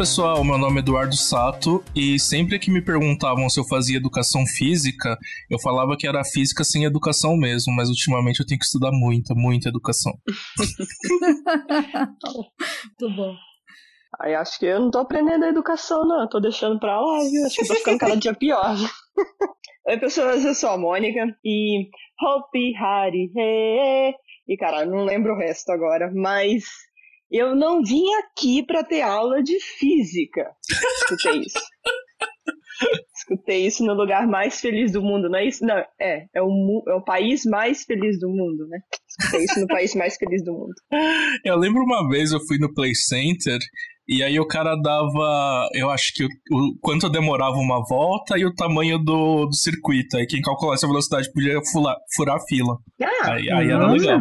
Pessoal, 0.00 0.42
meu 0.42 0.56
nome 0.56 0.76
é 0.76 0.78
Eduardo 0.78 1.14
Sato 1.14 1.84
e 1.94 2.18
sempre 2.18 2.58
que 2.58 2.70
me 2.70 2.82
perguntavam 2.82 3.50
se 3.50 3.60
eu 3.60 3.64
fazia 3.64 3.98
educação 3.98 4.46
física, 4.46 5.14
eu 5.50 5.58
falava 5.58 5.94
que 5.94 6.08
era 6.08 6.24
física 6.24 6.64
sem 6.64 6.84
educação 6.84 7.36
mesmo, 7.36 7.74
mas 7.74 7.90
ultimamente 7.90 8.40
eu 8.40 8.46
tenho 8.46 8.58
que 8.58 8.64
estudar 8.64 8.92
muita, 8.92 9.34
muita 9.34 9.68
educação. 9.68 10.14
Muito 12.98 13.14
bom. 13.14 13.34
Aí 14.22 14.34
acho 14.34 14.58
que 14.58 14.64
eu 14.64 14.80
não 14.80 14.90
tô 14.90 15.00
aprendendo 15.00 15.44
a 15.44 15.50
educação, 15.50 16.06
não. 16.06 16.22
Eu 16.22 16.28
tô 16.30 16.40
deixando 16.40 16.80
pra 16.80 16.98
lá, 16.98 17.18
viu? 17.30 17.44
Acho 17.44 17.56
que 17.56 17.62
eu 17.64 17.68
tô 17.68 17.74
ficando 17.74 17.98
cada 17.98 18.16
dia 18.16 18.32
pior. 18.32 18.74
Oi, 19.86 19.98
pessoas, 19.98 20.46
eu 20.46 20.54
sou 20.54 20.70
a 20.70 20.78
Mônica 20.78 21.26
e 21.44 21.90
Hopi 22.18 22.74
Hari 22.74 23.30
He. 23.36 24.14
E 24.48 24.56
cara, 24.56 24.86
não 24.86 25.04
lembro 25.04 25.34
o 25.34 25.38
resto 25.38 25.70
agora, 25.70 26.10
mas 26.14 26.64
eu 27.30 27.54
não 27.54 27.82
vim 27.82 28.04
aqui 28.14 28.62
para 28.62 28.82
ter 28.82 29.02
aula 29.02 29.42
de 29.42 29.58
física. 29.60 30.50
Escutei 30.68 31.40
isso. 31.40 31.60
Escutei 33.14 33.66
isso 33.66 33.84
no 33.84 33.94
lugar 33.94 34.26
mais 34.26 34.60
feliz 34.60 34.90
do 34.90 35.02
mundo, 35.02 35.28
não 35.28 35.38
é 35.38 35.46
isso? 35.46 35.64
Não, 35.64 35.76
é. 36.00 36.26
É 36.34 36.42
o, 36.42 36.82
é 36.88 36.94
o 36.94 37.04
país 37.04 37.44
mais 37.44 37.84
feliz 37.84 38.18
do 38.18 38.28
mundo, 38.28 38.66
né? 38.68 38.78
Escutei 39.08 39.44
isso 39.44 39.60
no 39.60 39.66
país 39.66 39.94
mais 39.94 40.16
feliz 40.16 40.42
do 40.42 40.52
mundo. 40.52 40.74
Eu 41.44 41.56
lembro 41.56 41.82
uma 41.82 42.08
vez 42.08 42.32
eu 42.32 42.40
fui 42.46 42.58
no 42.58 42.72
Play 42.72 42.94
Center 42.94 43.58
e 44.08 44.24
aí 44.24 44.40
o 44.40 44.46
cara 44.46 44.74
dava, 44.74 45.68
eu 45.74 45.88
acho 45.90 46.12
que 46.14 46.24
o, 46.24 46.26
o 46.26 46.78
quanto 46.80 47.08
demorava 47.08 47.56
uma 47.56 47.80
volta 47.88 48.38
e 48.38 48.44
o 48.44 48.54
tamanho 48.54 48.98
do, 48.98 49.46
do 49.46 49.54
circuito. 49.54 50.16
Aí 50.16 50.26
quem 50.26 50.40
calculasse 50.40 50.84
a 50.84 50.88
velocidade 50.88 51.30
podia 51.32 51.60
furar, 51.70 51.96
furar 52.16 52.36
a 52.36 52.40
fila. 52.40 52.76
Ah, 53.00 53.34
aí, 53.34 53.50
aí 53.50 53.70
era 53.70 53.92
legal. 53.92 54.20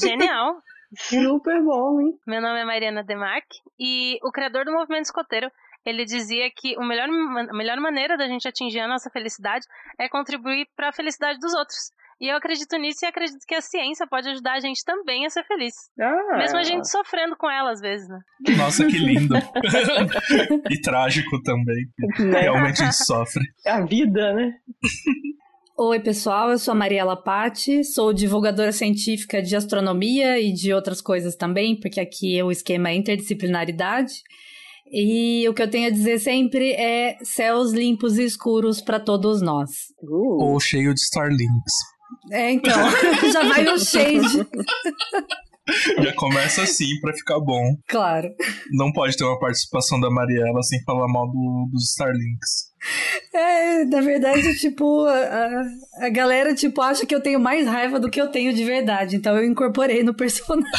Genial. 0.00 0.54
Super 0.94 1.62
bom, 1.62 2.00
hein? 2.00 2.18
Meu 2.26 2.40
nome 2.40 2.60
é 2.60 2.64
Mariana 2.64 3.02
Demarque 3.02 3.58
e 3.78 4.18
o 4.22 4.30
criador 4.30 4.64
do 4.64 4.72
movimento 4.72 5.06
escoteiro, 5.06 5.50
ele 5.84 6.04
dizia 6.04 6.50
que 6.50 6.76
o 6.78 6.84
melhor, 6.84 7.08
a 7.08 7.56
melhor 7.56 7.78
maneira 7.78 8.16
da 8.16 8.26
gente 8.26 8.46
atingir 8.48 8.80
a 8.80 8.88
nossa 8.88 9.10
felicidade 9.10 9.66
é 9.98 10.08
contribuir 10.08 10.66
para 10.76 10.88
a 10.88 10.92
felicidade 10.92 11.38
dos 11.38 11.54
outros. 11.54 11.90
E 12.18 12.28
eu 12.28 12.36
acredito 12.36 12.74
nisso 12.78 13.04
e 13.04 13.08
acredito 13.08 13.44
que 13.46 13.54
a 13.54 13.60
ciência 13.60 14.06
pode 14.06 14.28
ajudar 14.30 14.54
a 14.54 14.60
gente 14.60 14.82
também 14.84 15.26
a 15.26 15.30
ser 15.30 15.44
feliz. 15.44 15.74
Ah, 16.00 16.38
Mesmo 16.38 16.58
a 16.58 16.62
gente 16.62 16.90
sofrendo 16.90 17.36
com 17.36 17.50
ela 17.50 17.70
às 17.70 17.80
vezes, 17.80 18.08
né? 18.08 18.18
Nossa, 18.56 18.86
que 18.86 18.96
lindo. 18.96 19.34
e 20.70 20.80
trágico 20.80 21.42
também. 21.42 21.86
Né? 22.18 22.40
Realmente 22.40 22.80
a 22.80 22.86
gente 22.86 23.04
sofre. 23.04 23.44
É 23.66 23.70
a 23.72 23.84
vida, 23.84 24.32
né? 24.32 24.54
Oi, 25.78 26.00
pessoal, 26.00 26.50
eu 26.50 26.58
sou 26.58 26.72
a 26.72 26.74
Mariela 26.74 27.14
Patti, 27.14 27.84
sou 27.84 28.10
divulgadora 28.10 28.72
científica 28.72 29.42
de 29.42 29.54
astronomia 29.54 30.40
e 30.40 30.50
de 30.50 30.72
outras 30.72 31.02
coisas 31.02 31.36
também, 31.36 31.78
porque 31.78 32.00
aqui 32.00 32.42
o 32.42 32.50
esquema 32.50 32.88
é 32.88 32.94
interdisciplinaridade. 32.94 34.14
E 34.90 35.46
o 35.46 35.52
que 35.52 35.60
eu 35.60 35.68
tenho 35.68 35.88
a 35.88 35.90
dizer 35.90 36.18
sempre 36.18 36.70
é 36.72 37.18
céus 37.22 37.74
limpos 37.74 38.16
e 38.16 38.24
escuros 38.24 38.80
para 38.80 38.98
todos 38.98 39.42
nós. 39.42 39.68
Uh. 40.02 40.44
Ou 40.44 40.58
cheio 40.58 40.94
de 40.94 41.00
Starlinks. 41.00 41.74
É, 42.32 42.52
então, 42.52 42.72
já 43.30 43.46
vai 43.46 43.68
o 43.68 43.78
shade. 43.78 44.48
Já 46.02 46.14
começa 46.14 46.62
assim 46.62 46.88
pra 47.00 47.12
ficar 47.12 47.40
bom. 47.40 47.76
Claro. 47.88 48.28
Não 48.72 48.92
pode 48.92 49.16
ter 49.16 49.24
uma 49.24 49.38
participação 49.38 50.00
da 50.00 50.10
Mariela 50.10 50.62
sem 50.62 50.82
falar 50.84 51.08
mal 51.08 51.26
do, 51.26 51.68
dos 51.72 51.90
Starlinks. 51.90 52.66
É, 53.34 53.84
na 53.84 54.00
verdade, 54.00 54.56
tipo, 54.58 55.04
a, 55.06 56.06
a 56.06 56.08
galera, 56.08 56.54
tipo, 56.54 56.80
acha 56.80 57.04
que 57.04 57.14
eu 57.14 57.20
tenho 57.20 57.40
mais 57.40 57.66
raiva 57.66 57.98
do 57.98 58.08
que 58.08 58.20
eu 58.20 58.30
tenho 58.30 58.54
de 58.54 58.64
verdade. 58.64 59.16
Então 59.16 59.36
eu 59.36 59.44
incorporei 59.44 60.02
no 60.02 60.14
personagem. 60.14 60.72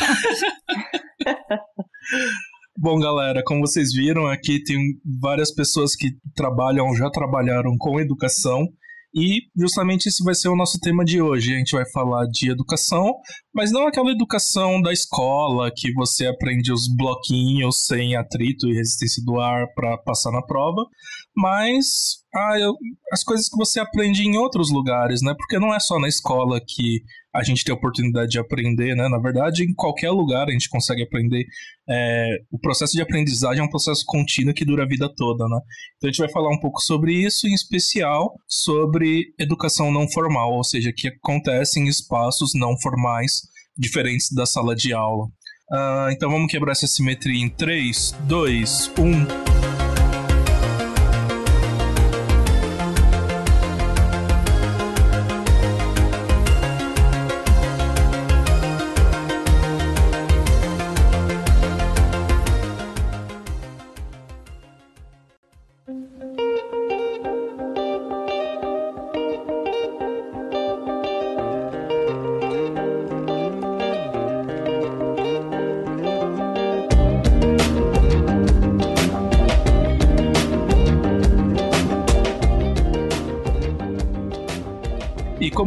Bom, 2.79 2.99
galera, 2.99 3.41
como 3.43 3.61
vocês 3.61 3.91
viram, 3.91 4.27
aqui 4.27 4.63
tem 4.63 4.77
várias 5.19 5.51
pessoas 5.51 5.95
que 5.95 6.11
trabalham, 6.35 6.95
já 6.95 7.09
trabalharam 7.09 7.75
com 7.77 7.99
educação. 7.99 8.67
E 9.15 9.41
justamente 9.57 10.07
isso 10.07 10.23
vai 10.23 10.35
ser 10.35 10.49
o 10.49 10.55
nosso 10.55 10.79
tema 10.79 11.03
de 11.03 11.21
hoje. 11.21 11.53
A 11.53 11.57
gente 11.57 11.75
vai 11.75 11.89
falar 11.91 12.25
de 12.27 12.51
educação, 12.51 13.13
mas 13.53 13.71
não 13.71 13.87
aquela 13.87 14.11
educação 14.11 14.81
da 14.81 14.91
escola 14.93 15.71
que 15.75 15.91
você 15.93 16.27
aprende 16.27 16.71
os 16.71 16.87
bloquinhos 16.87 17.85
sem 17.85 18.15
atrito 18.15 18.67
e 18.67 18.73
resistência 18.73 19.23
do 19.25 19.39
ar 19.39 19.65
para 19.73 19.97
passar 19.97 20.31
na 20.31 20.41
prova, 20.41 20.85
mas 21.35 21.85
ah, 22.37 22.59
eu, 22.59 22.75
as 23.11 23.23
coisas 23.23 23.49
que 23.49 23.57
você 23.57 23.79
aprende 23.79 24.21
em 24.23 24.37
outros 24.37 24.71
lugares, 24.71 25.21
né? 25.21 25.33
Porque 25.37 25.57
não 25.57 25.73
é 25.73 25.79
só 25.79 25.99
na 25.99 26.07
escola 26.07 26.61
que 26.65 27.01
a 27.33 27.43
gente 27.43 27.63
tem 27.63 27.73
a 27.73 27.77
oportunidade 27.77 28.31
de 28.31 28.39
aprender, 28.39 28.95
né? 28.95 29.07
Na 29.09 29.19
verdade, 29.19 29.63
em 29.63 29.73
qualquer 29.73 30.11
lugar 30.11 30.47
a 30.47 30.51
gente 30.51 30.69
consegue 30.69 31.03
aprender. 31.03 31.45
É, 31.89 32.37
o 32.51 32.59
processo 32.59 32.93
de 32.93 33.01
aprendizagem 33.01 33.61
é 33.61 33.63
um 33.63 33.69
processo 33.69 34.03
contínuo 34.05 34.53
que 34.53 34.65
dura 34.65 34.83
a 34.83 34.87
vida 34.87 35.11
toda, 35.15 35.47
né? 35.47 35.59
Então 35.97 36.09
a 36.09 36.11
gente 36.11 36.19
vai 36.19 36.29
falar 36.29 36.49
um 36.49 36.59
pouco 36.59 36.81
sobre 36.81 37.13
isso, 37.13 37.47
em 37.47 37.53
especial 37.53 38.33
sobre 38.47 39.33
educação 39.39 39.91
não 39.91 40.07
formal, 40.09 40.53
ou 40.53 40.63
seja, 40.63 40.93
que 40.95 41.07
acontece 41.07 41.79
em 41.79 41.87
espaços 41.87 42.51
não 42.55 42.77
formais 42.79 43.41
diferentes 43.77 44.31
da 44.31 44.45
sala 44.45 44.75
de 44.75 44.93
aula. 44.93 45.25
Uh, 45.69 46.09
então 46.11 46.29
vamos 46.29 46.49
quebrar 46.49 46.71
essa 46.71 46.87
simetria 46.87 47.43
em 47.43 47.49
3, 47.49 48.15
2, 48.27 48.91
1. 48.97 49.56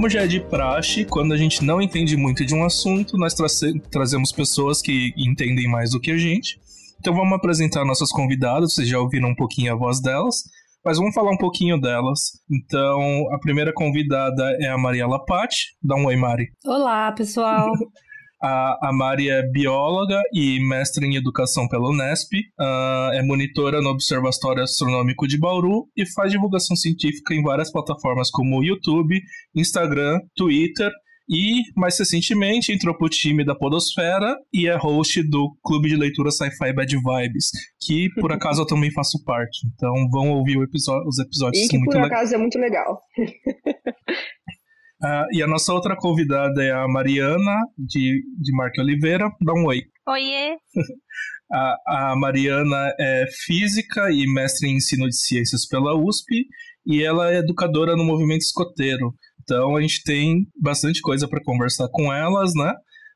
Como 0.01 0.09
já 0.09 0.23
é 0.23 0.27
de 0.27 0.41
praxe, 0.41 1.05
quando 1.05 1.35
a 1.35 1.37
gente 1.37 1.63
não 1.63 1.79
entende 1.79 2.17
muito 2.17 2.43
de 2.43 2.55
um 2.55 2.65
assunto, 2.65 3.19
nós 3.19 3.35
tra 3.35 3.47
trazemos 3.91 4.33
pessoas 4.33 4.81
que 4.81 5.13
entendem 5.15 5.69
mais 5.69 5.91
do 5.91 6.01
que 6.01 6.11
a 6.11 6.17
gente. 6.17 6.59
Então 6.99 7.15
vamos 7.15 7.35
apresentar 7.35 7.85
nossas 7.85 8.09
convidadas, 8.09 8.73
vocês 8.73 8.89
já 8.89 8.99
ouviram 8.99 9.29
um 9.29 9.35
pouquinho 9.35 9.71
a 9.71 9.77
voz 9.77 10.01
delas, 10.01 10.37
mas 10.83 10.97
vamos 10.97 11.15
falar 11.15 11.31
um 11.31 11.37
pouquinho 11.37 11.79
delas. 11.79 12.31
Então, 12.51 13.31
a 13.31 13.39
primeira 13.41 13.75
convidada 13.75 14.43
é 14.59 14.69
a 14.69 14.79
Mariela 14.79 15.23
Patti. 15.23 15.77
Dá 15.83 15.97
um 15.97 16.07
oi, 16.07 16.17
Mari. 16.17 16.49
Olá, 16.65 17.13
pessoal. 17.13 17.71
A, 18.43 18.89
a 18.89 18.93
Mari 18.93 19.29
é 19.29 19.43
bióloga 19.51 20.23
e 20.33 20.59
mestre 20.67 21.07
em 21.07 21.17
educação 21.17 21.69
pela 21.69 21.91
Unesp, 21.91 22.33
uh, 22.59 23.13
é 23.13 23.23
monitora 23.23 23.81
no 23.83 23.91
Observatório 23.91 24.63
Astronômico 24.63 25.29
de 25.29 25.39
Bauru 25.39 25.89
e 25.97 26.07
faz 26.07 26.33
divulgação 26.33 26.75
científica 26.75 27.35
em 27.35 27.43
várias 27.43 27.71
plataformas 27.71 28.31
como 28.31 28.65
YouTube, 28.65 29.21
Instagram, 29.55 30.21
Twitter 30.35 30.91
e, 31.31 31.63
mais 31.77 31.97
recentemente, 31.97 32.73
entrou 32.73 32.93
pro 32.97 33.09
time 33.09 33.45
da 33.45 33.55
Podosfera 33.55 34.37
e 34.53 34.67
é 34.67 34.77
host 34.77 35.23
do 35.23 35.57
Clube 35.63 35.89
de 35.89 35.95
Leitura 35.95 36.33
Sci-Fi 36.33 36.73
Bad 36.73 36.93
Vibes, 36.97 37.51
que 37.81 38.09
por 38.21 38.33
acaso 38.33 38.63
eu 38.63 38.67
também 38.67 38.91
faço 38.91 39.23
parte. 39.25 39.61
Então 39.73 39.93
vão 40.11 40.31
ouvir 40.31 40.61
episódio, 40.61 41.07
os 41.07 41.21
episódios. 41.21 41.65
E 41.65 41.69
que 41.69 41.79
por 41.85 41.99
acaso 41.99 42.35
é 42.35 42.39
muito 42.39 42.59
legal. 42.59 43.01
Uh, 45.03 45.25
e 45.33 45.43
a 45.43 45.47
nossa 45.47 45.73
outra 45.73 45.97
convidada 45.97 46.63
é 46.63 46.71
a 46.71 46.87
Mariana, 46.87 47.67
de, 47.79 48.23
de 48.39 48.53
Marque 48.53 48.81
Oliveira. 48.81 49.31
Dá 49.41 49.55
um 49.55 49.67
oi. 49.67 49.83
Oiê! 50.07 50.57
a, 51.51 51.77
a 51.87 52.17
Mariana 52.17 52.95
é 52.99 53.25
física 53.47 54.11
e 54.11 54.27
mestre 54.33 54.69
em 54.69 54.77
ensino 54.77 55.09
de 55.09 55.17
ciências 55.17 55.67
pela 55.67 55.97
USP 55.97 56.47
e 56.87 57.03
ela 57.03 57.33
é 57.33 57.39
educadora 57.39 57.97
no 57.97 58.05
movimento 58.05 58.43
escoteiro. 58.43 59.15
Então 59.43 59.77
a 59.77 59.81
gente 59.81 60.03
tem 60.03 60.47
bastante 60.61 61.01
coisa 61.01 61.27
para 61.29 61.43
conversar 61.43 61.89
com 61.91 62.13
elas, 62.13 62.53
né? 62.55 62.73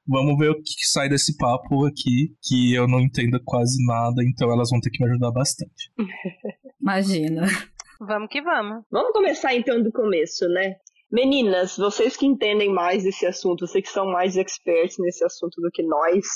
Vamos 0.06 0.36
ver 0.38 0.50
o 0.50 0.56
que, 0.56 0.74
que, 0.76 0.86
sai 0.86 1.08
desse 1.08 1.36
papo 1.36 1.86
aqui, 1.86 2.34
que 2.42 2.74
eu 2.74 2.86
não 2.86 3.00
entendo 3.00 3.40
quase 3.42 3.84
nada, 3.86 4.22
então 4.22 4.52
elas 4.52 4.68
vão 4.68 4.80
ter 4.80 4.90
que 4.90 5.02
me 5.02 5.10
ajudar 5.10 5.30
bastante. 5.30 5.90
Imagina. 6.80 7.46
Vamos 8.00 8.28
que 8.30 8.42
vamos. 8.42 8.84
Vamos 8.90 9.12
começar 9.12 9.54
então 9.54 9.82
do 9.82 9.90
começo, 9.90 10.46
né? 10.48 10.74
Meninas, 11.14 11.76
vocês 11.76 12.16
que 12.16 12.26
entendem 12.26 12.74
mais 12.74 13.04
desse 13.04 13.24
assunto, 13.24 13.68
vocês 13.68 13.84
que 13.84 13.92
são 13.92 14.04
mais 14.04 14.36
experts 14.36 14.96
nesse 14.98 15.24
assunto 15.24 15.60
do 15.60 15.70
que 15.72 15.80
nós, 15.84 16.26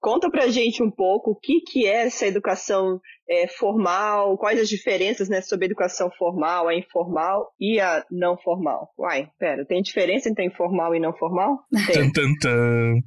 conta 0.00 0.28
pra 0.28 0.48
gente 0.48 0.82
um 0.82 0.90
pouco 0.90 1.30
o 1.30 1.36
que, 1.36 1.60
que 1.60 1.86
é 1.86 2.06
essa 2.06 2.26
educação 2.26 3.00
é, 3.30 3.46
formal, 3.46 4.36
quais 4.36 4.58
as 4.58 4.68
diferenças 4.68 5.28
né, 5.28 5.40
sobre 5.40 5.66
a 5.66 5.68
educação 5.68 6.10
formal, 6.18 6.66
a 6.66 6.74
informal 6.74 7.52
e 7.60 7.78
a 7.78 8.04
não 8.10 8.36
formal. 8.36 8.88
Uai, 8.98 9.30
pera, 9.38 9.64
tem 9.64 9.80
diferença 9.80 10.28
entre 10.28 10.44
informal 10.44 10.96
e 10.96 10.98
não 10.98 11.16
formal? 11.16 11.56
Tem. 11.86 12.10
Tum, 12.10 12.22
tum, 12.22 12.34
tum. 12.42 13.00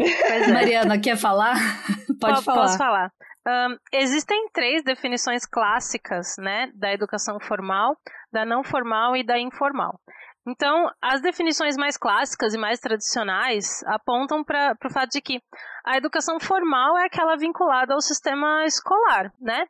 é. 0.00 0.50
Mariana, 0.50 0.98
quer 0.98 1.18
falar? 1.18 1.54
Pode 2.18 2.38
P 2.38 2.44
falar. 2.44 2.62
Posso 2.62 2.78
falar. 2.78 3.12
Um, 3.46 3.76
existem 3.92 4.48
três 4.54 4.82
definições 4.82 5.44
clássicas 5.44 6.34
né, 6.38 6.70
da 6.74 6.94
educação 6.94 7.38
formal, 7.38 7.94
da 8.34 8.44
não 8.44 8.64
formal 8.64 9.16
e 9.16 9.22
da 9.22 9.38
informal. 9.38 9.98
Então, 10.46 10.90
as 11.00 11.22
definições 11.22 11.76
mais 11.76 11.96
clássicas 11.96 12.52
e 12.52 12.58
mais 12.58 12.80
tradicionais 12.80 13.82
apontam 13.86 14.44
para 14.44 14.76
o 14.84 14.90
fato 14.92 15.10
de 15.10 15.22
que 15.22 15.40
a 15.86 15.96
educação 15.96 16.38
formal 16.38 16.98
é 16.98 17.06
aquela 17.06 17.36
vinculada 17.36 17.94
ao 17.94 18.00
sistema 18.00 18.64
escolar, 18.66 19.32
né? 19.40 19.64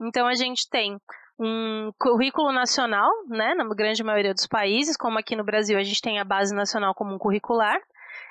Então, 0.00 0.26
a 0.28 0.34
gente 0.34 0.68
tem 0.70 0.98
um 1.38 1.90
currículo 1.98 2.52
nacional, 2.52 3.10
né, 3.26 3.54
na 3.54 3.64
grande 3.74 4.04
maioria 4.04 4.34
dos 4.34 4.46
países, 4.46 4.96
como 4.96 5.18
aqui 5.18 5.34
no 5.34 5.42
Brasil 5.42 5.78
a 5.78 5.82
gente 5.82 6.02
tem 6.02 6.20
a 6.20 6.24
base 6.24 6.54
nacional 6.54 6.94
comum 6.94 7.18
curricular, 7.18 7.80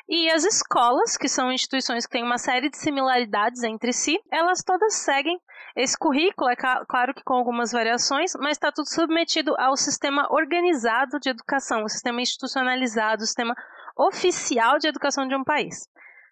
e 0.10 0.28
as 0.32 0.44
escolas, 0.44 1.16
que 1.16 1.30
são 1.30 1.52
instituições 1.52 2.08
que 2.08 2.14
têm 2.14 2.24
uma 2.24 2.40
série 2.40 2.68
de 2.68 2.78
similaridades 2.78 3.62
entre 3.62 3.94
si, 3.94 4.20
elas 4.32 4.64
todas 4.64 4.96
seguem 4.96 5.40
esse 5.76 5.96
currículo, 5.96 6.50
é 6.50 6.56
claro 6.56 7.14
que 7.14 7.24
com 7.24 7.36
algumas 7.36 7.72
variações, 7.72 8.34
mas 8.40 8.54
está 8.54 8.72
tudo 8.72 8.90
submetido 8.90 9.56
ao 9.60 9.78
sistema 9.78 10.28
organizado 10.32 11.20
de 11.20 11.30
educação, 11.30 11.84
o 11.84 11.90
sistema 11.90 12.22
institucionalizado, 12.22 13.22
o 13.22 13.26
sistema 13.28 13.56
oficial 13.96 14.80
de 14.80 14.88
educação 14.88 15.28
de 15.28 15.36
um 15.36 15.44
país. 15.44 15.88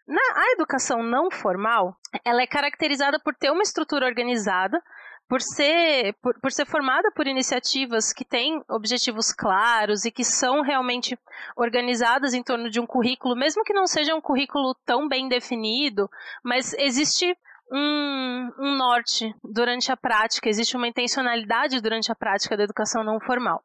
Na, 0.08 0.22
a 0.36 0.52
educação 0.54 1.04
não 1.04 1.30
formal, 1.30 1.96
ela 2.26 2.42
é 2.42 2.48
caracterizada 2.48 3.20
por 3.20 3.36
ter 3.36 3.52
uma 3.52 3.62
estrutura 3.62 4.08
organizada, 4.08 4.82
por 5.28 5.42
ser, 5.42 6.14
por, 6.22 6.40
por 6.40 6.52
ser 6.52 6.66
formada 6.66 7.12
por 7.12 7.28
iniciativas 7.28 8.14
que 8.14 8.24
têm 8.24 8.62
objetivos 8.70 9.34
claros 9.34 10.06
e 10.06 10.12
que 10.12 10.24
são 10.24 10.62
realmente 10.62 11.18
organizadas 11.56 12.34
em 12.34 12.42
torno 12.42 12.70
de 12.70 12.80
um 12.80 12.88
currículo, 12.88 13.36
mesmo 13.36 13.64
que 13.64 13.74
não 13.74 13.86
seja 13.86 14.16
um 14.16 14.22
currículo 14.22 14.74
tão 14.86 15.08
bem 15.08 15.28
definido, 15.28 16.10
mas 16.44 16.74
existe 16.74 17.38
um, 17.72 18.52
um 18.58 18.76
norte 18.78 19.36
durante 19.44 19.92
a 19.92 19.98
prática, 19.98 20.48
existe 20.48 20.78
uma 20.78 20.88
intencionalidade 20.88 21.82
durante 21.82 22.12
a 22.12 22.16
prática 22.16 22.56
da 22.56 22.64
educação 22.64 23.04
não 23.04 23.20
formal 23.20 23.62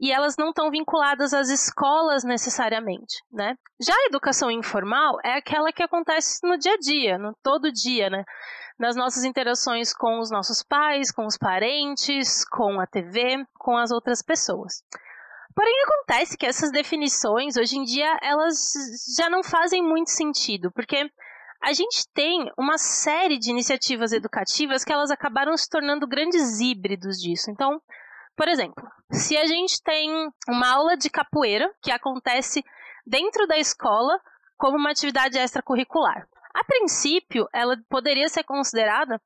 e 0.00 0.12
elas 0.12 0.36
não 0.36 0.50
estão 0.50 0.70
vinculadas 0.70 1.34
às 1.34 1.48
escolas 1.48 2.22
necessariamente, 2.22 3.16
né? 3.32 3.56
Já 3.80 3.92
a 3.92 4.06
educação 4.06 4.50
informal 4.50 5.18
é 5.24 5.34
aquela 5.34 5.72
que 5.72 5.82
acontece 5.82 6.38
no 6.46 6.56
dia 6.56 6.74
a 6.74 6.78
dia, 6.78 7.18
no 7.18 7.34
todo 7.42 7.72
dia, 7.72 8.08
né? 8.08 8.24
Nas 8.78 8.94
nossas 8.94 9.24
interações 9.24 9.92
com 9.92 10.20
os 10.20 10.30
nossos 10.30 10.62
pais, 10.62 11.10
com 11.10 11.26
os 11.26 11.36
parentes, 11.36 12.44
com 12.44 12.80
a 12.80 12.86
TV, 12.86 13.44
com 13.58 13.76
as 13.76 13.90
outras 13.90 14.22
pessoas. 14.22 14.84
Porém, 15.54 15.74
acontece 15.82 16.36
que 16.36 16.46
essas 16.46 16.70
definições, 16.70 17.56
hoje 17.56 17.76
em 17.76 17.82
dia, 17.82 18.16
elas 18.22 18.72
já 19.16 19.28
não 19.28 19.42
fazem 19.42 19.82
muito 19.82 20.10
sentido, 20.10 20.70
porque 20.70 21.10
a 21.60 21.72
gente 21.72 22.08
tem 22.14 22.48
uma 22.56 22.78
série 22.78 23.38
de 23.38 23.50
iniciativas 23.50 24.12
educativas 24.12 24.84
que 24.84 24.92
elas 24.92 25.10
acabaram 25.10 25.56
se 25.56 25.68
tornando 25.68 26.06
grandes 26.06 26.60
híbridos 26.60 27.16
disso. 27.20 27.50
Então, 27.50 27.82
por 28.36 28.46
exemplo, 28.46 28.88
se 29.10 29.36
a 29.36 29.46
gente 29.46 29.82
tem 29.82 30.30
uma 30.48 30.68
aula 30.68 30.96
de 30.96 31.10
capoeira 31.10 31.68
que 31.82 31.90
acontece 31.90 32.64
dentro 33.04 33.44
da 33.48 33.58
escola 33.58 34.20
como 34.56 34.76
uma 34.76 34.90
atividade 34.90 35.36
extracurricular. 35.38 36.28
A 36.58 36.64
princípio, 36.64 37.48
ela 37.52 37.76
poderia 37.88 38.28
ser 38.28 38.42
considerada 38.42 39.22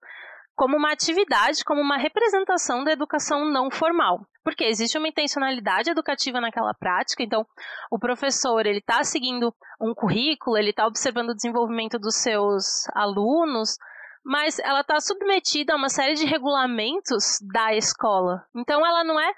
como 0.54 0.76
uma 0.76 0.92
atividade, 0.92 1.64
como 1.64 1.80
uma 1.80 1.96
representação 1.96 2.84
da 2.84 2.92
educação 2.92 3.46
não 3.46 3.70
formal. 3.70 4.20
Porque 4.44 4.64
existe 4.64 4.98
uma 4.98 5.08
intencionalidade 5.08 5.88
educativa 5.88 6.42
naquela 6.42 6.74
prática, 6.74 7.22
então 7.22 7.46
o 7.90 7.98
professor 7.98 8.66
ele 8.66 8.80
está 8.80 9.02
seguindo 9.02 9.54
um 9.80 9.94
currículo, 9.94 10.58
ele 10.58 10.70
está 10.70 10.86
observando 10.86 11.30
o 11.30 11.34
desenvolvimento 11.34 11.98
dos 11.98 12.16
seus 12.16 12.86
alunos, 12.94 13.78
mas 14.22 14.58
ela 14.58 14.82
está 14.82 15.00
submetida 15.00 15.72
a 15.72 15.76
uma 15.76 15.88
série 15.88 16.12
de 16.12 16.26
regulamentos 16.26 17.38
da 17.50 17.74
escola. 17.74 18.44
Então 18.54 18.84
ela 18.84 19.02
não 19.02 19.18
é 19.18 19.32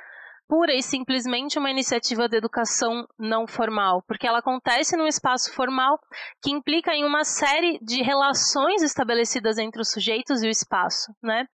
pura 0.54 0.72
e 0.72 0.84
simplesmente 0.84 1.58
uma 1.58 1.68
iniciativa 1.68 2.28
de 2.28 2.36
educação 2.36 3.08
não 3.18 3.44
formal, 3.44 4.04
porque 4.06 4.24
ela 4.24 4.38
acontece 4.38 4.96
num 4.96 5.08
espaço 5.08 5.52
formal 5.52 5.98
que 6.40 6.52
implica 6.52 6.94
em 6.94 7.04
uma 7.04 7.24
série 7.24 7.80
de 7.82 8.04
relações 8.04 8.80
estabelecidas 8.80 9.58
entre 9.58 9.82
os 9.82 9.90
sujeitos 9.90 10.44
e 10.44 10.46
o 10.46 10.50
espaço, 10.50 11.12
né? 11.20 11.48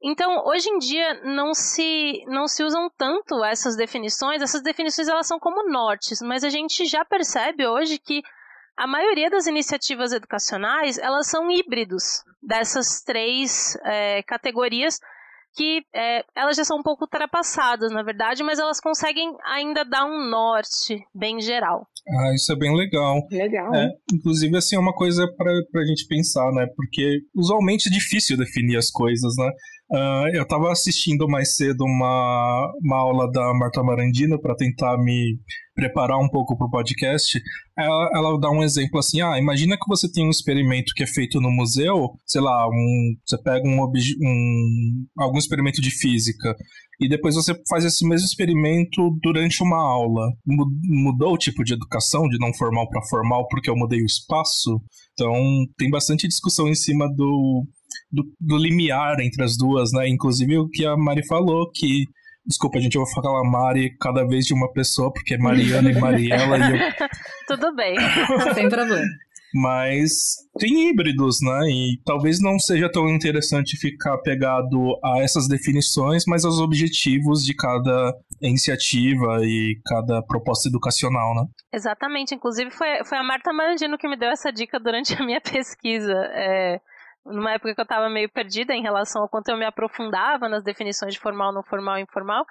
Então, 0.00 0.44
hoje 0.46 0.70
em 0.70 0.78
dia 0.78 1.22
não 1.24 1.52
se 1.54 2.22
não 2.28 2.46
se 2.46 2.62
usam 2.62 2.88
tanto 2.96 3.42
essas 3.42 3.76
definições, 3.76 4.40
essas 4.40 4.62
definições 4.62 5.08
elas 5.08 5.26
são 5.26 5.40
como 5.40 5.68
nortes, 5.68 6.20
mas 6.22 6.44
a 6.44 6.48
gente 6.48 6.84
já 6.84 7.04
percebe 7.04 7.66
hoje 7.66 7.98
que 7.98 8.22
a 8.76 8.86
maioria 8.86 9.28
das 9.28 9.48
iniciativas 9.48 10.12
educacionais 10.12 10.98
elas 10.98 11.26
são 11.26 11.50
híbridos 11.50 12.22
dessas 12.40 13.02
três 13.02 13.76
é, 13.82 14.22
categorias 14.22 15.00
que 15.56 15.82
é, 15.94 16.22
elas 16.36 16.56
já 16.56 16.64
são 16.64 16.78
um 16.78 16.82
pouco 16.82 17.04
ultrapassadas, 17.04 17.90
na 17.90 18.02
verdade, 18.02 18.42
mas 18.42 18.58
elas 18.58 18.78
conseguem 18.78 19.34
ainda 19.44 19.84
dar 19.84 20.04
um 20.04 20.28
norte 20.28 21.02
bem 21.14 21.40
geral. 21.40 21.86
Ah, 22.08 22.34
isso 22.34 22.52
é 22.52 22.56
bem 22.56 22.76
legal. 22.76 23.26
Legal. 23.30 23.74
É, 23.74 23.88
inclusive, 24.12 24.56
assim, 24.56 24.76
é 24.76 24.78
uma 24.78 24.94
coisa 24.94 25.26
para 25.36 25.80
a 25.80 25.84
gente 25.84 26.06
pensar, 26.06 26.52
né? 26.52 26.66
Porque 26.76 27.20
usualmente 27.34 27.88
é 27.88 27.92
difícil 27.92 28.36
definir 28.36 28.76
as 28.76 28.90
coisas, 28.90 29.34
né? 29.36 29.50
Uh, 29.88 30.26
eu 30.34 30.42
estava 30.42 30.72
assistindo 30.72 31.28
mais 31.28 31.54
cedo 31.54 31.84
uma, 31.84 32.72
uma 32.82 32.96
aula 32.96 33.30
da 33.30 33.54
Marta 33.54 33.84
Marandino 33.84 34.40
para 34.40 34.56
tentar 34.56 34.98
me 34.98 35.38
preparar 35.76 36.18
um 36.18 36.28
pouco 36.28 36.58
para 36.58 36.66
o 36.66 36.70
podcast. 36.70 37.40
Ela, 37.78 38.10
ela, 38.12 38.40
dá 38.40 38.50
um 38.50 38.64
exemplo 38.64 38.98
assim: 38.98 39.20
ah, 39.20 39.38
imagina 39.38 39.76
que 39.76 39.86
você 39.86 40.10
tem 40.10 40.26
um 40.26 40.30
experimento 40.30 40.92
que 40.94 41.04
é 41.04 41.06
feito 41.06 41.40
no 41.40 41.52
museu, 41.52 42.10
sei 42.26 42.40
lá, 42.40 42.66
um, 42.66 43.14
você 43.24 43.40
pega 43.40 43.68
um, 43.68 43.84
um 43.84 45.06
algum 45.18 45.38
experimento 45.38 45.80
de 45.80 45.90
física 45.90 46.56
e 47.00 47.08
depois 47.08 47.34
você 47.34 47.54
faz 47.68 47.84
esse 47.84 48.06
mesmo 48.08 48.26
experimento 48.26 49.16
durante 49.22 49.62
uma 49.62 49.78
aula. 49.78 50.32
Mudou 50.44 51.34
o 51.34 51.38
tipo 51.38 51.62
de 51.62 51.74
educação, 51.74 52.26
de 52.28 52.38
não 52.38 52.52
formal 52.54 52.88
para 52.88 53.06
formal, 53.06 53.46
porque 53.48 53.68
eu 53.68 53.76
mudei 53.76 54.00
o 54.00 54.06
espaço? 54.06 54.80
Então, 55.12 55.32
tem 55.76 55.90
bastante 55.90 56.26
discussão 56.26 56.66
em 56.68 56.74
cima 56.74 57.06
do 57.14 57.66
do, 58.10 58.24
do 58.40 58.56
limiar 58.56 59.20
entre 59.20 59.42
as 59.44 59.56
duas, 59.56 59.92
né? 59.92 60.08
Inclusive 60.08 60.58
o 60.58 60.68
que 60.68 60.84
a 60.86 60.96
Mari 60.96 61.26
falou, 61.26 61.70
que 61.72 62.04
Desculpa, 62.46 62.78
gente, 62.78 62.94
eu 62.94 63.02
vou 63.02 63.22
falar 63.22 63.42
Mari 63.42 63.96
cada 63.98 64.24
vez 64.24 64.46
de 64.46 64.54
uma 64.54 64.72
pessoa, 64.72 65.12
porque 65.12 65.34
é 65.34 65.38
Mariana 65.38 65.90
e 65.90 65.98
Mariela 65.98 66.56
e 66.58 66.72
eu... 66.72 66.78
Tudo 67.48 67.74
bem. 67.74 67.96
Sem 68.54 68.68
problema. 68.68 69.04
Mas 69.52 70.36
tem 70.58 70.88
híbridos, 70.88 71.38
né? 71.42 71.68
E 71.68 72.00
talvez 72.04 72.40
não 72.40 72.58
seja 72.58 72.90
tão 72.90 73.08
interessante 73.08 73.76
ficar 73.76 74.18
pegado 74.18 74.78
a 75.02 75.22
essas 75.22 75.48
definições, 75.48 76.24
mas 76.26 76.44
aos 76.44 76.60
objetivos 76.60 77.44
de 77.44 77.54
cada 77.54 78.14
iniciativa 78.40 79.40
e 79.42 79.80
cada 79.84 80.22
proposta 80.22 80.68
educacional, 80.68 81.34
né? 81.34 81.46
Exatamente. 81.72 82.34
Inclusive, 82.34 82.70
foi, 82.70 83.02
foi 83.04 83.18
a 83.18 83.24
Marta 83.24 83.52
Marandino 83.52 83.98
que 83.98 84.08
me 84.08 84.16
deu 84.16 84.28
essa 84.28 84.52
dica 84.52 84.78
durante 84.78 85.14
a 85.14 85.24
minha 85.24 85.40
pesquisa. 85.40 86.12
É 86.12 86.80
numa 87.26 87.52
época 87.52 87.74
que 87.74 87.80
eu 87.80 87.84
estava 87.84 88.08
meio 88.08 88.30
perdida 88.30 88.74
em 88.74 88.82
relação 88.82 89.22
ao 89.22 89.28
quanto 89.28 89.48
eu 89.48 89.56
me 89.56 89.64
aprofundava 89.64 90.48
nas 90.48 90.62
definições 90.62 91.14
de 91.14 91.20
formal, 91.20 91.52
não 91.52 91.62
formal 91.62 91.98
e 91.98 92.02
informal. 92.02 92.44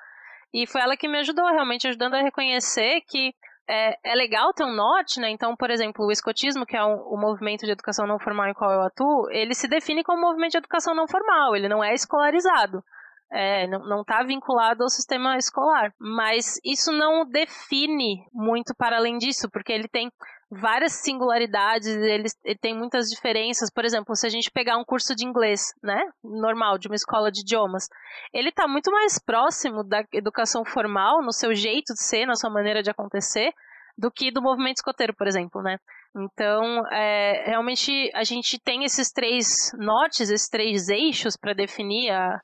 E 0.53 0.67
foi 0.67 0.81
ela 0.81 0.95
que 0.95 1.07
me 1.07 1.19
ajudou, 1.19 1.45
realmente 1.47 1.87
ajudando 1.87 2.15
a 2.15 2.21
reconhecer 2.21 3.01
que 3.07 3.33
é, 3.67 3.97
é 4.11 4.15
legal 4.15 4.53
ter 4.53 4.63
um 4.63 4.75
norte, 4.75 5.19
né? 5.19 5.29
Então, 5.29 5.55
por 5.55 5.69
exemplo, 5.69 6.05
o 6.05 6.11
escotismo, 6.11 6.65
que 6.65 6.77
é 6.77 6.83
um, 6.83 6.95
o 6.95 7.17
movimento 7.17 7.65
de 7.65 7.71
educação 7.71 8.05
não 8.05 8.19
formal 8.19 8.47
em 8.47 8.53
qual 8.53 8.71
eu 8.71 8.81
atuo, 8.81 9.29
ele 9.31 9.55
se 9.55 9.67
define 9.67 10.03
como 10.03 10.19
um 10.19 10.29
movimento 10.29 10.51
de 10.51 10.57
educação 10.59 10.93
não 10.93 11.07
formal, 11.07 11.55
ele 11.55 11.67
não 11.67 11.83
é 11.83 11.93
escolarizado. 11.93 12.83
É, 13.31 13.67
não 13.67 14.01
está 14.01 14.23
vinculado 14.23 14.83
ao 14.83 14.89
sistema 14.89 15.35
escolar. 15.35 15.91
Mas 15.99 16.59
isso 16.63 16.91
não 16.91 17.25
define 17.25 18.23
muito 18.31 18.73
para 18.77 18.97
além 18.97 19.17
disso, 19.17 19.49
porque 19.51 19.73
ele 19.73 19.87
tem 19.87 20.09
várias 20.49 20.93
singularidades, 20.93 21.87
ele, 21.87 22.27
ele, 22.43 22.59
tem 22.59 22.75
muitas 22.75 23.07
diferenças. 23.07 23.69
Por 23.69 23.83
exemplo, 23.83 24.15
se 24.15 24.25
a 24.25 24.29
gente 24.29 24.51
pegar 24.51 24.77
um 24.77 24.85
curso 24.85 25.15
de 25.15 25.25
inglês, 25.25 25.73
né, 25.83 26.01
normal, 26.23 26.77
de 26.77 26.87
uma 26.87 26.95
escola 26.95 27.31
de 27.31 27.41
idiomas, 27.41 27.87
ele 28.33 28.49
está 28.49 28.67
muito 28.67 28.91
mais 28.91 29.19
próximo 29.19 29.83
da 29.83 30.03
educação 30.13 30.63
formal, 30.63 31.21
no 31.21 31.31
seu 31.31 31.53
jeito 31.53 31.93
de 31.93 32.01
ser, 32.01 32.25
na 32.25 32.35
sua 32.35 32.49
maneira 32.49 32.83
de 32.83 32.89
acontecer, 32.89 33.51
do 33.97 34.11
que 34.11 34.31
do 34.31 34.41
movimento 34.41 34.77
escoteiro, 34.77 35.15
por 35.15 35.27
exemplo, 35.27 35.61
né? 35.61 35.77
Então, 36.17 36.85
é, 36.91 37.43
realmente, 37.47 38.09
a 38.13 38.23
gente 38.23 38.59
tem 38.59 38.83
esses 38.83 39.11
três 39.11 39.71
nortes, 39.77 40.29
esses 40.29 40.47
três 40.47 40.87
eixos 40.89 41.35
para 41.35 41.53
definir 41.53 42.09
a, 42.11 42.39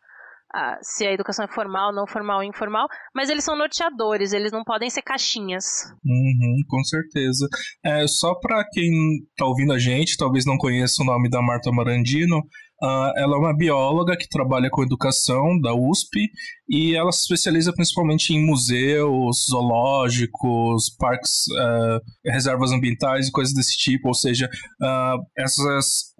se 0.81 1.05
a 1.05 1.13
educação 1.13 1.45
é 1.45 1.47
formal, 1.47 1.93
não 1.93 2.07
formal, 2.07 2.43
informal, 2.43 2.87
mas 3.15 3.29
eles 3.29 3.43
são 3.43 3.57
norteadores, 3.57 4.33
eles 4.33 4.51
não 4.51 4.63
podem 4.63 4.89
ser 4.89 5.01
caixinhas. 5.01 5.65
Uhum, 6.05 6.57
com 6.67 6.83
certeza. 6.83 7.47
É, 7.83 8.07
só 8.07 8.35
para 8.35 8.63
quem 8.71 8.91
está 9.29 9.45
ouvindo 9.45 9.73
a 9.73 9.79
gente, 9.79 10.17
talvez 10.17 10.45
não 10.45 10.57
conheça 10.57 11.01
o 11.01 11.05
nome 11.05 11.29
da 11.29 11.41
Marta 11.41 11.71
Marandino, 11.71 12.41
Uh, 12.83 13.13
ela 13.15 13.35
é 13.35 13.37
uma 13.37 13.55
bióloga 13.55 14.17
que 14.17 14.27
trabalha 14.27 14.67
com 14.71 14.81
educação 14.81 15.59
da 15.61 15.71
USP 15.71 16.27
e 16.67 16.95
ela 16.95 17.11
se 17.11 17.21
especializa 17.21 17.71
principalmente 17.71 18.33
em 18.33 18.43
museus, 18.43 19.45
zoológicos, 19.51 20.89
parques, 20.97 21.45
uh, 21.51 22.01
reservas 22.25 22.71
ambientais 22.71 23.27
e 23.27 23.31
coisas 23.31 23.53
desse 23.53 23.77
tipo. 23.77 24.07
Ou 24.07 24.15
seja, 24.15 24.49
uh, 24.81 25.23
essas 25.37 26.11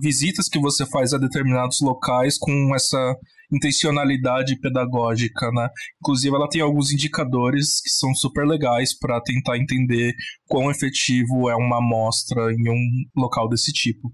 visitas 0.00 0.48
que 0.48 0.58
você 0.58 0.86
faz 0.86 1.12
a 1.12 1.18
determinados 1.18 1.80
locais 1.82 2.38
com 2.38 2.74
essa 2.74 3.14
intencionalidade 3.52 4.58
pedagógica, 4.60 5.50
né? 5.52 5.68
Inclusive, 6.02 6.34
ela 6.34 6.48
tem 6.48 6.60
alguns 6.60 6.92
indicadores 6.92 7.80
que 7.80 7.90
são 7.90 8.14
super 8.14 8.46
legais 8.46 8.96
para 8.98 9.20
tentar 9.20 9.58
entender 9.58 10.12
quão 10.46 10.70
efetivo 10.70 11.48
é 11.48 11.56
uma 11.56 11.78
amostra 11.78 12.52
em 12.52 12.68
um 12.68 13.04
local 13.16 13.48
desse 13.48 13.72
tipo. 13.72 14.12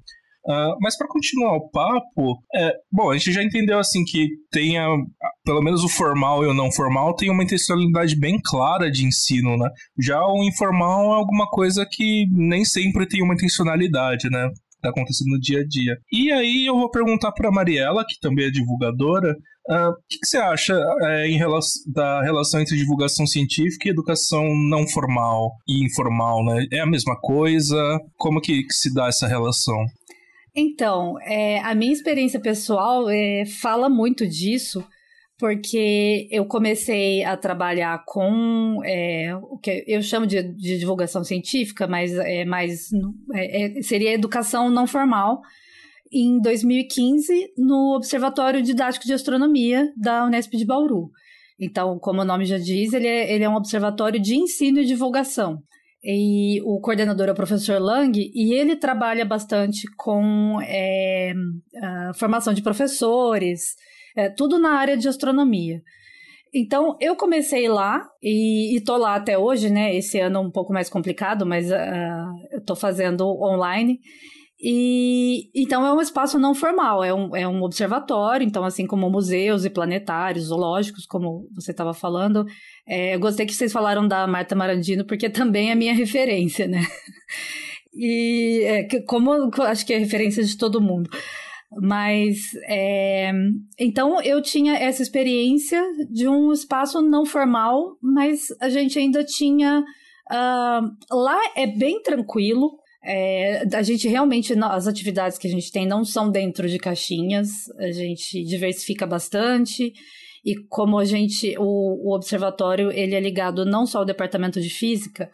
Uh, 0.48 0.78
mas 0.80 0.96
para 0.96 1.08
continuar 1.08 1.56
o 1.56 1.68
papo, 1.70 2.40
é, 2.54 2.72
bom, 2.92 3.10
a 3.10 3.18
gente 3.18 3.32
já 3.32 3.42
entendeu 3.42 3.80
assim 3.80 4.04
que 4.04 4.28
tenha, 4.48 4.86
pelo 5.44 5.60
menos 5.60 5.82
o 5.82 5.88
formal 5.88 6.44
e 6.44 6.46
o 6.46 6.54
não 6.54 6.70
formal, 6.70 7.16
tem 7.16 7.28
uma 7.30 7.42
intencionalidade 7.42 8.16
bem 8.16 8.38
clara 8.44 8.88
de 8.88 9.04
ensino, 9.04 9.56
né? 9.56 9.68
Já 9.98 10.24
o 10.24 10.44
informal 10.44 11.14
é 11.14 11.16
alguma 11.16 11.50
coisa 11.50 11.84
que 11.84 12.26
nem 12.30 12.64
sempre 12.64 13.08
tem 13.08 13.24
uma 13.24 13.34
intencionalidade, 13.34 14.30
né? 14.30 14.48
Tá 14.86 14.90
acontecendo 14.90 15.30
no 15.30 15.40
dia 15.40 15.60
a 15.60 15.66
dia. 15.66 15.96
E 16.12 16.30
aí 16.30 16.66
eu 16.66 16.76
vou 16.76 16.90
perguntar 16.90 17.32
para 17.32 17.50
Mariela, 17.50 18.04
que 18.06 18.20
também 18.20 18.46
é 18.46 18.50
divulgadora, 18.50 19.34
ah, 19.68 19.88
o 19.88 19.92
uh, 19.92 19.96
que, 20.08 20.18
que, 20.20 20.26
você 20.26 20.36
acha 20.36 20.76
uh, 20.76 21.26
em 21.26 21.36
relação, 21.36 21.92
da 21.92 22.22
relação 22.22 22.60
entre 22.60 22.76
divulgação 22.76 23.26
científica 23.26 23.88
e 23.88 23.90
educação 23.90 24.44
não 24.70 24.86
formal 24.86 25.50
e 25.68 25.84
informal, 25.84 26.44
né? 26.44 26.66
É 26.72 26.78
a 26.78 26.86
mesma 26.86 27.18
coisa? 27.20 27.76
Como 28.16 28.40
que, 28.40 28.62
que 28.62 28.72
se 28.72 28.94
dá 28.94 29.08
essa 29.08 29.26
relação? 29.26 29.84
Então, 30.54 31.20
é, 31.20 31.58
a 31.60 31.74
minha 31.74 31.92
experiência 31.92 32.38
pessoal 32.38 33.10
é, 33.10 33.44
fala 33.60 33.88
muito 33.88 34.26
disso, 34.26 34.86
porque 35.38 36.28
eu 36.30 36.46
comecei 36.46 37.22
a 37.24 37.36
trabalhar 37.36 38.02
com 38.06 38.80
é, 38.84 39.34
o 39.36 39.58
que 39.58 39.84
eu 39.86 40.02
chamo 40.02 40.26
de, 40.26 40.42
de, 40.42 40.78
divulgação 40.78 41.22
científica, 41.22 41.86
mas 41.86 42.12
é 42.14 42.44
mais 42.44 42.90
é, 43.34 43.78
é 43.78 43.82
seria 43.82 44.12
educação 44.12 44.70
não 44.70 44.86
formal 44.86 45.40
em 46.10 46.40
2015 46.40 47.52
no 47.58 47.94
Observatório 47.96 48.62
Didático 48.62 49.04
de 49.04 49.12
Astronomia 49.12 49.92
da 49.96 50.24
Unesp 50.24 50.56
de 50.56 50.64
Bauru. 50.64 51.10
Então, 51.60 51.98
como 51.98 52.22
o 52.22 52.24
nome 52.24 52.44
já 52.44 52.58
diz, 52.58 52.92
ele 52.92 53.06
é, 53.06 53.32
ele 53.32 53.44
é 53.44 53.48
um 53.48 53.56
observatório 53.56 54.20
de 54.20 54.36
ensino 54.36 54.80
e 54.80 54.84
divulgação 54.84 55.62
e 56.08 56.60
o 56.62 56.80
coordenador 56.80 57.28
é 57.28 57.32
o 57.32 57.34
professor 57.34 57.80
Lang, 57.80 58.16
e 58.16 58.54
ele 58.54 58.76
trabalha 58.76 59.24
bastante 59.24 59.88
com 59.96 60.60
é, 60.62 61.34
formação 62.14 62.54
de 62.54 62.62
professores, 62.62 63.74
é, 64.16 64.28
tudo 64.30 64.58
na 64.58 64.70
área 64.70 64.96
de 64.96 65.08
astronomia. 65.08 65.82
Então, 66.54 66.96
eu 67.00 67.14
comecei 67.16 67.68
lá 67.68 68.08
e, 68.22 68.76
estou 68.76 68.96
lá 68.96 69.16
até 69.16 69.36
hoje, 69.36 69.68
né? 69.68 69.94
Esse 69.94 70.18
ano 70.18 70.40
um 70.40 70.50
pouco 70.50 70.72
mais 70.72 70.88
complicado, 70.88 71.44
mas 71.44 71.70
uh, 71.70 71.74
eu 72.50 72.58
estou 72.58 72.74
fazendo 72.74 73.26
online. 73.42 74.00
E 74.58 75.50
então 75.54 75.84
é 75.84 75.92
um 75.92 76.00
espaço 76.00 76.38
não 76.38 76.54
formal, 76.54 77.04
é 77.04 77.12
um, 77.12 77.36
é 77.36 77.46
um 77.46 77.62
observatório, 77.62 78.46
então, 78.46 78.64
assim 78.64 78.86
como 78.86 79.10
museus 79.10 79.66
e 79.66 79.70
planetários, 79.70 80.46
zoológicos, 80.46 81.04
como 81.04 81.46
você 81.54 81.72
estava 81.72 81.92
falando. 81.92 82.46
É, 82.88 83.18
gostei 83.18 83.44
que 83.44 83.52
vocês 83.52 83.70
falaram 83.70 84.08
da 84.08 84.26
Marta 84.26 84.54
Marandino, 84.54 85.04
porque 85.04 85.28
também 85.28 85.70
é 85.70 85.74
minha 85.74 85.94
referência, 85.94 86.66
né? 86.66 86.80
E 87.98 88.60
é, 88.64 89.00
como 89.06 89.50
acho 89.62 89.86
que 89.86 89.94
é 89.94 89.96
referência 89.96 90.44
de 90.44 90.58
todo 90.58 90.82
mundo. 90.82 91.08
Mas 91.78 92.38
é, 92.68 93.30
então 93.78 94.22
eu 94.22 94.40
tinha 94.40 94.74
essa 94.74 95.02
experiência 95.02 95.82
de 96.10 96.26
um 96.26 96.50
espaço 96.50 97.02
não 97.02 97.26
formal, 97.26 97.98
mas 98.02 98.46
a 98.60 98.68
gente 98.68 98.98
ainda 98.98 99.22
tinha. 99.22 99.84
Uh, 100.32 101.14
lá 101.14 101.38
é 101.54 101.66
bem 101.66 102.02
tranquilo, 102.02 102.78
é, 103.08 103.62
a 103.72 103.82
gente 103.82 104.08
realmente, 104.08 104.52
as 104.64 104.88
atividades 104.88 105.38
que 105.38 105.46
a 105.46 105.50
gente 105.50 105.70
tem 105.70 105.86
não 105.86 106.04
são 106.04 106.28
dentro 106.28 106.68
de 106.68 106.76
caixinhas, 106.76 107.68
a 107.78 107.92
gente 107.92 108.42
diversifica 108.44 109.06
bastante. 109.06 109.92
E 110.44 110.56
como 110.68 110.98
a 110.98 111.04
gente, 111.04 111.56
o, 111.58 112.08
o 112.08 112.14
observatório, 112.14 112.90
ele 112.90 113.14
é 113.14 113.20
ligado 113.20 113.64
não 113.64 113.86
só 113.86 113.98
ao 113.98 114.04
departamento 114.04 114.60
de 114.60 114.68
física, 114.68 115.30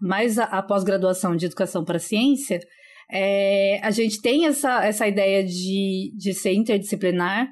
mas 0.00 0.38
a 0.38 0.60
pós-graduação 0.62 1.34
de 1.34 1.46
educação 1.46 1.82
para 1.82 1.98
ciência, 1.98 2.60
é, 3.16 3.78
a 3.80 3.92
gente 3.92 4.20
tem 4.20 4.46
essa, 4.46 4.84
essa 4.84 5.06
ideia 5.06 5.44
de, 5.44 6.12
de 6.16 6.34
ser 6.34 6.52
interdisciplinar. 6.52 7.48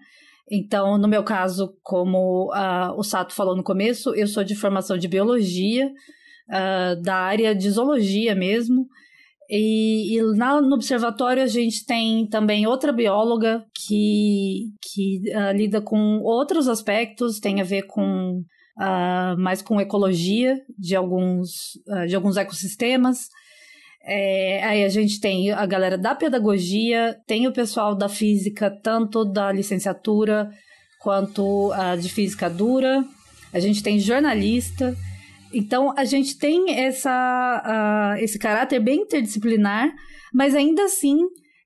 Então, 0.50 0.99
no 0.99 1.07
meu 1.07 1.23
caso, 1.23 1.73
como 1.85 2.52
uh, 2.52 2.99
o 2.99 3.04
Sato 3.04 3.33
falou 3.33 3.54
no 3.54 3.62
começo, 3.62 4.12
eu 4.16 4.26
sou 4.26 4.42
de 4.42 4.57
formação 4.57 4.99
de 4.99 5.07
biologia, 5.07 5.87
uh, 5.87 7.00
da 7.00 7.14
área 7.14 7.54
de 7.54 7.71
zoologia 7.71 8.35
mesmo. 8.35 8.88
E, 9.49 10.16
e 10.16 10.23
lá 10.37 10.61
no 10.61 10.75
observatório 10.75 11.42
a 11.42 11.47
gente 11.47 11.87
tem 11.87 12.26
também 12.26 12.66
outra 12.66 12.92
bióloga 12.92 13.64
que, 13.73 14.73
que 14.83 15.21
uh, 15.28 15.57
lida 15.57 15.81
com 15.81 16.21
outros 16.23 16.66
aspectos, 16.66 17.38
tem 17.38 17.61
a 17.61 17.64
ver 17.64 17.83
com 17.83 18.42
mais 19.38 19.62
com 19.62 19.81
ecologia 19.81 20.59
de 20.76 20.97
alguns, 20.97 21.78
de 22.09 22.16
alguns 22.16 22.37
ecossistemas. 22.37 23.28
É, 24.04 24.64
aí 24.64 24.85
a 24.85 24.88
gente 24.88 25.21
tem 25.21 25.50
a 25.52 25.64
galera 25.64 25.97
da 25.97 26.14
pedagogia, 26.14 27.16
tem 27.26 27.47
o 27.47 27.52
pessoal 27.52 27.94
da 27.94 28.09
física, 28.09 28.71
tanto 28.71 29.25
da 29.25 29.52
licenciatura 29.52 30.50
quanto 31.00 31.73
de 32.00 32.09
física 32.09 32.49
dura. 32.49 33.04
A 33.52 33.61
gente 33.61 33.82
tem 33.82 33.99
jornalista. 33.99 34.97
Então, 35.52 35.92
a 35.97 36.04
gente 36.04 36.38
tem 36.38 36.80
essa, 36.80 38.16
uh, 38.16 38.23
esse 38.23 38.38
caráter 38.38 38.80
bem 38.80 39.02
interdisciplinar, 39.02 39.92
mas 40.32 40.54
ainda 40.54 40.85
assim 40.85 41.18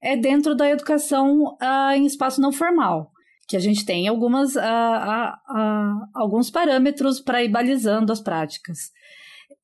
é 0.02 0.16
dentro 0.16 0.55
da 0.55 0.69
educação 0.69 1.57
uh, 1.62 1.93
em 1.95 2.05
espaço 2.05 2.40
não 2.40 2.50
formal, 2.50 3.12
que 3.49 3.57
a 3.57 3.61
gente 3.61 3.85
tem 3.87 4.09
algumas, 4.09 4.57
uh, 4.57 4.61
alguns 6.14 6.50
parâmetros 6.50 7.21
para 7.21 7.45
ir 7.45 7.49
balizando 7.49 8.12
as 8.12 8.21
práticas. 8.21 8.90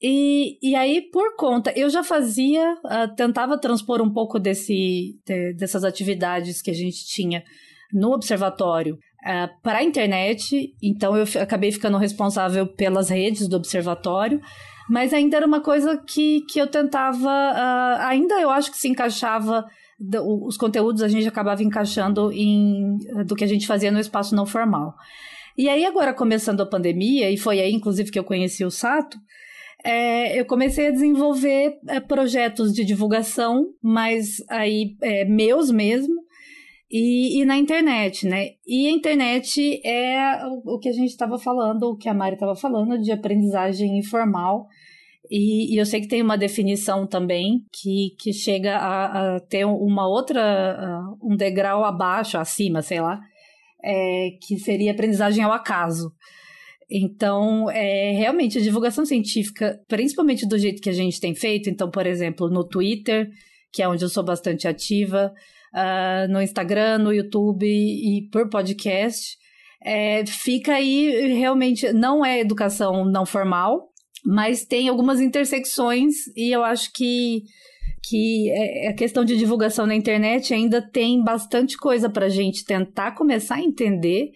E, 0.02 0.58
e 0.60 0.74
aí, 0.74 1.00
por 1.00 1.36
conta, 1.36 1.72
eu 1.76 1.88
já 1.88 2.02
fazia, 2.02 2.76
tentava 3.16 3.56
transpor 3.56 4.02
um 4.02 4.12
pouco 4.12 4.40
desse, 4.40 5.16
de, 5.24 5.54
dessas 5.54 5.84
atividades 5.84 6.60
que 6.60 6.72
a 6.72 6.74
gente 6.74 7.06
tinha 7.06 7.44
no 7.92 8.12
observatório 8.12 8.94
uh, 8.94 9.62
para 9.62 9.78
a 9.78 9.84
internet, 9.84 10.74
então 10.82 11.16
eu 11.16 11.24
acabei 11.40 11.70
ficando 11.70 11.98
responsável 11.98 12.66
pelas 12.66 13.10
redes 13.10 13.46
do 13.46 13.56
observatório, 13.56 14.40
mas 14.88 15.12
ainda 15.12 15.36
era 15.36 15.46
uma 15.46 15.60
coisa 15.60 15.96
que, 15.96 16.40
que 16.48 16.58
eu 16.58 16.66
tentava, 16.66 17.28
uh, 17.28 18.00
ainda 18.00 18.40
eu 18.40 18.50
acho 18.50 18.70
que 18.70 18.78
se 18.78 18.88
encaixava, 18.88 19.64
os 20.46 20.56
conteúdos 20.56 21.00
a 21.02 21.06
gente 21.06 21.28
acabava 21.28 21.62
encaixando 21.62 22.32
em 22.32 22.96
do 23.24 23.36
que 23.36 23.44
a 23.44 23.46
gente 23.46 23.68
fazia 23.68 23.92
no 23.92 24.00
espaço 24.00 24.34
não 24.34 24.44
formal. 24.44 24.94
E 25.56 25.68
aí, 25.68 25.84
agora 25.84 26.12
começando 26.12 26.60
a 26.60 26.66
pandemia, 26.66 27.30
e 27.30 27.36
foi 27.36 27.60
aí 27.60 27.72
inclusive 27.72 28.10
que 28.10 28.18
eu 28.18 28.24
conheci 28.24 28.64
o 28.64 28.70
Sato, 28.70 29.16
é, 29.84 30.38
eu 30.38 30.44
comecei 30.44 30.88
a 30.88 30.90
desenvolver 30.90 31.78
é, 31.88 32.00
projetos 32.00 32.72
de 32.72 32.84
divulgação, 32.84 33.66
mas 33.82 34.36
aí 34.48 34.96
é, 35.02 35.24
meus 35.24 35.70
mesmo, 35.70 36.22
e, 36.90 37.40
e, 37.40 37.44
na 37.46 37.56
internet, 37.56 38.26
né? 38.26 38.50
E 38.66 38.86
a 38.86 38.90
internet 38.90 39.80
é 39.82 40.46
o, 40.46 40.74
o 40.74 40.78
que 40.78 40.90
a 40.90 40.92
gente 40.92 41.08
estava 41.08 41.38
falando, 41.38 41.84
o 41.84 41.96
que 41.96 42.08
a 42.08 42.12
Mari 42.12 42.34
estava 42.34 42.54
falando, 42.54 43.00
de 43.00 43.10
aprendizagem 43.10 43.98
informal. 43.98 44.66
E, 45.30 45.74
e, 45.74 45.78
eu 45.78 45.86
sei 45.86 46.02
que 46.02 46.08
tem 46.08 46.20
uma 46.20 46.36
definição 46.36 47.06
também 47.06 47.64
que, 47.72 48.14
que 48.20 48.32
chega 48.32 48.76
a, 48.76 49.36
a 49.36 49.40
ter 49.40 49.64
uma 49.64 50.06
outra, 50.06 51.00
um 51.22 51.34
degrau 51.34 51.82
abaixo, 51.82 52.36
acima, 52.36 52.82
sei 52.82 53.00
lá, 53.00 53.18
é, 53.82 54.32
que 54.42 54.58
seria 54.58 54.92
aprendizagem 54.92 55.42
ao 55.42 55.52
acaso. 55.52 56.12
Então, 56.94 57.70
é, 57.70 58.12
realmente, 58.12 58.58
a 58.58 58.60
divulgação 58.60 59.06
científica, 59.06 59.80
principalmente 59.88 60.46
do 60.46 60.58
jeito 60.58 60.82
que 60.82 60.90
a 60.90 60.92
gente 60.92 61.18
tem 61.18 61.34
feito, 61.34 61.70
então, 61.70 61.90
por 61.90 62.06
exemplo, 62.06 62.50
no 62.50 62.68
Twitter, 62.68 63.30
que 63.72 63.82
é 63.82 63.88
onde 63.88 64.04
eu 64.04 64.10
sou 64.10 64.22
bastante 64.22 64.68
ativa, 64.68 65.32
uh, 65.72 66.30
no 66.30 66.42
Instagram, 66.42 66.98
no 66.98 67.10
YouTube 67.10 67.66
e 67.66 68.28
por 68.30 68.50
podcast. 68.50 69.38
É, 69.82 70.24
fica 70.26 70.74
aí 70.74 71.32
realmente, 71.32 71.90
não 71.94 72.22
é 72.22 72.38
educação 72.38 73.06
não 73.06 73.24
formal, 73.24 73.88
mas 74.22 74.66
tem 74.66 74.88
algumas 74.88 75.18
intersecções 75.18 76.26
e 76.36 76.52
eu 76.52 76.62
acho 76.62 76.92
que 76.92 77.42
que 78.04 78.50
é, 78.50 78.88
a 78.88 78.94
questão 78.94 79.24
de 79.24 79.36
divulgação 79.36 79.86
na 79.86 79.94
internet 79.94 80.52
ainda 80.52 80.82
tem 80.82 81.22
bastante 81.22 81.76
coisa 81.76 82.10
para 82.10 82.26
a 82.26 82.28
gente 82.28 82.64
tentar 82.64 83.12
começar 83.12 83.56
a 83.56 83.62
entender 83.62 84.32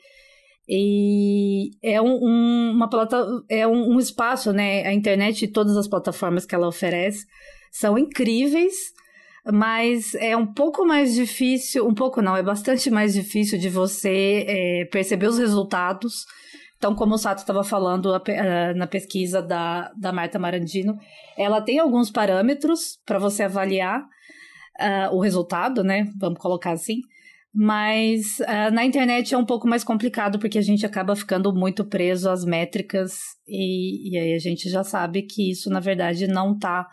e 0.68 1.70
é 1.82 2.00
um, 2.00 2.18
um 2.22 2.72
uma 2.74 2.88
plata, 2.88 3.24
é 3.48 3.66
um, 3.66 3.94
um, 3.94 3.98
espaço, 3.98 4.52
né? 4.52 4.86
A 4.86 4.92
internet 4.92 5.44
e 5.44 5.48
todas 5.48 5.76
as 5.76 5.86
plataformas 5.86 6.44
que 6.44 6.54
ela 6.54 6.66
oferece 6.66 7.24
são 7.70 7.96
incríveis, 7.96 8.74
mas 9.52 10.14
é 10.16 10.36
um 10.36 10.46
pouco 10.46 10.84
mais 10.84 11.14
difícil, 11.14 11.86
um 11.86 11.94
pouco 11.94 12.20
não, 12.20 12.36
é 12.36 12.42
bastante 12.42 12.90
mais 12.90 13.14
difícil 13.14 13.58
de 13.58 13.68
você 13.68 14.44
é, 14.48 14.84
perceber 14.86 15.28
os 15.28 15.38
resultados. 15.38 16.24
Então, 16.76 16.94
como 16.94 17.14
o 17.14 17.18
Sato 17.18 17.38
estava 17.38 17.64
falando 17.64 18.12
na 18.74 18.86
pesquisa 18.86 19.40
da, 19.40 19.90
da 19.96 20.12
Marta 20.12 20.38
Marandino, 20.38 20.98
ela 21.36 21.60
tem 21.62 21.78
alguns 21.78 22.10
parâmetros 22.10 22.98
para 23.06 23.18
você 23.18 23.44
avaliar 23.44 24.00
uh, 24.00 25.14
o 25.14 25.20
resultado, 25.20 25.82
né? 25.82 26.06
Vamos 26.18 26.38
colocar 26.38 26.72
assim. 26.72 27.00
Mas 27.58 28.38
uh, 28.40 28.70
na 28.70 28.84
internet 28.84 29.34
é 29.34 29.38
um 29.38 29.44
pouco 29.46 29.66
mais 29.66 29.82
complicado 29.82 30.38
porque 30.38 30.58
a 30.58 30.62
gente 30.62 30.84
acaba 30.84 31.16
ficando 31.16 31.54
muito 31.54 31.86
preso 31.86 32.28
às 32.28 32.44
métricas 32.44 33.14
e, 33.48 34.10
e 34.10 34.18
aí 34.18 34.34
a 34.34 34.38
gente 34.38 34.68
já 34.68 34.84
sabe 34.84 35.22
que 35.22 35.52
isso, 35.52 35.70
na 35.70 35.80
verdade, 35.80 36.26
não 36.26 36.52
está 36.52 36.86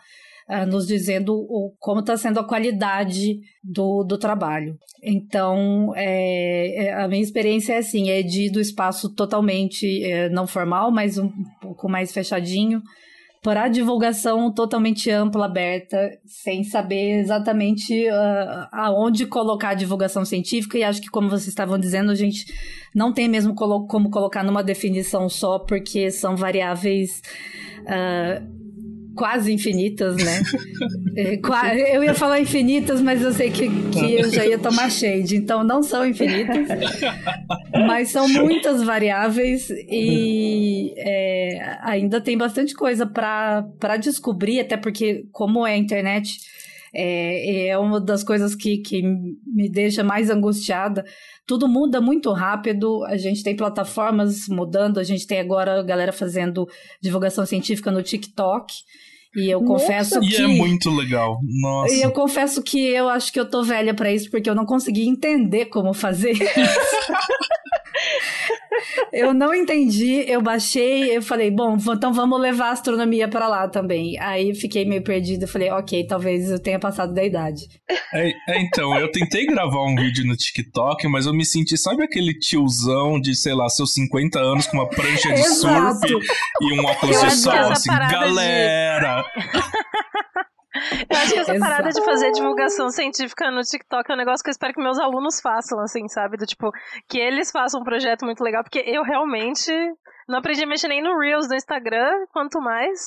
uh, 0.48 0.64
nos 0.64 0.86
dizendo 0.86 1.34
o, 1.34 1.74
como 1.78 2.00
está 2.00 2.16
sendo 2.16 2.40
a 2.40 2.48
qualidade 2.48 3.40
do, 3.62 4.04
do 4.04 4.16
trabalho. 4.16 4.78
Então, 5.02 5.92
é, 5.94 6.86
é, 6.86 6.94
a 6.94 7.06
minha 7.08 7.22
experiência 7.22 7.74
é 7.74 7.78
assim, 7.78 8.08
é 8.08 8.22
de 8.22 8.48
do 8.48 8.58
espaço 8.58 9.14
totalmente 9.14 10.02
é, 10.02 10.30
não 10.30 10.46
formal, 10.46 10.90
mas 10.90 11.18
um 11.18 11.30
pouco 11.60 11.90
mais 11.90 12.10
fechadinho, 12.10 12.80
para 13.44 13.68
divulgação 13.68 14.50
totalmente 14.50 15.10
ampla, 15.10 15.44
aberta, 15.44 16.18
sem 16.24 16.64
saber 16.64 17.20
exatamente 17.20 18.08
uh, 18.08 18.66
aonde 18.72 19.26
colocar 19.26 19.68
a 19.68 19.74
divulgação 19.74 20.24
científica, 20.24 20.78
e 20.78 20.82
acho 20.82 20.98
que, 20.98 21.10
como 21.10 21.28
vocês 21.28 21.48
estavam 21.48 21.78
dizendo, 21.78 22.10
a 22.10 22.14
gente 22.14 22.46
não 22.94 23.12
tem 23.12 23.28
mesmo 23.28 23.54
colo 23.54 23.86
como 23.86 24.10
colocar 24.10 24.42
numa 24.42 24.64
definição 24.64 25.28
só, 25.28 25.58
porque 25.58 26.10
são 26.10 26.34
variáveis. 26.34 27.20
Uh, 27.82 28.63
quase 29.14 29.52
infinitas, 29.52 30.16
né? 30.16 30.42
É, 31.16 31.96
eu 31.96 32.02
ia 32.02 32.12
falar 32.12 32.40
infinitas, 32.40 33.00
mas 33.00 33.22
eu 33.22 33.32
sei 33.32 33.48
que, 33.48 33.68
que 33.68 34.14
eu 34.16 34.28
já 34.32 34.44
ia 34.44 34.58
tomar 34.58 34.90
shade, 34.90 35.36
então 35.36 35.62
não 35.62 35.80
são 35.80 36.04
infinitas, 36.04 36.66
mas 37.86 38.08
são 38.08 38.28
muitas 38.28 38.82
variáveis 38.82 39.70
e 39.70 40.92
é, 40.96 41.78
ainda 41.82 42.20
tem 42.20 42.36
bastante 42.36 42.74
coisa 42.74 43.06
para 43.06 43.96
descobrir, 44.00 44.58
até 44.58 44.76
porque, 44.76 45.24
como 45.30 45.64
é 45.64 45.74
a 45.74 45.76
internet, 45.76 46.36
é, 46.94 47.68
é 47.68 47.78
uma 47.78 48.00
das 48.00 48.22
coisas 48.22 48.54
que, 48.54 48.78
que 48.78 49.02
me 49.02 49.68
deixa 49.68 50.04
mais 50.04 50.30
angustiada. 50.30 51.04
Tudo 51.44 51.68
muda 51.68 52.00
muito 52.00 52.32
rápido, 52.32 53.04
a 53.04 53.16
gente 53.16 53.42
tem 53.42 53.56
plataformas 53.56 54.48
mudando, 54.48 54.98
a 54.98 55.02
gente 55.02 55.26
tem 55.26 55.40
agora 55.40 55.80
a 55.80 55.82
galera 55.82 56.12
fazendo 56.12 56.66
divulgação 57.02 57.44
científica 57.44 57.90
no 57.90 58.02
TikTok. 58.02 58.72
E 59.36 59.50
eu 59.50 59.60
Nossa. 59.60 59.84
confesso 59.86 60.20
que. 60.20 60.40
E 60.40 60.42
é 60.42 60.46
muito 60.46 60.90
legal. 60.90 61.38
Nossa. 61.42 61.94
E 61.94 62.02
eu 62.02 62.12
confesso 62.12 62.62
que 62.62 62.78
eu 62.86 63.08
acho 63.08 63.32
que 63.32 63.40
eu 63.40 63.48
tô 63.48 63.62
velha 63.62 63.92
para 63.92 64.12
isso, 64.12 64.30
porque 64.30 64.48
eu 64.48 64.54
não 64.54 64.64
consegui 64.64 65.08
entender 65.08 65.66
como 65.66 65.92
fazer 65.92 66.32
isso. 66.32 66.44
eu 69.12 69.32
não 69.34 69.54
entendi, 69.54 70.24
eu 70.26 70.40
baixei, 70.40 71.16
eu 71.16 71.22
falei, 71.22 71.50
bom, 71.50 71.76
então 71.76 72.12
vamos 72.12 72.40
levar 72.40 72.68
a 72.68 72.72
astronomia 72.72 73.28
para 73.28 73.48
lá 73.48 73.68
também. 73.68 74.18
Aí 74.18 74.54
fiquei 74.54 74.84
meio 74.84 75.02
perdida, 75.02 75.46
falei, 75.46 75.70
ok, 75.70 76.06
talvez 76.06 76.50
eu 76.50 76.58
tenha 76.58 76.78
passado 76.78 77.12
da 77.12 77.24
idade. 77.24 77.68
É, 78.12 78.28
é, 78.48 78.60
então, 78.60 78.96
eu 78.98 79.10
tentei 79.10 79.46
gravar 79.46 79.82
um 79.84 79.94
vídeo 79.94 80.26
no 80.26 80.36
TikTok, 80.36 81.06
mas 81.08 81.26
eu 81.26 81.34
me 81.34 81.44
senti, 81.44 81.76
sabe 81.76 82.02
aquele 82.02 82.38
tiozão 82.38 83.20
de, 83.20 83.34
sei 83.34 83.54
lá, 83.54 83.68
seus 83.68 83.92
50 83.94 84.38
anos 84.38 84.66
com 84.66 84.76
uma 84.78 84.88
prancha 84.88 85.32
de 85.32 85.42
surf 85.54 86.00
e 86.60 86.72
um 86.72 86.84
óculos 86.84 87.20
de 87.20 87.30
sol, 87.32 87.52
assim, 87.52 87.90
galera! 87.90 89.22
De... 89.22 89.84
Eu 90.74 91.16
acho 91.18 91.32
que 91.32 91.38
essa 91.38 91.54
Exato. 91.54 91.70
parada 91.70 91.90
de 91.90 92.04
fazer 92.04 92.32
divulgação 92.32 92.90
científica 92.90 93.50
no 93.50 93.62
TikTok 93.62 94.10
é 94.10 94.14
um 94.14 94.18
negócio 94.18 94.42
que 94.42 94.50
eu 94.50 94.52
espero 94.52 94.74
que 94.74 94.82
meus 94.82 94.98
alunos 94.98 95.40
façam, 95.40 95.78
assim, 95.80 96.08
sabe? 96.08 96.36
Do 96.36 96.46
tipo, 96.46 96.72
que 97.08 97.18
eles 97.18 97.50
façam 97.50 97.80
um 97.80 97.84
projeto 97.84 98.24
muito 98.24 98.42
legal, 98.42 98.62
porque 98.64 98.82
eu 98.84 99.02
realmente 99.02 99.72
não 100.28 100.38
aprendi 100.38 100.64
a 100.64 100.66
mexer 100.66 100.88
nem 100.88 101.02
no 101.02 101.18
Reels 101.18 101.46
do 101.46 101.54
Instagram, 101.54 102.26
quanto 102.32 102.60
mais 102.60 103.00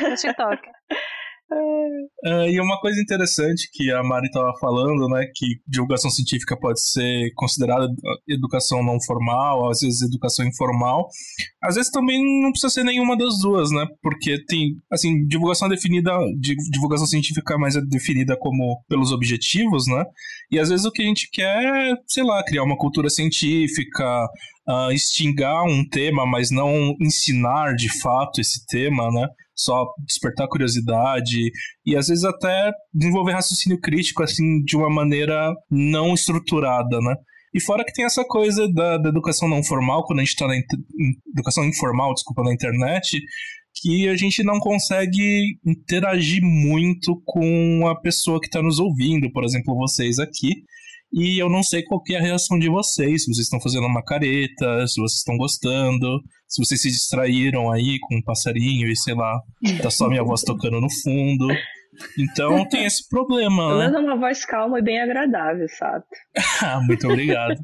no 0.00 0.14
TikTok. 0.16 0.60
Uh, 1.50 2.48
e 2.48 2.58
uma 2.58 2.80
coisa 2.80 2.98
interessante 3.00 3.68
que 3.72 3.90
a 3.92 4.02
Mari 4.02 4.26
estava 4.26 4.50
falando, 4.58 5.06
né, 5.08 5.26
que 5.34 5.46
divulgação 5.66 6.10
científica 6.10 6.58
pode 6.58 6.80
ser 6.80 7.30
considerada 7.34 7.86
educação 8.26 8.82
não 8.82 8.96
formal, 9.04 9.68
às 9.68 9.80
vezes 9.80 10.02
educação 10.02 10.46
informal, 10.46 11.06
às 11.62 11.74
vezes 11.74 11.90
também 11.90 12.18
não 12.42 12.50
precisa 12.50 12.72
ser 12.72 12.84
nenhuma 12.84 13.16
das 13.16 13.38
duas, 13.40 13.70
né, 13.70 13.86
porque 14.02 14.42
tem, 14.46 14.74
assim, 14.90 15.26
divulgação 15.26 15.68
definida, 15.68 16.12
divulgação 16.70 17.06
científica 17.06 17.58
mais 17.58 17.76
é 17.76 17.80
definida 17.82 18.36
como 18.38 18.82
pelos 18.88 19.12
objetivos, 19.12 19.86
né, 19.86 20.02
e 20.50 20.58
às 20.58 20.70
vezes 20.70 20.86
o 20.86 20.90
que 20.90 21.02
a 21.02 21.06
gente 21.06 21.28
quer 21.30 21.62
é, 21.62 21.94
sei 22.06 22.24
lá, 22.24 22.42
criar 22.42 22.62
uma 22.62 22.78
cultura 22.78 23.10
científica, 23.10 24.26
uh, 24.68 24.90
extingar 24.92 25.64
um 25.64 25.86
tema, 25.88 26.26
mas 26.26 26.50
não 26.50 26.94
ensinar 27.00 27.74
de 27.74 27.88
fato 28.00 28.40
esse 28.40 28.64
tema, 28.66 29.10
né? 29.10 29.28
Só 29.56 29.86
despertar 30.06 30.48
curiosidade 30.48 31.50
e 31.86 31.96
às 31.96 32.08
vezes 32.08 32.24
até 32.24 32.72
desenvolver 32.92 33.32
raciocínio 33.32 33.80
crítico 33.80 34.22
assim 34.22 34.62
de 34.64 34.76
uma 34.76 34.90
maneira 34.90 35.54
não 35.70 36.14
estruturada, 36.14 36.98
né? 37.00 37.14
E 37.54 37.60
fora 37.60 37.84
que 37.84 37.92
tem 37.92 38.04
essa 38.04 38.24
coisa 38.24 38.68
da, 38.72 38.98
da 38.98 39.08
educação 39.10 39.48
não 39.48 39.62
formal, 39.62 40.04
quando 40.04 40.18
a 40.18 40.22
gente 40.22 40.32
está 40.32 40.48
na 40.48 40.56
in, 40.56 40.62
educação 41.32 41.64
informal, 41.64 42.12
desculpa, 42.12 42.42
na 42.42 42.52
internet, 42.52 43.20
que 43.80 44.08
a 44.08 44.16
gente 44.16 44.42
não 44.42 44.58
consegue 44.58 45.56
interagir 45.64 46.42
muito 46.42 47.22
com 47.24 47.86
a 47.86 47.94
pessoa 47.94 48.40
que 48.40 48.46
está 48.46 48.60
nos 48.60 48.80
ouvindo, 48.80 49.30
por 49.30 49.44
exemplo, 49.44 49.76
vocês 49.76 50.18
aqui. 50.18 50.64
E 51.14 51.40
eu 51.40 51.48
não 51.48 51.62
sei 51.62 51.84
qual 51.84 52.02
é 52.10 52.16
a 52.16 52.20
reação 52.20 52.58
de 52.58 52.68
vocês, 52.68 53.22
se 53.22 53.32
vocês 53.32 53.46
estão 53.46 53.60
fazendo 53.60 53.86
uma 53.86 54.02
careta, 54.02 54.84
se 54.88 55.00
vocês 55.00 55.18
estão 55.18 55.36
gostando, 55.36 56.20
se 56.48 56.60
vocês 56.60 56.82
se 56.82 56.88
distraíram 56.88 57.70
aí 57.70 58.00
com 58.00 58.16
um 58.16 58.22
passarinho 58.22 58.88
e 58.88 58.96
sei 58.96 59.14
lá, 59.14 59.40
tá 59.80 59.90
só 59.90 60.08
minha 60.08 60.24
voz 60.24 60.42
tocando 60.42 60.80
no 60.80 60.88
fundo. 60.90 61.46
Então 62.18 62.68
tem 62.68 62.84
esse 62.84 63.08
problema. 63.08 63.68
Pelo 63.68 63.78
menos 63.78 63.94
é 63.94 63.98
uma 63.98 64.16
voz 64.16 64.44
calma 64.44 64.80
e 64.80 64.82
bem 64.82 65.00
agradável, 65.00 65.68
Sato. 65.68 66.06
Ah, 66.60 66.80
muito 66.84 67.06
obrigado. 67.06 67.54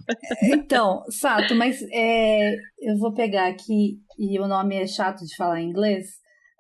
então, 0.43 1.03
Sato, 1.11 1.55
mas 1.57 1.83
é, 1.93 2.55
eu 2.81 2.97
vou 2.99 3.13
pegar 3.13 3.49
aqui, 3.49 3.99
e 4.17 4.39
o 4.39 4.47
nome 4.47 4.77
é 4.77 4.87
chato 4.87 5.25
de 5.25 5.35
falar 5.35 5.61
em 5.61 5.71
inglês, 5.71 6.07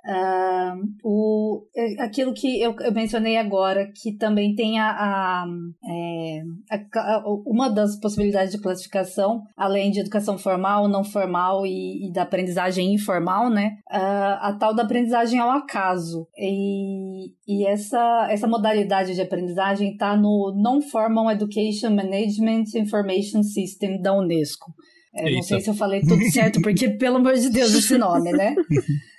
Uh, 0.06 0.80
o, 1.04 1.66
é, 1.76 2.02
aquilo 2.02 2.32
que 2.32 2.60
eu, 2.60 2.74
eu, 2.80 2.92
mencionei 2.92 3.36
agora, 3.36 3.90
que 3.94 4.16
também 4.16 4.54
tem 4.54 4.78
a, 4.78 4.90
a, 4.90 5.46
é, 5.86 6.42
a, 6.70 7.22
uma 7.46 7.68
das 7.68 7.98
possibilidades 8.00 8.52
de 8.52 8.60
classificação, 8.60 9.42
além 9.56 9.90
de 9.90 10.00
educação 10.00 10.38
formal, 10.38 10.88
não 10.88 11.04
formal 11.04 11.66
e, 11.66 12.08
e 12.08 12.12
da 12.12 12.22
aprendizagem 12.22 12.94
informal, 12.94 13.50
né? 13.50 13.76
Uh, 13.90 14.40
a 14.40 14.56
tal 14.58 14.74
da 14.74 14.84
aprendizagem 14.84 15.38
ao 15.38 15.50
acaso. 15.50 16.26
E, 16.36 17.32
e 17.46 17.66
essa, 17.66 18.28
essa 18.30 18.46
modalidade 18.46 19.14
de 19.14 19.20
aprendizagem 19.20 19.92
está 19.92 20.16
no 20.16 20.54
Non-Formal 20.56 21.30
Education 21.30 21.90
Management 21.90 22.64
Information 22.74 23.42
System 23.42 24.00
da 24.00 24.14
Unesco. 24.14 24.72
É, 25.14 25.30
não 25.30 25.42
sei 25.42 25.60
se 25.60 25.68
eu 25.68 25.74
falei 25.74 26.00
tudo 26.00 26.22
certo, 26.30 26.62
porque, 26.62 26.88
pelo 26.96 27.16
amor 27.16 27.34
de 27.34 27.50
Deus, 27.50 27.74
esse 27.74 27.98
nome, 27.98 28.32
né? 28.32 28.54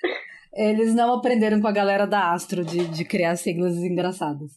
Eles 0.54 0.94
não 0.94 1.14
aprenderam 1.14 1.62
com 1.62 1.68
a 1.68 1.72
galera 1.72 2.06
da 2.06 2.34
Astro 2.34 2.64
de, 2.64 2.88
de 2.88 3.06
criar 3.06 3.36
siglas 3.36 3.78
engraçadas. 3.78 4.52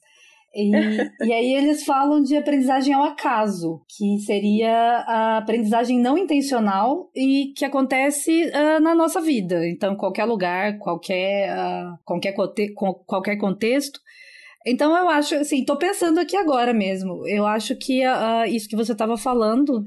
E, 0.54 0.70
e 1.26 1.32
aí 1.32 1.54
eles 1.54 1.84
falam 1.84 2.22
de 2.22 2.36
aprendizagem 2.36 2.94
ao 2.94 3.02
acaso, 3.02 3.82
que 3.88 4.18
seria 4.20 4.72
a 5.06 5.38
aprendizagem 5.38 5.98
não 5.98 6.16
intencional 6.16 7.10
e 7.14 7.52
que 7.56 7.64
acontece 7.64 8.46
uh, 8.46 8.80
na 8.80 8.94
nossa 8.94 9.20
vida. 9.20 9.66
Então, 9.68 9.96
qualquer 9.96 10.24
lugar, 10.24 10.78
qualquer, 10.78 11.52
uh, 11.52 11.98
qualquer, 12.04 12.34
qualquer 13.06 13.36
contexto. 13.36 13.98
Então, 14.66 14.96
eu 14.96 15.08
acho, 15.10 15.34
assim, 15.34 15.62
tô 15.64 15.76
pensando 15.76 16.18
aqui 16.18 16.36
agora 16.36 16.72
mesmo. 16.72 17.26
Eu 17.26 17.46
acho 17.46 17.76
que 17.76 18.06
uh, 18.06 18.46
isso 18.48 18.68
que 18.68 18.76
você 18.76 18.92
estava 18.92 19.16
falando 19.18 19.84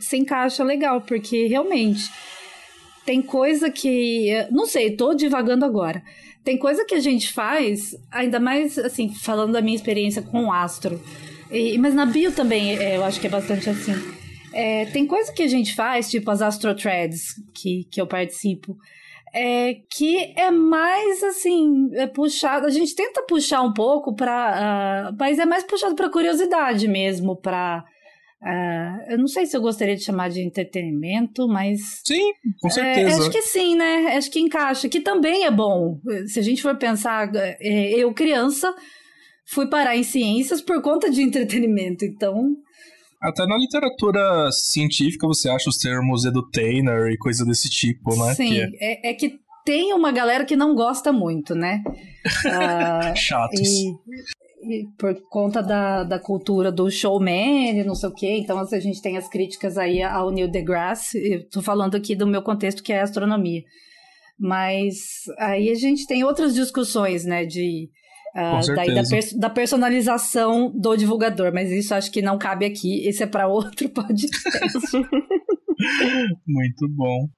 se 0.00 0.16
encaixa 0.16 0.64
legal, 0.64 1.00
porque 1.02 1.46
realmente 1.46 2.10
tem 3.06 3.22
coisa 3.22 3.70
que. 3.70 4.30
Não 4.50 4.66
sei, 4.66 4.96
tô 4.96 5.14
divagando 5.14 5.64
agora. 5.64 6.02
Tem 6.44 6.58
coisa 6.58 6.84
que 6.84 6.94
a 6.94 7.00
gente 7.00 7.32
faz, 7.32 7.96
ainda 8.10 8.38
mais, 8.38 8.78
assim, 8.78 9.08
falando 9.14 9.52
da 9.52 9.62
minha 9.62 9.76
experiência 9.76 10.22
com 10.22 10.46
o 10.46 10.52
astro. 10.52 11.00
E, 11.50 11.78
mas 11.78 11.94
na 11.94 12.04
bio 12.04 12.32
também, 12.32 12.76
é, 12.76 12.96
eu 12.96 13.04
acho 13.04 13.20
que 13.20 13.26
é 13.26 13.30
bastante 13.30 13.70
assim. 13.70 13.92
É, 14.52 14.86
tem 14.86 15.06
coisa 15.06 15.32
que 15.32 15.42
a 15.42 15.48
gente 15.48 15.74
faz, 15.74 16.10
tipo 16.10 16.30
as 16.30 16.42
Astro 16.42 16.74
Threads, 16.74 17.34
que, 17.54 17.84
que 17.90 18.00
eu 18.00 18.06
participo, 18.06 18.76
é, 19.34 19.76
que 19.90 20.32
é 20.36 20.50
mais 20.50 21.22
assim, 21.22 21.90
é 21.94 22.06
puxado. 22.06 22.66
A 22.66 22.70
gente 22.70 22.94
tenta 22.94 23.22
puxar 23.22 23.62
um 23.62 23.72
pouco 23.72 24.14
para. 24.14 25.10
Uh, 25.12 25.16
mas 25.18 25.38
é 25.38 25.44
mais 25.44 25.62
puxado 25.62 25.94
para 25.94 26.10
curiosidade 26.10 26.88
mesmo, 26.88 27.36
para 27.36 27.84
Uh, 28.42 29.12
eu 29.12 29.18
não 29.18 29.26
sei 29.26 29.46
se 29.46 29.56
eu 29.56 29.60
gostaria 29.60 29.96
de 29.96 30.04
chamar 30.04 30.28
de 30.28 30.40
entretenimento, 30.42 31.48
mas. 31.48 32.02
Sim, 32.04 32.32
com 32.60 32.70
certeza. 32.70 33.16
É, 33.16 33.18
acho 33.18 33.30
que 33.30 33.42
sim, 33.42 33.74
né? 33.74 34.16
Acho 34.16 34.30
que 34.30 34.38
encaixa, 34.38 34.88
que 34.88 35.00
também 35.00 35.44
é 35.44 35.50
bom. 35.50 35.98
Se 36.26 36.38
a 36.38 36.42
gente 36.42 36.62
for 36.62 36.76
pensar, 36.76 37.30
é, 37.34 37.92
eu 37.92 38.12
criança 38.12 38.72
fui 39.46 39.68
parar 39.68 39.96
em 39.96 40.02
ciências 40.02 40.60
por 40.60 40.82
conta 40.82 41.10
de 41.10 41.22
entretenimento, 41.22 42.04
então. 42.04 42.56
Até 43.22 43.46
na 43.46 43.56
literatura 43.56 44.50
científica 44.52 45.26
você 45.26 45.48
acha 45.48 45.70
os 45.70 45.78
termos 45.78 46.24
edutainer 46.24 47.10
e 47.10 47.16
coisa 47.16 47.44
desse 47.44 47.70
tipo, 47.70 48.14
né? 48.16 48.34
Sim, 48.34 48.50
que 48.50 48.76
é... 48.80 49.10
é... 49.10 49.14
que 49.14 49.38
tem 49.64 49.92
uma 49.94 50.12
galera 50.12 50.44
que 50.44 50.54
não 50.54 50.74
gosta 50.74 51.12
muito, 51.12 51.54
né? 51.54 51.82
uh, 51.86 53.14
Chatos. 53.16 53.60
E 53.60 53.92
por 54.98 55.14
conta 55.28 55.62
da, 55.62 56.04
da 56.04 56.18
cultura 56.18 56.70
do 56.70 56.90
showman 56.90 57.78
e 57.78 57.84
não 57.84 57.94
sei 57.94 58.08
o 58.08 58.14
quê. 58.14 58.36
Então, 58.38 58.58
assim, 58.58 58.76
a 58.76 58.80
gente 58.80 59.02
tem 59.02 59.16
as 59.16 59.28
críticas 59.28 59.76
aí 59.78 60.02
ao 60.02 60.30
Neil 60.30 60.48
deGrasse. 60.48 61.18
Eu 61.18 61.48
tô 61.48 61.62
falando 61.62 61.94
aqui 61.94 62.14
do 62.14 62.26
meu 62.26 62.42
contexto, 62.42 62.82
que 62.82 62.92
é 62.92 63.00
a 63.00 63.04
astronomia. 63.04 63.62
Mas 64.38 64.96
aí 65.38 65.70
a 65.70 65.74
gente 65.74 66.06
tem 66.06 66.24
outras 66.24 66.54
discussões, 66.54 67.24
né, 67.24 67.44
de 67.44 67.88
Uh, 68.36 68.74
daí 68.74 68.94
da, 68.94 69.02
pers 69.02 69.32
da, 69.32 69.48
personalização 69.48 70.70
do 70.70 70.94
divulgador, 70.94 71.54
mas 71.54 71.72
isso 71.72 71.94
acho 71.94 72.12
que 72.12 72.20
não 72.20 72.36
cabe 72.36 72.66
aqui, 72.66 73.08
esse 73.08 73.22
é 73.22 73.26
para 73.26 73.48
outro 73.48 73.88
podcast. 73.88 74.92
Muito 76.46 76.88
bom. 76.90 77.28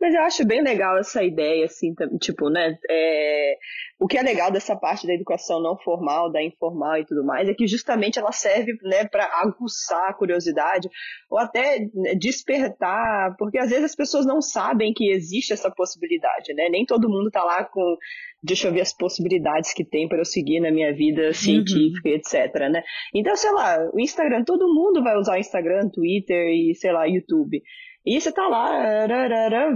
Mas 0.00 0.14
eu 0.14 0.22
acho 0.22 0.44
bem 0.44 0.60
legal 0.60 0.98
essa 0.98 1.22
ideia, 1.22 1.64
assim, 1.64 1.94
tipo, 2.20 2.50
né? 2.50 2.76
É... 2.90 3.54
O 4.00 4.06
que 4.06 4.16
é 4.16 4.22
legal 4.22 4.50
dessa 4.50 4.76
parte 4.76 5.06
da 5.06 5.12
educação 5.12 5.60
não 5.60 5.76
formal, 5.76 6.30
da 6.30 6.42
informal 6.42 6.98
e 6.98 7.04
tudo 7.04 7.24
mais, 7.24 7.48
é 7.48 7.54
que 7.54 7.66
justamente 7.66 8.18
ela 8.18 8.30
serve 8.30 8.78
né, 8.82 9.04
para 9.04 9.24
aguçar 9.42 10.10
a 10.10 10.14
curiosidade 10.14 10.88
ou 11.28 11.38
até 11.38 11.80
né, 11.92 12.14
despertar, 12.14 13.34
porque 13.36 13.58
às 13.58 13.70
vezes 13.70 13.86
as 13.86 13.96
pessoas 13.96 14.24
não 14.24 14.40
sabem 14.40 14.92
que 14.94 15.10
existe 15.10 15.52
essa 15.52 15.70
possibilidade, 15.70 16.54
né? 16.54 16.68
Nem 16.68 16.86
todo 16.86 17.08
mundo 17.08 17.30
tá 17.30 17.42
lá 17.42 17.64
com 17.64 17.96
deixa 18.42 18.68
eu 18.68 18.72
ver 18.72 18.82
as 18.82 18.92
possibilidades 18.92 19.72
que 19.74 19.84
tem 19.84 20.08
para 20.08 20.18
eu 20.18 20.24
seguir 20.24 20.60
na 20.60 20.70
minha 20.70 20.94
vida 20.94 21.26
uhum. 21.26 21.32
científica, 21.32 22.08
uhum. 22.08 22.14
etc, 22.14 22.54
né? 22.70 22.82
Então, 23.12 23.34
sei 23.36 23.50
lá, 23.52 23.78
o 23.92 23.98
Instagram, 23.98 24.44
todo 24.44 24.72
mundo 24.72 25.02
vai 25.02 25.16
usar 25.16 25.34
o 25.34 25.40
Instagram, 25.40 25.88
Twitter 25.88 26.48
e, 26.48 26.74
sei 26.74 26.92
lá, 26.92 27.04
YouTube. 27.04 27.60
E 28.08 28.18
você 28.18 28.32
tá 28.32 28.48
lá, 28.48 29.06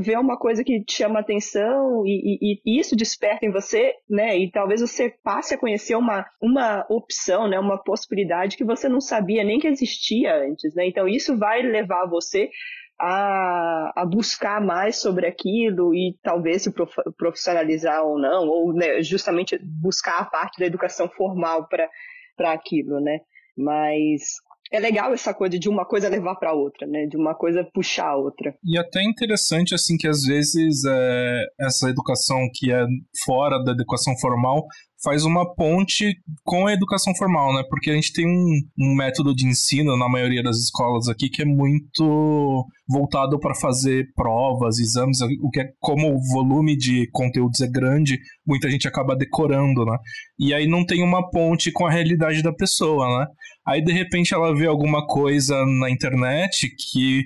vê 0.01 0.17
uma 0.17 0.39
coisa 0.39 0.65
que 0.65 0.83
te 0.83 0.95
chama 0.95 1.21
atenção 1.21 2.03
e, 2.07 2.39
e, 2.41 2.61
e, 2.65 2.81
isso 2.81 2.97
desperta 2.97 3.45
em 3.45 3.53
você, 3.53 3.93
né? 4.09 4.39
E 4.39 4.51
talvez 4.51 4.81
você 4.81 5.11
passe 5.23 5.53
a 5.53 5.59
conhecer 5.59 5.97
uma, 5.97 6.25
uma 6.41 6.87
opção, 6.89 7.47
né? 7.47 7.59
Uma 7.59 7.77
possibilidade 7.77 8.57
que 8.57 8.65
você 8.65 8.89
não 8.89 9.03
sabia 9.03 9.45
nem 9.45 9.59
que 9.59 9.69
existia 9.69 10.35
antes, 10.35 10.75
né? 10.75 10.87
Então 10.87 11.07
isso 11.07 11.37
vai 11.37 11.61
levar 11.61 12.09
você 12.09 12.49
a, 12.99 13.93
a, 13.97 14.07
buscar 14.07 14.63
mais 14.63 14.97
sobre 14.97 15.27
aquilo 15.27 15.95
e 15.95 16.17
talvez 16.23 16.63
se 16.63 16.73
profissionalizar 17.19 18.03
ou 18.03 18.19
não, 18.19 18.49
ou 18.49 18.73
né, 18.73 19.03
justamente 19.03 19.59
buscar 19.63 20.19
a 20.21 20.25
parte 20.25 20.59
da 20.59 20.65
educação 20.65 21.07
formal 21.07 21.69
para 21.69 22.51
aquilo, 22.51 22.99
né? 22.99 23.21
Mas 23.55 24.23
é 24.73 24.81
legal 24.81 25.13
essa 25.13 25.35
coisa 25.35 25.59
de 25.59 25.69
uma 25.69 25.85
coisa 25.85 26.09
levar 26.09 26.35
para 26.37 26.55
outra, 26.55 26.87
né? 26.87 27.07
De 27.07 27.17
uma 27.17 27.35
coisa 27.35 27.63
puxar 27.75 28.09
a 28.09 28.17
outra. 28.17 28.55
E 28.65 28.79
até 28.79 29.03
interessante 29.03 29.75
assim 29.75 29.97
que 29.99 30.09
às 30.09 30.23
vezes 30.23 30.83
é, 30.85 31.45
essa 31.61 31.91
educação 31.91 32.49
que 32.55 32.73
é 32.73 32.83
fora 33.25 33.63
da 33.63 33.73
educação 33.73 34.17
formal 34.19 34.65
faz 35.05 35.25
uma 35.25 35.53
ponte 35.55 36.15
com 36.45 36.67
a 36.67 36.73
educação 36.73 37.15
formal, 37.17 37.53
né? 37.53 37.63
Porque 37.69 37.91
a 37.91 37.95
gente 37.95 38.13
tem 38.13 38.27
um, 38.27 38.61
um 38.79 38.95
método 38.95 39.35
de 39.35 39.47
ensino 39.47 39.97
na 39.97 40.09
maioria 40.09 40.43
das 40.43 40.59
escolas 40.59 41.09
aqui 41.09 41.29
que 41.29 41.43
é 41.43 41.45
muito 41.45 42.65
voltado 42.89 43.39
para 43.39 43.55
fazer 43.55 44.07
provas, 44.15 44.79
exames, 44.79 45.21
o 45.21 45.51
que 45.51 45.61
é 45.61 45.69
como 45.81 46.15
o 46.15 46.21
volume 46.33 46.77
de 46.77 47.09
conteúdos 47.11 47.61
é 47.61 47.67
grande, 47.67 48.19
muita 48.47 48.71
gente 48.71 48.87
acaba 48.87 49.17
decorando, 49.17 49.85
né? 49.85 49.97
E 50.39 50.55
aí 50.55 50.69
não 50.69 50.87
tem 50.87 51.03
uma 51.03 51.29
ponte 51.31 51.73
com 51.73 51.85
a 51.85 51.91
realidade 51.91 52.43
da 52.43 52.53
pessoa, 52.53 53.19
né? 53.19 53.27
Aí 53.67 53.83
de 53.83 53.93
repente 53.93 54.35
ela 54.35 54.55
vê 54.55 54.67
alguma 54.67 55.07
coisa 55.07 55.65
na 55.65 55.89
internet 55.89 56.69
que 56.91 57.23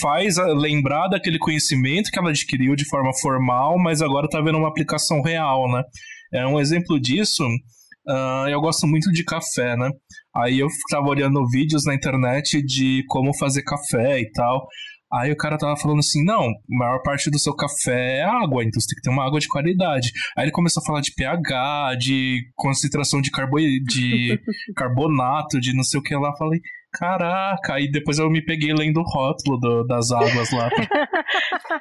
faz 0.00 0.36
lembrar 0.36 1.08
daquele 1.08 1.38
conhecimento 1.38 2.10
que 2.10 2.18
ela 2.18 2.30
adquiriu 2.30 2.76
de 2.76 2.88
forma 2.88 3.10
formal, 3.20 3.76
mas 3.78 4.00
agora 4.00 4.28
tá 4.28 4.40
vendo 4.40 4.58
uma 4.58 4.68
aplicação 4.68 5.20
real, 5.20 5.70
né? 5.70 5.82
É 6.32 6.46
um 6.46 6.60
exemplo 6.60 7.00
disso. 7.00 7.44
Uh, 8.06 8.48
eu 8.48 8.60
gosto 8.60 8.86
muito 8.86 9.10
de 9.12 9.24
café, 9.24 9.76
né? 9.76 9.90
Aí 10.34 10.60
eu 10.60 10.68
tava 10.90 11.08
olhando 11.08 11.48
vídeos 11.50 11.84
na 11.84 11.94
internet 11.94 12.62
de 12.64 13.04
como 13.08 13.36
fazer 13.36 13.62
café 13.62 14.20
e 14.20 14.30
tal. 14.30 14.66
Aí 15.12 15.32
o 15.32 15.36
cara 15.36 15.58
tava 15.58 15.76
falando 15.76 15.98
assim: 15.98 16.24
não, 16.24 16.42
a 16.44 16.54
maior 16.68 17.02
parte 17.02 17.30
do 17.30 17.38
seu 17.38 17.54
café 17.54 18.18
é 18.18 18.22
água, 18.22 18.62
então 18.62 18.80
você 18.80 18.88
tem 18.88 18.96
que 18.96 19.02
ter 19.02 19.10
uma 19.10 19.26
água 19.26 19.40
de 19.40 19.48
qualidade. 19.48 20.12
Aí 20.36 20.44
ele 20.44 20.52
começou 20.52 20.82
a 20.82 20.86
falar 20.86 21.00
de 21.00 21.12
pH, 21.14 21.96
de 21.98 22.42
concentração 22.54 23.20
de, 23.20 23.30
carbo... 23.30 23.58
de 23.58 24.40
carbonato, 24.76 25.60
de 25.60 25.74
não 25.74 25.82
sei 25.82 25.98
o 25.98 26.02
que 26.02 26.14
lá. 26.14 26.32
Falei, 26.36 26.60
Caraca, 26.92 27.74
aí 27.74 27.88
depois 27.88 28.18
eu 28.18 28.28
me 28.28 28.44
peguei 28.44 28.74
lendo 28.74 28.98
o 28.98 29.04
rótulo 29.04 29.58
do, 29.58 29.84
das 29.84 30.10
águas 30.10 30.50
lá. 30.50 30.68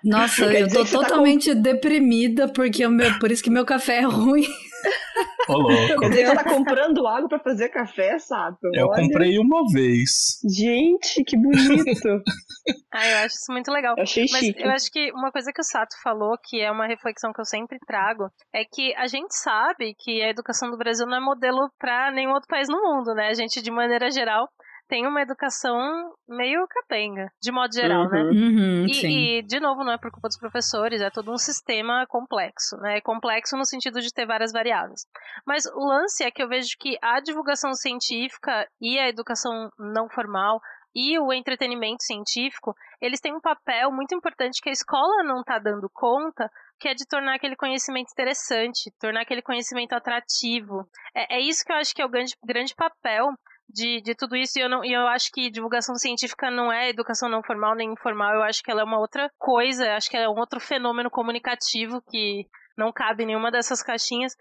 Nossa, 0.03 0.45
eu 0.45 0.67
tô 0.69 0.85
tá 0.85 0.91
totalmente 0.91 1.53
tá 1.55 1.59
deprimida 1.59 2.47
porque 2.47 2.87
meu, 2.87 3.17
por 3.17 3.31
isso 3.31 3.43
que 3.43 3.49
meu 3.49 3.65
café 3.65 3.97
é 3.97 4.05
ruim. 4.05 4.45
Ô, 5.49 5.57
louco. 5.57 5.99
Quer 6.01 6.09
dizer, 6.09 6.27
você 6.27 6.35
tá 6.35 6.43
comprando 6.43 7.07
água 7.07 7.27
para 7.27 7.39
fazer 7.39 7.69
café, 7.69 8.19
Sato? 8.19 8.69
Eu 8.73 8.87
Olha. 8.87 9.01
comprei 9.01 9.39
uma 9.39 9.63
vez. 9.73 10.39
Gente, 10.47 11.23
que 11.23 11.35
bonito. 11.35 12.21
ah, 12.93 13.07
eu 13.07 13.17
acho 13.25 13.35
isso 13.35 13.51
muito 13.51 13.71
legal. 13.71 13.95
Eu 13.97 14.03
achei 14.03 14.25
Mas 14.31 14.45
chique. 14.45 14.61
eu 14.61 14.69
acho 14.69 14.91
que 14.91 15.11
uma 15.11 15.31
coisa 15.31 15.51
que 15.51 15.61
o 15.61 15.63
Sato 15.63 15.95
falou, 16.03 16.37
que 16.43 16.61
é 16.61 16.71
uma 16.71 16.85
reflexão 16.87 17.33
que 17.33 17.41
eu 17.41 17.45
sempre 17.45 17.79
trago, 17.87 18.29
é 18.53 18.63
que 18.63 18.93
a 18.95 19.07
gente 19.07 19.35
sabe 19.35 19.95
que 19.97 20.21
a 20.21 20.29
educação 20.29 20.69
do 20.69 20.77
Brasil 20.77 21.07
não 21.07 21.17
é 21.17 21.19
modelo 21.19 21.69
para 21.79 22.11
nenhum 22.11 22.31
outro 22.31 22.47
país 22.47 22.67
no 22.69 22.81
mundo, 22.81 23.13
né? 23.15 23.29
A 23.29 23.33
gente, 23.33 23.61
de 23.61 23.71
maneira 23.71 24.11
geral, 24.11 24.47
tem 24.89 25.05
uma 25.05 25.21
educação 25.21 25.79
meio 26.27 26.67
capenga, 26.67 27.31
de 27.39 27.51
modo 27.51 27.71
geral, 27.71 28.09
né? 28.09 28.23
uhum. 28.23 28.25
né? 28.25 28.31
Uhum, 28.31 28.85
e, 28.87 29.37
e, 29.37 29.41
de 29.43 29.59
novo, 29.59 29.83
não 29.83 29.93
é 29.93 29.97
por 29.99 30.11
culpa 30.11 30.27
dos 30.27 30.37
professores, 30.37 30.99
é 30.99 31.11
todo 31.11 31.31
um 31.31 31.37
sistema 31.37 32.05
complexo, 32.07 32.75
né? 32.77 32.97
É 32.97 33.01
complexo 33.01 33.55
no 33.55 33.65
sentido 33.65 34.01
de 34.01 34.11
ter 34.11 34.25
várias 34.25 34.51
variáveis. 34.51 35.05
Mas 35.45 35.65
o 35.67 35.85
lance 35.85 36.23
é 36.23 36.31
que 36.31 36.41
eu 36.41 36.49
vejo 36.49 36.69
que 36.79 36.97
a 37.03 37.19
divulgação 37.19 37.73
científica 37.75 38.67
e 38.81 38.97
a 38.97 39.07
educação 39.07 39.69
não 39.77 40.09
formal 40.09 40.59
e 40.95 41.19
o 41.19 41.31
entretenimento 41.31 42.03
científico, 42.03 42.75
eles 42.99 43.21
têm 43.21 43.31
um 43.31 43.39
papel 43.39 43.91
muito 43.91 44.15
importante 44.15 44.59
que 44.59 44.69
a 44.69 44.73
escola 44.73 45.23
não 45.23 45.41
está 45.41 45.59
dando 45.59 45.87
conta, 45.93 46.49
que 46.79 46.87
é 46.87 46.95
de 46.95 47.05
tornar 47.05 47.35
aquele 47.35 47.55
conhecimento 47.55 48.11
interessante, 48.11 48.91
tornar 48.99 49.21
aquele 49.21 49.43
conhecimento 49.43 49.93
atrativo. 49.93 50.89
É, 51.13 51.37
é 51.37 51.39
isso 51.39 51.63
que 51.63 51.71
eu 51.71 51.75
acho 51.75 51.93
que 51.93 52.01
é 52.01 52.05
o 52.05 52.09
grande, 52.09 52.33
grande 52.43 52.73
papel 52.73 53.27
de, 53.69 54.01
de 54.01 54.15
tudo 54.15 54.35
isso 54.35 54.57
e 54.57 54.61
eu, 54.61 54.69
não, 54.69 54.83
e 54.83 54.91
eu 54.91 55.07
acho 55.07 55.31
que 55.31 55.51
divulgação 55.51 55.95
científica 55.95 56.49
não 56.49 56.71
é 56.71 56.89
educação 56.89 57.29
não 57.29 57.43
formal 57.43 57.75
nem 57.75 57.91
informal, 57.93 58.33
eu 58.33 58.43
acho 58.43 58.63
que 58.63 58.71
ela 58.71 58.81
é 58.81 58.83
uma 58.83 58.99
outra 58.99 59.31
coisa, 59.37 59.93
acho 59.95 60.09
que 60.09 60.17
é 60.17 60.27
um 60.27 60.37
outro 60.37 60.59
fenômeno 60.59 61.09
comunicativo 61.09 62.01
que 62.09 62.47
não 62.77 62.91
cabe 62.91 63.23
em 63.23 63.27
nenhuma 63.27 63.51
dessas 63.51 63.83
caixinhas, 63.83 64.35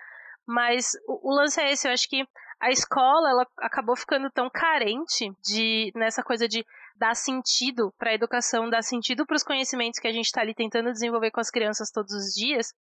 mas 0.47 0.93
o, 1.07 1.31
o 1.31 1.35
lance 1.35 1.61
é 1.61 1.71
esse, 1.71 1.87
eu 1.87 1.93
acho 1.93 2.09
que 2.09 2.27
a 2.61 2.71
escola 2.71 3.31
ela 3.31 3.47
acabou 3.59 3.95
ficando 3.95 4.31
tão 4.31 4.51
carente 4.51 5.31
de 5.45 5.93
nessa 5.95 6.23
coisa 6.23 6.49
de 6.49 6.65
dar 6.97 7.15
sentido 7.15 7.93
para 7.97 8.11
a 8.11 8.15
educação, 8.15 8.69
dar 8.69 8.83
sentido 8.83 9.25
para 9.25 9.37
os 9.37 9.45
conhecimentos 9.45 10.01
que 10.01 10.09
a 10.09 10.13
gente 10.13 10.27
está 10.27 10.41
ali 10.41 10.55
tentando 10.55 10.91
desenvolver 10.91 11.31
com 11.31 11.41
as 11.41 11.51
crianças 11.51 11.91
todos 11.93 12.13
os 12.13 12.35
dias, 12.35 12.75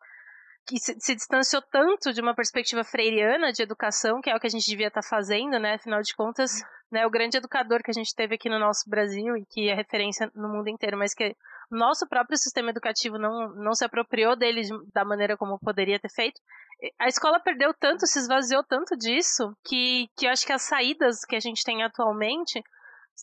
que 0.68 0.80
se, 0.80 0.96
se, 1.00 1.16
distanciou 1.16 1.62
tanto 1.72 2.12
de 2.12 2.22
uma 2.22 2.36
perspectiva 2.36 2.84
freiriana 2.84 3.54
de 3.54 3.64
educação, 3.64 4.20
que 4.20 4.30
é 4.30 4.36
o 4.36 4.40
que 4.40 4.48
a 4.48 4.50
gente 4.50 4.70
devia 4.70 4.90
estar 4.90 5.02
tá 5.02 5.08
fazendo, 5.08 5.58
né? 5.58 5.76
Afinal 5.76 6.02
de 6.02 6.14
contas, 6.14 6.62
né, 6.92 7.06
o 7.06 7.10
grande 7.10 7.38
educador 7.38 7.82
que 7.82 7.92
a 7.92 7.94
gente 7.94 8.14
teve 8.14 8.36
aqui 8.36 8.50
no 8.50 8.60
nosso 8.60 8.90
Brasil 8.90 9.38
e 9.38 9.46
que 9.46 9.70
é 9.70 9.74
referência 9.74 10.30
no 10.36 10.50
mundo 10.50 10.70
inteiro, 10.70 10.98
mas 10.98 11.14
que 11.14 11.36
nosso 11.72 12.08
próprio 12.08 12.38
sistema 12.38 12.70
educativo 12.70 13.18
não, 13.18 13.50
não 13.56 13.74
se 13.74 13.86
apropriou 13.86 14.36
dele 14.36 14.62
da 14.94 15.04
maneira 15.04 15.38
como 15.38 15.60
poderia 15.60 16.00
ter 16.00 16.10
feito. 16.10 16.40
A 17.00 17.08
escola 17.08 17.40
perdeu 17.40 17.74
tanto, 17.74 18.06
se 18.06 18.20
esvaziou 18.20 18.64
tanto 18.64 18.96
disso, 18.96 19.56
que, 19.66 20.08
que 20.16 20.28
eu 20.28 20.32
acho 20.32 20.46
que 20.46 20.54
as 20.54 20.62
saídas 20.62 21.26
que 21.26 21.36
a 21.36 21.40
gente 21.40 21.64
tem 21.64 21.84
atualmente 21.84 22.62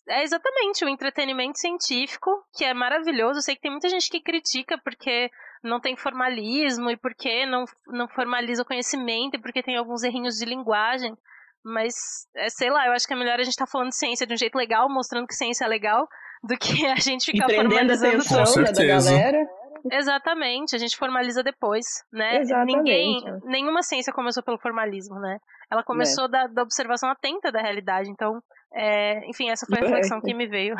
é 0.08 0.22
exatamente 0.22 0.84
o 0.84 0.88
entretenimento 0.88 1.58
científico, 1.58 2.30
que 2.52 2.64
é 2.64 2.74
maravilhoso. 2.74 3.38
Eu 3.38 3.42
sei 3.42 3.54
que 3.54 3.62
tem 3.62 3.70
muita 3.70 3.88
gente 3.88 4.10
que 4.10 4.20
critica 4.20 4.78
porque 4.82 5.30
não 5.62 5.80
tem 5.80 5.96
formalismo 5.96 6.90
e 6.90 6.96
porque 6.96 7.46
não, 7.46 7.64
não 7.86 8.08
formaliza 8.08 8.62
o 8.62 8.66
conhecimento 8.66 9.36
e 9.36 9.40
porque 9.40 9.62
tem 9.62 9.76
alguns 9.76 10.02
errinhos 10.02 10.36
de 10.36 10.44
linguagem. 10.44 11.16
Mas, 11.64 11.94
é, 12.36 12.50
sei 12.50 12.70
lá, 12.70 12.86
eu 12.86 12.92
acho 12.92 13.06
que 13.06 13.14
é 13.14 13.16
melhor 13.16 13.40
a 13.40 13.42
gente 13.42 13.52
estar 13.52 13.64
tá 13.64 13.70
falando 13.70 13.88
de 13.88 13.96
ciência 13.96 14.26
de 14.26 14.34
um 14.34 14.36
jeito 14.36 14.56
legal, 14.56 14.88
mostrando 14.90 15.26
que 15.26 15.34
ciência 15.34 15.64
é 15.64 15.68
legal, 15.68 16.06
do 16.44 16.56
que 16.58 16.86
a 16.86 16.96
gente 16.96 17.32
ficar 17.32 17.48
formalizando 17.48 18.16
a 18.16 18.42
atenção 18.42 18.62
né, 18.62 18.72
da 18.72 18.84
galera. 18.84 19.48
Exatamente, 19.90 20.74
a 20.74 20.78
gente 20.78 20.96
formaliza 20.96 21.42
depois, 21.42 21.84
né? 22.12 22.38
Exatamente. 22.38 22.76
Ninguém, 22.76 23.22
nenhuma 23.44 23.82
ciência 23.82 24.12
começou 24.12 24.42
pelo 24.42 24.58
formalismo, 24.58 25.18
né? 25.20 25.38
Ela 25.70 25.82
começou 25.82 26.24
é. 26.26 26.28
da, 26.28 26.46
da, 26.46 26.62
observação 26.62 27.08
atenta 27.08 27.50
da 27.50 27.60
realidade, 27.60 28.10
então, 28.10 28.40
é, 28.74 29.28
enfim, 29.28 29.50
essa 29.50 29.66
foi 29.66 29.78
a 29.78 29.82
reflexão 29.82 30.18
é. 30.18 30.20
que 30.20 30.34
me 30.34 30.46
veio. 30.46 30.74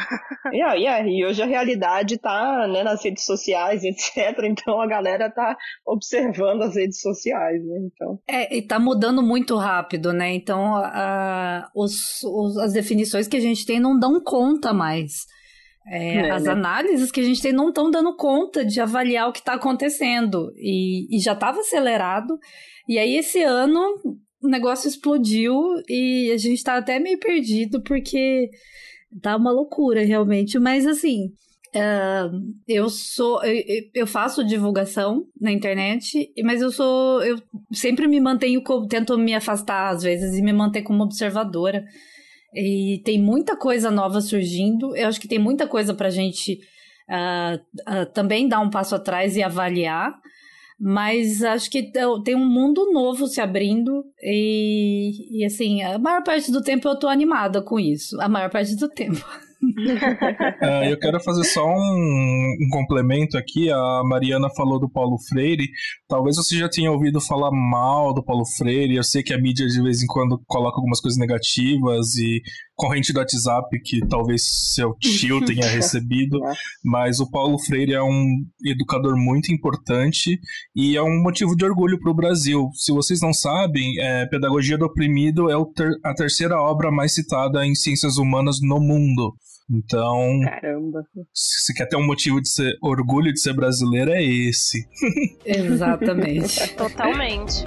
Yeah, 0.52 0.74
yeah. 0.78 1.08
E 1.08 1.24
hoje 1.24 1.42
a 1.42 1.46
realidade 1.46 2.18
tá 2.18 2.66
né, 2.66 2.82
nas 2.82 3.04
redes 3.04 3.24
sociais, 3.24 3.82
etc. 3.84 4.38
Então 4.44 4.80
a 4.80 4.86
galera 4.86 5.30
tá 5.30 5.56
observando 5.86 6.62
as 6.62 6.74
redes 6.74 7.00
sociais, 7.00 7.64
né? 7.64 7.78
Então... 7.86 8.18
É, 8.28 8.56
e 8.56 8.62
tá 8.62 8.78
mudando 8.78 9.22
muito 9.22 9.56
rápido, 9.56 10.12
né? 10.12 10.32
Então 10.34 10.76
a, 10.76 11.68
os, 11.74 12.22
os, 12.24 12.58
as 12.58 12.72
definições 12.72 13.28
que 13.28 13.36
a 13.36 13.40
gente 13.40 13.64
tem 13.64 13.80
não 13.80 13.98
dão 13.98 14.20
conta 14.22 14.72
mais. 14.72 15.12
É, 15.86 16.16
é, 16.16 16.30
as 16.30 16.44
né? 16.44 16.52
análises 16.52 17.12
que 17.12 17.20
a 17.20 17.24
gente 17.24 17.42
tem 17.42 17.52
não 17.52 17.68
estão 17.68 17.90
dando 17.90 18.16
conta 18.16 18.64
de 18.64 18.80
avaliar 18.80 19.28
o 19.28 19.32
que 19.32 19.40
está 19.40 19.54
acontecendo. 19.54 20.50
E, 20.56 21.14
e 21.14 21.20
já 21.20 21.32
estava 21.32 21.60
acelerado. 21.60 22.38
E 22.88 22.98
aí, 22.98 23.16
esse 23.16 23.42
ano, 23.42 23.80
o 24.44 24.48
negócio 24.48 24.88
explodiu 24.88 25.54
e 25.88 26.30
a 26.32 26.36
gente 26.36 26.58
está 26.58 26.76
até 26.76 26.98
meio 26.98 27.18
perdido, 27.18 27.82
porque 27.82 28.50
tá 29.22 29.36
uma 29.36 29.50
loucura, 29.50 30.04
realmente. 30.04 30.58
Mas, 30.58 30.86
assim, 30.86 31.32
Uh, 31.76 32.54
eu 32.68 32.88
sou 32.88 33.42
eu, 33.42 33.90
eu, 33.92 34.06
faço 34.06 34.44
divulgação 34.44 35.26
na 35.40 35.50
internet, 35.50 36.32
mas 36.44 36.62
eu 36.62 36.70
sou 36.70 37.20
eu 37.24 37.36
sempre 37.72 38.06
me 38.06 38.20
mantenho 38.20 38.62
tento 38.88 39.18
me 39.18 39.34
afastar 39.34 39.88
às 39.88 40.04
vezes 40.04 40.38
e 40.38 40.40
me 40.40 40.52
manter 40.52 40.82
como 40.82 41.02
observadora. 41.02 41.84
E 42.54 43.02
tem 43.04 43.20
muita 43.20 43.56
coisa 43.56 43.90
nova 43.90 44.20
surgindo. 44.20 44.94
Eu 44.94 45.08
acho 45.08 45.20
que 45.20 45.26
tem 45.26 45.40
muita 45.40 45.66
coisa 45.66 45.92
para 45.92 46.10
gente 46.10 46.60
uh, 47.10 47.56
uh, 47.90 48.06
também 48.12 48.46
dar 48.46 48.60
um 48.60 48.70
passo 48.70 48.94
atrás 48.94 49.36
e 49.36 49.42
avaliar. 49.42 50.14
Mas 50.78 51.42
acho 51.42 51.70
que 51.70 51.92
tem 52.24 52.34
um 52.34 52.48
mundo 52.48 52.92
novo 52.92 53.26
se 53.26 53.40
abrindo 53.40 54.04
e, 54.20 55.40
e 55.40 55.44
assim, 55.44 55.82
a 55.82 55.98
maior 55.98 56.22
parte 56.24 56.50
do 56.50 56.62
tempo 56.62 56.88
eu 56.88 56.98
tô 56.98 57.06
animada 57.06 57.62
com 57.62 57.78
isso. 57.78 58.20
A 58.20 58.28
maior 58.28 58.50
parte 58.50 58.74
do 58.76 58.88
tempo. 58.88 59.24
uh, 59.64 60.84
eu 60.90 60.98
quero 60.98 61.20
fazer 61.20 61.44
só 61.44 61.64
um, 61.64 62.56
um, 62.60 62.68
complemento 62.70 63.38
aqui. 63.38 63.70
A 63.70 64.02
Mariana 64.04 64.48
falou 64.56 64.80
do 64.80 64.90
Paulo 64.90 65.16
Freire. 65.28 65.68
Talvez 66.08 66.36
você 66.36 66.58
já 66.58 66.68
tenha 66.68 66.90
ouvido 66.90 67.20
falar 67.20 67.50
mal 67.52 68.12
do 68.12 68.24
Paulo 68.24 68.44
Freire. 68.58 68.96
Eu 68.96 69.04
sei 69.04 69.22
que 69.22 69.32
a 69.32 69.40
mídia 69.40 69.66
de 69.66 69.80
vez 69.80 70.02
em 70.02 70.06
quando 70.06 70.42
coloca 70.46 70.76
algumas 70.76 71.00
coisas 71.00 71.18
negativas 71.18 72.16
e 72.16 72.42
corrente 72.74 73.12
do 73.12 73.18
WhatsApp 73.18 73.68
que 73.84 74.00
talvez 74.06 74.42
seu 74.74 74.94
tio 75.00 75.44
tenha 75.46 75.66
recebido, 75.66 76.40
mas 76.84 77.20
o 77.20 77.30
Paulo 77.30 77.58
Freire 77.58 77.94
é 77.94 78.02
um 78.02 78.44
educador 78.64 79.16
muito 79.16 79.52
importante 79.52 80.38
e 80.74 80.96
é 80.96 81.02
um 81.02 81.22
motivo 81.22 81.56
de 81.56 81.64
orgulho 81.64 81.98
para 81.98 82.10
o 82.10 82.14
Brasil. 82.14 82.68
Se 82.74 82.92
vocês 82.92 83.20
não 83.20 83.32
sabem, 83.32 84.00
é, 84.00 84.26
Pedagogia 84.26 84.78
do 84.78 84.86
Oprimido 84.86 85.50
é 85.50 85.54
ter, 85.74 85.90
a 86.04 86.14
terceira 86.14 86.60
obra 86.60 86.90
mais 86.90 87.14
citada 87.14 87.64
em 87.64 87.74
ciências 87.74 88.16
humanas 88.16 88.58
no 88.60 88.80
mundo. 88.80 89.34
Então, 89.70 90.40
Caramba. 90.44 91.02
se 91.32 91.72
quer 91.72 91.86
ter 91.86 91.96
um 91.96 92.06
motivo 92.06 92.40
de 92.40 92.48
ser 92.48 92.76
orgulho 92.82 93.32
de 93.32 93.40
ser 93.40 93.54
brasileiro, 93.54 94.10
é 94.10 94.22
esse. 94.22 94.86
Exatamente. 95.44 96.74
Totalmente. 96.74 97.64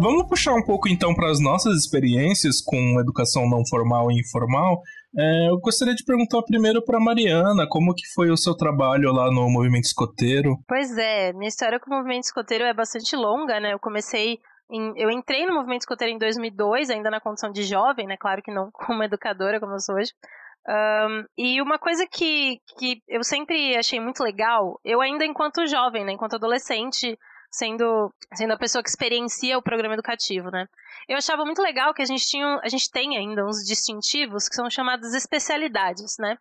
Vamos 0.00 0.26
puxar 0.26 0.54
um 0.54 0.64
pouco 0.64 0.88
então 0.88 1.14
para 1.14 1.30
as 1.30 1.40
nossas 1.40 1.76
experiências 1.76 2.62
com 2.62 3.00
educação 3.00 3.48
não 3.48 3.66
formal 3.66 4.10
e 4.10 4.20
informal. 4.20 4.80
É, 5.16 5.48
eu 5.48 5.58
gostaria 5.58 5.94
de 5.94 6.04
perguntar 6.04 6.42
primeiro 6.42 6.84
para 6.84 7.00
Mariana, 7.00 7.66
como 7.68 7.94
que 7.94 8.06
foi 8.14 8.30
o 8.30 8.36
seu 8.36 8.54
trabalho 8.54 9.12
lá 9.12 9.30
no 9.30 9.48
movimento 9.48 9.84
escoteiro? 9.84 10.56
Pois 10.66 10.96
é, 10.96 11.32
minha 11.32 11.48
história 11.48 11.80
com 11.80 11.90
o 11.90 11.96
movimento 11.96 12.24
escoteiro 12.24 12.64
é 12.64 12.74
bastante 12.74 13.16
longa, 13.16 13.58
né? 13.58 13.72
Eu 13.72 13.78
comecei 13.78 14.38
eu 14.96 15.10
entrei 15.10 15.46
no 15.46 15.54
movimento 15.54 15.80
escoteiro 15.80 16.12
em 16.12 16.18
2002, 16.18 16.90
ainda 16.90 17.10
na 17.10 17.20
condição 17.20 17.50
de 17.50 17.62
jovem, 17.62 18.06
né? 18.06 18.18
Claro 18.18 18.42
que 18.42 18.52
não 18.52 18.70
como 18.72 19.02
educadora 19.02 19.58
como 19.58 19.72
eu 19.72 19.80
sou 19.80 19.94
hoje. 19.94 20.12
Um, 20.68 21.24
e 21.38 21.62
uma 21.62 21.78
coisa 21.78 22.06
que, 22.06 22.60
que 22.76 23.00
eu 23.08 23.24
sempre 23.24 23.74
achei 23.74 23.98
muito 23.98 24.22
legal, 24.22 24.78
eu 24.84 25.00
ainda 25.00 25.24
enquanto 25.24 25.66
jovem, 25.66 26.04
né, 26.04 26.12
enquanto 26.12 26.34
adolescente, 26.34 27.18
sendo, 27.50 28.12
sendo 28.34 28.52
a 28.52 28.58
pessoa 28.58 28.82
que 28.82 28.88
experiencia 28.88 29.56
o 29.56 29.62
programa 29.62 29.94
educativo, 29.94 30.50
né? 30.50 30.66
Eu 31.08 31.16
achava 31.16 31.44
muito 31.44 31.62
legal 31.62 31.94
que 31.94 32.02
a 32.02 32.04
gente 32.04 32.26
tinha, 32.28 32.60
a 32.62 32.68
gente 32.68 32.90
tem 32.90 33.16
ainda 33.16 33.44
uns 33.44 33.64
distintivos 33.64 34.48
que 34.48 34.54
são 34.54 34.68
chamados 34.68 35.14
especialidades, 35.14 36.16
né? 36.18 36.36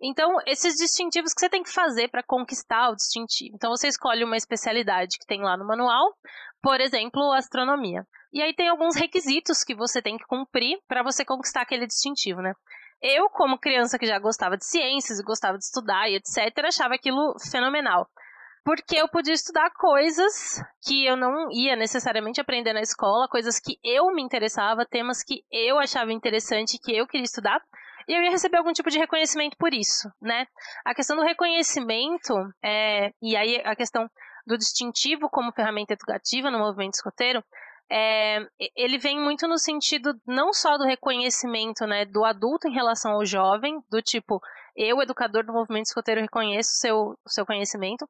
Então, 0.00 0.36
esses 0.46 0.76
distintivos 0.76 1.34
que 1.34 1.40
você 1.40 1.48
tem 1.48 1.62
que 1.62 1.72
fazer 1.72 2.08
para 2.08 2.22
conquistar 2.22 2.90
o 2.90 2.96
distintivo. 2.96 3.56
Então, 3.56 3.70
você 3.70 3.88
escolhe 3.88 4.22
uma 4.22 4.36
especialidade 4.36 5.18
que 5.18 5.26
tem 5.26 5.42
lá 5.42 5.56
no 5.56 5.66
manual, 5.66 6.14
por 6.62 6.80
exemplo, 6.80 7.32
astronomia. 7.32 8.06
E 8.32 8.40
aí 8.40 8.54
tem 8.54 8.68
alguns 8.68 8.94
requisitos 8.94 9.64
que 9.64 9.74
você 9.74 10.00
tem 10.00 10.16
que 10.16 10.24
cumprir 10.24 10.78
para 10.86 11.02
você 11.02 11.24
conquistar 11.24 11.62
aquele 11.62 11.86
distintivo, 11.86 12.40
né? 12.40 12.54
Eu, 13.02 13.28
como 13.28 13.58
criança 13.58 13.98
que 13.98 14.06
já 14.06 14.18
gostava 14.20 14.56
de 14.56 14.64
ciências 14.64 15.18
e 15.18 15.24
gostava 15.24 15.58
de 15.58 15.64
estudar 15.64 16.08
e 16.08 16.14
etc., 16.14 16.66
achava 16.66 16.94
aquilo 16.94 17.34
fenomenal 17.50 18.08
porque 18.64 18.96
eu 18.96 19.08
podia 19.08 19.34
estudar 19.34 19.70
coisas 19.70 20.62
que 20.86 21.04
eu 21.04 21.16
não 21.16 21.50
ia 21.50 21.74
necessariamente 21.74 22.40
aprender 22.40 22.72
na 22.72 22.80
escola, 22.80 23.28
coisas 23.28 23.58
que 23.58 23.78
eu 23.82 24.12
me 24.12 24.22
interessava, 24.22 24.86
temas 24.86 25.22
que 25.22 25.44
eu 25.50 25.78
achava 25.78 26.12
interessante, 26.12 26.78
que 26.78 26.96
eu 26.96 27.06
queria 27.06 27.24
estudar, 27.24 27.60
e 28.08 28.14
eu 28.14 28.22
ia 28.22 28.30
receber 28.30 28.58
algum 28.58 28.72
tipo 28.72 28.90
de 28.90 28.98
reconhecimento 28.98 29.56
por 29.56 29.72
isso, 29.72 30.10
né? 30.20 30.46
A 30.84 30.94
questão 30.94 31.16
do 31.16 31.22
reconhecimento, 31.22 32.34
é, 32.62 33.12
e 33.20 33.36
aí 33.36 33.60
a 33.64 33.76
questão 33.76 34.08
do 34.46 34.58
distintivo 34.58 35.28
como 35.28 35.52
ferramenta 35.52 35.92
educativa 35.92 36.50
no 36.50 36.58
movimento 36.58 36.94
escoteiro, 36.94 37.44
é, 37.90 38.38
ele 38.76 38.98
vem 38.98 39.20
muito 39.20 39.46
no 39.46 39.58
sentido 39.58 40.14
não 40.26 40.52
só 40.52 40.78
do 40.78 40.84
reconhecimento 40.84 41.86
né, 41.86 42.04
do 42.04 42.24
adulto 42.24 42.66
em 42.66 42.72
relação 42.72 43.12
ao 43.12 43.24
jovem, 43.24 43.80
do 43.90 44.00
tipo, 44.00 44.40
eu, 44.74 45.00
educador 45.02 45.44
do 45.44 45.52
movimento 45.52 45.86
escoteiro, 45.86 46.20
reconheço 46.20 46.70
o 46.70 46.76
seu, 46.76 47.18
seu 47.26 47.44
conhecimento, 47.44 48.08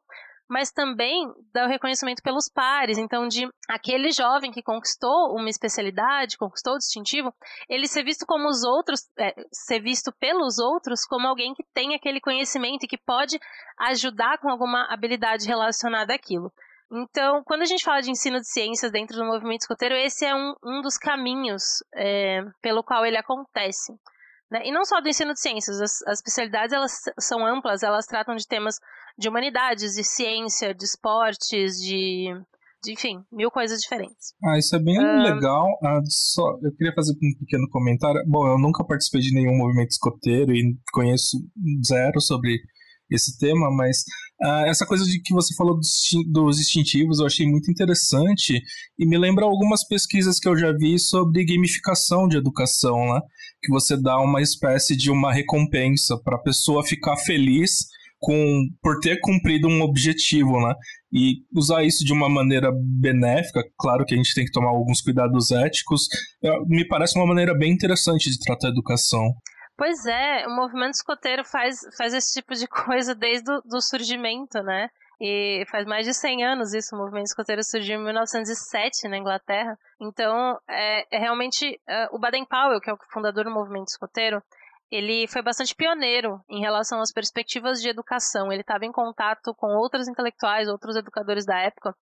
mas 0.48 0.70
também 0.70 1.26
dá 1.52 1.64
o 1.64 1.68
reconhecimento 1.68 2.22
pelos 2.22 2.48
pares. 2.48 2.98
Então, 2.98 3.26
de 3.26 3.48
aquele 3.68 4.11
jovem 4.12 4.50
que 4.50 4.62
conquistou 4.62 5.35
uma 5.35 5.48
especialidade, 5.48 6.37
conquistou 6.37 6.74
o 6.74 6.78
distintivo, 6.78 7.35
ele 7.68 7.87
ser 7.87 8.05
visto 8.05 8.26
como 8.26 8.48
os 8.48 8.62
outros, 8.62 9.09
é, 9.18 9.35
ser 9.50 9.81
visto 9.81 10.12
pelos 10.12 10.59
outros 10.59 11.05
como 11.05 11.26
alguém 11.26 11.55
que 11.55 11.64
tem 11.72 11.94
aquele 11.94 12.20
conhecimento 12.20 12.85
e 12.85 12.88
que 12.88 12.98
pode 12.98 13.38
ajudar 13.78 14.38
com 14.38 14.50
alguma 14.50 14.87
habilidade 14.92 15.46
relacionada 15.46 16.14
àquilo. 16.14 16.52
Então, 16.94 17.42
quando 17.44 17.62
a 17.62 17.66
gente 17.66 17.85
fala 17.85 18.02
de 18.02 18.11
ensino 18.11 18.38
de 18.38 18.46
ciências 18.46 18.92
dentro 18.92 19.16
do 19.16 19.24
movimento 19.24 19.62
escoteiro, 19.62 19.94
esse 19.94 20.26
é 20.26 20.35
um, 20.35 20.55
um 20.62 20.83
dos 20.83 20.98
caminhos 20.98 21.83
é, 21.94 22.44
pelo 22.61 22.83
qual 22.83 23.07
ele 23.07 23.16
acontece. 23.16 23.94
Né? 24.52 24.66
E 24.66 24.70
não 24.70 24.84
só 24.84 25.00
do 25.00 25.08
ensino 25.08 25.32
de 25.32 25.40
ciências, 25.40 25.80
as, 25.80 26.02
as 26.06 26.18
especialidades 26.18 26.74
elas 26.74 26.92
são 27.18 27.46
amplas, 27.46 27.82
elas 27.82 28.04
tratam 28.04 28.36
de 28.36 28.46
temas 28.46 28.76
de 29.16 29.26
humanidades, 29.26 29.94
de 29.94 30.04
ciência, 30.04 30.74
de 30.74 30.84
esportes, 30.84 31.80
de, 31.80 32.26
de 32.84 32.92
enfim, 32.92 33.24
mil 33.32 33.50
coisas 33.50 33.80
diferentes. 33.80 34.34
Ah, 34.44 34.58
isso 34.58 34.76
é 34.76 34.78
bem 34.78 34.98
legal. 35.22 35.66
Ah, 35.82 36.00
só, 36.04 36.58
eu 36.62 36.70
queria 36.76 36.92
fazer 36.94 37.12
um 37.12 37.38
pequeno 37.38 37.66
comentário. 37.70 38.20
Bom, 38.26 38.46
eu 38.46 38.58
nunca 38.58 38.84
participei 38.84 39.22
de 39.22 39.32
nenhum 39.32 39.56
movimento 39.56 39.92
escoteiro 39.92 40.52
e 40.52 40.76
conheço 40.92 41.38
zero 41.86 42.20
sobre 42.20 42.60
esse 43.14 43.38
tema, 43.38 43.70
mas 43.70 44.05
uh, 44.42 44.66
essa 44.66 44.87
coisa 44.87 45.05
de 45.05 45.20
que 45.20 45.33
você 45.33 45.55
falou 45.55 45.77
dos, 45.77 46.11
dos 46.31 46.57
distintivos 46.57 47.18
eu 47.18 47.27
achei 47.27 47.46
muito 47.46 47.70
interessante 47.70 48.61
e 48.98 49.07
me 49.07 49.18
lembra 49.18 49.44
algumas 49.44 49.87
pesquisas 49.87 50.38
que 50.38 50.48
eu 50.48 50.57
já 50.57 50.72
vi 50.72 50.98
sobre 50.98 51.44
gamificação 51.44 52.29
de 52.29 52.37
educação, 52.37 53.14
né? 53.14 53.20
Que 53.62 53.70
você 53.70 53.96
dá 53.96 54.20
uma 54.20 54.42
espécie 54.42 54.96
de 54.96 55.11
uma 55.11 55.33
recompensa 55.33 56.18
para 56.22 56.37
a 56.37 56.42
pessoa 56.42 56.85
ficar 56.85 57.16
feliz 57.16 57.87
com, 58.22 58.68
por 58.81 59.01
ter 59.01 59.18
cumprido 59.20 59.66
um 59.66 59.83
objetivo, 59.83 60.61
né? 60.61 60.75
E 61.12 61.42
usar 61.53 61.83
isso 61.83 62.05
de 62.05 62.12
uma 62.12 62.29
maneira 62.29 62.70
benéfica, 62.72 63.62
claro 63.79 64.05
que 64.05 64.14
a 64.14 64.16
gente 64.16 64.35
tem 64.35 64.44
que 64.44 64.53
tomar 64.53 64.70
alguns 64.70 65.01
cuidados 65.01 65.51
éticos, 65.51 66.07
me 66.66 66.87
parece 66.87 67.18
uma 67.18 67.27
maneira 67.27 67.53
bem 67.53 67.72
interessante 67.72 68.31
de 68.31 68.38
tratar 68.38 68.68
a 68.68 68.70
educação. 68.70 69.35
Pois 69.82 70.06
é, 70.06 70.46
o 70.46 70.50
movimento 70.54 70.94
escoteiro 70.94 71.44
faz, 71.44 71.80
faz 71.98 72.14
esse 72.14 72.34
tipo 72.34 72.54
de 72.54 72.68
coisa 72.86 73.16
desde 73.16 73.50
o 73.50 73.60
do 73.62 73.80
surgimento, 73.80 74.62
né? 74.62 74.88
E 75.20 75.64
faz 75.72 75.84
mais 75.84 76.06
de 76.06 76.14
100 76.14 76.44
anos 76.44 76.72
isso, 76.72 76.94
o 76.94 76.98
movimento 76.98 77.26
escoteiro 77.26 77.64
surgiu 77.64 77.98
em 77.98 78.04
1907 78.04 79.08
na 79.08 79.18
Inglaterra. 79.18 79.76
Então, 80.00 80.56
é, 80.68 81.04
é 81.10 81.18
realmente 81.18 81.80
uh, 81.88 82.14
o 82.14 82.18
Baden-Powell, 82.20 82.80
que 82.80 82.90
é 82.90 82.92
o 82.92 82.98
fundador 83.10 83.42
do 83.42 83.50
movimento 83.50 83.88
escoteiro, 83.88 84.40
ele 84.88 85.26
foi 85.26 85.42
bastante 85.42 85.74
pioneiro 85.74 86.40
em 86.48 86.60
relação 86.60 87.00
às 87.00 87.10
perspectivas 87.10 87.82
de 87.82 87.88
educação. 87.88 88.52
Ele 88.52 88.60
estava 88.60 88.84
em 88.84 88.92
contato 88.92 89.52
com 89.52 89.74
outros 89.74 90.06
intelectuais, 90.06 90.68
outros 90.68 90.94
educadores 90.94 91.44
da 91.44 91.58
época. 91.58 91.92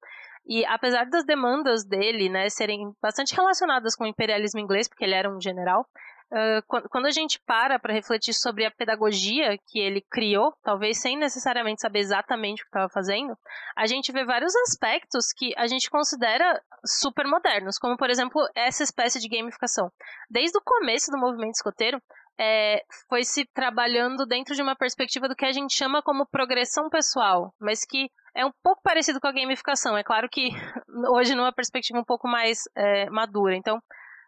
E 0.47 0.67
apesar 0.67 1.07
das 1.07 1.25
demandas 1.25 1.83
dele 1.83 2.29
né, 2.29 2.51
serem 2.51 2.95
bastante 3.01 3.35
relacionadas 3.35 3.97
com 3.97 4.05
o 4.05 4.09
imperialismo 4.09 4.61
inglês, 4.61 4.87
porque 4.87 5.05
ele 5.05 5.15
era 5.15 5.31
um 5.31 5.41
general, 5.41 5.87
Uh, 6.33 6.89
quando 6.89 7.07
a 7.07 7.11
gente 7.11 7.41
para 7.45 7.77
para 7.77 7.93
refletir 7.93 8.33
sobre 8.33 8.65
a 8.65 8.71
pedagogia 8.71 9.59
que 9.67 9.81
ele 9.81 10.01
criou, 10.01 10.55
talvez 10.63 11.01
sem 11.01 11.17
necessariamente 11.17 11.81
saber 11.81 11.99
exatamente 11.99 12.63
o 12.63 12.65
que 12.65 12.69
estava 12.69 12.89
fazendo, 12.89 13.37
a 13.77 13.85
gente 13.87 14.13
vê 14.13 14.25
vários 14.25 14.55
aspectos 14.55 15.33
que 15.37 15.53
a 15.57 15.67
gente 15.67 15.91
considera 15.91 16.63
super 16.87 17.27
modernos, 17.27 17.79
como 17.79 17.97
por 17.97 18.11
exemplo 18.11 18.41
essa 18.55 18.85
espécie 18.85 19.19
de 19.19 19.29
gamificação. 19.29 19.91
Desde 20.31 20.57
o 20.57 20.63
começo 20.65 21.11
do 21.11 21.19
movimento 21.19 21.55
escoteiro, 21.55 22.01
é, 22.39 22.83
foi 23.09 23.25
se 23.25 23.45
trabalhando 23.53 24.25
dentro 24.25 24.55
de 24.55 24.63
uma 24.63 24.77
perspectiva 24.77 25.29
do 25.29 25.37
que 25.37 25.45
a 25.45 25.53
gente 25.53 25.75
chama 25.75 26.01
como 26.01 26.27
progressão 26.27 26.89
pessoal, 26.89 27.53
mas 27.61 27.85
que 27.85 28.09
é 28.35 28.47
um 28.47 28.53
pouco 28.63 28.81
parecido 28.83 29.21
com 29.21 29.27
a 29.27 29.33
gamificação. 29.33 29.97
É 29.97 30.03
claro 30.03 30.29
que 30.29 30.49
hoje 31.11 31.35
numa 31.35 31.53
perspectiva 31.53 31.99
um 31.99 32.05
pouco 32.05 32.29
mais 32.29 32.63
é, 32.77 33.11
madura. 33.11 33.57
Então, 33.57 33.83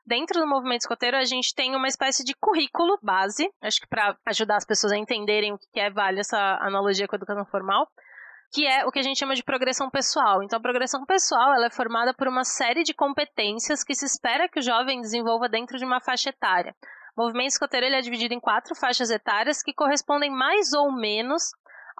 Dentro 0.04 0.40
do 0.40 0.48
movimento 0.48 0.80
escoteiro, 0.80 1.16
a 1.16 1.24
gente 1.24 1.54
tem 1.54 1.76
uma 1.76 1.86
espécie 1.86 2.24
de 2.24 2.34
currículo 2.34 2.98
base, 3.00 3.48
acho 3.62 3.80
que 3.80 3.86
para 3.86 4.16
ajudar 4.26 4.56
as 4.56 4.66
pessoas 4.66 4.92
a 4.92 4.96
entenderem 4.96 5.52
o 5.52 5.58
que 5.58 5.78
é 5.78 5.90
vale 5.90 6.20
essa 6.20 6.58
analogia 6.60 7.06
com 7.06 7.14
a 7.14 7.18
educação 7.18 7.44
formal, 7.46 7.86
que 8.52 8.66
é 8.66 8.84
o 8.84 8.90
que 8.90 8.98
a 8.98 9.02
gente 9.02 9.18
chama 9.18 9.34
de 9.34 9.44
progressão 9.44 9.88
pessoal. 9.88 10.42
Então, 10.42 10.58
a 10.58 10.62
progressão 10.62 11.06
pessoal 11.06 11.54
ela 11.54 11.66
é 11.66 11.70
formada 11.70 12.12
por 12.12 12.26
uma 12.26 12.44
série 12.44 12.82
de 12.82 12.92
competências 12.92 13.84
que 13.84 13.94
se 13.94 14.04
espera 14.04 14.48
que 14.48 14.58
o 14.58 14.62
jovem 14.62 15.00
desenvolva 15.00 15.48
dentro 15.48 15.78
de 15.78 15.84
uma 15.84 16.00
faixa 16.00 16.30
etária. 16.30 16.74
O 17.16 17.22
movimento 17.22 17.50
escoteiro 17.50 17.86
ele 17.86 17.96
é 17.96 18.00
dividido 18.00 18.34
em 18.34 18.40
quatro 18.40 18.74
faixas 18.74 19.08
etárias 19.08 19.62
que 19.62 19.72
correspondem 19.72 20.30
mais 20.30 20.72
ou 20.72 20.90
menos 20.92 21.52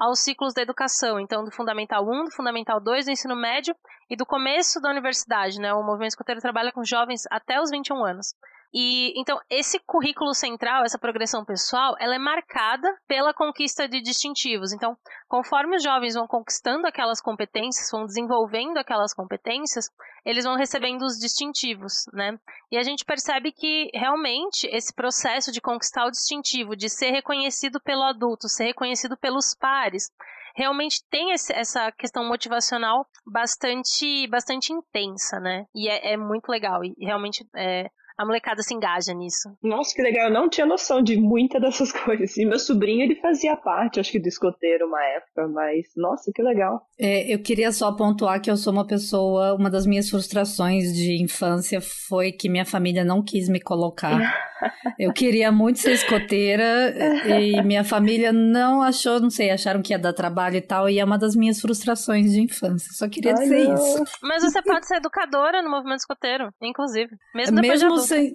aos 0.03 0.19
ciclos 0.19 0.53
da 0.53 0.63
educação, 0.63 1.21
então 1.21 1.45
do 1.45 1.53
Fundamental 1.53 2.03
1, 2.05 2.25
do 2.25 2.31
Fundamental 2.33 2.81
2, 2.81 3.05
do 3.05 3.13
ensino 3.13 3.37
médio 3.37 3.73
e 4.11 4.17
do 4.17 4.27
começo 4.27 4.81
da 4.81 4.91
universidade, 4.91 5.61
né? 5.61 5.73
O 5.73 5.85
movimento 5.85 6.11
escoteiro 6.11 6.41
trabalha 6.41 6.73
com 6.73 6.85
jovens 6.85 7.23
até 7.31 7.61
os 7.61 7.71
21 7.71 8.05
anos. 8.05 8.35
E 8.75 9.13
então 9.21 9.39
esse 9.51 9.79
currículo 9.81 10.35
central, 10.35 10.85
essa 10.85 10.99
progressão 10.99 11.45
pessoal, 11.45 11.95
ela 12.01 12.15
é 12.15 12.19
marcada 12.19 12.89
pela 13.07 13.35
conquista 13.35 13.87
de 13.87 14.01
distintivos. 14.01 14.73
Então, 14.73 14.97
conforme 15.29 15.77
os 15.77 15.83
jovens 15.83 16.15
vão 16.15 16.27
conquistando 16.27 16.87
aquelas 16.87 17.21
competências, 17.21 17.91
vão 17.91 18.07
desenvolvendo 18.07 18.79
aquelas 18.79 19.13
competências, 19.13 19.91
eles 20.25 20.45
vão 20.45 20.57
recebendo 20.57 21.03
os 21.03 21.19
distintivos, 21.19 22.05
né? 22.13 22.39
E 22.71 22.79
a 22.79 22.83
gente 22.83 23.05
percebe 23.05 23.53
que 23.53 23.91
realmente 23.93 24.67
esse 24.69 24.95
processo 24.95 25.53
de 25.53 25.61
conquistar 25.61 26.07
o 26.07 26.11
distintivo, 26.11 26.75
de 26.75 26.89
ser 26.89 27.11
reconhecido 27.11 27.81
pelo 27.81 28.03
adulto, 28.03 28.49
ser 28.49 28.65
reconhecido 28.65 29.17
pelos 29.19 29.55
pares, 29.55 30.11
realmente 30.55 31.03
tem 31.11 31.33
esse, 31.33 31.53
essa 31.53 31.91
questão 31.93 32.25
motivacional 32.25 33.07
bastante, 33.27 34.27
bastante 34.29 34.73
intensa, 34.73 35.41
né? 35.41 35.67
E 35.75 35.89
é, 35.89 36.13
é 36.13 36.17
muito 36.17 36.49
legal. 36.49 36.85
E 36.85 36.95
realmente 37.01 37.47
é, 37.55 37.91
a 38.17 38.25
molecada 38.25 38.63
se 38.63 38.75
engaja 38.75 39.13
nisso. 39.13 39.49
Nossa, 39.63 39.95
que 39.95 40.03
legal. 40.03 40.29
Eu 40.29 40.33
não 40.33 40.49
tinha 40.49 40.67
noção 40.67 41.03
de 41.03 41.17
muitas 41.17 41.61
dessas 41.61 41.93
coisas. 42.05 42.37
E 42.37 42.45
meu 42.45 42.59
sobrinho, 42.59 43.03
ele 43.03 43.17
fazia 43.17 43.57
parte, 43.57 44.01
acho 44.01 44.13
que, 44.13 44.19
do 44.19 44.29
escoteiro 44.29 44.87
uma 44.87 45.03
época, 45.05 45.49
mas, 45.49 45.87
nossa, 45.97 46.31
que 46.35 46.43
legal. 46.43 46.87
É, 46.99 47.33
eu 47.33 47.43
queria 47.43 47.73
só 47.73 47.93
pontuar 47.93 48.41
que 48.41 48.51
eu 48.51 48.57
sou 48.57 48.73
uma 48.73 48.87
pessoa, 48.87 49.55
uma 49.55 49.71
das 49.71 49.87
minhas 49.87 50.09
frustrações 50.09 50.93
de 50.93 51.23
infância 51.23 51.81
foi 51.81 52.33
que 52.33 52.49
minha 52.49 52.65
família 52.65 53.05
não 53.05 53.23
quis 53.23 53.49
me 53.49 53.61
colocar. 53.61 54.19
Eu 54.99 55.13
queria 55.13 55.51
muito 55.51 55.79
ser 55.79 55.93
escoteira 55.93 56.95
e 57.39 57.63
minha 57.63 57.85
família 57.85 58.33
não 58.33 58.83
achou, 58.83 59.21
não 59.21 59.31
sei, 59.31 59.51
acharam 59.51 59.83
que 59.83 59.93
ia 59.93 59.99
dar 59.99 60.13
trabalho 60.13 60.57
e 60.57 60.61
tal, 60.61 60.89
e 60.89 60.99
é 60.99 61.05
uma 61.05 61.19
das 61.19 61.35
minhas 61.35 61.61
frustrações 61.61 62.33
de 62.33 62.41
infância. 62.41 62.93
Só 62.93 63.09
queria 63.09 63.33
Ai, 63.33 63.43
dizer 63.43 63.65
não. 63.69 63.75
isso. 63.75 64.05
Mas 64.23 64.43
você 64.43 64.63
pode 64.63 64.87
ser 64.87 64.97
educadora 64.97 65.63
no 65.63 65.71
movimento 65.71 66.01
escoteiro, 66.01 66.53
inclusive. 66.63 67.11
Mesmo 67.35 67.61
depois 67.61 67.83
mesmo 67.83 67.97
de 67.97 68.07
sem, 68.07 68.33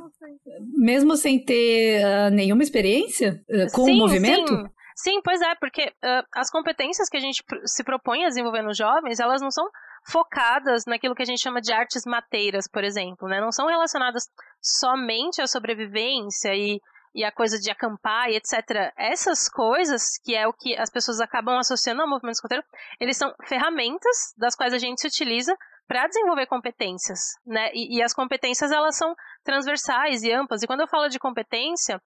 mesmo 0.78 1.16
sem 1.16 1.44
ter 1.44 2.04
uh, 2.04 2.30
nenhuma 2.32 2.64
experiência 2.64 3.42
uh, 3.50 3.72
com 3.72 3.86
sim, 3.86 3.94
o 3.94 3.98
movimento? 3.98 4.56
Sim. 4.56 4.64
Sim, 5.00 5.22
pois 5.24 5.40
é, 5.42 5.54
porque 5.60 5.84
uh, 5.84 6.26
as 6.34 6.50
competências 6.50 7.08
que 7.08 7.18
a 7.18 7.20
gente 7.20 7.44
se 7.66 7.84
propõe 7.84 8.26
a 8.26 8.30
desenvolver 8.30 8.64
nos 8.64 8.76
jovens, 8.76 9.20
elas 9.20 9.42
não 9.42 9.52
são 9.52 9.64
focadas 10.10 10.86
naquilo 10.86 11.14
que 11.14 11.22
a 11.22 11.26
gente 11.26 11.42
chama 11.42 11.62
de 11.62 11.74
artes 11.74 12.04
mateiras, 12.06 12.68
por 12.68 12.84
exemplo, 12.84 13.28
né? 13.28 13.42
Não 13.42 13.52
são 13.52 13.68
relacionadas 13.68 14.24
somente 14.62 15.42
à 15.42 15.48
sobrevivência 15.48 16.56
e, 16.56 16.80
e 17.14 17.24
a 17.24 17.32
coisa 17.32 17.60
de 17.60 17.70
acampar 17.70 18.30
e 18.30 18.38
etc. 18.38 18.92
Essas 18.98 19.50
coisas, 19.50 20.18
que 20.24 20.36
é 20.36 20.48
o 20.48 20.54
que 20.54 20.78
as 20.78 20.90
pessoas 20.90 21.20
acabam 21.20 21.58
associando 21.58 22.02
ao 22.02 22.08
movimento 22.08 22.36
escoteiro, 22.36 22.64
eles 23.00 23.18
são 23.18 23.34
ferramentas 23.46 24.34
das 24.38 24.56
quais 24.56 24.74
a 24.74 24.78
gente 24.78 25.02
se 25.02 25.08
utiliza 25.08 25.56
para 25.88 26.08
desenvolver 26.08 26.48
competências, 26.48 27.20
né? 27.46 27.70
E, 27.74 27.98
e, 27.98 28.04
as 28.04 28.14
competências 28.14 28.72
elas 28.72 28.98
são 28.98 29.16
transversais 29.44 30.24
e 30.24 30.32
amplas. 30.32 30.62
E 30.62 30.68
quando 30.68 30.82
eu 30.82 30.88
falo 30.88 31.08
de 31.08 31.20
competência, 31.20 32.02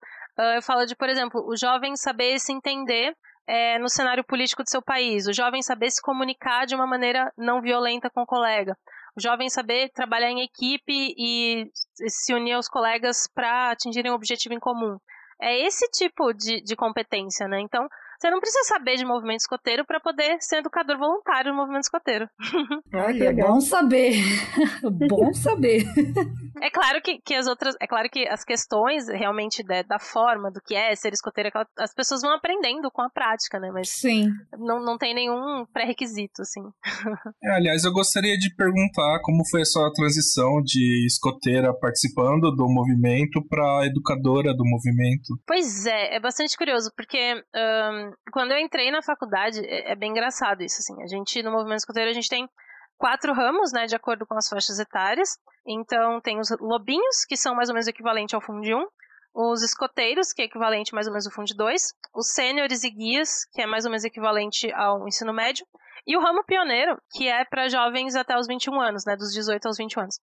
eu 0.55 0.62
falo 0.62 0.85
de, 0.85 0.95
por 0.95 1.09
exemplo, 1.09 1.41
o 1.45 1.55
jovem 1.55 1.95
saber 1.95 2.39
se 2.39 2.51
entender 2.51 3.15
é, 3.49 3.79
no 3.79 3.89
cenário 3.89 4.23
político 4.23 4.62
do 4.62 4.69
seu 4.69 4.79
país, 4.79 5.25
o 5.25 5.33
jovem 5.33 5.63
saber 5.63 5.89
se 5.89 5.99
comunicar 5.99 6.67
de 6.67 6.75
uma 6.75 6.85
maneira 6.85 7.33
não 7.35 7.59
violenta 7.59 8.07
com 8.07 8.21
o 8.21 8.25
colega, 8.25 8.77
o 9.17 9.21
jovem 9.21 9.49
saber 9.49 9.89
trabalhar 9.89 10.29
em 10.29 10.43
equipe 10.43 11.15
e 11.17 11.65
se 12.07 12.31
unir 12.31 12.53
aos 12.53 12.67
colegas 12.69 13.27
para 13.33 13.71
atingirem 13.71 14.12
um 14.12 14.15
objetivo 14.15 14.53
em 14.53 14.59
comum. 14.59 14.99
É 15.41 15.65
esse 15.65 15.89
tipo 15.89 16.31
de, 16.31 16.62
de 16.62 16.75
competência, 16.75 17.47
né? 17.47 17.59
Então, 17.59 17.89
você 18.19 18.29
não 18.29 18.39
precisa 18.39 18.63
saber 18.65 18.97
de 18.97 19.05
movimento 19.05 19.39
escoteiro 19.39 19.86
para 19.86 19.99
poder 19.99 20.38
ser 20.41 20.58
educador 20.58 20.97
voluntário 20.97 21.51
no 21.51 21.58
movimento 21.58 21.84
escoteiro. 21.84 22.27
Olha, 22.93 23.25
é 23.29 23.34
bom 23.34 23.62
saber. 23.62 24.13
bom 25.08 25.34
saber. 25.34 25.86
É 26.62 26.69
claro 26.69 27.01
que, 27.01 27.19
que 27.19 27.34
as 27.34 27.47
outras. 27.47 27.75
É 27.82 27.88
claro 27.88 28.10
que 28.10 28.27
as 28.27 28.43
questões 28.43 29.08
realmente 29.08 29.63
da, 29.63 29.82
da 29.84 29.99
forma, 29.99 30.51
do 30.51 30.60
que 30.62 30.75
é 30.75 30.93
ser 30.95 31.13
escoteiro, 31.13 31.49
as 31.77 31.93
pessoas 31.93 32.21
vão 32.21 32.34
aprendendo 32.34 32.91
com 32.91 33.01
a 33.01 33.10
prática, 33.10 33.60
né? 33.60 33.71
Mas 33.71 33.89
Sim. 33.89 34.27
Não, 34.58 34.84
não 34.84 34.97
tem 34.97 35.13
nenhum 35.13 35.65
pré-requisito, 35.71 36.41
assim. 36.41 36.62
É, 37.41 37.51
aliás, 37.51 37.84
eu 37.84 37.93
gostaria 37.93 38.38
de 38.38 38.53
perguntar 38.55 39.19
como 39.23 39.47
foi 39.49 39.62
a 39.62 39.65
sua 39.65 39.91
transição 39.93 40.62
de 40.63 41.05
escoteira 41.05 41.73
participando 41.73 42.51
do 42.51 42.67
movimento 42.67 43.41
para 43.47 43.86
educadora 43.86 44.53
do 44.53 44.63
movimento. 44.65 45.39
Pois 45.47 45.86
é, 45.86 46.15
é 46.15 46.19
bastante 46.19 46.58
curioso, 46.58 46.91
porque 46.95 47.36
um, 47.55 48.08
quando 48.31 48.51
eu 48.51 48.57
entrei 48.57 48.91
na 48.91 49.01
faculdade, 49.01 49.59
é, 49.65 49.91
é, 49.91 49.95
bem 49.95 50.11
engraçado 50.11 50.61
isso, 50.61 50.77
assim. 50.79 51.01
A 51.03 51.07
gente, 51.07 51.41
no 51.43 51.51
movimento 51.51 51.79
escoteiro, 51.79 52.09
a 52.09 52.13
gente 52.13 52.29
tem 52.29 52.49
quatro 52.97 53.33
ramos, 53.33 53.71
né, 53.71 53.85
de 53.85 53.95
acordo 53.95 54.25
com 54.25 54.35
as 54.35 54.47
faixas 54.47 54.79
etárias. 54.79 55.37
Então, 55.65 56.19
tem 56.21 56.39
os 56.39 56.49
lobinhos, 56.59 57.25
que 57.25 57.37
são 57.37 57.55
mais 57.55 57.69
ou 57.69 57.73
menos 57.73 57.87
equivalente 57.87 58.35
ao 58.35 58.41
Fundo 58.41 58.65
1, 58.65 58.87
os 59.33 59.61
escoteiros, 59.63 60.33
que 60.33 60.41
é 60.41 60.45
equivalente 60.45 60.93
mais 60.93 61.07
ou 61.07 61.13
menos 61.13 61.25
ao 61.25 61.31
Fundo 61.33 61.53
2, 61.55 61.93
os 62.15 62.27
sêniores 62.31 62.83
e 62.83 62.89
guias, 62.89 63.45
que 63.53 63.61
é 63.61 63.65
mais 63.65 63.85
ou 63.85 63.91
menos 63.91 64.03
equivalente 64.03 64.71
ao 64.73 65.07
ensino 65.07 65.33
médio, 65.33 65.65
e 66.05 66.17
o 66.17 66.21
ramo 66.21 66.43
pioneiro, 66.43 66.99
que 67.11 67.27
é 67.27 67.45
para 67.45 67.69
jovens 67.69 68.15
até 68.15 68.37
os 68.37 68.47
21 68.47 68.81
anos, 68.81 69.05
né, 69.05 69.15
dos 69.15 69.31
18 69.33 69.65
aos 69.67 69.77
21 69.77 70.01
anos. 70.01 70.19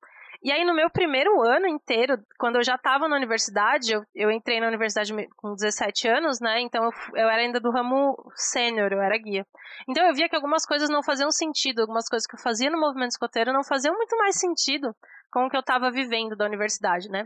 E 0.43 0.51
aí, 0.51 0.65
no 0.65 0.75
meu 0.75 0.89
primeiro 0.89 1.41
ano 1.41 1.65
inteiro, 1.67 2.17
quando 2.37 2.57
eu 2.57 2.63
já 2.63 2.75
estava 2.75 3.07
na 3.07 3.15
universidade, 3.15 3.93
eu, 3.93 4.03
eu, 4.13 4.29
entrei 4.29 4.59
na 4.59 4.67
universidade 4.67 5.13
com 5.37 5.55
17 5.55 6.09
anos, 6.09 6.41
né? 6.41 6.59
Então 6.59 6.83
eu, 6.83 6.91
eu 7.15 7.29
era 7.29 7.41
ainda 7.41 7.61
do 7.61 7.71
ramo 7.71 8.13
sênior, 8.35 8.91
eu 8.91 9.01
era 9.01 9.17
guia. 9.17 9.47
Então 9.87 10.05
eu 10.05 10.13
via 10.13 10.27
que 10.27 10.35
algumas 10.35 10.65
coisas 10.65 10.89
não 10.89 11.01
faziam 11.01 11.31
sentido, 11.31 11.79
algumas 11.79 12.09
coisas 12.09 12.27
que 12.27 12.35
eu 12.35 12.41
fazia 12.41 12.69
no 12.69 12.77
movimento 12.77 13.11
escoteiro 13.11 13.53
não 13.53 13.63
faziam 13.63 13.95
muito 13.95 14.17
mais 14.17 14.37
sentido 14.37 14.93
com 15.31 15.45
o 15.45 15.49
que 15.49 15.55
eu 15.55 15.61
estava 15.61 15.89
vivendo 15.89 16.35
da 16.35 16.45
universidade, 16.45 17.07
né? 17.07 17.25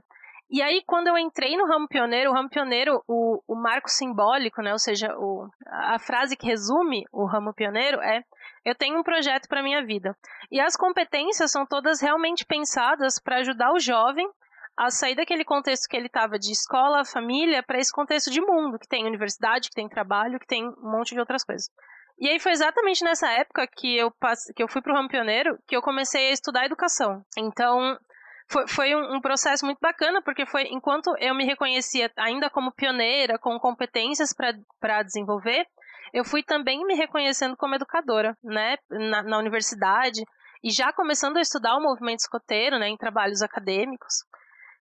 E 0.49 0.61
aí, 0.61 0.81
quando 0.85 1.07
eu 1.07 1.17
entrei 1.17 1.57
no 1.57 1.67
ramo 1.67 1.87
pioneiro, 1.87 2.29
o 2.29 2.33
ramo 2.33 2.49
pioneiro, 2.49 3.03
o, 3.07 3.41
o 3.47 3.55
marco 3.55 3.89
simbólico, 3.89 4.61
né? 4.61 4.71
Ou 4.71 4.79
seja, 4.79 5.13
o, 5.17 5.49
a 5.65 5.97
frase 5.99 6.37
que 6.37 6.45
resume 6.45 7.03
o 7.11 7.25
ramo 7.25 7.53
pioneiro 7.53 7.99
é 7.99 8.23
eu 8.67 8.75
tenho 8.75 8.99
um 8.99 9.03
projeto 9.03 9.47
para 9.47 9.63
minha 9.63 9.85
vida. 9.85 10.13
E 10.51 10.59
as 10.59 10.75
competências 10.75 11.51
são 11.51 11.65
todas 11.65 12.01
realmente 12.01 12.45
pensadas 12.45 13.17
para 13.17 13.37
ajudar 13.37 13.71
o 13.71 13.79
jovem 13.79 14.29
a 14.75 14.91
sair 14.91 15.15
daquele 15.15 15.45
contexto 15.45 15.87
que 15.87 15.95
ele 15.95 16.07
estava 16.07 16.37
de 16.37 16.51
escola, 16.51 17.05
família, 17.05 17.63
para 17.63 17.79
esse 17.79 17.93
contexto 17.93 18.29
de 18.29 18.41
mundo, 18.41 18.77
que 18.77 18.87
tem 18.87 19.07
universidade, 19.07 19.69
que 19.69 19.75
tem 19.75 19.87
trabalho, 19.87 20.37
que 20.37 20.45
tem 20.45 20.67
um 20.67 20.91
monte 20.91 21.13
de 21.13 21.19
outras 21.19 21.45
coisas. 21.45 21.69
E 22.19 22.27
aí 22.27 22.39
foi 22.39 22.51
exatamente 22.51 23.05
nessa 23.05 23.31
época 23.31 23.65
que 23.67 23.95
eu, 23.95 24.11
passe... 24.11 24.53
que 24.53 24.61
eu 24.61 24.67
fui 24.67 24.81
para 24.81 24.91
o 24.91 24.95
Ramo 24.97 25.07
Pioneiro 25.07 25.57
que 25.65 25.75
eu 25.75 25.81
comecei 25.81 26.27
a 26.27 26.33
estudar 26.33 26.65
educação. 26.65 27.23
Então, 27.37 27.97
foi, 28.49 28.67
foi 28.67 28.95
um, 28.95 29.15
um, 29.15 29.21
processo 29.21 29.65
muito 29.65 29.79
bacana, 29.79 30.21
porque 30.21 30.45
foi 30.45 30.63
enquanto 30.63 31.15
eu 31.19 31.33
me 31.33 31.45
reconhecia 31.45 32.11
ainda 32.17 32.49
como 32.49 32.73
pioneira, 32.73 33.39
com 33.39 33.57
competências 33.59 34.33
para 34.33 35.03
desenvolver, 35.03 35.65
eu 36.13 36.23
fui 36.23 36.43
também 36.43 36.85
me 36.85 36.95
reconhecendo 36.95 37.55
como 37.55 37.75
educadora, 37.75 38.37
né, 38.43 38.77
na, 38.89 39.23
na 39.23 39.37
universidade, 39.37 40.23
e 40.63 40.71
já 40.71 40.91
começando 40.91 41.37
a 41.37 41.41
estudar 41.41 41.75
o 41.77 41.81
movimento 41.81 42.19
escoteiro, 42.19 42.79
né, 42.79 42.87
em 42.87 42.97
trabalhos 42.97 43.41
acadêmicos. 43.41 44.25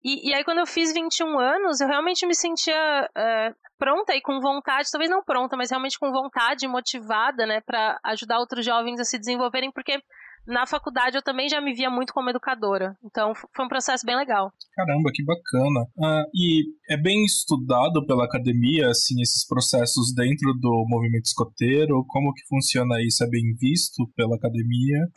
E, 0.04 0.30
e 0.30 0.34
aí, 0.34 0.44
quando 0.44 0.58
eu 0.58 0.66
fiz 0.66 0.92
21 0.92 1.38
anos, 1.38 1.80
eu 1.80 1.88
realmente 1.88 2.26
me 2.26 2.34
sentia 2.34 3.08
uh, 3.10 3.54
pronta 3.78 4.14
e 4.14 4.20
com 4.20 4.40
vontade, 4.40 4.90
talvez 4.90 5.10
não 5.10 5.22
pronta, 5.22 5.56
mas 5.56 5.70
realmente 5.70 5.98
com 5.98 6.12
vontade, 6.12 6.68
motivada, 6.68 7.44
né, 7.44 7.60
para 7.60 7.98
ajudar 8.04 8.38
outros 8.38 8.64
jovens 8.64 9.00
a 9.00 9.04
se 9.04 9.18
desenvolverem, 9.18 9.72
porque 9.72 10.00
na 10.46 10.66
faculdade 10.66 11.16
eu 11.16 11.22
também 11.22 11.48
já 11.48 11.60
me 11.60 11.74
via 11.74 11.90
muito 11.90 12.12
como 12.12 12.30
educadora. 12.30 12.96
Então 13.04 13.34
foi 13.34 13.64
um 13.64 13.68
processo 13.68 14.06
bem 14.06 14.16
legal. 14.16 14.52
Caramba, 14.74 15.10
que 15.12 15.24
bacana. 15.24 15.86
Ah, 16.02 16.24
e 16.34 16.64
é 16.88 16.96
bem 16.96 17.24
estudado 17.24 18.06
pela 18.06 18.24
academia, 18.24 18.88
assim, 18.88 19.20
esses 19.20 19.46
processos 19.46 20.14
dentro 20.14 20.52
do 20.60 20.86
movimento 20.88 21.26
escoteiro? 21.26 22.04
Como 22.08 22.32
que 22.32 22.46
funciona 22.48 23.00
isso? 23.02 23.24
É 23.24 23.28
bem 23.28 23.54
visto 23.58 24.06
pela 24.14 24.36
academia? 24.36 25.08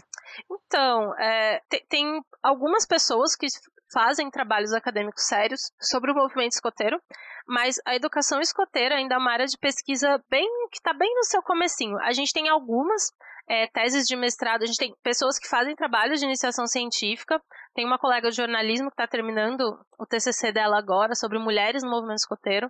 Então, 0.52 1.14
é, 1.20 1.62
tem, 1.70 1.86
tem 1.90 2.22
algumas 2.44 2.86
pessoas 2.86 3.36
que 3.36 3.48
fazem 3.92 4.30
trabalhos 4.30 4.72
acadêmicos 4.74 5.26
sérios 5.26 5.72
sobre 5.82 6.12
o 6.12 6.16
movimento 6.16 6.54
escoteiro, 6.54 7.02
mas 7.48 7.78
a 7.86 7.96
educação 7.96 8.40
escoteira 8.40 8.96
ainda 8.96 9.16
é 9.16 9.18
uma 9.18 9.32
área 9.32 9.48
de 9.48 9.58
pesquisa 9.58 10.24
bem 10.30 10.48
que 10.72 10.78
está 10.78 10.94
bem 10.94 11.12
no 11.16 11.24
seu 11.24 11.42
comecinho. 11.42 11.98
A 12.00 12.14
gente 12.14 12.32
tem 12.32 12.48
algumas 12.48 13.12
é, 13.50 13.66
teses 13.68 14.06
de 14.06 14.16
mestrado, 14.16 14.62
a 14.62 14.66
gente 14.68 14.78
tem 14.78 14.94
pessoas 15.02 15.40
que 15.40 15.50
fazem 15.50 15.76
trabalhos 15.76 16.20
de 16.20 16.26
iniciação 16.26 16.68
científica. 16.68 17.42
Tem 17.74 17.84
uma 17.84 17.98
colega 17.98 18.30
de 18.30 18.36
jornalismo 18.36 18.90
que 18.90 18.94
está 18.94 19.08
terminando 19.08 19.76
o 19.98 20.06
TCC 20.06 20.52
dela 20.52 20.78
agora 20.78 21.16
sobre 21.16 21.40
mulheres 21.40 21.82
no 21.82 21.90
movimento 21.90 22.20
escoteiro. 22.20 22.68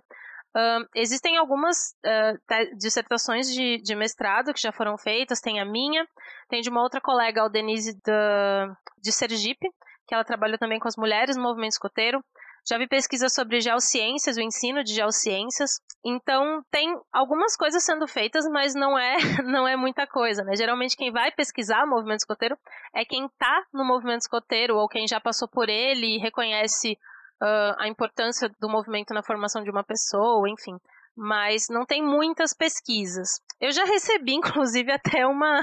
Uh, 0.56 0.88
existem 0.96 1.36
algumas 1.36 1.94
uh, 2.04 2.76
dissertações 2.78 3.52
de, 3.52 3.80
de, 3.82 3.94
mestrado 3.94 4.52
que 4.52 4.60
já 4.60 4.72
foram 4.72 4.98
feitas, 4.98 5.40
tem 5.40 5.60
a 5.60 5.64
minha, 5.64 6.04
tem 6.48 6.60
de 6.60 6.70
uma 6.70 6.82
outra 6.82 7.00
colega, 7.00 7.44
a 7.44 7.48
Denise 7.48 7.96
da, 8.04 8.74
de 8.98 9.12
Sergipe, 9.12 9.68
que 10.08 10.14
ela 10.14 10.24
trabalha 10.24 10.58
também 10.58 10.80
com 10.80 10.88
as 10.88 10.96
mulheres 10.96 11.36
no 11.36 11.42
movimento 11.42 11.72
escoteiro. 11.72 12.24
Já 12.68 12.78
vi 12.78 12.86
pesquisas 12.86 13.32
sobre 13.34 13.60
geociências, 13.60 14.36
o 14.36 14.40
ensino 14.40 14.84
de 14.84 14.94
geociências. 14.94 15.80
Então, 16.04 16.62
tem 16.70 16.98
algumas 17.12 17.56
coisas 17.56 17.82
sendo 17.82 18.06
feitas, 18.06 18.44
mas 18.50 18.74
não 18.74 18.98
é, 18.98 19.16
não 19.44 19.66
é 19.66 19.76
muita 19.76 20.06
coisa, 20.06 20.42
né? 20.42 20.54
Geralmente, 20.56 20.96
quem 20.96 21.12
vai 21.12 21.30
pesquisar 21.32 21.84
o 21.84 21.90
movimento 21.90 22.20
escoteiro 22.20 22.56
é 22.94 23.04
quem 23.04 23.26
está 23.26 23.64
no 23.72 23.84
movimento 23.84 24.22
escoteiro 24.22 24.76
ou 24.76 24.88
quem 24.88 25.06
já 25.06 25.20
passou 25.20 25.48
por 25.48 25.68
ele 25.68 26.16
e 26.16 26.18
reconhece 26.18 26.98
uh, 27.42 27.74
a 27.78 27.88
importância 27.88 28.50
do 28.60 28.68
movimento 28.68 29.14
na 29.14 29.22
formação 29.22 29.62
de 29.62 29.70
uma 29.70 29.84
pessoa, 29.84 30.48
enfim. 30.48 30.76
Mas 31.16 31.66
não 31.68 31.84
tem 31.84 32.02
muitas 32.02 32.54
pesquisas. 32.54 33.40
Eu 33.60 33.72
já 33.72 33.84
recebi, 33.84 34.34
inclusive, 34.36 34.92
até 34.92 35.26
uma, 35.26 35.60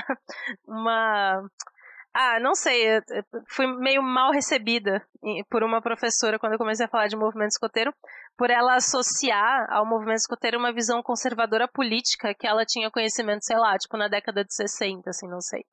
uma 0.67 1.49
ah, 2.19 2.39
não 2.39 2.55
sei, 2.55 2.99
fui 3.47 3.67
meio 3.77 4.01
mal 4.01 4.31
recebida 4.31 5.05
por 5.51 5.61
uma 5.61 5.79
professora 5.79 6.39
quando 6.39 6.53
eu 6.53 6.57
comecei 6.57 6.83
a 6.83 6.89
falar 6.89 7.05
de 7.05 7.15
movimento 7.15 7.51
escoteiro, 7.51 7.93
por 8.35 8.49
ela 8.49 8.73
associar 8.73 9.67
ao 9.69 9.85
movimento 9.85 10.17
escoteiro 10.17 10.57
uma 10.57 10.73
visão 10.73 11.03
conservadora 11.03 11.67
política 11.67 12.33
que 12.33 12.47
ela 12.47 12.65
tinha 12.65 12.89
conhecimento, 12.89 13.45
sei 13.45 13.55
lá, 13.55 13.77
tipo 13.77 13.95
na 13.97 14.07
década 14.07 14.43
de 14.43 14.51
60, 14.51 15.07
assim, 15.07 15.27
não 15.27 15.39
sei. 15.39 15.63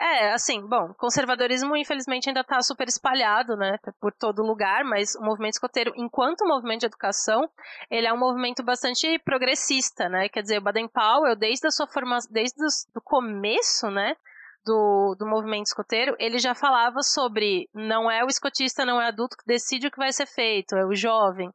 É, 0.00 0.32
assim, 0.32 0.66
bom, 0.66 0.94
conservadorismo 0.94 1.76
infelizmente 1.76 2.30
ainda 2.30 2.40
está 2.40 2.62
super 2.62 2.88
espalhado, 2.88 3.54
né, 3.54 3.76
por 4.00 4.14
todo 4.14 4.42
lugar, 4.42 4.82
mas 4.82 5.14
o 5.14 5.22
movimento 5.22 5.52
escoteiro, 5.52 5.92
enquanto 5.94 6.48
movimento 6.48 6.80
de 6.80 6.86
educação, 6.86 7.46
ele 7.90 8.06
é 8.06 8.12
um 8.14 8.18
movimento 8.18 8.64
bastante 8.64 9.18
progressista, 9.18 10.08
né, 10.08 10.30
quer 10.30 10.40
dizer, 10.40 10.56
o 10.56 10.62
Baden-Powell, 10.62 11.36
desde 11.36 11.66
a 11.66 11.70
sua 11.70 11.86
formação, 11.86 12.32
desde 12.32 12.56
o 12.96 13.00
começo, 13.02 13.90
né, 13.90 14.16
do, 14.64 15.14
do 15.18 15.26
movimento 15.26 15.66
escoteiro, 15.66 16.14
ele 16.18 16.38
já 16.38 16.54
falava 16.54 17.02
sobre 17.02 17.68
não 17.74 18.10
é 18.10 18.24
o 18.24 18.28
escotista, 18.28 18.84
não 18.84 19.00
é 19.00 19.08
adulto 19.08 19.36
que 19.36 19.46
decide 19.46 19.86
o 19.86 19.90
que 19.90 19.98
vai 19.98 20.12
ser 20.12 20.26
feito, 20.26 20.76
é 20.76 20.84
o 20.84 20.94
jovem. 20.94 21.48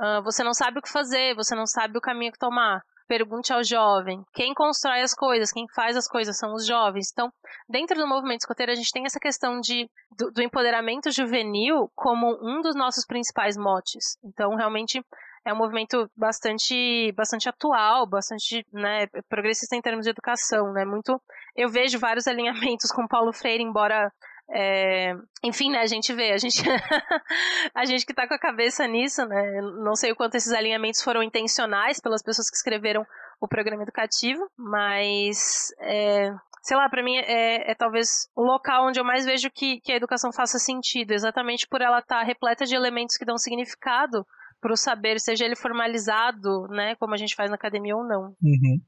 Uh, 0.00 0.22
você 0.22 0.44
não 0.44 0.54
sabe 0.54 0.78
o 0.78 0.82
que 0.82 0.90
fazer, 0.90 1.34
você 1.34 1.54
não 1.54 1.66
sabe 1.66 1.98
o 1.98 2.00
caminho 2.00 2.32
que 2.32 2.38
tomar. 2.38 2.82
Pergunte 3.08 3.52
ao 3.52 3.64
jovem. 3.64 4.22
Quem 4.34 4.52
constrói 4.52 5.00
as 5.00 5.14
coisas, 5.14 5.50
quem 5.50 5.66
faz 5.74 5.96
as 5.96 6.06
coisas 6.06 6.38
são 6.38 6.52
os 6.52 6.66
jovens. 6.66 7.10
Então, 7.10 7.32
dentro 7.68 7.98
do 7.98 8.06
movimento 8.06 8.40
escoteiro, 8.40 8.70
a 8.70 8.74
gente 8.74 8.92
tem 8.92 9.06
essa 9.06 9.18
questão 9.18 9.60
de, 9.60 9.88
do, 10.16 10.30
do 10.30 10.42
empoderamento 10.42 11.10
juvenil 11.10 11.90
como 11.96 12.38
um 12.42 12.60
dos 12.60 12.76
nossos 12.76 13.06
principais 13.06 13.56
motes. 13.56 14.18
Então, 14.22 14.54
realmente, 14.54 15.02
é 15.48 15.52
um 15.52 15.56
movimento 15.56 16.10
bastante, 16.14 17.10
bastante 17.12 17.48
atual, 17.48 18.06
bastante 18.06 18.66
né, 18.70 19.06
progressista 19.28 19.74
em 19.74 19.80
termos 19.80 20.04
de 20.04 20.10
educação, 20.10 20.72
né? 20.72 20.84
Muito, 20.84 21.18
eu 21.58 21.68
vejo 21.68 21.98
vários 21.98 22.28
alinhamentos 22.28 22.92
com 22.92 23.08
Paulo 23.08 23.32
Freire, 23.32 23.64
embora 23.64 24.12
é, 24.50 25.12
enfim, 25.44 25.70
né, 25.70 25.80
a 25.80 25.86
gente 25.86 26.14
vê, 26.14 26.32
a 26.32 26.38
gente, 26.38 26.62
a 27.74 27.84
gente 27.84 28.06
que 28.06 28.12
está 28.12 28.26
com 28.26 28.34
a 28.34 28.38
cabeça 28.38 28.86
nisso, 28.86 29.26
né, 29.26 29.60
não 29.82 29.94
sei 29.94 30.12
o 30.12 30.16
quanto 30.16 30.36
esses 30.36 30.52
alinhamentos 30.52 31.02
foram 31.02 31.22
intencionais 31.22 32.00
pelas 32.00 32.22
pessoas 32.22 32.48
que 32.48 32.56
escreveram 32.56 33.04
o 33.40 33.48
programa 33.48 33.82
educativo, 33.82 34.40
mas, 34.56 35.68
é, 35.80 36.30
sei 36.62 36.76
lá, 36.76 36.88
para 36.88 37.02
mim 37.02 37.16
é, 37.16 37.72
é, 37.72 37.74
talvez 37.74 38.28
o 38.34 38.42
local 38.42 38.86
onde 38.86 39.00
eu 39.00 39.04
mais 39.04 39.26
vejo 39.26 39.50
que, 39.50 39.80
que 39.80 39.92
a 39.92 39.96
educação 39.96 40.32
faça 40.32 40.58
sentido, 40.58 41.10
exatamente 41.10 41.66
por 41.68 41.82
ela 41.82 41.98
estar 41.98 42.20
tá 42.20 42.24
repleta 42.24 42.64
de 42.64 42.74
elementos 42.74 43.16
que 43.16 43.26
dão 43.26 43.36
significado 43.36 44.24
para 44.60 44.72
o 44.72 44.76
saber, 44.76 45.20
seja 45.20 45.44
ele 45.44 45.56
formalizado, 45.56 46.68
né, 46.68 46.94
como 46.96 47.14
a 47.14 47.16
gente 47.18 47.34
faz 47.34 47.50
na 47.50 47.56
academia 47.56 47.96
ou 47.96 48.06
não. 48.06 48.34
Uhum. 48.42 48.80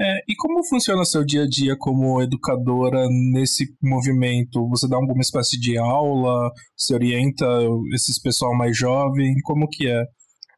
É, 0.00 0.18
e 0.28 0.34
como 0.36 0.66
funciona 0.66 1.04
seu 1.04 1.24
dia 1.24 1.44
a 1.44 1.48
dia 1.48 1.76
como 1.78 2.20
educadora 2.20 3.06
nesse 3.32 3.64
movimento? 3.80 4.68
Você 4.70 4.88
dá 4.88 4.96
alguma 4.96 5.20
espécie 5.20 5.58
de 5.58 5.78
aula? 5.78 6.50
Você 6.76 6.94
orienta 6.94 7.46
esses 7.94 8.20
pessoal 8.20 8.56
mais 8.56 8.76
jovem? 8.76 9.34
Como 9.44 9.68
que 9.68 9.88
é? 9.88 10.04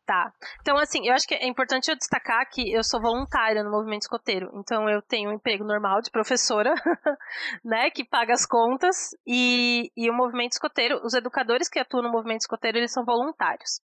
Tá. 0.06 0.30
Então, 0.60 0.78
assim, 0.78 1.06
eu 1.06 1.12
acho 1.12 1.26
que 1.26 1.34
é 1.34 1.48
importante 1.48 1.90
eu 1.90 1.96
destacar 1.96 2.48
que 2.48 2.72
eu 2.72 2.82
sou 2.84 3.02
voluntária 3.02 3.64
no 3.64 3.72
movimento 3.72 4.02
escoteiro. 4.02 4.48
Então, 4.54 4.88
eu 4.88 5.02
tenho 5.02 5.30
um 5.30 5.34
emprego 5.34 5.64
normal 5.64 6.00
de 6.00 6.12
professora, 6.12 6.72
né, 7.64 7.90
que 7.90 8.04
paga 8.04 8.32
as 8.32 8.46
contas. 8.46 9.10
E, 9.26 9.90
e 9.96 10.08
o 10.08 10.14
movimento 10.14 10.52
escoteiro, 10.52 11.00
os 11.04 11.12
educadores 11.12 11.68
que 11.68 11.80
atuam 11.80 12.04
no 12.04 12.12
movimento 12.12 12.42
escoteiro, 12.42 12.78
eles 12.78 12.92
são 12.92 13.04
voluntários. 13.04 13.80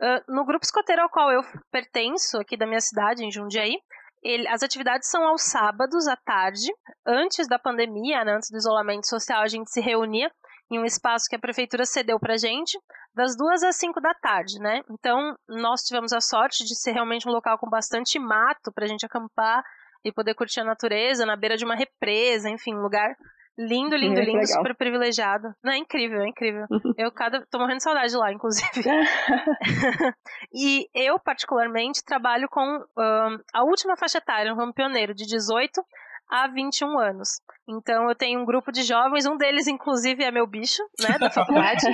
Uh, 0.00 0.32
no 0.32 0.44
grupo 0.46 0.64
escoteiro 0.64 1.02
ao 1.02 1.10
qual 1.10 1.30
eu 1.30 1.42
pertenço, 1.70 2.38
aqui 2.38 2.56
da 2.56 2.66
minha 2.66 2.80
cidade, 2.80 3.22
em 3.22 3.30
Jundiaí, 3.30 3.76
ele, 4.22 4.46
as 4.48 4.62
atividades 4.62 5.08
são 5.08 5.26
aos 5.26 5.42
sábados 5.42 6.06
à 6.06 6.16
tarde. 6.16 6.66
Antes 7.06 7.46
da 7.48 7.58
pandemia, 7.58 8.24
né, 8.24 8.34
antes 8.34 8.50
do 8.50 8.58
isolamento 8.58 9.08
social, 9.08 9.42
a 9.42 9.48
gente 9.48 9.70
se 9.70 9.80
reunia 9.80 10.30
em 10.70 10.78
um 10.78 10.84
espaço 10.84 11.26
que 11.28 11.36
a 11.36 11.38
prefeitura 11.38 11.86
cedeu 11.86 12.20
pra 12.20 12.36
gente, 12.36 12.78
das 13.14 13.36
duas 13.36 13.62
às 13.62 13.76
cinco 13.76 14.00
da 14.00 14.12
tarde, 14.14 14.58
né? 14.60 14.82
Então, 14.90 15.34
nós 15.48 15.82
tivemos 15.82 16.12
a 16.12 16.20
sorte 16.20 16.64
de 16.64 16.78
ser 16.78 16.92
realmente 16.92 17.26
um 17.26 17.32
local 17.32 17.58
com 17.58 17.68
bastante 17.68 18.18
mato 18.18 18.70
pra 18.74 18.86
gente 18.86 19.06
acampar 19.06 19.62
e 20.04 20.12
poder 20.12 20.34
curtir 20.34 20.60
a 20.60 20.64
natureza 20.64 21.24
na 21.24 21.36
beira 21.36 21.56
de 21.56 21.64
uma 21.64 21.74
represa, 21.74 22.50
enfim, 22.50 22.74
um 22.74 22.82
lugar 22.82 23.16
Lindo, 23.58 23.96
lindo, 23.96 24.20
lindo, 24.20 24.38
legal. 24.38 24.46
super 24.46 24.76
privilegiado. 24.76 25.52
Não, 25.64 25.72
é 25.72 25.78
incrível, 25.78 26.20
é 26.20 26.28
incrível. 26.28 26.64
eu 26.96 27.10
cada, 27.10 27.44
tô 27.50 27.58
morrendo 27.58 27.78
de 27.78 27.82
saudade 27.82 28.16
lá, 28.16 28.32
inclusive. 28.32 28.70
e 30.54 30.88
eu, 30.94 31.18
particularmente, 31.18 32.04
trabalho 32.04 32.48
com 32.48 32.62
um, 32.62 33.38
a 33.52 33.64
última 33.64 33.96
faixa 33.96 34.18
etária, 34.18 34.54
um 34.54 34.72
pioneiro, 34.72 35.12
de 35.12 35.26
18 35.26 35.82
a 36.30 36.46
21 36.46 36.98
anos. 37.00 37.40
Então 37.68 38.08
eu 38.08 38.14
tenho 38.14 38.40
um 38.40 38.44
grupo 38.44 38.70
de 38.70 38.82
jovens, 38.82 39.26
um 39.26 39.36
deles, 39.36 39.66
inclusive, 39.66 40.22
é 40.22 40.30
meu 40.30 40.46
bicho, 40.46 40.82
né, 41.00 41.18
da 41.18 41.28
faculdade. 41.30 41.86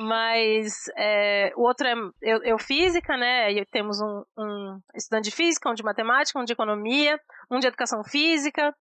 Mas 0.00 0.84
é, 0.96 1.52
o 1.54 1.62
outro 1.62 1.86
é 1.86 1.94
eu, 2.22 2.42
eu, 2.42 2.58
física, 2.58 3.16
né? 3.16 3.52
E 3.52 3.64
temos 3.66 4.00
um, 4.00 4.24
um 4.38 4.80
estudante 4.96 5.30
de 5.30 5.36
física, 5.36 5.70
um 5.70 5.74
de 5.74 5.84
matemática, 5.84 6.40
um 6.40 6.44
de 6.44 6.52
economia, 6.52 7.20
um 7.50 7.58
de 7.58 7.66
educação 7.66 8.02
física. 8.02 8.74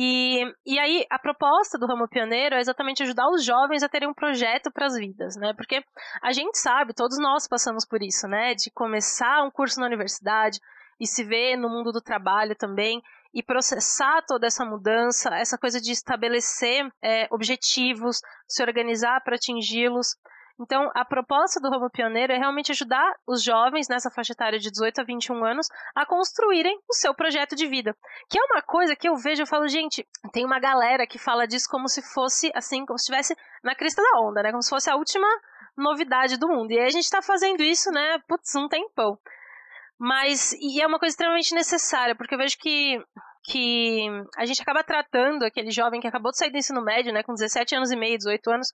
E, 0.00 0.44
e 0.64 0.78
aí, 0.78 1.04
a 1.10 1.18
proposta 1.18 1.76
do 1.76 1.84
Ramo 1.84 2.06
Pioneiro 2.06 2.54
é 2.54 2.60
exatamente 2.60 3.02
ajudar 3.02 3.28
os 3.30 3.44
jovens 3.44 3.82
a 3.82 3.88
terem 3.88 4.08
um 4.08 4.14
projeto 4.14 4.70
para 4.70 4.86
as 4.86 4.96
vidas, 4.96 5.34
né? 5.34 5.52
Porque 5.56 5.82
a 6.22 6.30
gente 6.30 6.56
sabe, 6.56 6.94
todos 6.94 7.18
nós 7.18 7.48
passamos 7.48 7.84
por 7.84 8.00
isso, 8.00 8.28
né? 8.28 8.54
De 8.54 8.70
começar 8.70 9.42
um 9.42 9.50
curso 9.50 9.80
na 9.80 9.86
universidade 9.86 10.60
e 11.00 11.06
se 11.06 11.24
ver 11.24 11.56
no 11.56 11.68
mundo 11.68 11.90
do 11.90 12.00
trabalho 12.00 12.54
também 12.54 13.02
e 13.34 13.42
processar 13.42 14.22
toda 14.24 14.46
essa 14.46 14.64
mudança, 14.64 15.34
essa 15.34 15.58
coisa 15.58 15.80
de 15.80 15.90
estabelecer 15.90 16.88
é, 17.02 17.26
objetivos, 17.32 18.20
se 18.46 18.62
organizar 18.62 19.20
para 19.24 19.34
atingi-los. 19.34 20.14
Então, 20.60 20.90
a 20.92 21.04
proposta 21.04 21.60
do 21.60 21.70
Ramo 21.70 21.88
Pioneiro 21.88 22.32
é 22.32 22.36
realmente 22.36 22.72
ajudar 22.72 23.14
os 23.26 23.42
jovens 23.42 23.88
nessa 23.88 24.10
faixa 24.10 24.32
etária 24.32 24.58
de 24.58 24.70
18 24.70 25.00
a 25.00 25.04
21 25.04 25.44
anos 25.44 25.68
a 25.94 26.04
construírem 26.04 26.76
o 26.88 26.94
seu 26.94 27.14
projeto 27.14 27.54
de 27.54 27.66
vida. 27.66 27.96
Que 28.28 28.38
é 28.38 28.42
uma 28.42 28.60
coisa 28.60 28.96
que 28.96 29.08
eu 29.08 29.14
vejo 29.14 29.42
e 29.42 29.46
falo, 29.46 29.68
gente, 29.68 30.04
tem 30.32 30.44
uma 30.44 30.58
galera 30.58 31.06
que 31.06 31.18
fala 31.18 31.46
disso 31.46 31.68
como 31.70 31.88
se 31.88 32.02
fosse, 32.02 32.50
assim, 32.56 32.84
como 32.84 32.98
se 32.98 33.04
estivesse 33.04 33.36
na 33.62 33.74
crista 33.74 34.02
da 34.02 34.20
onda, 34.20 34.42
né? 34.42 34.50
Como 34.50 34.62
se 34.62 34.70
fosse 34.70 34.90
a 34.90 34.96
última 34.96 35.28
novidade 35.78 36.36
do 36.36 36.48
mundo. 36.48 36.72
E 36.72 36.78
aí 36.78 36.86
a 36.86 36.90
gente 36.90 37.08
tá 37.08 37.22
fazendo 37.22 37.62
isso, 37.62 37.90
né, 37.90 38.18
putz, 38.26 38.54
um 38.56 38.68
tempão. 38.68 39.16
Mas, 39.98 40.52
e 40.54 40.80
é 40.80 40.86
uma 40.86 40.98
coisa 40.98 41.12
extremamente 41.12 41.54
necessária, 41.54 42.14
porque 42.14 42.34
eu 42.34 42.38
vejo 42.38 42.56
que, 42.58 43.00
que 43.44 44.06
a 44.36 44.44
gente 44.44 44.60
acaba 44.60 44.84
tratando 44.84 45.44
aquele 45.44 45.70
jovem 45.70 46.00
que 46.00 46.06
acabou 46.06 46.30
de 46.30 46.38
sair 46.38 46.50
do 46.50 46.58
ensino 46.58 46.82
médio, 46.82 47.12
né, 47.12 47.22
com 47.22 47.32
17 47.32 47.76
anos 47.76 47.90
e 47.90 47.96
meio, 47.96 48.18
18 48.18 48.50
anos, 48.50 48.68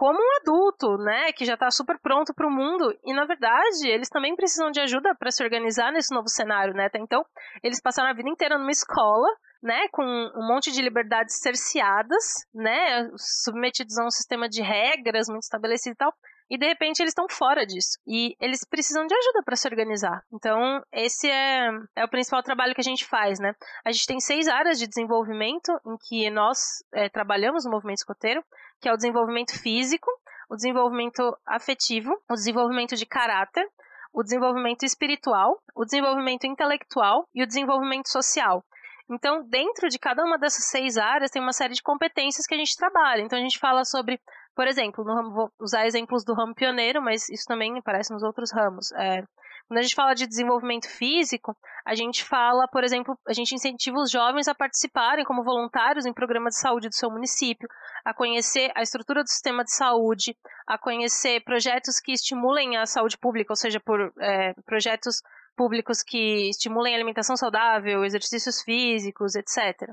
como 0.00 0.18
um 0.18 0.36
adulto, 0.40 0.96
né, 0.96 1.30
que 1.30 1.44
já 1.44 1.52
está 1.52 1.70
super 1.70 1.98
pronto 1.98 2.32
para 2.32 2.48
o 2.48 2.50
mundo. 2.50 2.90
E 3.04 3.12
na 3.12 3.26
verdade, 3.26 3.86
eles 3.86 4.08
também 4.08 4.34
precisam 4.34 4.70
de 4.70 4.80
ajuda 4.80 5.14
para 5.14 5.30
se 5.30 5.44
organizar 5.44 5.92
nesse 5.92 6.14
novo 6.14 6.26
cenário, 6.26 6.72
né? 6.72 6.88
Então, 6.94 7.22
eles 7.62 7.82
passaram 7.82 8.08
a 8.08 8.14
vida 8.14 8.30
inteira 8.30 8.56
numa 8.56 8.70
escola, 8.70 9.28
né, 9.62 9.88
com 9.92 10.02
um 10.02 10.48
monte 10.48 10.72
de 10.72 10.80
liberdades 10.80 11.38
cerceadas, 11.42 12.46
né, 12.54 13.10
submetidos 13.14 13.98
a 13.98 14.06
um 14.06 14.10
sistema 14.10 14.48
de 14.48 14.62
regras 14.62 15.28
muito 15.28 15.42
estabelecido 15.42 15.92
e 15.92 15.96
tal 15.96 16.14
e 16.50 16.58
de 16.58 16.66
repente 16.66 17.00
eles 17.00 17.12
estão 17.12 17.28
fora 17.28 17.64
disso. 17.64 17.96
E 18.04 18.36
eles 18.40 18.64
precisam 18.64 19.06
de 19.06 19.14
ajuda 19.14 19.42
para 19.44 19.54
se 19.54 19.68
organizar. 19.68 20.24
Então, 20.32 20.82
esse 20.92 21.30
é, 21.30 21.70
é 21.94 22.04
o 22.04 22.08
principal 22.08 22.42
trabalho 22.42 22.74
que 22.74 22.80
a 22.80 22.84
gente 22.84 23.06
faz, 23.06 23.38
né? 23.38 23.54
A 23.84 23.92
gente 23.92 24.06
tem 24.06 24.18
seis 24.18 24.48
áreas 24.48 24.78
de 24.78 24.88
desenvolvimento 24.88 25.70
em 25.86 25.96
que 26.08 26.28
nós 26.28 26.82
é, 26.92 27.08
trabalhamos 27.08 27.64
no 27.64 27.70
movimento 27.70 27.98
escoteiro, 27.98 28.44
que 28.80 28.88
é 28.88 28.92
o 28.92 28.96
desenvolvimento 28.96 29.56
físico, 29.62 30.10
o 30.50 30.56
desenvolvimento 30.56 31.22
afetivo, 31.46 32.10
o 32.28 32.34
desenvolvimento 32.34 32.96
de 32.96 33.06
caráter, 33.06 33.64
o 34.12 34.24
desenvolvimento 34.24 34.82
espiritual, 34.82 35.62
o 35.72 35.84
desenvolvimento 35.84 36.44
intelectual 36.44 37.28
e 37.32 37.44
o 37.44 37.46
desenvolvimento 37.46 38.08
social. 38.08 38.64
Então, 39.08 39.44
dentro 39.48 39.88
de 39.88 39.98
cada 39.98 40.24
uma 40.24 40.38
dessas 40.38 40.64
seis 40.66 40.96
áreas, 40.96 41.30
tem 41.30 41.42
uma 41.42 41.52
série 41.52 41.74
de 41.74 41.82
competências 41.82 42.46
que 42.46 42.54
a 42.54 42.58
gente 42.58 42.76
trabalha. 42.76 43.22
Então, 43.22 43.38
a 43.38 43.42
gente 43.42 43.58
fala 43.58 43.84
sobre 43.84 44.20
por 44.54 44.66
exemplo, 44.66 45.04
no, 45.04 45.32
vou 45.32 45.52
usar 45.60 45.86
exemplos 45.86 46.24
do 46.24 46.34
ramo 46.34 46.54
pioneiro, 46.54 47.00
mas 47.02 47.28
isso 47.28 47.44
também 47.46 47.78
aparece 47.78 48.12
nos 48.12 48.22
outros 48.22 48.52
ramos. 48.52 48.92
É, 48.92 49.22
quando 49.70 49.78
a 49.78 49.82
gente 49.82 49.94
fala 49.94 50.14
de 50.14 50.26
desenvolvimento 50.26 50.88
físico, 50.88 51.56
a 51.86 51.94
gente 51.94 52.24
fala, 52.24 52.66
por 52.66 52.82
exemplo, 52.82 53.16
a 53.28 53.32
gente 53.32 53.54
incentiva 53.54 53.98
os 53.98 54.10
jovens 54.10 54.48
a 54.48 54.54
participarem 54.54 55.24
como 55.24 55.44
voluntários 55.44 56.04
em 56.06 56.12
programas 56.12 56.54
de 56.54 56.60
saúde 56.60 56.88
do 56.88 56.94
seu 56.94 57.08
município, 57.08 57.68
a 58.04 58.12
conhecer 58.12 58.72
a 58.74 58.82
estrutura 58.82 59.22
do 59.22 59.28
sistema 59.28 59.62
de 59.62 59.72
saúde, 59.72 60.36
a 60.66 60.76
conhecer 60.76 61.44
projetos 61.44 62.00
que 62.00 62.12
estimulem 62.12 62.76
a 62.76 62.84
saúde 62.84 63.16
pública, 63.16 63.52
ou 63.52 63.56
seja, 63.56 63.78
por 63.78 64.12
é, 64.18 64.54
projetos 64.66 65.22
públicos 65.56 66.02
que 66.02 66.48
estimulem 66.48 66.94
alimentação 66.94 67.36
saudável, 67.36 68.04
exercícios 68.04 68.62
físicos, 68.62 69.36
etc. 69.36 69.88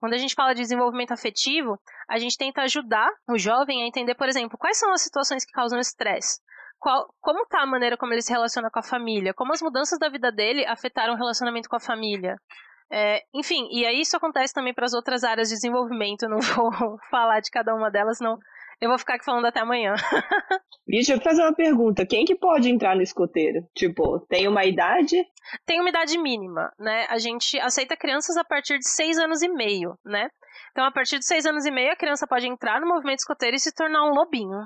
Quando 0.00 0.14
a 0.14 0.18
gente 0.18 0.34
fala 0.34 0.54
de 0.54 0.62
desenvolvimento 0.62 1.12
afetivo, 1.12 1.78
a 2.08 2.18
gente 2.18 2.36
tenta 2.36 2.62
ajudar 2.62 3.10
o 3.28 3.36
jovem 3.38 3.82
a 3.82 3.86
entender, 3.86 4.14
por 4.14 4.28
exemplo, 4.28 4.58
quais 4.58 4.78
são 4.78 4.90
as 4.92 5.02
situações 5.02 5.44
que 5.44 5.52
causam 5.52 5.78
estresse. 5.78 6.40
Qual, 6.78 7.14
como 7.20 7.42
está 7.42 7.60
a 7.60 7.66
maneira 7.66 7.98
como 7.98 8.14
ele 8.14 8.22
se 8.22 8.32
relaciona 8.32 8.70
com 8.70 8.78
a 8.78 8.82
família? 8.82 9.34
Como 9.34 9.52
as 9.52 9.60
mudanças 9.60 9.98
da 9.98 10.08
vida 10.08 10.32
dele 10.32 10.64
afetaram 10.64 11.12
o 11.12 11.16
relacionamento 11.16 11.68
com 11.68 11.76
a 11.76 11.80
família? 11.80 12.36
É, 12.90 13.22
enfim, 13.34 13.68
e 13.70 13.84
aí 13.84 14.00
isso 14.00 14.16
acontece 14.16 14.54
também 14.54 14.72
para 14.72 14.86
as 14.86 14.94
outras 14.94 15.22
áreas 15.22 15.50
de 15.50 15.54
desenvolvimento. 15.54 16.22
Eu 16.22 16.30
não 16.30 16.40
vou 16.40 16.98
falar 17.10 17.40
de 17.40 17.50
cada 17.50 17.74
uma 17.74 17.90
delas, 17.90 18.18
não, 18.20 18.38
eu 18.80 18.88
vou 18.88 18.98
ficar 18.98 19.14
aqui 19.14 19.24
falando 19.24 19.46
até 19.46 19.60
amanhã. 19.60 19.94
Deixa 20.86 21.12
eu 21.14 21.20
fazer 21.20 21.42
uma 21.42 21.54
pergunta. 21.54 22.06
Quem 22.06 22.24
que 22.24 22.34
pode 22.34 22.68
entrar 22.70 22.96
no 22.96 23.02
escoteiro? 23.02 23.64
Tipo, 23.76 24.20
tem 24.28 24.48
uma 24.48 24.64
idade? 24.64 25.24
Tem 25.66 25.80
uma 25.80 25.90
idade 25.90 26.18
mínima, 26.18 26.72
né? 26.78 27.06
A 27.08 27.18
gente 27.18 27.58
aceita 27.60 27.96
crianças 27.96 28.36
a 28.36 28.44
partir 28.44 28.78
de 28.78 28.88
seis 28.88 29.18
anos 29.18 29.42
e 29.42 29.48
meio, 29.48 29.96
né? 30.04 30.28
Então, 30.72 30.84
a 30.84 30.90
partir 30.90 31.18
de 31.18 31.26
seis 31.26 31.46
anos 31.46 31.66
e 31.66 31.70
meio, 31.70 31.92
a 31.92 31.96
criança 31.96 32.26
pode 32.26 32.46
entrar 32.46 32.80
no 32.80 32.88
movimento 32.88 33.20
escoteiro 33.20 33.56
e 33.56 33.60
se 33.60 33.74
tornar 33.74 34.04
um 34.04 34.14
lobinho. 34.14 34.58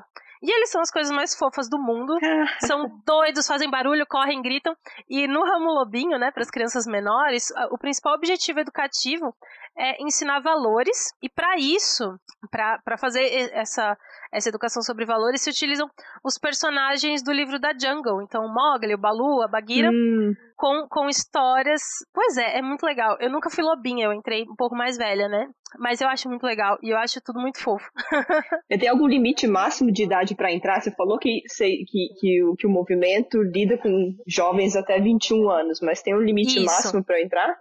E 0.44 0.54
eles 0.54 0.70
são 0.70 0.82
as 0.82 0.90
coisas 0.90 1.10
mais 1.10 1.34
fofas 1.34 1.70
do 1.70 1.78
mundo. 1.78 2.14
são 2.60 3.00
doidos, 3.06 3.46
fazem 3.46 3.70
barulho, 3.70 4.06
correm, 4.06 4.42
gritam. 4.42 4.76
E 5.08 5.26
no 5.26 5.42
ramo 5.42 5.72
lobinho, 5.72 6.18
né, 6.18 6.30
para 6.30 6.42
as 6.42 6.50
crianças 6.50 6.86
menores, 6.86 7.50
o 7.70 7.78
principal 7.78 8.14
objetivo 8.14 8.60
educativo 8.60 9.34
é 9.74 10.02
ensinar 10.02 10.40
valores. 10.40 11.14
E 11.22 11.30
para 11.30 11.56
isso, 11.56 12.20
para 12.50 12.98
fazer 12.98 13.50
essa, 13.54 13.96
essa 14.30 14.50
educação 14.50 14.82
sobre 14.82 15.06
valores, 15.06 15.40
se 15.40 15.48
utilizam 15.48 15.88
os 16.22 16.36
personagens 16.36 17.22
do 17.22 17.32
livro 17.32 17.58
da 17.58 17.72
Jungle. 17.72 18.20
Então, 18.20 18.44
o 18.44 18.52
Mowgli, 18.52 18.94
o 18.94 18.98
Balu, 18.98 19.40
a 19.40 19.48
Bagheera, 19.48 19.90
hum. 19.90 20.34
Com, 20.56 20.86
com 20.88 21.08
histórias. 21.08 21.82
Pois 22.12 22.36
é, 22.36 22.58
é 22.58 22.62
muito 22.62 22.84
legal. 22.84 23.16
Eu 23.20 23.30
nunca 23.30 23.50
fui 23.50 23.62
lobinha, 23.64 24.06
eu 24.06 24.12
entrei 24.12 24.42
um 24.42 24.56
pouco 24.56 24.74
mais 24.74 24.96
velha, 24.96 25.28
né? 25.28 25.48
Mas 25.78 26.00
eu 26.00 26.08
acho 26.08 26.28
muito 26.28 26.44
legal 26.44 26.78
e 26.82 26.90
eu 26.90 26.96
acho 26.96 27.20
tudo 27.20 27.40
muito 27.40 27.60
fofo. 27.60 27.90
Tem 28.68 28.88
algum 28.88 29.06
limite 29.06 29.46
máximo 29.46 29.92
de 29.92 30.04
idade 30.04 30.34
para 30.34 30.52
entrar? 30.52 30.80
Você 30.80 30.90
falou 30.92 31.18
que, 31.18 31.42
que, 31.58 32.08
que, 32.20 32.44
o, 32.44 32.54
que 32.54 32.66
o 32.66 32.70
movimento 32.70 33.42
lida 33.42 33.76
com 33.76 34.14
jovens 34.26 34.76
até 34.76 35.00
21 35.00 35.50
anos, 35.50 35.80
mas 35.80 36.02
tem 36.02 36.14
um 36.14 36.20
limite 36.20 36.56
Isso. 36.58 36.64
máximo 36.64 37.04
para 37.04 37.20
entrar? 37.20 37.56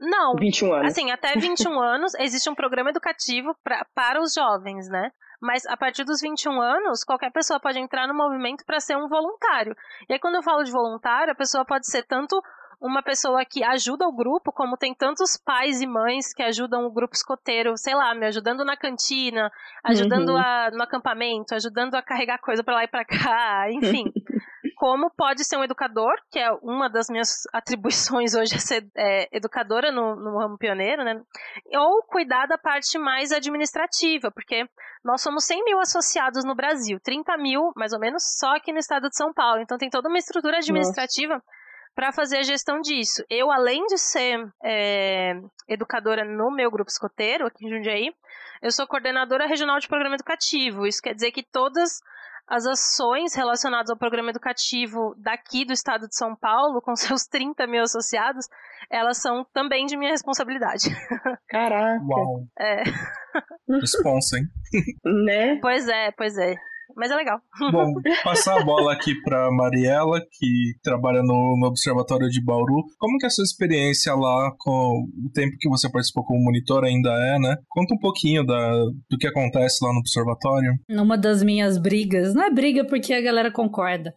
Não. 0.00 0.34
21 0.34 0.72
anos. 0.72 0.92
Assim, 0.92 1.10
até 1.10 1.34
21 1.34 1.78
anos 1.80 2.12
existe 2.18 2.48
um 2.48 2.54
programa 2.54 2.90
educativo 2.90 3.54
pra, 3.62 3.86
para 3.94 4.20
os 4.20 4.32
jovens, 4.32 4.88
né? 4.88 5.10
Mas 5.40 5.64
a 5.66 5.76
partir 5.76 6.04
dos 6.04 6.20
21 6.20 6.60
anos, 6.60 7.04
qualquer 7.04 7.30
pessoa 7.30 7.60
pode 7.60 7.78
entrar 7.78 8.08
no 8.08 8.14
movimento 8.14 8.64
para 8.64 8.80
ser 8.80 8.96
um 8.96 9.08
voluntário. 9.08 9.76
E 10.08 10.12
aí, 10.12 10.18
quando 10.18 10.34
eu 10.34 10.42
falo 10.42 10.64
de 10.64 10.72
voluntário, 10.72 11.32
a 11.32 11.36
pessoa 11.36 11.64
pode 11.64 11.86
ser 11.86 12.02
tanto 12.02 12.42
uma 12.80 13.02
pessoa 13.02 13.44
que 13.44 13.64
ajuda 13.64 14.06
o 14.06 14.12
grupo, 14.12 14.52
como 14.52 14.76
tem 14.76 14.94
tantos 14.94 15.36
pais 15.36 15.80
e 15.80 15.86
mães 15.86 16.32
que 16.32 16.42
ajudam 16.42 16.86
o 16.86 16.92
grupo 16.92 17.14
escoteiro, 17.14 17.76
sei 17.76 17.94
lá, 17.94 18.14
me 18.14 18.26
ajudando 18.26 18.64
na 18.64 18.76
cantina, 18.76 19.50
ajudando 19.82 20.30
uhum. 20.30 20.36
a, 20.36 20.70
no 20.72 20.82
acampamento, 20.82 21.54
ajudando 21.54 21.94
a 21.94 22.02
carregar 22.02 22.38
coisa 22.38 22.62
para 22.62 22.74
lá 22.74 22.84
e 22.84 22.88
para 22.88 23.04
cá, 23.04 23.66
enfim. 23.70 24.12
como 24.78 25.10
pode 25.10 25.42
ser 25.42 25.56
um 25.56 25.64
educador, 25.64 26.14
que 26.30 26.38
é 26.38 26.52
uma 26.62 26.88
das 26.88 27.10
minhas 27.10 27.42
atribuições 27.52 28.36
hoje 28.36 28.54
é 28.54 28.58
ser 28.58 28.88
é, 28.96 29.36
educadora 29.36 29.90
no, 29.90 30.14
no 30.14 30.38
ramo 30.38 30.56
pioneiro, 30.56 31.02
né? 31.02 31.20
Ou 31.74 32.04
cuidar 32.04 32.46
da 32.46 32.56
parte 32.56 32.96
mais 32.96 33.32
administrativa, 33.32 34.30
porque 34.30 34.68
nós 35.04 35.20
somos 35.20 35.44
100 35.44 35.64
mil 35.64 35.80
associados 35.80 36.44
no 36.44 36.54
Brasil, 36.54 37.00
30 37.00 37.36
mil, 37.38 37.72
mais 37.74 37.92
ou 37.92 37.98
menos, 37.98 38.22
só 38.38 38.54
aqui 38.54 38.72
no 38.72 38.78
estado 38.78 39.08
de 39.08 39.16
São 39.16 39.32
Paulo. 39.32 39.60
Então 39.60 39.76
tem 39.76 39.90
toda 39.90 40.08
uma 40.08 40.18
estrutura 40.18 40.58
administrativa 40.58 41.42
para 41.92 42.12
fazer 42.12 42.38
a 42.38 42.42
gestão 42.44 42.80
disso. 42.80 43.24
Eu, 43.28 43.50
além 43.50 43.84
de 43.86 43.98
ser 43.98 44.48
é, 44.62 45.32
educadora 45.66 46.24
no 46.24 46.52
meu 46.52 46.70
grupo 46.70 46.88
escoteiro, 46.88 47.46
aqui 47.46 47.66
em 47.66 47.68
Jundiaí, 47.68 48.14
eu 48.62 48.70
sou 48.70 48.86
coordenadora 48.86 49.44
regional 49.44 49.80
de 49.80 49.88
programa 49.88 50.14
educativo. 50.14 50.86
Isso 50.86 51.02
quer 51.02 51.14
dizer 51.14 51.32
que 51.32 51.42
todas 51.42 52.00
as 52.48 52.66
ações 52.66 53.34
relacionadas 53.34 53.90
ao 53.90 53.96
programa 53.96 54.30
educativo 54.30 55.14
daqui 55.18 55.64
do 55.64 55.72
estado 55.72 56.08
de 56.08 56.16
São 56.16 56.34
Paulo, 56.34 56.80
com 56.80 56.96
seus 56.96 57.26
30 57.26 57.66
mil 57.66 57.82
associados, 57.82 58.48
elas 58.90 59.18
são 59.18 59.44
também 59.52 59.86
de 59.86 59.96
minha 59.96 60.10
responsabilidade. 60.10 60.88
Caraca! 61.48 62.02
Uau! 62.04 62.44
É. 62.58 62.82
Responsa, 63.68 64.38
hein? 64.38 64.44
né? 65.24 65.58
Pois 65.60 65.86
é, 65.88 66.10
pois 66.12 66.38
é 66.38 66.56
mas 66.98 67.10
é 67.10 67.14
legal. 67.14 67.40
Bom, 67.72 67.94
passar 68.24 68.60
a 68.60 68.64
bola 68.64 68.92
aqui 68.92 69.14
para 69.22 69.50
Mariela, 69.52 70.20
que 70.32 70.74
trabalha 70.82 71.22
no, 71.22 71.56
no, 71.58 71.68
Observatório 71.68 72.28
de 72.28 72.44
Bauru. 72.44 72.84
Como 72.98 73.16
que 73.18 73.26
é 73.26 73.28
a 73.28 73.30
sua 73.30 73.44
experiência 73.44 74.14
lá 74.14 74.52
com 74.58 75.06
o 75.24 75.30
tempo 75.32 75.56
que 75.58 75.68
você 75.68 75.88
participou 75.90 76.24
como 76.24 76.42
monitor 76.42 76.84
ainda 76.84 77.10
é, 77.10 77.38
né? 77.38 77.56
Conta 77.68 77.94
um 77.94 77.98
pouquinho 77.98 78.44
da, 78.44 78.72
do 79.08 79.16
que 79.18 79.26
acontece 79.26 79.84
lá 79.84 79.92
no 79.92 80.00
Observatório. 80.00 80.72
Numa 80.88 81.16
das 81.16 81.42
minhas 81.42 81.78
brigas, 81.78 82.34
não 82.34 82.42
é 82.42 82.50
briga 82.50 82.84
porque 82.84 83.14
a 83.14 83.20
galera 83.20 83.52
concorda, 83.52 84.12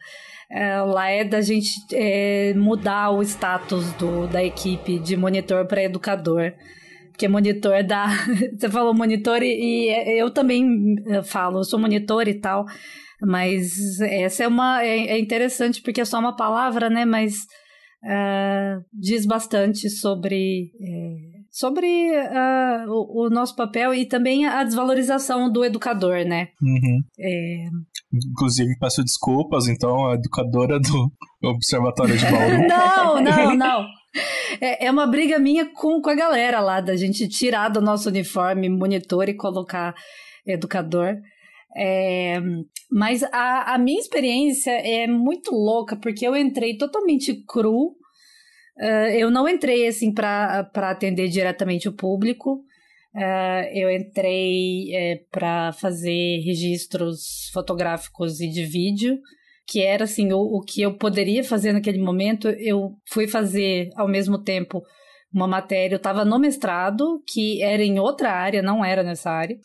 é, 0.49 0.81
lá 0.81 1.09
é 1.09 1.23
da 1.23 1.41
gente 1.41 1.69
é, 1.93 2.53
mudar 2.55 3.11
o 3.11 3.21
status 3.21 3.93
do, 3.93 4.27
da 4.27 4.43
equipe 4.43 4.99
de 4.99 5.15
monitor 5.15 5.67
para 5.67 5.83
educador 5.83 6.53
que 7.21 7.25
é 7.27 7.29
monitor 7.29 7.83
da. 7.83 8.07
Você 8.57 8.67
falou 8.67 8.95
monitor 8.95 9.43
e, 9.43 9.89
e 9.91 10.19
eu 10.19 10.31
também 10.31 10.65
falo, 11.23 11.59
eu 11.59 11.63
sou 11.63 11.79
monitor 11.79 12.27
e 12.27 12.33
tal. 12.33 12.65
Mas 13.21 14.01
essa 14.01 14.43
é 14.43 14.47
uma. 14.47 14.83
É, 14.83 15.11
é 15.11 15.19
interessante 15.19 15.83
porque 15.83 16.01
é 16.01 16.05
só 16.05 16.17
uma 16.19 16.35
palavra, 16.35 16.89
né? 16.89 17.05
Mas 17.05 17.35
uh, 18.03 18.83
diz 18.91 19.27
bastante 19.27 19.87
sobre. 19.87 20.71
É, 20.81 21.41
sobre 21.51 21.85
uh, 21.85 22.89
o, 22.89 23.25
o, 23.25 23.29
nosso 23.29 23.55
papel 23.55 23.93
e 23.93 24.05
também 24.05 24.45
a 24.45 24.63
desvalorização 24.63 25.51
do 25.51 25.63
educador, 25.63 26.25
né? 26.25 26.47
Uhum. 26.61 27.01
É... 27.19 27.65
Inclusive, 28.31 28.73
peço 28.79 29.03
desculpas, 29.03 29.67
então, 29.67 30.07
a 30.07 30.15
educadora 30.15 30.79
do 30.79 31.11
Observatório 31.49 32.17
de 32.17 32.25
Bauru. 32.25 32.67
não, 32.67 33.21
não, 33.21 33.55
não. 33.55 34.00
É, 34.59 34.87
é 34.87 34.91
uma 34.91 35.07
briga 35.07 35.39
minha 35.39 35.65
com, 35.65 36.01
com 36.01 36.09
a 36.09 36.15
galera 36.15 36.59
lá, 36.59 36.81
da 36.81 36.95
gente 36.95 37.27
tirar 37.27 37.69
do 37.69 37.81
nosso 37.81 38.09
uniforme 38.09 38.69
monitor 38.69 39.29
e 39.29 39.33
colocar 39.33 39.95
educador. 40.45 41.17
É, 41.75 42.39
mas 42.91 43.23
a, 43.23 43.73
a 43.73 43.77
minha 43.77 43.99
experiência 43.99 44.71
é 44.71 45.07
muito 45.07 45.51
louca, 45.51 45.95
porque 45.95 46.27
eu 46.27 46.35
entrei 46.35 46.77
totalmente 46.77 47.33
cru. 47.45 47.95
Uh, 48.77 49.09
eu 49.13 49.29
não 49.29 49.47
entrei 49.47 49.87
assim 49.87 50.13
para 50.13 50.69
atender 50.75 51.29
diretamente 51.29 51.87
o 51.87 51.93
público. 51.93 52.63
Uh, 53.15 53.63
eu 53.73 53.89
entrei 53.89 54.93
é, 54.93 55.21
para 55.31 55.71
fazer 55.73 56.41
registros 56.45 57.49
fotográficos 57.53 58.41
e 58.41 58.49
de 58.49 58.65
vídeo 58.65 59.19
que 59.71 59.81
era 59.81 60.03
assim 60.03 60.33
o, 60.33 60.37
o 60.37 60.59
que 60.59 60.81
eu 60.81 60.97
poderia 60.97 61.45
fazer 61.45 61.71
naquele 61.71 61.97
momento. 61.97 62.49
Eu 62.49 62.91
fui 63.09 63.25
fazer 63.25 63.89
ao 63.95 64.05
mesmo 64.05 64.37
tempo 64.37 64.83
uma 65.33 65.47
matéria, 65.47 65.95
eu 65.95 65.97
estava 65.97 66.25
no 66.25 66.37
mestrado, 66.37 67.23
que 67.25 67.63
era 67.63 67.81
em 67.81 67.97
outra 67.97 68.33
área, 68.33 68.61
não 68.61 68.83
era 68.83 69.01
nessa 69.01 69.31
área. 69.31 69.55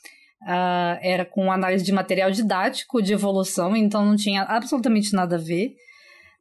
Uh, 0.43 0.95
era 1.03 1.25
com 1.25 1.51
análise 1.51 1.85
de 1.85 1.91
material 1.91 2.31
didático 2.31 3.03
de 3.03 3.13
evolução, 3.13 3.75
então 3.75 4.05
não 4.05 4.15
tinha 4.15 4.43
absolutamente 4.43 5.13
nada 5.13 5.35
a 5.35 5.41
ver. 5.41 5.75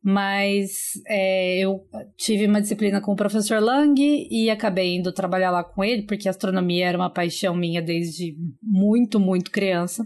Mas 0.03 1.01
é, 1.07 1.57
eu 1.57 1.79
tive 2.15 2.45
uma 2.45 2.61
disciplina 2.61 3.01
com 3.01 3.13
o 3.13 3.15
professor 3.15 3.59
Lang 3.59 3.99
e 3.99 4.47
acabei 4.51 4.95
indo 4.95 5.11
trabalhar 5.11 5.49
lá 5.49 5.63
com 5.63 5.83
ele, 5.83 6.03
porque 6.03 6.29
astronomia 6.29 6.85
era 6.85 6.97
uma 6.99 7.09
paixão 7.09 7.55
minha 7.55 7.81
desde 7.81 8.35
muito, 8.61 9.19
muito 9.19 9.49
criança. 9.49 10.05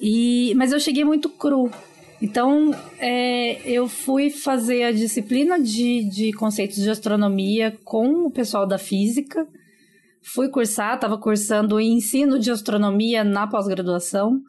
E, 0.00 0.54
mas 0.54 0.70
eu 0.70 0.78
cheguei 0.78 1.02
muito 1.02 1.28
cru. 1.28 1.68
Então, 2.22 2.70
é, 3.00 3.68
eu 3.68 3.88
fui 3.88 4.30
fazer 4.30 4.84
a 4.84 4.92
disciplina 4.92 5.60
de, 5.60 6.04
de 6.04 6.32
conceitos 6.32 6.76
de 6.76 6.88
astronomia 6.88 7.76
com 7.82 8.26
o 8.26 8.30
pessoal 8.30 8.64
da 8.64 8.78
física. 8.78 9.44
Fui 10.22 10.48
cursar, 10.48 10.94
estava 10.94 11.18
cursando 11.18 11.80
ensino 11.80 12.38
de 12.38 12.52
astronomia 12.52 13.24
na 13.24 13.48
pós-graduação. 13.48 14.40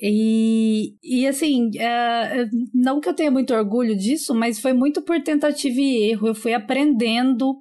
E, 0.00 0.94
e 1.04 1.26
assim, 1.26 1.72
é, 1.78 2.48
não 2.72 3.00
que 3.00 3.08
eu 3.10 3.14
tenha 3.14 3.30
muito 3.30 3.52
orgulho 3.52 3.94
disso, 3.94 4.34
mas 4.34 4.58
foi 4.58 4.72
muito 4.72 5.02
por 5.02 5.22
tentativa 5.22 5.78
e 5.78 6.10
erro. 6.10 6.28
Eu 6.28 6.34
fui 6.34 6.54
aprendendo 6.54 7.58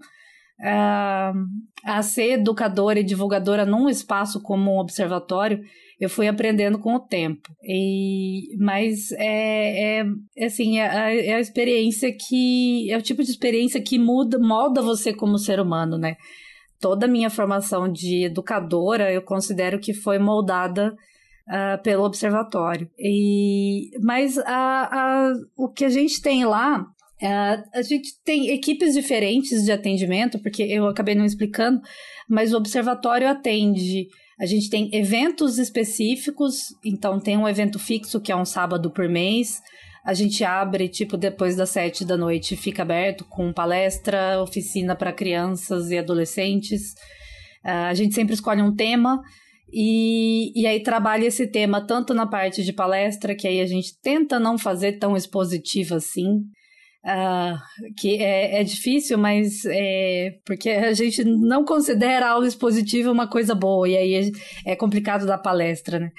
é, 0.57 1.33
a 1.83 2.01
ser 2.01 2.39
educadora 2.39 3.01
e 3.01 3.03
divulgadora 3.03 3.65
num 3.65 3.89
espaço 3.89 4.41
como 4.41 4.71
um 4.71 4.79
observatório. 4.79 5.61
Eu 5.99 6.09
fui 6.09 6.27
aprendendo 6.27 6.79
com 6.79 6.95
o 6.95 6.99
tempo. 6.99 7.49
E, 7.63 8.55
mas 8.57 9.11
é, 9.13 9.99
é, 9.99 10.05
é 10.37 10.45
assim, 10.45 10.79
é 10.79 10.87
a, 10.87 11.15
é 11.15 11.33
a 11.35 11.39
experiência 11.39 12.11
que. 12.11 12.91
É 12.91 12.97
o 12.97 13.01
tipo 13.01 13.23
de 13.23 13.29
experiência 13.29 13.81
que 13.81 13.97
muda, 13.97 14.37
molda 14.39 14.81
você 14.81 15.13
como 15.13 15.37
ser 15.37 15.59
humano, 15.59 15.97
né? 15.97 16.15
Toda 16.79 17.05
a 17.05 17.09
minha 17.09 17.29
formação 17.29 17.91
de 17.91 18.25
educadora 18.25 19.11
eu 19.11 19.21
considero 19.21 19.79
que 19.79 19.93
foi 19.93 20.19
moldada 20.19 20.93
uh, 21.47 21.81
pelo 21.81 22.03
observatório. 22.03 22.89
E, 22.99 23.91
mas 24.01 24.37
a, 24.39 24.49
a, 24.49 25.33
o 25.55 25.69
que 25.69 25.85
a 25.85 25.89
gente 25.89 26.21
tem 26.21 26.45
lá 26.45 26.85
Uh, 27.23 27.63
a 27.73 27.81
gente 27.81 28.21
tem 28.25 28.49
equipes 28.49 28.93
diferentes 28.93 29.63
de 29.63 29.71
atendimento, 29.71 30.37
porque 30.39 30.61
eu 30.61 30.85
acabei 30.87 31.15
não 31.15 31.23
explicando, 31.23 31.79
mas 32.27 32.53
o 32.53 32.57
observatório 32.57 33.29
atende. 33.29 34.09
A 34.39 34.45
gente 34.45 34.69
tem 34.69 34.89
eventos 34.93 35.57
específicos, 35.57 36.75
então 36.83 37.19
tem 37.19 37.37
um 37.37 37.47
evento 37.47 37.77
fixo 37.77 38.19
que 38.19 38.31
é 38.31 38.35
um 38.35 38.45
sábado 38.45 38.91
por 38.91 39.07
mês. 39.07 39.61
A 40.03 40.13
gente 40.13 40.43
abre, 40.43 40.89
tipo, 40.89 41.15
depois 41.15 41.55
das 41.55 41.69
sete 41.69 42.03
da 42.03 42.17
noite, 42.17 42.57
fica 42.57 42.81
aberto 42.81 43.23
com 43.25 43.53
palestra, 43.53 44.41
oficina 44.41 44.95
para 44.95 45.13
crianças 45.13 45.91
e 45.91 45.97
adolescentes. 45.97 46.93
Uh, 47.63 47.87
a 47.87 47.93
gente 47.93 48.13
sempre 48.13 48.33
escolhe 48.33 48.61
um 48.61 48.75
tema 48.75 49.21
e, 49.71 50.51
e 50.59 50.67
aí 50.67 50.83
trabalha 50.83 51.25
esse 51.25 51.47
tema 51.47 51.85
tanto 51.85 52.13
na 52.13 52.27
parte 52.27 52.63
de 52.63 52.73
palestra, 52.73 53.33
que 53.33 53.47
aí 53.47 53.61
a 53.61 53.65
gente 53.65 53.97
tenta 54.01 54.39
não 54.39 54.57
fazer 54.57 54.99
tão 54.99 55.15
expositiva 55.15 55.95
assim, 55.95 56.41
Uh, 57.05 57.59
que 57.97 58.15
é, 58.15 58.61
é 58.61 58.63
difícil, 58.63 59.17
mas 59.17 59.65
é 59.65 60.39
porque 60.45 60.69
a 60.69 60.93
gente 60.93 61.21
não 61.25 61.65
considera 61.65 62.29
aula 62.29 62.47
expositiva 62.47 63.11
uma 63.11 63.27
coisa 63.27 63.53
boa, 63.53 63.89
e 63.89 63.97
aí 63.97 64.31
é, 64.65 64.71
é 64.71 64.75
complicado 64.75 65.25
dar 65.25 65.37
palestra, 65.37 65.99
né? 65.99 66.11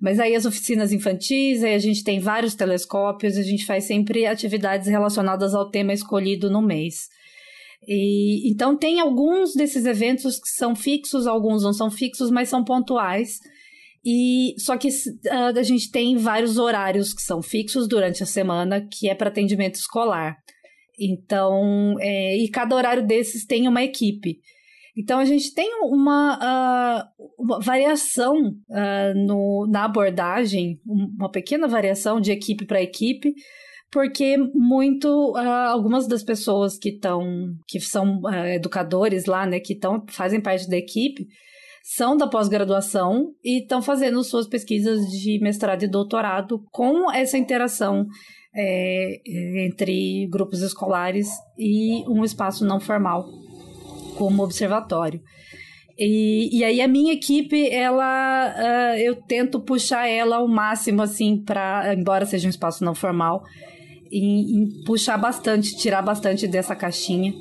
Mas 0.00 0.18
aí 0.18 0.34
as 0.34 0.46
oficinas 0.46 0.92
infantis, 0.92 1.62
aí 1.62 1.74
a 1.74 1.78
gente 1.78 2.02
tem 2.02 2.20
vários 2.20 2.54
telescópios, 2.54 3.36
a 3.36 3.42
gente 3.42 3.66
faz 3.66 3.84
sempre 3.84 4.26
atividades 4.26 4.88
relacionadas 4.88 5.54
ao 5.54 5.70
tema 5.70 5.92
escolhido 5.92 6.50
no 6.50 6.62
mês. 6.62 7.08
E, 7.86 8.50
então, 8.50 8.76
tem 8.76 9.00
alguns 9.00 9.54
desses 9.54 9.84
eventos 9.84 10.38
que 10.38 10.48
são 10.48 10.74
fixos, 10.74 11.26
alguns 11.26 11.62
não 11.62 11.72
são 11.72 11.90
fixos, 11.90 12.30
mas 12.30 12.48
são 12.48 12.64
pontuais. 12.64 13.38
E 14.04 14.54
só 14.58 14.76
que 14.76 14.88
uh, 14.88 15.58
a 15.58 15.62
gente 15.62 15.90
tem 15.90 16.16
vários 16.16 16.58
horários 16.58 17.14
que 17.14 17.22
são 17.22 17.40
fixos 17.40 17.88
durante 17.88 18.22
a 18.22 18.26
semana, 18.26 18.86
que 18.86 19.08
é 19.08 19.14
para 19.14 19.30
atendimento 19.30 19.76
escolar. 19.76 20.36
Então, 20.98 21.96
é, 22.00 22.36
e 22.36 22.48
cada 22.48 22.76
horário 22.76 23.06
desses 23.06 23.44
tem 23.46 23.66
uma 23.66 23.82
equipe. 23.82 24.38
Então 24.96 25.18
a 25.18 25.24
gente 25.24 25.52
tem 25.52 25.68
uma, 25.82 26.38
uh, 26.38 27.24
uma 27.36 27.60
variação 27.60 28.36
uh, 28.38 29.26
no, 29.26 29.66
na 29.68 29.86
abordagem, 29.86 30.80
uma 30.86 31.30
pequena 31.30 31.66
variação 31.66 32.20
de 32.20 32.30
equipe 32.30 32.64
para 32.64 32.80
equipe, 32.80 33.34
porque 33.90 34.36
muito 34.54 35.32
uh, 35.32 35.68
algumas 35.68 36.06
das 36.06 36.22
pessoas 36.22 36.78
que 36.78 36.90
estão 36.90 37.24
que 37.66 37.80
são 37.80 38.20
educadores 38.54 39.24
lá, 39.24 39.44
né, 39.46 39.58
que 39.58 39.72
estão 39.72 40.04
fazem 40.10 40.40
parte 40.40 40.68
da 40.68 40.76
equipe, 40.76 41.26
são 41.86 42.16
da 42.16 42.26
pós-graduação 42.26 43.34
e 43.44 43.60
estão 43.60 43.82
fazendo 43.82 44.24
suas 44.24 44.46
pesquisas 44.46 45.06
de 45.10 45.38
mestrado 45.42 45.82
e 45.82 45.86
doutorado 45.86 46.64
com 46.72 47.12
essa 47.12 47.36
interação 47.36 48.06
é, 48.56 49.20
entre 49.66 50.26
grupos 50.28 50.62
escolares 50.62 51.28
e 51.58 52.02
um 52.08 52.24
espaço 52.24 52.64
não 52.64 52.80
formal 52.80 53.26
como 54.16 54.42
observatório. 54.42 55.20
E, 55.98 56.58
e 56.58 56.64
aí 56.64 56.80
a 56.80 56.88
minha 56.88 57.12
equipe, 57.12 57.68
ela, 57.68 58.54
uh, 58.56 58.98
eu 58.98 59.16
tento 59.16 59.60
puxar 59.60 60.08
ela 60.08 60.36
ao 60.36 60.48
máximo, 60.48 61.02
assim, 61.02 61.36
para, 61.44 61.94
embora 61.94 62.24
seja 62.24 62.46
um 62.46 62.50
espaço 62.50 62.82
não 62.82 62.94
formal, 62.94 63.42
em 64.10 64.68
puxar 64.86 65.18
bastante, 65.18 65.76
tirar 65.76 66.00
bastante 66.00 66.48
dessa 66.48 66.74
caixinha. 66.74 67.34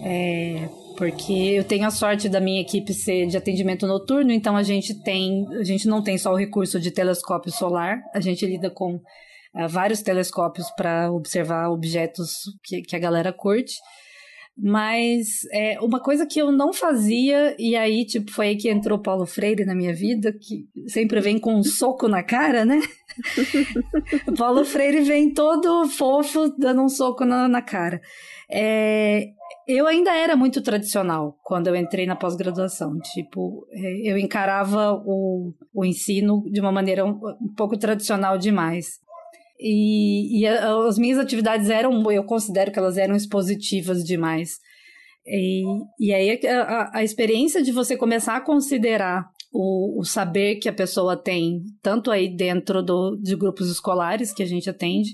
É, 0.00 0.68
porque 0.96 1.32
eu 1.32 1.64
tenho 1.64 1.86
a 1.86 1.90
sorte 1.90 2.28
da 2.28 2.40
minha 2.40 2.60
equipe 2.60 2.92
ser 2.92 3.26
de 3.26 3.36
atendimento 3.36 3.86
noturno, 3.86 4.32
então 4.32 4.56
a 4.56 4.62
gente 4.62 4.94
tem, 5.02 5.46
a 5.58 5.64
gente 5.64 5.86
não 5.86 6.02
tem 6.02 6.16
só 6.18 6.32
o 6.32 6.36
recurso 6.36 6.80
de 6.80 6.90
telescópio 6.90 7.52
solar, 7.52 8.02
a 8.14 8.20
gente 8.20 8.46
lida 8.46 8.70
com 8.70 8.96
uh, 8.96 9.68
vários 9.68 10.02
telescópios 10.02 10.70
para 10.76 11.10
observar 11.10 11.70
objetos 11.70 12.44
que, 12.62 12.82
que 12.82 12.96
a 12.96 12.98
galera 13.00 13.32
curte. 13.32 13.74
Mas 14.56 15.44
é, 15.52 15.80
uma 15.80 15.98
coisa 15.98 16.24
que 16.24 16.40
eu 16.40 16.52
não 16.52 16.72
fazia, 16.72 17.56
e 17.58 17.74
aí, 17.74 18.04
tipo, 18.04 18.30
foi 18.30 18.48
aí 18.48 18.56
que 18.56 18.70
entrou 18.70 19.00
Paulo 19.00 19.26
Freire 19.26 19.64
na 19.64 19.74
minha 19.74 19.92
vida, 19.92 20.32
que 20.32 20.68
sempre 20.86 21.20
vem 21.20 21.40
com 21.40 21.56
um 21.56 21.64
soco 21.64 22.06
na 22.06 22.22
cara, 22.22 22.64
né? 22.64 22.80
Paulo 24.36 24.64
Freire 24.64 25.02
vem 25.02 25.32
todo 25.32 25.88
fofo, 25.88 26.48
dando 26.58 26.82
um 26.82 26.88
soco 26.88 27.24
na, 27.24 27.48
na 27.48 27.62
cara. 27.62 28.00
É, 28.50 29.28
eu 29.66 29.86
ainda 29.86 30.14
era 30.14 30.36
muito 30.36 30.60
tradicional 30.62 31.38
quando 31.42 31.68
eu 31.68 31.76
entrei 31.76 32.06
na 32.06 32.16
pós-graduação. 32.16 32.98
Tipo, 33.12 33.66
é, 33.72 34.10
eu 34.10 34.18
encarava 34.18 34.92
o, 35.04 35.52
o 35.72 35.84
ensino 35.84 36.44
de 36.50 36.60
uma 36.60 36.72
maneira 36.72 37.04
um, 37.04 37.18
um 37.40 37.54
pouco 37.56 37.76
tradicional 37.76 38.36
demais. 38.36 39.00
E, 39.58 40.40
e 40.40 40.46
a, 40.46 40.86
as 40.86 40.98
minhas 40.98 41.18
atividades 41.18 41.70
eram, 41.70 42.10
eu 42.10 42.24
considero 42.24 42.70
que 42.70 42.78
elas 42.78 42.98
eram 42.98 43.14
expositivas 43.14 44.04
demais. 44.04 44.58
E, 45.26 45.62
e 45.98 46.12
aí 46.12 46.38
a, 46.46 46.98
a, 46.98 47.02
experiência 47.02 47.62
de 47.62 47.72
você 47.72 47.96
começar 47.96 48.36
a 48.36 48.40
considerar 48.42 49.26
o, 49.54 50.00
o 50.00 50.04
saber 50.04 50.56
que 50.56 50.68
a 50.68 50.72
pessoa 50.72 51.16
tem, 51.16 51.62
tanto 51.80 52.10
aí 52.10 52.28
dentro 52.28 52.82
do, 52.82 53.16
de 53.16 53.36
grupos 53.36 53.70
escolares 53.70 54.32
que 54.32 54.42
a 54.42 54.46
gente 54.46 54.68
atende, 54.68 55.10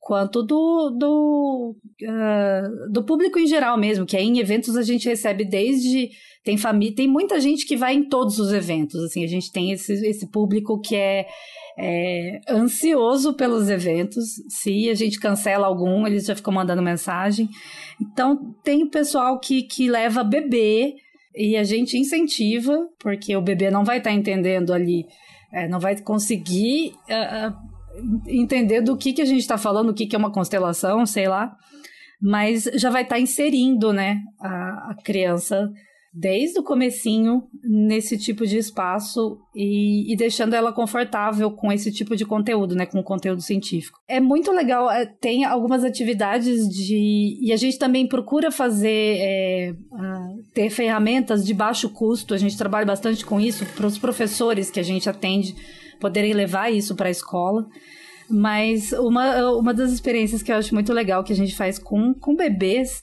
quanto 0.00 0.42
do, 0.42 0.90
do, 0.90 1.76
uh, 2.02 2.92
do 2.92 3.04
público 3.04 3.38
em 3.38 3.46
geral 3.46 3.78
mesmo, 3.78 4.04
que 4.04 4.16
aí 4.16 4.26
em 4.26 4.40
eventos 4.40 4.76
a 4.76 4.82
gente 4.82 5.08
recebe 5.08 5.44
desde. 5.44 6.10
Tem 6.42 6.56
família, 6.56 6.96
tem 6.96 7.06
muita 7.06 7.38
gente 7.38 7.66
que 7.66 7.76
vai 7.76 7.94
em 7.94 8.08
todos 8.08 8.38
os 8.38 8.50
eventos. 8.50 8.98
Assim, 9.04 9.22
a 9.22 9.26
gente 9.26 9.52
tem 9.52 9.72
esse, 9.72 9.92
esse 9.92 10.26
público 10.30 10.80
que 10.80 10.96
é 10.96 11.26
é, 11.78 12.40
ansioso 12.48 13.34
pelos 13.34 13.68
eventos. 13.68 14.24
Se 14.48 14.88
a 14.88 14.94
gente 14.94 15.20
cancela 15.20 15.66
algum, 15.66 16.06
eles 16.06 16.26
já 16.26 16.34
ficam 16.34 16.52
mandando 16.52 16.82
mensagem. 16.82 17.48
Então, 18.00 18.54
tem 18.64 18.82
o 18.82 18.90
pessoal 18.90 19.38
que, 19.38 19.62
que 19.62 19.88
leva 19.88 20.24
bebê 20.24 20.94
e 21.34 21.56
a 21.56 21.64
gente 21.64 21.96
incentiva, 21.96 22.88
porque 22.98 23.36
o 23.36 23.42
bebê 23.42 23.70
não 23.70 23.84
vai 23.84 23.98
estar 23.98 24.10
tá 24.10 24.16
entendendo 24.16 24.72
ali, 24.72 25.06
é, 25.52 25.68
não 25.68 25.78
vai 25.78 26.00
conseguir 26.00 26.92
uh, 27.08 27.54
entender 28.28 28.80
do 28.80 28.96
que, 28.96 29.12
que 29.12 29.22
a 29.22 29.26
gente 29.26 29.40
está 29.40 29.58
falando, 29.58 29.90
o 29.90 29.94
que, 29.94 30.06
que 30.06 30.14
é 30.14 30.18
uma 30.18 30.32
constelação, 30.32 31.04
sei 31.06 31.28
lá. 31.28 31.56
Mas 32.20 32.64
já 32.74 32.90
vai 32.90 33.02
estar 33.02 33.16
tá 33.16 33.20
inserindo, 33.20 33.92
né, 33.92 34.20
a, 34.38 34.90
a 34.90 34.96
criança 35.02 35.70
desde 36.12 36.58
o 36.58 36.62
comecinho 36.62 37.44
nesse 37.62 38.18
tipo 38.18 38.44
de 38.44 38.58
espaço 38.58 39.38
e, 39.54 40.12
e, 40.12 40.16
deixando 40.16 40.54
ela 40.54 40.72
confortável 40.72 41.52
com 41.52 41.70
esse 41.70 41.92
tipo 41.92 42.16
de 42.16 42.24
conteúdo, 42.24 42.74
né, 42.74 42.84
com 42.84 43.00
conteúdo 43.02 43.40
científico. 43.40 43.98
É 44.08 44.18
muito 44.18 44.50
legal, 44.50 44.90
é, 44.90 45.06
tem 45.06 45.44
algumas 45.44 45.84
atividades 45.84 46.68
de 46.68 47.38
e 47.40 47.52
a 47.52 47.56
gente 47.56 47.78
também 47.78 48.08
procura 48.08 48.50
fazer 48.50 49.18
é, 49.20 49.74
ter 50.52 50.68
ferramentas 50.70 51.46
de 51.46 51.54
baixo 51.54 51.88
custo. 51.90 52.34
A 52.34 52.38
gente 52.38 52.58
trabalha 52.58 52.86
bastante 52.86 53.24
com 53.24 53.38
isso 53.38 53.64
para 53.76 53.86
os 53.86 53.96
professores 53.96 54.68
que 54.68 54.80
a 54.80 54.84
gente 54.84 55.08
atende 55.08 55.54
poderem 56.00 56.32
levar 56.32 56.72
isso 56.72 56.96
para 56.96 57.06
a 57.06 57.12
escola. 57.12 57.66
Mas 58.28 58.92
uma, 58.92 59.50
uma 59.52 59.74
das 59.74 59.92
experiências 59.92 60.42
que 60.42 60.50
eu 60.50 60.56
acho 60.56 60.74
muito 60.74 60.92
legal 60.92 61.22
que 61.22 61.32
a 61.32 61.36
gente 61.36 61.54
faz 61.54 61.78
com, 61.78 62.14
com 62.14 62.34
bebês 62.34 63.02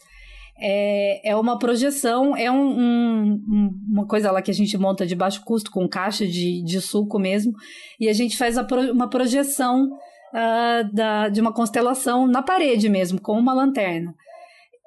é, 0.59 1.29
é 1.29 1.35
uma 1.35 1.57
projeção, 1.59 2.35
é 2.35 2.51
um, 2.51 2.79
um, 2.79 3.69
uma 3.89 4.07
coisa 4.07 4.31
lá 4.31 4.41
que 4.41 4.51
a 4.51 4.53
gente 4.53 4.77
monta 4.77 5.05
de 5.05 5.15
baixo 5.15 5.43
custo 5.45 5.71
com 5.71 5.87
caixa 5.87 6.25
de, 6.25 6.63
de 6.63 6.81
suco 6.81 7.19
mesmo, 7.19 7.53
e 7.99 8.09
a 8.09 8.13
gente 8.13 8.37
faz 8.37 8.59
pro, 8.63 8.91
uma 8.91 9.09
projeção 9.09 9.85
uh, 9.85 10.93
da, 10.93 11.29
de 11.29 11.39
uma 11.39 11.53
constelação 11.53 12.27
na 12.27 12.41
parede 12.41 12.89
mesmo, 12.89 13.21
com 13.21 13.33
uma 13.33 13.53
lanterna. 13.53 14.13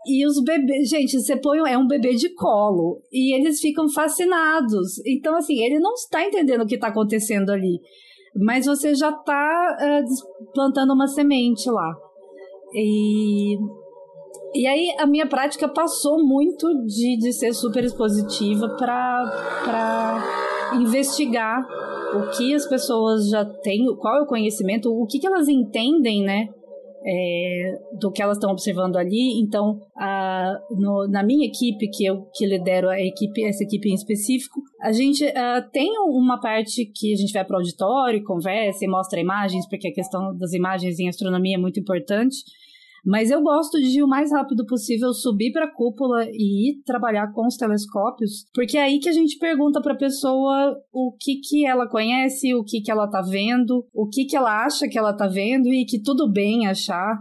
E 0.07 0.27
os 0.27 0.43
bebês, 0.43 0.89
gente, 0.89 1.21
você 1.21 1.37
põe, 1.37 1.59
é 1.71 1.77
um 1.77 1.87
bebê 1.87 2.14
de 2.14 2.35
colo 2.35 3.03
e 3.12 3.35
eles 3.35 3.61
ficam 3.61 3.87
fascinados. 3.91 4.99
Então, 5.07 5.37
assim, 5.37 5.62
ele 5.62 5.79
não 5.79 5.93
está 5.93 6.25
entendendo 6.25 6.62
o 6.62 6.66
que 6.66 6.77
está 6.77 6.89
acontecendo 6.89 7.51
ali, 7.51 7.79
mas 8.35 8.64
você 8.64 8.95
já 8.95 9.11
está 9.11 9.77
uh, 9.79 10.53
plantando 10.55 10.95
uma 10.95 11.07
semente 11.07 11.71
lá. 11.71 11.95
E 12.73 13.59
e 14.55 14.66
aí 14.66 14.94
a 14.98 15.07
minha 15.07 15.26
prática 15.26 15.68
passou 15.68 16.24
muito 16.24 16.66
de, 16.84 17.16
de 17.18 17.32
ser 17.32 17.53
super 17.53 17.84
expositiva 17.84 18.68
para 18.76 20.40
investigar 20.74 21.64
o 22.14 22.30
que 22.36 22.55
as 22.55 22.66
pessoas 22.66 23.28
já 23.28 23.44
têm, 23.44 23.86
qual 23.96 24.18
é 24.18 24.22
o 24.22 24.26
conhecimento, 24.26 24.90
o 24.90 25.07
que, 25.07 25.18
que 25.18 25.26
elas 25.26 25.48
entendem, 25.48 26.22
né? 26.22 26.48
É, 27.03 27.78
do 27.98 28.12
que 28.12 28.20
elas 28.20 28.36
estão 28.36 28.51
observando 28.51 28.96
ali. 28.96 29.40
Então, 29.40 29.80
a, 29.96 30.53
no, 30.70 31.09
na 31.09 31.22
minha 31.22 31.46
equipe, 31.46 31.88
que 31.88 32.05
eu 32.05 32.26
que 32.34 32.44
lidero 32.44 32.90
a 32.90 33.01
equipe, 33.01 33.42
essa 33.42 33.64
equipe 33.64 33.88
em 33.88 33.94
específico, 33.94 34.61
a 34.82 34.92
gente 34.92 35.24
uh, 35.24 35.70
tem 35.72 35.98
uma 36.01 36.38
parte 36.38 36.84
que 36.84 37.14
a 37.14 37.16
gente 37.16 37.32
vai 37.32 37.42
para 37.42 37.55
o 37.55 37.59
auditório, 37.61 38.22
conversa 38.22 38.84
e 38.84 38.88
mostra 38.88 39.18
imagens, 39.18 39.66
porque 39.66 39.88
a 39.88 39.94
questão 39.94 40.36
das 40.36 40.53
imagens 40.53 40.98
em 40.98 41.09
astronomia 41.09 41.57
é 41.57 41.59
muito 41.59 41.80
importante. 41.80 42.36
Mas 43.05 43.30
eu 43.30 43.42
gosto 43.42 43.80
de 43.80 44.03
o 44.03 44.09
mais 44.09 44.32
rápido 44.32 44.66
possível 44.66 45.12
subir 45.12 45.53
para 45.53 45.66
a 45.66 45.72
cúpula 45.72 46.26
e 46.30 46.70
ir 46.70 46.82
trabalhar 46.84 47.32
com 47.32 47.46
os 47.46 47.57
telescópios, 47.57 48.46
porque 48.55 48.76
é 48.76 48.82
aí 48.82 48.98
que 48.98 49.09
a 49.09 49.12
gente 49.12 49.38
pergunta 49.38 49.80
para 49.80 49.94
a 49.94 49.98
pessoa 49.98 50.76
o 50.92 51.14
que 51.18 51.36
que 51.36 51.66
ela 51.66 51.88
conhece, 51.88 52.55
o 52.55 52.64
que 52.64 52.80
que 52.80 52.90
ela 52.90 53.09
tá 53.09 53.22
vendo, 53.22 53.86
o 53.94 54.09
que 54.09 54.24
que 54.24 54.36
ela 54.36 54.64
acha 54.64 54.88
que 54.88 54.98
ela 54.98 55.12
tá 55.12 55.26
vendo 55.26 55.72
e 55.72 55.84
que 55.84 56.03
tudo 56.03 56.30
bem 56.30 56.66
achar. 56.66 57.18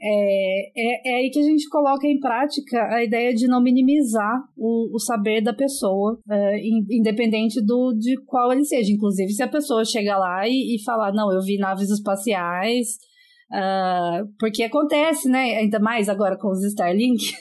É, 0.00 0.70
é, 0.76 1.10
é, 1.10 1.16
aí 1.16 1.30
que 1.30 1.40
a 1.40 1.42
gente 1.42 1.68
coloca 1.68 2.06
em 2.06 2.20
prática 2.20 2.80
a 2.94 3.02
ideia 3.02 3.34
de 3.34 3.48
não 3.48 3.60
minimizar 3.60 4.40
o, 4.56 4.94
o 4.94 4.98
saber 5.00 5.40
da 5.40 5.52
pessoa, 5.52 6.20
é, 6.30 6.60
independente 6.64 7.60
do, 7.60 7.92
de 7.92 8.16
qual 8.24 8.52
ele 8.52 8.64
seja. 8.64 8.92
Inclusive, 8.92 9.32
se 9.32 9.42
a 9.42 9.48
pessoa 9.48 9.84
chega 9.84 10.16
lá 10.16 10.46
e, 10.46 10.76
e 10.76 10.84
falar, 10.84 11.12
não, 11.12 11.32
eu 11.32 11.42
vi 11.42 11.58
naves 11.58 11.90
espaciais, 11.90 12.98
Uh, 13.50 14.28
porque 14.38 14.62
acontece, 14.62 15.28
né? 15.28 15.56
Ainda 15.56 15.78
mais 15.78 16.08
agora 16.08 16.36
com 16.36 16.50
os 16.50 16.62
Starlink, 16.64 17.32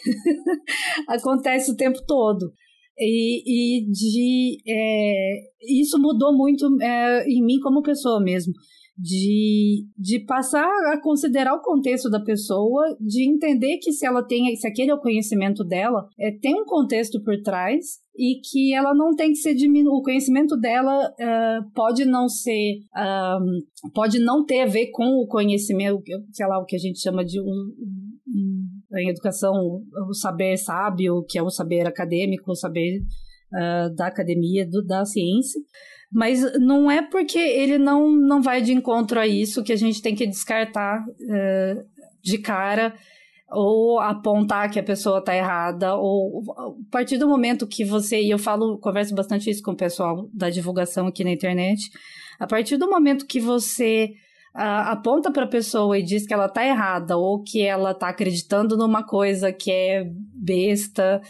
acontece 1.08 1.72
o 1.72 1.76
tempo 1.76 1.99
todo. 2.08 2.51
E, 2.99 3.43
e 3.45 3.91
de, 3.91 4.58
é, 4.68 5.39
isso 5.80 5.99
mudou 5.99 6.36
muito 6.36 6.66
é, 6.82 7.30
em 7.30 7.43
mim 7.45 7.60
como 7.60 7.84
pessoa 7.84 8.20
mesmo 8.20 8.53
de, 8.97 9.86
de 9.95 10.20
passar 10.26 10.68
a 10.91 10.99
considerar 10.99 11.53
o 11.53 11.62
contexto 11.62 12.10
da 12.10 12.20
pessoa, 12.20 12.97
de 12.99 13.30
entender 13.30 13.78
que 13.78 13.91
se 13.91 14.05
ela 14.05 14.24
tem, 14.26 14.55
se 14.55 14.68
aquele 14.68 14.89
é 14.89 14.95
o 14.95 14.99
conhecimento 14.99 15.64
dela, 15.64 16.08
é, 16.20 16.32
tem 16.32 16.55
um 16.55 16.66
contexto 16.66 17.22
por 17.24 17.39
trás 17.43 17.99
e 18.18 18.41
que 18.41 18.74
ela 18.74 18.95
não 18.95 19.15
tem 19.15 19.30
que 19.30 19.38
ser 19.38 19.53
diminuído. 19.53 19.95
O 19.95 20.01
conhecimento 20.01 20.57
dela 20.57 21.09
uh, 21.11 21.72
pode 21.74 22.03
não 22.03 22.28
ser, 22.28 22.80
uh, 22.95 23.91
pode 23.93 24.18
não 24.18 24.43
ter 24.43 24.61
a 24.61 24.65
ver 24.65 24.88
com 24.88 25.05
o 25.22 25.28
conhecimento, 25.28 26.01
sei 26.32 26.47
lá, 26.47 26.57
o 26.57 26.65
que 26.65 26.76
a 26.76 26.80
gente 26.80 26.99
chama 26.99 27.24
de 27.24 27.39
um, 27.39 27.45
um, 27.45 28.68
em 28.97 29.09
educação, 29.09 29.53
o 30.09 30.13
saber 30.13 30.57
sábio, 30.57 31.24
que 31.30 31.38
é 31.38 31.43
o 31.43 31.49
saber 31.51 31.86
acadêmico, 31.86 32.51
o 32.51 32.55
saber 32.55 33.01
uh, 33.53 33.93
da 33.95 34.07
academia, 34.07 34.68
do, 34.68 34.84
da 34.84 35.05
ciência. 35.05 35.61
Mas 36.11 36.41
não 36.59 36.89
é 36.89 37.01
porque 37.01 37.38
ele 37.38 37.78
não, 37.78 38.09
não 38.09 38.41
vai 38.41 38.61
de 38.61 38.74
encontro 38.74 39.20
a 39.20 39.28
isso 39.28 39.63
que 39.63 39.74
a 39.74 39.78
gente 39.78 40.01
tem 40.01 40.15
que 40.15 40.26
descartar 40.26 41.05
uh, 41.05 41.86
de 42.24 42.39
cara 42.39 42.95
ou 43.49 43.99
apontar 43.99 44.69
que 44.69 44.79
a 44.79 44.83
pessoa 44.83 45.19
está 45.19 45.35
errada, 45.35 45.95
ou 45.95 46.43
a 46.57 46.91
partir 46.91 47.17
do 47.17 47.27
momento 47.27 47.67
que 47.67 47.85
você, 47.85 48.21
e 48.21 48.29
eu 48.29 48.37
falo, 48.37 48.77
converso 48.77 49.15
bastante 49.15 49.49
isso 49.49 49.63
com 49.63 49.71
o 49.71 49.77
pessoal 49.77 50.29
da 50.33 50.49
divulgação 50.49 51.07
aqui 51.07 51.23
na 51.23 51.31
internet, 51.31 51.89
a 52.39 52.45
partir 52.45 52.77
do 52.77 52.89
momento 52.89 53.25
que 53.25 53.39
você 53.39 54.11
uh, 54.53 54.91
aponta 54.91 55.31
para 55.31 55.45
a 55.45 55.49
pessoa 55.49 55.97
e 55.97 56.03
diz 56.03 56.27
que 56.27 56.33
ela 56.33 56.47
está 56.47 56.65
errada, 56.65 57.15
ou 57.15 57.41
que 57.41 57.61
ela 57.61 57.91
está 57.91 58.09
acreditando 58.09 58.75
numa 58.75 59.03
coisa 59.03 59.51
que 59.51 59.71
é 59.71 60.03
besta, 60.33 61.21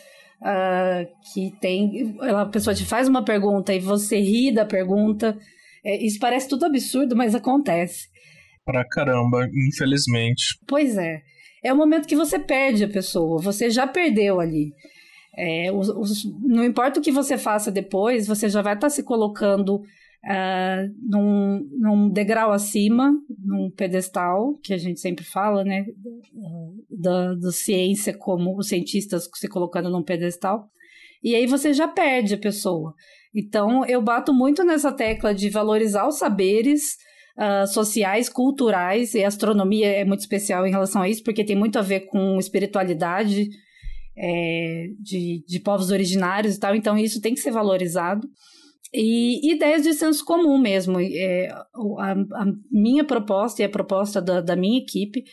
uh, 0.42 1.32
que 1.34 1.52
tem. 1.60 2.18
A 2.20 2.46
pessoa 2.48 2.74
te 2.74 2.86
faz 2.86 3.08
uma 3.08 3.24
pergunta 3.24 3.74
e 3.74 3.80
você 3.80 4.20
ri 4.20 4.52
da 4.52 4.66
pergunta. 4.66 5.38
É, 5.86 6.04
isso 6.04 6.20
parece 6.20 6.50
tudo 6.50 6.66
absurdo, 6.66 7.16
mas 7.16 7.36
acontece. 7.36 8.08
Pra 8.66 8.84
caramba, 8.86 9.48
infelizmente. 9.70 10.60
Pois 10.68 10.98
é. 10.98 11.22
É 11.64 11.74
o 11.74 11.78
momento 11.78 12.08
que 12.08 12.16
você 12.16 12.40
perde 12.40 12.84
a 12.84 12.90
pessoa, 12.90 13.42
você 13.42 13.70
já 13.70 13.88
perdeu 13.88 14.40
ali. 14.40 14.72
É, 15.36 15.72
os, 15.72 15.90
os, 15.90 16.26
não 16.42 16.64
importa 16.64 17.00
o 17.00 17.04
que 17.04 17.12
você 17.12 17.38
faça 17.38 17.72
depois, 17.72 18.26
você 18.26 18.50
já 18.50 18.62
vai 18.62 18.74
estar 18.74 18.88
tá 18.88 18.90
se 18.90 19.04
colocando 19.04 19.76
uh, 19.76 20.96
num, 21.00 21.70
num 21.80 22.10
degrau 22.10 22.52
acima, 22.52 23.14
num 23.44 23.70
pedestal, 23.70 24.58
que 24.64 24.74
a 24.74 24.78
gente 24.78 25.00
sempre 25.00 25.24
fala, 25.24 25.64
né? 25.64 25.86
Da, 26.90 27.36
da 27.36 27.52
ciência, 27.52 28.18
como 28.18 28.58
os 28.58 28.68
cientistas 28.68 29.30
se 29.36 29.48
colocando 29.48 29.90
num 29.90 30.04
pedestal. 30.04 30.70
E 31.24 31.36
aí 31.36 31.46
você 31.46 31.74
já 31.74 31.88
perde 31.88 32.34
a 32.34 32.40
pessoa. 32.40 32.94
Então, 33.34 33.86
eu 33.86 34.02
bato 34.02 34.34
muito 34.34 34.64
nessa 34.64 34.92
tecla 34.92 35.34
de 35.34 35.50
valorizar 35.50 36.08
os 36.08 36.18
saberes 36.18 36.98
uh, 37.38 37.68
sociais, 37.68 38.28
culturais, 38.30 39.14
e 39.14 39.24
a 39.24 39.28
astronomia 39.28 39.88
é 39.88 40.04
muito 40.04 40.22
especial 40.22 40.66
em 40.66 40.72
relação 40.72 41.02
a 41.02 41.10
isso, 41.10 41.24
porque 41.24 41.44
tem 41.46 41.56
muito 41.56 41.78
a 41.78 41.82
ver 41.82 42.02
com 42.02 42.38
espiritualidade 42.38 43.50
é, 44.18 44.88
de, 45.00 45.44
de 45.48 45.60
povos 45.60 45.92
originários 45.92 46.56
e 46.56 46.60
tal. 46.60 46.76
Então, 46.76 46.98
isso 46.98 47.22
tem 47.22 47.34
que 47.34 47.40
ser 47.40 47.52
valorizado. 47.52 48.28
E 48.94 49.54
ideias 49.54 49.84
de 49.84 49.94
senso 49.94 50.26
comum 50.26 50.58
mesmo. 50.58 51.00
É, 51.00 51.50
a, 51.50 52.12
a, 52.12 52.46
minha 52.72 53.04
proposta 53.04 53.62
e 53.62 53.66
a 53.66 53.70
proposta 53.70 54.22
da, 54.22 54.42
da 54.42 54.56
minha 54.56 54.80
equipe 54.80 55.24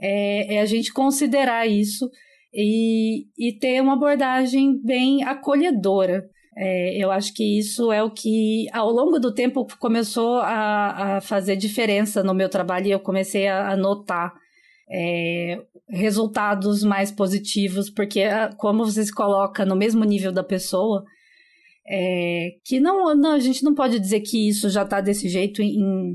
é, 0.00 0.56
é, 0.56 0.60
a 0.60 0.66
gente 0.66 0.92
considerar 0.92 1.66
isso 1.66 2.10
e, 2.52 3.26
e 3.38 3.52
ter 3.58 3.80
uma 3.80 3.92
abordagem 3.92 4.80
bem 4.82 5.22
acolhedora. 5.22 6.28
É, 6.56 6.96
eu 6.96 7.10
acho 7.10 7.34
que 7.34 7.58
isso 7.58 7.90
é 7.90 8.02
o 8.02 8.10
que, 8.10 8.66
ao 8.72 8.90
longo 8.90 9.18
do 9.18 9.34
tempo, 9.34 9.66
começou 9.78 10.38
a, 10.38 11.16
a 11.16 11.20
fazer 11.20 11.56
diferença 11.56 12.22
no 12.22 12.32
meu 12.32 12.48
trabalho 12.48 12.86
e 12.86 12.90
eu 12.92 13.00
comecei 13.00 13.48
a, 13.48 13.70
a 13.70 13.76
notar 13.76 14.32
é, 14.88 15.60
resultados 15.88 16.82
mais 16.84 17.10
positivos, 17.10 17.90
porque 17.90 18.22
ah, 18.22 18.50
como 18.56 18.84
você 18.84 19.04
se 19.04 19.12
coloca 19.12 19.64
no 19.64 19.76
mesmo 19.76 20.04
nível 20.04 20.32
da 20.32 20.44
pessoa, 20.44 21.04
é, 21.86 22.50
que 22.64 22.80
não, 22.80 23.14
não, 23.14 23.32
a 23.32 23.38
gente 23.38 23.62
não 23.62 23.74
pode 23.74 23.98
dizer 23.98 24.20
que 24.20 24.48
isso 24.48 24.70
já 24.70 24.82
está 24.82 25.00
desse 25.00 25.28
jeito 25.28 25.60
em, 25.60 26.12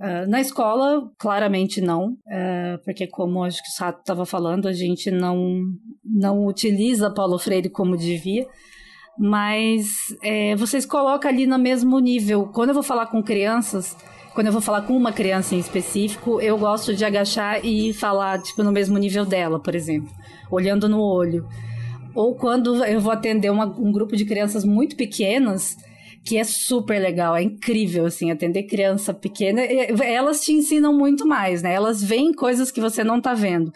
uh, 0.00 0.28
na 0.28 0.40
escola, 0.40 1.08
claramente 1.18 1.80
não, 1.80 2.12
uh, 2.12 2.82
porque 2.84 3.06
como 3.06 3.44
acho 3.44 3.62
que 3.62 3.68
o 3.68 3.72
Sato 3.72 4.00
estava 4.00 4.26
falando, 4.26 4.66
a 4.66 4.72
gente 4.72 5.10
não, 5.10 5.62
não 6.04 6.44
utiliza 6.44 7.12
Paulo 7.12 7.38
Freire 7.38 7.70
como 7.70 7.96
devia, 7.96 8.46
mas 9.18 9.88
é, 10.22 10.56
vocês 10.56 10.86
colocam 10.86 11.30
ali 11.30 11.46
no 11.46 11.58
mesmo 11.58 11.98
nível. 11.98 12.46
Quando 12.46 12.70
eu 12.70 12.74
vou 12.74 12.82
falar 12.82 13.06
com 13.06 13.22
crianças, 13.22 13.96
quando 14.34 14.46
eu 14.46 14.52
vou 14.52 14.62
falar 14.62 14.82
com 14.82 14.96
uma 14.96 15.12
criança 15.12 15.54
em 15.54 15.58
específico, 15.58 16.40
eu 16.40 16.56
gosto 16.58 16.94
de 16.94 17.04
agachar 17.04 17.64
e 17.64 17.92
falar 17.92 18.40
tipo 18.40 18.62
no 18.62 18.72
mesmo 18.72 18.98
nível 18.98 19.24
dela, 19.24 19.60
por 19.60 19.74
exemplo, 19.74 20.10
olhando 20.50 20.88
no 20.88 21.00
olho. 21.00 21.46
Ou 22.14 22.34
quando 22.34 22.84
eu 22.84 23.00
vou 23.00 23.12
atender 23.12 23.50
uma, 23.50 23.66
um 23.66 23.90
grupo 23.92 24.16
de 24.16 24.24
crianças 24.24 24.64
muito 24.64 24.96
pequenas, 24.96 25.76
que 26.24 26.38
é 26.38 26.44
super 26.44 27.00
legal, 27.00 27.34
é 27.34 27.42
incrível, 27.42 28.06
assim, 28.06 28.30
atender 28.30 28.64
criança 28.64 29.12
pequena. 29.12 29.62
Elas 29.62 30.42
te 30.42 30.52
ensinam 30.52 30.92
muito 30.92 31.26
mais, 31.26 31.62
né? 31.62 31.72
Elas 31.72 32.02
veem 32.02 32.32
coisas 32.32 32.70
que 32.70 32.80
você 32.80 33.02
não 33.02 33.20
tá 33.20 33.34
vendo. 33.34 33.72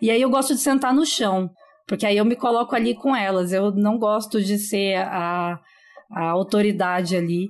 E 0.00 0.10
aí 0.10 0.20
eu 0.22 0.30
gosto 0.30 0.54
de 0.54 0.60
sentar 0.60 0.94
no 0.94 1.04
chão, 1.04 1.50
porque 1.88 2.04
aí 2.04 2.18
eu 2.18 2.24
me 2.24 2.36
coloco 2.36 2.76
ali 2.76 2.94
com 2.94 3.16
elas. 3.16 3.50
Eu 3.50 3.72
não 3.72 3.98
gosto 3.98 4.42
de 4.42 4.58
ser 4.58 4.96
a, 4.96 5.58
a 6.10 6.30
autoridade 6.30 7.16
ali, 7.16 7.48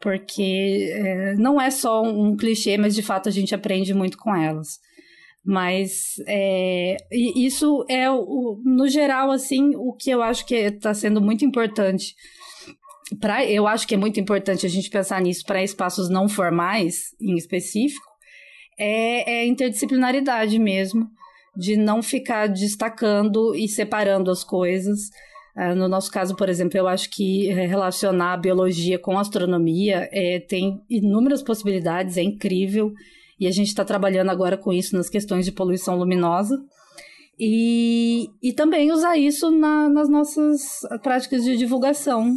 porque 0.00 0.90
é, 0.90 1.34
não 1.34 1.60
é 1.60 1.70
só 1.70 2.02
um 2.02 2.34
clichê, 2.34 2.78
mas 2.78 2.94
de 2.94 3.02
fato 3.02 3.28
a 3.28 3.32
gente 3.32 3.54
aprende 3.54 3.92
muito 3.92 4.16
com 4.16 4.34
elas. 4.34 4.80
Mas 5.44 6.14
é, 6.26 6.96
isso 7.12 7.84
é, 7.90 8.10
o, 8.10 8.58
no 8.64 8.88
geral, 8.88 9.30
assim, 9.30 9.76
o 9.76 9.92
que 9.92 10.10
eu 10.10 10.22
acho 10.22 10.46
que 10.46 10.54
está 10.54 10.94
sendo 10.94 11.20
muito 11.20 11.44
importante. 11.44 12.14
Pra, 13.20 13.44
eu 13.44 13.66
acho 13.66 13.86
que 13.86 13.94
é 13.94 13.98
muito 13.98 14.18
importante 14.18 14.64
a 14.64 14.68
gente 14.70 14.88
pensar 14.88 15.20
nisso 15.20 15.44
para 15.44 15.62
espaços 15.62 16.08
não 16.08 16.26
formais, 16.26 17.14
em 17.20 17.36
específico, 17.36 18.06
é, 18.78 19.40
é 19.40 19.46
interdisciplinaridade 19.46 20.58
mesmo, 20.58 21.06
de 21.56 21.76
não 21.76 22.02
ficar 22.02 22.48
destacando 22.48 23.54
e 23.54 23.68
separando 23.68 24.30
as 24.30 24.42
coisas. 24.42 25.10
Uh, 25.56 25.74
no 25.76 25.88
nosso 25.88 26.10
caso, 26.10 26.34
por 26.34 26.48
exemplo, 26.48 26.76
eu 26.76 26.88
acho 26.88 27.08
que 27.10 27.46
relacionar 27.52 28.32
a 28.32 28.38
biologia 28.38 28.98
com 28.98 29.16
a 29.16 29.20
astronomia 29.20 30.08
é, 30.12 30.40
tem 30.40 30.80
inúmeras 30.90 31.42
possibilidades, 31.42 32.16
é 32.16 32.22
incrível. 32.22 32.92
E 33.38 33.46
a 33.46 33.50
gente 33.50 33.68
está 33.68 33.84
trabalhando 33.84 34.30
agora 34.30 34.56
com 34.56 34.72
isso 34.72 34.96
nas 34.96 35.08
questões 35.08 35.44
de 35.44 35.52
poluição 35.52 35.96
luminosa. 35.96 36.58
E, 37.38 38.30
e 38.42 38.52
também 38.52 38.92
usar 38.92 39.16
isso 39.16 39.50
na, 39.50 39.88
nas 39.88 40.08
nossas 40.08 40.80
práticas 41.02 41.42
de 41.44 41.56
divulgação, 41.56 42.36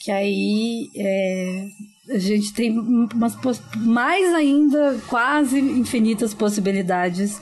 que 0.00 0.10
aí 0.10 0.88
é, 0.96 1.66
a 2.10 2.18
gente 2.18 2.52
tem 2.52 2.76
umas, 2.76 3.36
mais 3.76 4.34
ainda 4.34 5.00
quase 5.08 5.58
infinitas 5.58 6.34
possibilidades 6.34 7.40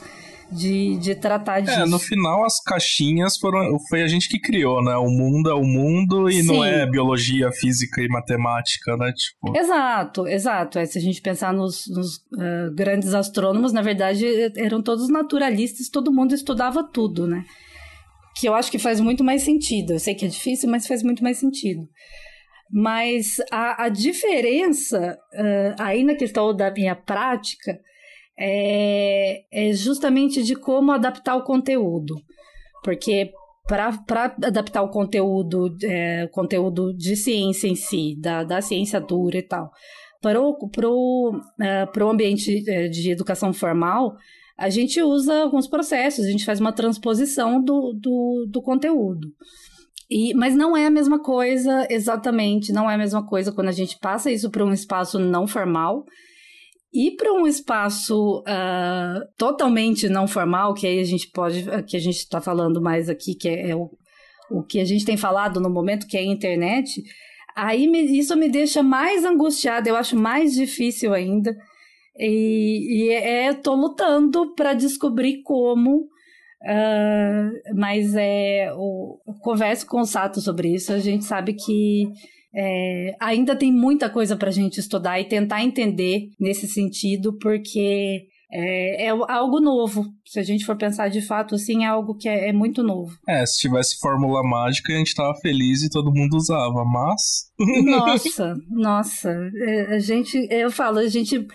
de, 0.53 0.97
de 0.97 1.15
tratar 1.15 1.59
disso. 1.59 1.79
É, 1.79 1.85
no 1.85 1.99
final 1.99 2.45
as 2.45 2.61
caixinhas 2.61 3.37
foram. 3.37 3.77
Foi 3.89 4.03
a 4.03 4.07
gente 4.07 4.29
que 4.29 4.39
criou, 4.39 4.83
né? 4.83 4.95
O 4.95 5.09
mundo 5.09 5.49
é 5.49 5.53
o 5.53 5.63
mundo 5.63 6.29
e 6.29 6.41
Sim. 6.41 6.47
não 6.47 6.63
é 6.63 6.85
biologia, 6.85 7.51
física 7.51 8.01
e 8.01 8.07
matemática, 8.07 8.95
né? 8.95 9.11
Tipo... 9.13 9.57
Exato, 9.57 10.27
exato. 10.27 10.79
É, 10.79 10.85
se 10.85 10.97
a 10.97 11.01
gente 11.01 11.21
pensar 11.21 11.51
nos, 11.51 11.85
nos 11.87 12.17
uh, 12.17 12.73
grandes 12.73 13.13
astrônomos, 13.13 13.73
na 13.73 13.81
verdade, 13.81 14.25
eram 14.55 14.81
todos 14.81 15.09
naturalistas, 15.09 15.89
todo 15.89 16.13
mundo 16.13 16.33
estudava 16.33 16.83
tudo, 16.83 17.27
né? 17.27 17.43
Que 18.35 18.47
eu 18.47 18.53
acho 18.53 18.71
que 18.71 18.79
faz 18.79 18.99
muito 18.99 19.23
mais 19.23 19.43
sentido. 19.43 19.93
Eu 19.93 19.99
sei 19.99 20.15
que 20.15 20.25
é 20.25 20.29
difícil, 20.29 20.69
mas 20.69 20.87
faz 20.87 21.03
muito 21.03 21.23
mais 21.23 21.37
sentido. 21.37 21.87
Mas 22.71 23.39
a, 23.51 23.85
a 23.85 23.89
diferença 23.89 25.17
uh, 25.33 25.75
aí 25.77 26.03
na 26.03 26.15
questão 26.15 26.55
da 26.55 26.71
minha 26.71 26.95
prática 26.95 27.79
é, 28.37 29.43
é 29.51 29.73
justamente 29.73 30.43
de 30.43 30.55
como 30.55 30.91
adaptar 30.91 31.35
o 31.35 31.43
conteúdo. 31.43 32.15
Porque 32.83 33.31
para 33.67 33.95
adaptar 34.43 34.81
o 34.81 34.89
conteúdo, 34.89 35.75
é, 35.83 36.27
conteúdo 36.27 36.93
de 36.93 37.15
ciência 37.15 37.67
em 37.67 37.75
si, 37.75 38.15
da, 38.19 38.43
da 38.43 38.61
ciência 38.61 38.99
dura 38.99 39.37
e 39.37 39.43
tal, 39.43 39.71
para 40.21 40.41
o 40.41 40.69
pro, 40.69 41.39
é, 41.61 41.85
pro 41.85 42.09
ambiente 42.09 42.63
é, 42.69 42.87
de 42.87 43.11
educação 43.11 43.53
formal, 43.53 44.15
a 44.57 44.69
gente 44.69 45.01
usa 45.01 45.41
alguns 45.41 45.67
processos, 45.67 46.25
a 46.25 46.29
gente 46.29 46.45
faz 46.45 46.59
uma 46.59 46.71
transposição 46.71 47.61
do, 47.61 47.93
do, 47.93 48.47
do 48.49 48.61
conteúdo. 48.61 49.29
E, 50.09 50.33
mas 50.33 50.55
não 50.55 50.75
é 50.75 50.85
a 50.85 50.91
mesma 50.91 51.21
coisa, 51.21 51.87
exatamente, 51.89 52.71
não 52.71 52.89
é 52.89 52.95
a 52.95 52.97
mesma 52.97 53.25
coisa 53.25 53.51
quando 53.51 53.69
a 53.69 53.73
gente 53.73 53.97
passa 53.99 54.29
isso 54.29 54.49
para 54.51 54.63
um 54.63 54.73
espaço 54.73 55.17
não 55.17 55.47
formal 55.47 56.05
ir 56.93 57.15
para 57.15 57.33
um 57.33 57.47
espaço 57.47 58.39
uh, 58.41 59.25
totalmente 59.37 60.07
não 60.07 60.27
formal, 60.27 60.73
que 60.73 60.85
aí 60.85 60.99
a 60.99 61.03
gente 61.03 61.29
pode, 61.29 61.65
que 61.87 61.97
a 61.97 61.99
gente 61.99 62.17
está 62.17 62.39
falando 62.39 62.81
mais 62.81 63.09
aqui, 63.09 63.33
que 63.33 63.49
é, 63.49 63.71
é, 63.71 63.75
o, 63.75 63.89
o 64.51 64.63
que 64.63 64.79
a 64.79 64.85
gente 64.85 65.03
tem 65.03 65.17
falado 65.17 65.59
no 65.59 65.69
momento, 65.69 66.07
que 66.07 66.15
é 66.15 66.19
a 66.19 66.23
internet, 66.23 67.01
aí 67.55 67.87
me, 67.87 68.01
isso 68.17 68.35
me 68.35 68.47
deixa 68.47 68.83
mais 68.83 69.25
angustiada, 69.25 69.89
eu 69.89 69.95
acho 69.95 70.15
mais 70.15 70.53
difícil 70.53 71.13
ainda. 71.13 71.55
E, 72.17 73.07
e 73.07 73.09
é, 73.09 73.49
estou 73.49 73.75
lutando 73.75 74.53
para 74.53 74.75
descobrir 74.75 75.41
como. 75.41 76.11
Uh, 76.61 77.75
mas 77.75 78.15
é, 78.15 78.71
o, 78.73 79.19
converso 79.41 79.85
com 79.85 79.99
o 79.99 80.05
Sato 80.05 80.39
sobre 80.39 80.73
isso, 80.73 80.93
a 80.93 80.99
gente 80.99 81.25
sabe 81.25 81.53
que 81.53 82.05
é, 82.55 83.15
ainda 83.19 83.55
tem 83.55 83.71
muita 83.71 84.09
coisa 84.09 84.35
para 84.35 84.49
a 84.49 84.53
gente 84.53 84.79
estudar 84.79 85.19
e 85.19 85.25
tentar 85.25 85.63
entender 85.63 86.29
nesse 86.39 86.67
sentido, 86.67 87.37
porque 87.39 88.27
é, 88.55 89.07
é, 89.07 89.09
algo 89.09 89.59
novo. 89.59 90.05
Se 90.23 90.39
a 90.39 90.43
gente 90.43 90.63
for 90.63 90.77
pensar 90.77 91.09
de 91.09 91.21
fato, 91.21 91.55
assim, 91.55 91.83
é 91.83 91.87
algo 91.87 92.15
que 92.15 92.29
é, 92.29 92.49
é, 92.49 92.53
muito 92.53 92.83
novo. 92.83 93.17
É, 93.27 93.43
se 93.47 93.57
tivesse 93.57 93.97
fórmula 93.99 94.43
mágica, 94.43 94.93
a 94.93 94.97
gente 94.97 95.15
tava 95.15 95.33
feliz 95.41 95.81
e 95.81 95.89
todo 95.89 96.13
mundo 96.13 96.35
usava, 96.35 96.85
mas. 96.85 97.51
Nossa, 97.83 98.55
nossa. 98.69 99.29
É, 99.55 99.95
a 99.95 99.99
gente, 99.99 100.47
eu 100.51 100.69
falo, 100.69 100.99
a 100.99 101.07
gente. 101.07 101.47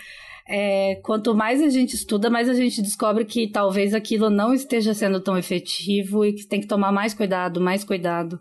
É, 0.50 0.96
quanto 1.04 1.34
mais 1.34 1.60
a 1.60 1.68
gente 1.68 1.94
estuda, 1.94 2.30
mais 2.30 2.48
a 2.48 2.54
gente 2.54 2.80
descobre 2.80 3.26
que 3.26 3.50
talvez 3.50 3.92
aquilo 3.92 4.30
não 4.30 4.54
esteja 4.54 4.94
sendo 4.94 5.20
tão 5.20 5.36
efetivo 5.36 6.24
e 6.24 6.32
que 6.32 6.46
tem 6.46 6.58
que 6.58 6.66
tomar 6.66 6.90
mais 6.90 7.12
cuidado, 7.12 7.60
mais 7.60 7.84
cuidado. 7.84 8.40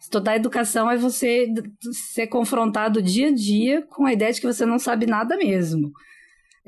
Estudar 0.00 0.36
educação 0.36 0.90
é 0.90 0.96
você 0.96 1.52
ser 2.12 2.28
confrontado 2.28 3.02
dia 3.02 3.28
a 3.28 3.34
dia 3.34 3.82
com 3.82 4.06
a 4.06 4.12
ideia 4.12 4.32
de 4.32 4.40
que 4.40 4.46
você 4.46 4.64
não 4.64 4.78
sabe 4.78 5.06
nada 5.06 5.36
mesmo. 5.36 5.92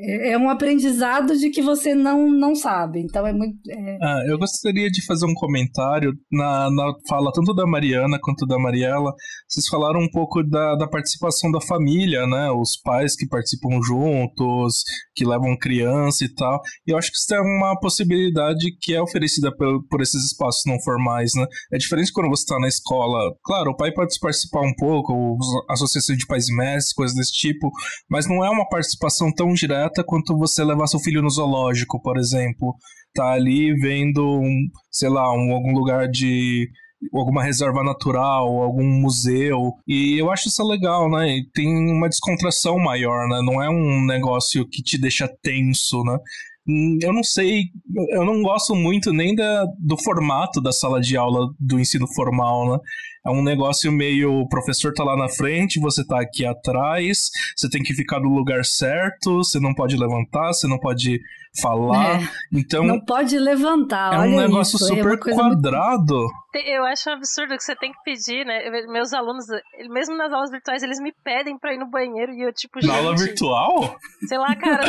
É, 0.03 0.33
é 0.33 0.39
um 0.39 0.49
aprendizado 0.49 1.37
de 1.37 1.51
que 1.51 1.61
você 1.61 1.95
não, 1.95 2.31
não 2.31 2.55
sabe. 2.55 3.01
Então 3.01 3.27
é 3.27 3.33
muito. 3.33 3.59
É... 3.71 3.99
Ah, 4.03 4.23
eu 4.27 4.39
gostaria 4.39 4.89
de 4.91 5.05
fazer 5.05 5.27
um 5.27 5.35
comentário 5.35 6.13
na, 6.33 6.71
na 6.71 6.93
fala 7.09 7.31
tanto 7.33 7.55
da 7.55 7.67
Mariana 7.67 8.19
quanto 8.21 8.47
da 8.47 8.59
Mariela. 8.59 9.13
Vocês 9.47 9.67
falaram 9.69 10.01
um 10.01 10.11
pouco 10.11 10.43
da, 10.43 10.75
da 10.77 10.89
participação 10.89 11.51
da 11.51 11.61
família, 11.61 12.27
né? 12.27 12.51
Os 12.51 12.81
pais 12.83 13.15
que 13.15 13.29
participam 13.29 13.81
juntos, 13.83 14.83
que 15.15 15.25
levam 15.25 15.57
criança 15.59 16.25
e 16.25 16.33
tal. 16.35 16.61
E 16.87 16.93
eu 16.93 16.99
acho 16.99 17.11
que 17.11 17.19
isso 17.19 17.35
é 17.35 17.41
uma 17.41 17.79
possibilidade 17.79 18.75
que 18.81 18.95
é 18.95 19.03
oferecida 19.03 19.55
por, 19.55 19.87
por 19.87 20.01
esses 20.01 20.25
espaços 20.25 20.63
não 20.67 20.81
formais, 20.81 21.33
né? 21.35 21.45
É 21.73 21.77
diferente 21.77 22.13
quando 22.13 22.31
você 22.31 22.43
está 22.43 22.59
na 22.59 22.69
escola. 22.69 23.35
Claro, 23.45 23.73
o 23.73 23.77
pai 23.77 23.93
pode 23.93 24.19
participar 24.19 24.63
um 24.63 24.75
pouco, 24.77 25.37
associação 25.69 26.17
de 26.17 26.27
pais 26.27 26.49
e 26.49 26.57
mestres, 26.57 26.95
coisas 26.95 27.17
desse 27.17 27.33
tipo, 27.33 27.71
mas 28.09 28.27
não 28.27 28.45
é 28.45 28.51
uma 28.51 28.69
participação 28.69 29.33
tão 29.33 29.53
direta 29.53 29.90
quanto 30.05 30.37
você 30.37 30.65
levar 30.65 30.87
seu 30.87 31.01
filho 31.01 31.23
no 31.23 31.31
zoológico, 31.31 32.01
por 32.01 32.19
exemplo. 32.19 32.75
Tá 33.15 33.33
ali 33.33 33.75
vendo, 33.81 34.25
um, 34.25 34.69
sei 34.91 35.09
lá, 35.09 35.33
um, 35.33 35.53
algum 35.53 35.73
lugar 35.73 36.09
de 36.09 36.69
alguma 37.15 37.43
reserva 37.43 37.83
natural, 37.83 38.47
algum 38.63 38.85
museu. 38.85 39.73
E 39.87 40.21
eu 40.21 40.31
acho 40.31 40.49
isso 40.49 40.63
legal, 40.67 41.11
né? 41.11 41.39
E 41.39 41.51
tem 41.53 41.67
uma 41.93 42.09
descontração 42.09 42.79
maior, 42.79 43.29
né? 43.29 43.41
Não 43.45 43.63
é 43.63 43.69
um 43.71 44.05
negócio 44.07 44.69
que 44.69 44.83
te 44.83 45.01
deixa 45.01 45.29
tenso, 45.43 46.03
né? 46.05 46.19
Hum, 46.71 46.99
eu 47.03 47.13
não 47.13 47.25
sei, 47.25 47.65
eu 48.11 48.25
não 48.25 48.43
gosto 48.43 48.77
muito 48.77 49.13
nem 49.13 49.35
da, 49.35 49.65
do 49.77 49.97
formato 49.97 50.61
da 50.61 50.71
sala 50.71 51.01
de 51.01 51.17
aula 51.17 51.49
do 51.59 51.81
ensino 51.81 52.07
formal, 52.15 52.71
né? 52.71 52.79
É 53.27 53.31
um 53.31 53.43
negócio 53.43 53.91
meio. 53.91 54.41
O 54.41 54.49
professor 54.49 54.93
tá 54.95 55.03
lá 55.03 55.17
na 55.17 55.29
frente, 55.29 55.81
você 55.81 56.07
tá 56.07 56.21
aqui 56.21 56.47
atrás, 56.47 57.31
você 57.57 57.69
tem 57.69 57.83
que 57.83 57.93
ficar 57.93 58.21
no 58.21 58.31
lugar 58.31 58.65
certo, 58.65 59.39
você 59.39 59.59
não 59.59 59.75
pode 59.75 59.97
levantar, 59.97 60.53
você 60.53 60.69
não 60.69 60.79
pode 60.79 61.21
falar. 61.61 62.23
É, 62.23 62.29
então. 62.53 62.85
Não 62.85 63.01
pode 63.01 63.37
levantar. 63.39 64.15
É 64.15 64.19
um 64.21 64.37
negócio 64.37 64.77
isso, 64.77 64.85
é 64.85 64.97
super 64.97 65.15
é 65.15 65.35
quadrado. 65.35 66.15
Muito... 66.15 66.41
Eu 66.67 66.85
acho 66.85 67.11
um 67.11 67.15
absurdo 67.15 67.57
que 67.57 67.63
você 67.63 67.77
tem 67.77 67.93
que 67.93 68.03
pedir, 68.05 68.45
né? 68.47 68.71
Meus 68.89 69.13
alunos, 69.13 69.45
mesmo 69.91 70.17
nas 70.17 70.33
aulas 70.33 70.51
virtuais, 70.51 70.83
eles 70.83 71.01
me 71.01 71.13
pedem 71.25 71.59
pra 71.59 71.75
ir 71.75 71.79
no 71.79 71.91
banheiro 71.91 72.33
e 72.33 72.43
eu, 72.43 72.53
tipo, 72.53 72.85
Na 72.85 72.97
aula 72.97 73.17
virtual? 73.17 73.97
Sei 74.27 74.39
lá, 74.39 74.55
cara, 74.57 74.83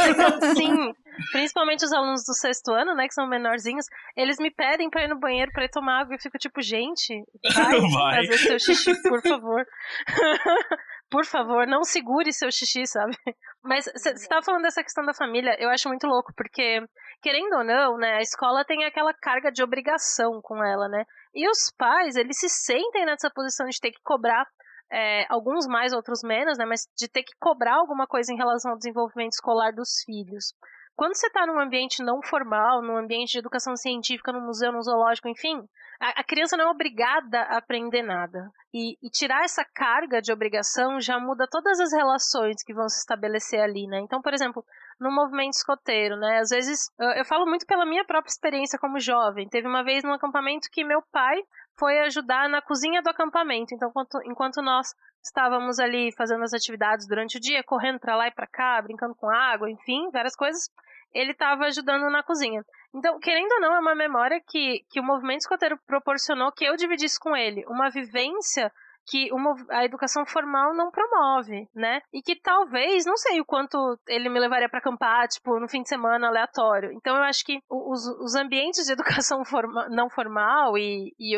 sim. 0.56 0.94
Principalmente 1.32 1.86
os 1.86 1.92
alunos 1.92 2.24
do 2.24 2.34
sexto 2.34 2.72
ano, 2.72 2.96
né, 2.96 3.08
que 3.08 3.14
são 3.14 3.28
menorzinhos, 3.28 3.86
eles 4.16 4.38
me 4.40 4.52
pedem 4.52 4.90
pra 4.90 5.04
ir 5.04 5.08
no 5.08 5.20
banheiro 5.20 5.52
pra 5.52 5.66
ir 5.66 5.70
tomar 5.70 6.02
água 6.02 6.14
e 6.14 6.16
eu 6.16 6.22
fico 6.22 6.38
tipo, 6.38 6.62
gente, 6.62 7.24
vai, 7.54 7.80
vai. 7.94 8.28
fazer 8.28 8.38
seu 8.38 8.60
xixi, 8.60 9.02
por 9.04 9.22
favor. 9.22 9.66
por 11.10 11.26
favor, 11.26 11.68
não 11.68 11.84
segure 11.84 12.32
seu 12.32 12.52
xixi, 12.52 12.86
sabe? 12.86 13.18
Mas 13.64 13.86
você 13.86 14.12
estava 14.12 14.42
falando 14.42 14.64
dessa 14.64 14.84
questão 14.84 15.06
da 15.06 15.14
família, 15.14 15.56
eu 15.60 15.70
acho 15.70 15.90
muito 15.90 16.08
louco, 16.08 16.34
porque, 16.36 16.82
querendo 17.22 17.58
ou 17.58 17.64
não, 17.64 17.98
né, 17.98 18.16
a 18.16 18.22
escola 18.22 18.66
tem 18.66 18.86
aquela 18.86 19.14
carga 19.14 19.52
de 19.52 19.62
obrigação 19.62 20.40
com 20.42 20.64
ela, 20.64 20.88
né? 20.88 21.04
E 21.36 21.50
os 21.50 21.72
pais, 21.78 22.16
eles 22.16 22.40
se 22.40 22.50
sentem 22.50 23.06
nessa 23.06 23.30
posição 23.30 23.68
de 23.68 23.80
ter 23.80 23.92
que 23.92 24.02
cobrar 24.04 24.46
é, 24.92 25.26
alguns 25.30 25.66
mais, 25.68 25.94
outros 25.94 26.22
menos, 26.24 26.58
né? 26.58 26.66
Mas 26.66 26.82
de 26.98 27.08
ter 27.08 27.24
que 27.24 27.34
cobrar 27.40 27.76
alguma 27.76 28.06
coisa 28.06 28.34
em 28.34 28.38
relação 28.38 28.72
ao 28.72 28.78
desenvolvimento 28.78 29.34
escolar 29.34 29.72
dos 29.72 30.04
filhos. 30.06 30.54
Quando 30.96 31.16
você 31.16 31.28
está 31.28 31.46
num 31.48 31.60
ambiente 31.60 32.04
não 32.04 32.22
formal, 32.22 32.82
num 32.82 32.98
ambiente 32.98 33.32
de 33.32 33.40
educação 33.40 33.76
científica, 33.76 34.32
no 34.32 34.42
museu, 34.42 34.72
no 34.72 34.82
zoológico, 34.82 35.28
enfim, 35.28 35.68
a, 36.00 36.22
a 36.22 36.24
criança 36.24 36.58
não 36.58 36.66
é 36.66 36.72
obrigada 36.72 37.42
a 37.44 37.58
aprender 37.58 38.02
nada. 38.02 38.52
E, 38.74 38.98
e, 39.02 39.10
tirar 39.10 39.44
essa 39.44 39.66
carga 39.66 40.22
de 40.22 40.32
obrigação 40.32 41.00
já 41.00 41.20
muda 41.20 41.48
todas 41.50 41.80
as 41.80 41.92
relações 41.92 42.64
que 42.64 42.74
vão 42.74 42.88
se 42.88 43.00
estabelecer 43.00 43.60
ali, 43.60 43.86
né? 43.86 44.00
Então, 44.00 44.22
por 44.22 44.34
exemplo, 44.34 44.64
no 45.00 45.12
movimento 45.12 45.54
escoteiro, 45.54 46.16
né? 46.16 46.40
Às 46.40 46.50
vezes, 46.50 46.90
eu, 47.00 47.10
eu 47.10 47.26
falo 47.26 47.46
muito 47.46 47.66
pela 47.66 47.86
minha 47.86 48.06
própria 48.06 48.32
experiência 48.32 48.80
como 48.80 49.00
jovem. 49.00 49.50
Teve 49.50 49.68
uma 49.68 49.84
vez 49.84 50.04
num 50.04 50.14
acampamento 50.14 50.70
que 50.72 50.84
meu 50.84 51.02
pai 51.12 51.42
foi 51.78 52.00
ajudar 52.02 52.50
na 52.50 52.62
cozinha 52.62 53.02
do 53.02 53.10
acampamento. 53.10 53.74
Então, 53.74 53.90
enquanto, 53.90 54.22
enquanto 54.26 54.62
nós 54.62 54.88
estávamos 55.24 55.80
ali 55.80 56.12
fazendo 56.16 56.44
as 56.44 56.54
atividades 56.54 57.08
durante 57.08 57.38
o 57.38 57.40
dia, 57.40 57.64
correndo 57.64 58.00
para 58.00 58.16
lá 58.16 58.28
e 58.28 58.32
para 58.32 58.48
cá, 58.48 58.82
brincando 58.82 59.16
com 59.16 59.30
água, 59.30 59.70
enfim, 59.70 60.10
várias 60.12 60.36
coisas, 60.36 60.70
ele 61.14 61.32
estava 61.32 61.66
ajudando 61.66 62.10
na 62.10 62.24
cozinha. 62.24 62.64
Então, 62.94 63.20
querendo 63.20 63.52
ou 63.54 63.62
não, 63.62 63.76
é 63.76 63.80
uma 63.80 63.96
memória 63.96 64.42
que, 64.48 64.84
que 64.90 65.00
o 65.00 65.04
movimento 65.04 65.42
escoteiro 65.42 65.80
proporcionou 65.86 66.52
que 66.52 66.66
eu 66.66 66.76
dividisse 66.76 67.20
com 67.20 67.36
ele 67.36 67.64
uma 67.68 67.90
vivência 67.90 68.72
que 69.08 69.32
uma, 69.34 69.56
a 69.70 69.84
educação 69.84 70.26
formal 70.26 70.74
não 70.74 70.92
promove, 70.92 71.68
né? 71.74 72.02
E 72.14 72.22
que 72.22 72.36
talvez, 72.36 73.06
não 73.06 73.18
sei 73.18 73.42
o 73.42 73.46
quanto 73.46 74.00
ele 74.08 74.30
me 74.30 74.40
levaria 74.40 74.70
para 74.70 74.80
acampar, 74.80 75.28
tipo, 75.28 75.60
no 75.60 75.68
fim 75.68 75.82
de 75.82 75.90
semana 75.90 76.28
aleatório. 76.28 76.92
Então 76.94 77.16
eu 77.16 77.24
acho 77.24 77.44
que 77.44 77.60
os, 77.70 78.08
os 78.20 78.36
ambientes 78.36 78.86
de 78.86 78.94
educação 79.24 79.44
forma, 79.44 79.90
não 79.90 80.10
formal 80.10 80.78
e, 80.78 81.14
e 81.20 81.36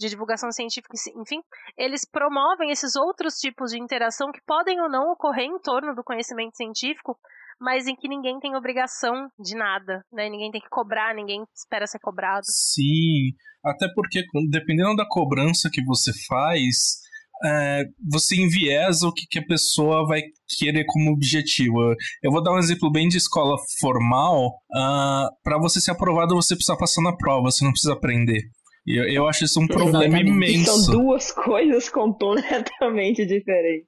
de 0.00 0.08
divulgação 0.08 0.50
científica, 0.50 0.96
enfim, 1.14 1.42
eles 1.76 2.06
promovem 2.10 2.70
esses 2.70 2.96
outros 2.96 3.34
tipos 3.34 3.70
de 3.70 3.78
interação 3.78 4.32
que 4.32 4.40
podem 4.46 4.80
ou 4.80 4.88
não 4.88 5.12
ocorrer 5.12 5.44
em 5.44 5.58
torno 5.58 5.94
do 5.94 6.02
conhecimento 6.02 6.56
científico, 6.56 7.18
mas 7.60 7.86
em 7.86 7.94
que 7.94 8.08
ninguém 8.08 8.40
tem 8.40 8.56
obrigação 8.56 9.28
de 9.38 9.54
nada, 9.54 10.02
né? 10.10 10.30
Ninguém 10.30 10.50
tem 10.50 10.60
que 10.62 10.70
cobrar, 10.70 11.14
ninguém 11.14 11.44
espera 11.54 11.86
ser 11.86 11.98
cobrado. 11.98 12.46
Sim, 12.46 13.34
até 13.62 13.86
porque 13.94 14.24
dependendo 14.48 14.96
da 14.96 15.06
cobrança 15.06 15.68
que 15.70 15.84
você 15.84 16.12
faz, 16.26 17.00
é, 17.44 17.84
você 18.10 18.36
enviesa 18.36 19.06
o 19.06 19.12
que, 19.12 19.26
que 19.26 19.38
a 19.38 19.46
pessoa 19.46 20.06
vai 20.06 20.22
querer 20.58 20.86
como 20.86 21.12
objetivo. 21.12 21.94
Eu 22.22 22.30
vou 22.30 22.42
dar 22.42 22.54
um 22.54 22.58
exemplo 22.58 22.90
bem 22.90 23.06
de 23.06 23.18
escola 23.18 23.56
formal. 23.78 24.46
Uh, 24.46 24.78
ah, 24.78 25.30
para 25.42 25.58
você 25.58 25.78
ser 25.78 25.90
aprovado, 25.90 26.34
você 26.34 26.54
precisa 26.54 26.78
passar 26.78 27.02
na 27.02 27.14
prova, 27.14 27.50
você 27.50 27.62
não 27.62 27.72
precisa 27.72 27.92
aprender. 27.92 28.48
Eu, 28.86 29.04
eu 29.04 29.28
acho 29.28 29.44
isso 29.44 29.60
um 29.60 29.66
problema 29.66 30.18
Exatamente. 30.18 30.30
imenso. 30.30 30.82
São 30.82 30.92
duas 30.92 31.30
coisas 31.32 31.88
completamente 31.88 33.26
diferentes. 33.26 33.86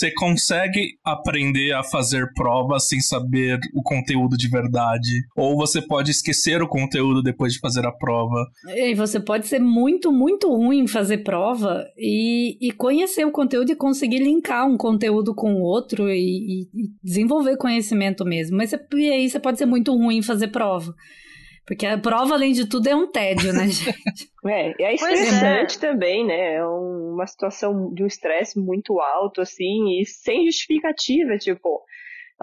Você 0.00 0.12
consegue 0.14 0.92
aprender 1.04 1.72
a 1.72 1.82
fazer 1.82 2.26
provas 2.34 2.88
sem 2.88 3.00
saber 3.00 3.58
o 3.74 3.82
conteúdo 3.82 4.36
de 4.36 4.48
verdade. 4.48 5.10
Ou 5.36 5.56
você 5.56 5.82
pode 5.82 6.10
esquecer 6.10 6.62
o 6.62 6.68
conteúdo 6.68 7.22
depois 7.22 7.52
de 7.52 7.58
fazer 7.58 7.84
a 7.84 7.92
prova. 7.92 8.46
E 8.68 8.94
você 8.94 9.20
pode 9.20 9.46
ser 9.46 9.60
muito, 9.60 10.10
muito 10.10 10.48
ruim 10.48 10.80
em 10.80 10.88
fazer 10.88 11.18
prova 11.18 11.84
e, 11.98 12.56
e 12.66 12.72
conhecer 12.72 13.26
o 13.26 13.32
conteúdo 13.32 13.72
e 13.72 13.76
conseguir 13.76 14.20
linkar 14.20 14.66
um 14.66 14.76
conteúdo 14.76 15.34
com 15.34 15.54
o 15.54 15.60
outro 15.60 16.08
e, 16.08 16.14
e, 16.14 16.62
e 16.62 16.88
desenvolver 17.02 17.56
conhecimento 17.56 18.24
mesmo. 18.24 18.56
Mas 18.56 18.70
você, 18.70 18.80
e 18.94 19.10
aí 19.10 19.28
você 19.28 19.38
pode 19.38 19.58
ser 19.58 19.66
muito 19.66 19.94
ruim 19.94 20.18
em 20.18 20.22
fazer 20.22 20.48
prova. 20.48 20.94
Porque 21.70 21.86
a 21.86 21.96
prova, 21.96 22.34
além 22.34 22.50
de 22.50 22.68
tudo, 22.68 22.88
é 22.88 22.96
um 22.96 23.06
tédio, 23.06 23.52
né, 23.52 23.68
gente? 23.70 23.96
É, 24.44 24.74
e 24.76 24.82
é 24.82 24.92
estressante 24.92 25.76
é. 25.76 25.80
também, 25.80 26.26
né? 26.26 26.54
É 26.54 26.66
uma 26.66 27.24
situação 27.28 27.94
de 27.94 28.02
um 28.02 28.08
estresse 28.08 28.58
muito 28.58 28.98
alto, 28.98 29.40
assim, 29.40 30.00
e 30.00 30.04
sem 30.04 30.46
justificativa, 30.46 31.38
tipo, 31.38 31.80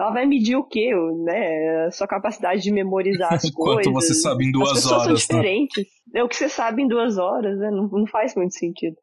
ela 0.00 0.12
vai 0.12 0.24
medir 0.24 0.56
o 0.56 0.64
quê, 0.64 0.94
né? 1.26 1.84
A 1.88 1.90
sua 1.90 2.08
capacidade 2.08 2.62
de 2.62 2.72
memorizar 2.72 3.34
as 3.34 3.42
coisas. 3.52 3.84
Quanto 3.84 3.92
você 3.92 4.14
sabe 4.14 4.46
em 4.46 4.50
duas 4.50 4.70
as 4.70 4.76
pessoas 4.76 5.02
horas. 5.02 5.22
São 5.24 5.36
né? 5.36 5.42
diferentes. 5.42 5.86
Né? 6.10 6.20
É 6.20 6.24
o 6.24 6.28
que 6.28 6.36
você 6.36 6.48
sabe 6.48 6.82
em 6.82 6.88
duas 6.88 7.18
horas, 7.18 7.58
né? 7.58 7.70
Não, 7.70 7.86
não 7.86 8.06
faz 8.06 8.34
muito 8.34 8.54
sentido. 8.54 8.96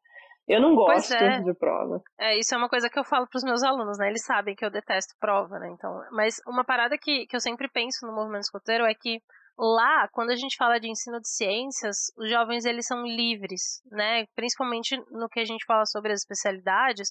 Eu 0.48 0.60
não 0.60 0.74
gosto 0.74 1.14
é. 1.14 1.40
de 1.40 1.54
prova. 1.54 2.02
É, 2.18 2.36
isso 2.36 2.52
é 2.52 2.58
uma 2.58 2.68
coisa 2.68 2.88
que 2.88 2.98
eu 2.98 3.04
falo 3.04 3.28
para 3.28 3.38
os 3.38 3.44
meus 3.44 3.62
alunos, 3.62 3.96
né? 3.98 4.08
Eles 4.08 4.24
sabem 4.24 4.56
que 4.56 4.64
eu 4.64 4.70
detesto 4.70 5.14
prova, 5.20 5.56
né? 5.60 5.68
Então, 5.72 6.00
mas 6.10 6.40
uma 6.48 6.64
parada 6.64 6.98
que, 7.00 7.26
que 7.26 7.36
eu 7.36 7.40
sempre 7.40 7.68
penso 7.68 8.04
no 8.04 8.12
movimento 8.12 8.42
escoteiro 8.42 8.84
é 8.84 8.92
que 8.92 9.20
Lá, 9.58 10.06
quando 10.08 10.30
a 10.30 10.36
gente 10.36 10.56
fala 10.56 10.78
de 10.78 10.88
ensino 10.88 11.20
de 11.20 11.28
ciências, 11.28 12.12
os 12.16 12.28
jovens 12.28 12.64
eles 12.64 12.86
são 12.86 13.06
livres, 13.06 13.82
né? 13.90 14.26
Principalmente 14.34 14.96
no 15.10 15.28
que 15.28 15.40
a 15.40 15.44
gente 15.44 15.64
fala 15.64 15.86
sobre 15.86 16.12
as 16.12 16.20
especialidades. 16.20 17.10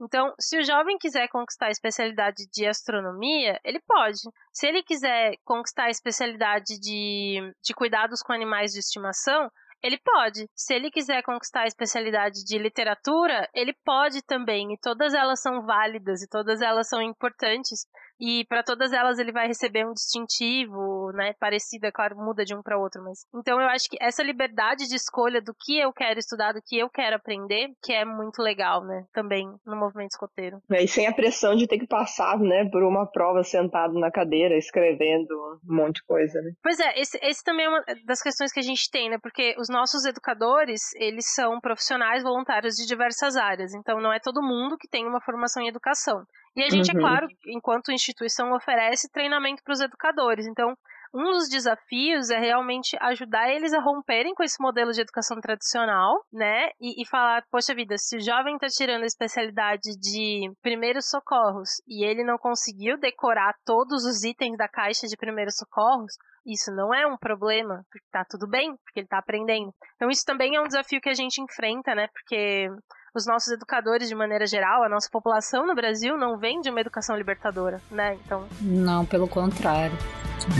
Então, 0.00 0.34
se 0.40 0.58
o 0.58 0.64
jovem 0.64 0.98
quiser 0.98 1.28
conquistar 1.28 1.66
a 1.66 1.70
especialidade 1.70 2.46
de 2.52 2.66
astronomia, 2.66 3.60
ele 3.64 3.80
pode. 3.86 4.22
Se 4.52 4.66
ele 4.66 4.82
quiser 4.82 5.36
conquistar 5.44 5.84
a 5.84 5.90
especialidade 5.90 6.80
de, 6.80 7.38
de 7.62 7.74
cuidados 7.74 8.20
com 8.20 8.32
animais 8.32 8.72
de 8.72 8.80
estimação, 8.80 9.48
ele 9.84 9.98
pode. 9.98 10.48
Se 10.54 10.74
ele 10.74 10.90
quiser 10.90 11.22
conquistar 11.22 11.62
a 11.62 11.66
especialidade 11.66 12.42
de 12.42 12.58
literatura, 12.58 13.48
ele 13.54 13.74
pode 13.84 14.22
também. 14.22 14.72
E 14.72 14.78
todas 14.78 15.12
elas 15.12 15.40
são 15.40 15.60
válidas 15.62 16.22
e 16.22 16.28
todas 16.28 16.62
elas 16.62 16.88
são 16.88 17.02
importantes 17.02 17.86
e 18.24 18.44
para 18.46 18.62
todas 18.62 18.92
elas 18.92 19.18
ele 19.18 19.32
vai 19.32 19.46
receber 19.46 19.86
um 19.86 19.92
distintivo, 19.92 21.12
né, 21.12 21.34
parecido, 21.38 21.86
é 21.86 21.92
claro, 21.92 22.16
muda 22.16 22.42
de 22.42 22.54
um 22.54 22.62
para 22.62 22.78
outro, 22.78 23.02
mas 23.02 23.26
então 23.34 23.60
eu 23.60 23.68
acho 23.68 23.88
que 23.90 23.98
essa 24.00 24.22
liberdade 24.22 24.88
de 24.88 24.96
escolha 24.96 25.42
do 25.42 25.54
que 25.54 25.78
eu 25.78 25.92
quero 25.92 26.18
estudar, 26.18 26.52
do 26.52 26.62
que 26.64 26.78
eu 26.78 26.88
quero 26.88 27.16
aprender, 27.16 27.68
que 27.82 27.92
é 27.92 28.04
muito 28.04 28.40
legal, 28.40 28.82
né, 28.82 29.04
também 29.12 29.46
no 29.66 29.76
movimento 29.76 30.12
escoteiro. 30.12 30.58
É, 30.70 30.82
e 30.82 30.88
sem 30.88 31.06
a 31.06 31.12
pressão 31.12 31.54
de 31.54 31.66
ter 31.66 31.78
que 31.78 31.86
passar, 31.86 32.38
né, 32.38 32.68
por 32.70 32.82
uma 32.82 33.06
prova 33.06 33.42
sentado 33.42 33.92
na 33.98 34.10
cadeira, 34.10 34.56
escrevendo 34.56 35.34
um 35.68 35.76
monte 35.76 35.96
de 35.96 36.04
coisa, 36.04 36.40
né? 36.40 36.52
Pois 36.62 36.80
é, 36.80 36.98
esse, 36.98 37.18
esse 37.22 37.44
também 37.44 37.66
é 37.66 37.68
uma 37.68 37.84
das 38.06 38.22
questões 38.22 38.52
que 38.52 38.60
a 38.60 38.64
gente 38.64 38.90
tem, 38.90 39.10
né, 39.10 39.18
porque 39.22 39.54
os 39.58 39.68
nossos 39.68 40.06
educadores, 40.06 40.80
eles 40.96 41.26
são 41.34 41.60
profissionais 41.60 42.22
voluntários 42.22 42.74
de 42.74 42.86
diversas 42.86 43.36
áreas, 43.36 43.74
então 43.74 44.00
não 44.00 44.12
é 44.12 44.18
todo 44.18 44.42
mundo 44.42 44.78
que 44.78 44.88
tem 44.88 45.06
uma 45.06 45.20
formação 45.20 45.62
em 45.62 45.68
educação. 45.68 46.24
E 46.56 46.62
a 46.62 46.70
gente, 46.70 46.90
é 46.90 46.94
uhum. 46.94 47.00
é 47.00 47.02
claro, 47.02 47.28
enquanto 47.46 47.92
instituição, 47.92 48.52
oferece 48.52 49.10
treinamento 49.10 49.62
para 49.64 49.72
os 49.72 49.80
educadores. 49.80 50.46
Então, 50.46 50.76
um 51.14 51.30
dos 51.30 51.48
desafios 51.48 52.28
é 52.28 52.38
realmente 52.38 52.96
ajudar 53.00 53.48
eles 53.48 53.72
a 53.72 53.80
romperem 53.80 54.34
com 54.34 54.42
esse 54.42 54.60
modelo 54.60 54.90
de 54.90 55.00
educação 55.00 55.40
tradicional, 55.40 56.24
né? 56.32 56.70
E, 56.80 57.00
e 57.00 57.06
falar, 57.06 57.44
poxa 57.52 57.72
vida, 57.72 57.96
se 57.96 58.16
o 58.16 58.20
jovem 58.20 58.56
está 58.56 58.66
tirando 58.66 59.02
a 59.04 59.06
especialidade 59.06 59.96
de 59.96 60.50
primeiros 60.60 61.08
socorros 61.08 61.80
e 61.86 62.04
ele 62.04 62.24
não 62.24 62.36
conseguiu 62.36 62.98
decorar 62.98 63.54
todos 63.64 64.04
os 64.04 64.24
itens 64.24 64.56
da 64.56 64.68
caixa 64.68 65.06
de 65.06 65.16
primeiros 65.16 65.54
socorros, 65.54 66.14
isso 66.44 66.72
não 66.72 66.92
é 66.92 67.06
um 67.06 67.16
problema, 67.16 67.84
porque 67.90 68.06
tá 68.10 68.24
tudo 68.28 68.48
bem, 68.48 68.76
porque 68.84 68.98
ele 68.98 69.06
está 69.06 69.18
aprendendo. 69.18 69.72
Então 69.94 70.10
isso 70.10 70.24
também 70.26 70.56
é 70.56 70.60
um 70.60 70.66
desafio 70.66 71.00
que 71.00 71.08
a 71.08 71.14
gente 71.14 71.40
enfrenta, 71.40 71.94
né? 71.94 72.08
Porque 72.08 72.68
os 73.14 73.26
nossos 73.26 73.52
educadores, 73.52 74.08
de 74.08 74.14
maneira 74.14 74.46
geral, 74.46 74.82
a 74.82 74.88
nossa 74.88 75.08
população 75.10 75.66
no 75.66 75.74
Brasil 75.74 76.16
não 76.16 76.36
vem 76.36 76.60
de 76.60 76.70
uma 76.70 76.80
educação 76.80 77.16
libertadora, 77.16 77.80
né? 77.90 78.18
Então. 78.24 78.46
Não, 78.60 79.06
pelo 79.06 79.28
contrário. 79.28 79.96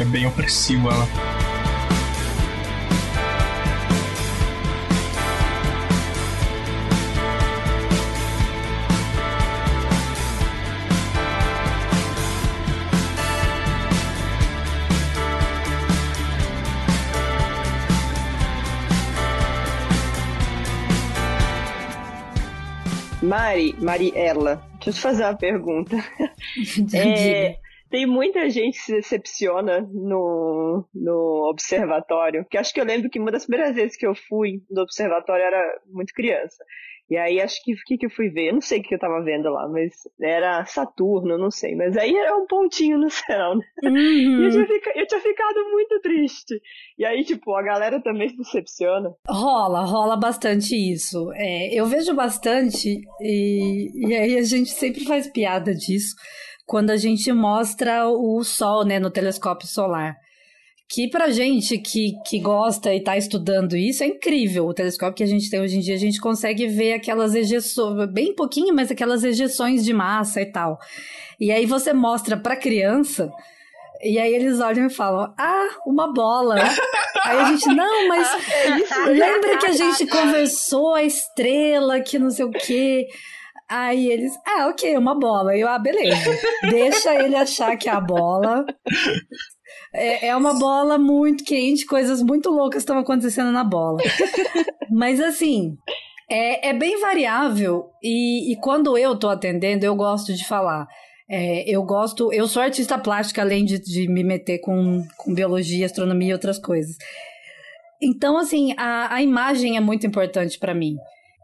É 0.01 0.05
bem 0.05 0.27
opressivo 0.27 0.89
ela. 0.89 1.54
Mari, 23.35 23.75
Mariela, 23.81 24.63
deixa 24.75 24.91
eu 24.91 24.95
te 24.95 25.01
fazer 25.01 25.25
uma 25.25 25.37
pergunta. 25.37 25.97
é, 26.95 27.57
tem 27.91 28.07
muita 28.07 28.49
gente 28.49 28.79
que 28.79 28.85
se 28.85 28.93
decepciona 28.93 29.81
no, 29.93 30.89
no 30.95 31.51
observatório, 31.51 32.47
que 32.49 32.57
acho 32.57 32.73
que 32.73 32.81
eu 32.81 32.85
lembro 32.85 33.11
que 33.11 33.19
uma 33.19 33.33
das 33.33 33.45
primeiras 33.45 33.75
vezes 33.75 33.97
que 33.97 34.07
eu 34.07 34.15
fui 34.15 34.63
no 34.71 34.83
observatório 34.83 35.45
era 35.45 35.81
muito 35.91 36.15
criança. 36.15 36.65
E 37.11 37.17
aí 37.17 37.41
acho 37.41 37.63
que 37.63 37.75
o 37.75 37.77
que, 37.87 37.99
que 37.99 38.07
eu 38.07 38.11
fui 38.11 38.31
ver? 38.31 38.49
Eu 38.49 38.55
não 38.55 38.61
sei 38.61 38.81
o 38.81 38.83
que 38.83 38.95
eu 38.95 38.99
tava 38.99 39.23
vendo 39.23 39.51
lá, 39.51 39.69
mas 39.69 39.93
era 40.21 40.65
Saturno, 40.65 41.37
não 41.37 41.51
sei. 41.51 41.75
Mas 41.75 41.97
aí 41.97 42.15
era 42.15 42.35
um 42.37 42.47
pontinho 42.47 42.99
no 42.99 43.11
céu, 43.11 43.57
né? 43.57 43.65
Uhum. 43.85 44.41
E 44.41 44.45
eu 44.45 44.51
tinha, 44.51 44.67
fica, 44.67 44.93
eu 44.99 45.07
tinha 45.07 45.21
ficado 45.21 45.71
muito 45.71 46.01
triste. 46.01 46.61
E 46.99 47.05
aí, 47.05 47.23
tipo, 47.25 47.55
a 47.55 47.63
galera 47.63 48.01
também 48.01 48.29
se 48.31 48.37
decepciona. 48.37 49.15
Rola, 49.29 49.85
rola 49.85 50.17
bastante 50.17 50.75
isso. 50.75 51.31
É, 51.35 51.75
eu 51.75 51.87
vejo 51.87 52.15
bastante, 52.15 53.01
e, 53.21 54.09
e 54.09 54.15
aí 54.15 54.39
a 54.39 54.43
gente 54.43 54.71
sempre 54.71 55.05
faz 55.05 55.31
piada 55.31 55.75
disso, 55.75 56.15
quando 56.67 56.91
a 56.91 56.97
gente 56.97 57.31
mostra 57.33 58.09
o 58.09 58.43
Sol, 58.43 58.85
né, 58.85 58.99
no 58.99 59.11
telescópio 59.11 59.67
solar 59.67 60.17
que 60.95 61.09
pra 61.09 61.29
gente 61.29 61.77
que, 61.77 62.13
que 62.25 62.39
gosta 62.39 62.95
e 62.95 63.03
tá 63.03 63.17
estudando 63.17 63.77
isso 63.77 64.05
é 64.05 64.07
incrível. 64.07 64.65
O 64.65 64.73
telescópio 64.73 65.17
que 65.17 65.23
a 65.25 65.27
gente 65.27 65.51
tem 65.51 65.61
hoje 65.61 65.77
em 65.77 65.81
dia, 65.81 65.97
a 65.97 65.99
gente 65.99 66.21
consegue 66.21 66.69
ver 66.69 66.93
aquelas 66.93 67.35
ejeções, 67.35 68.09
bem 68.13 68.33
pouquinho, 68.33 68.73
mas 68.73 68.93
aquelas 68.93 69.25
ejeções 69.25 69.85
de 69.85 69.93
massa 69.93 70.41
e 70.41 70.47
tal. 70.47 70.79
E 71.41 71.51
aí 71.51 71.67
você 71.67 71.93
mostra 71.93 72.37
pra 72.37 72.55
criança, 72.55 73.29
e 74.05 74.21
aí 74.21 74.33
eles 74.33 74.61
olham 74.61 74.87
e 74.87 74.91
falam: 74.91 75.35
Ah, 75.37 75.69
uma 75.85 76.13
bola. 76.13 76.55
aí 77.25 77.39
a 77.39 77.45
gente, 77.47 77.67
não, 77.75 78.07
mas 78.07 78.29
é 78.29 79.11
lembra 79.11 79.59
que 79.59 79.67
a 79.67 79.73
gente 79.73 80.07
conversou 80.07 80.95
a 80.95 81.03
estrela, 81.03 82.01
que 82.01 82.21
não 82.21 82.31
sei 82.31 82.45
o 82.45 82.53
quê. 82.53 83.09
Aí 83.69 84.13
eles, 84.13 84.33
ah, 84.47 84.69
ok, 84.69 84.97
uma 84.97 85.19
bola. 85.19 85.57
E 85.57 85.61
eu, 85.63 85.69
ah, 85.69 85.79
beleza. 85.79 86.31
Deixa 86.71 87.15
ele 87.17 87.35
achar 87.35 87.77
que 87.77 87.89
é 87.89 87.93
a 87.93 88.01
bola. 88.01 88.65
É, 89.93 90.29
é 90.29 90.37
uma 90.37 90.55
bola 90.59 90.99
muito 90.99 91.45
quente, 91.45 91.87
coisas 91.87 92.23
muito 92.23 92.51
loucas 92.51 92.83
estão 92.83 92.99
acontecendo 92.99 93.53
na 93.53 93.63
bola. 93.63 93.99
Mas 94.91 95.21
assim, 95.21 95.77
é, 96.31 96.71
é 96.71 96.73
bem 96.73 97.01
variável 97.01 97.91
e, 98.03 98.53
e, 98.53 98.57
quando 98.57 98.97
eu 98.97 99.17
tô 99.17 99.29
atendendo, 99.29 99.85
eu 99.85 99.95
gosto 99.95 100.33
de 100.33 100.47
falar. 100.47 100.87
É, 101.29 101.69
eu 101.69 101.83
gosto, 101.83 102.33
eu 102.33 102.47
sou 102.47 102.63
artista 102.63 102.99
plástica, 102.99 103.41
além 103.41 103.65
de, 103.65 103.79
de 103.79 104.09
me 104.09 104.23
meter 104.23 104.59
com, 104.59 105.03
com 105.17 105.35
biologia, 105.35 105.87
astronomia 105.87 106.31
e 106.31 106.33
outras 106.33 106.59
coisas. 106.59 106.97
Então, 108.01 108.37
assim, 108.37 108.75
a, 108.77 109.15
a 109.15 109.23
imagem 109.23 109.77
é 109.77 109.81
muito 109.81 110.07
importante 110.07 110.59
para 110.59 110.75
mim. 110.75 110.97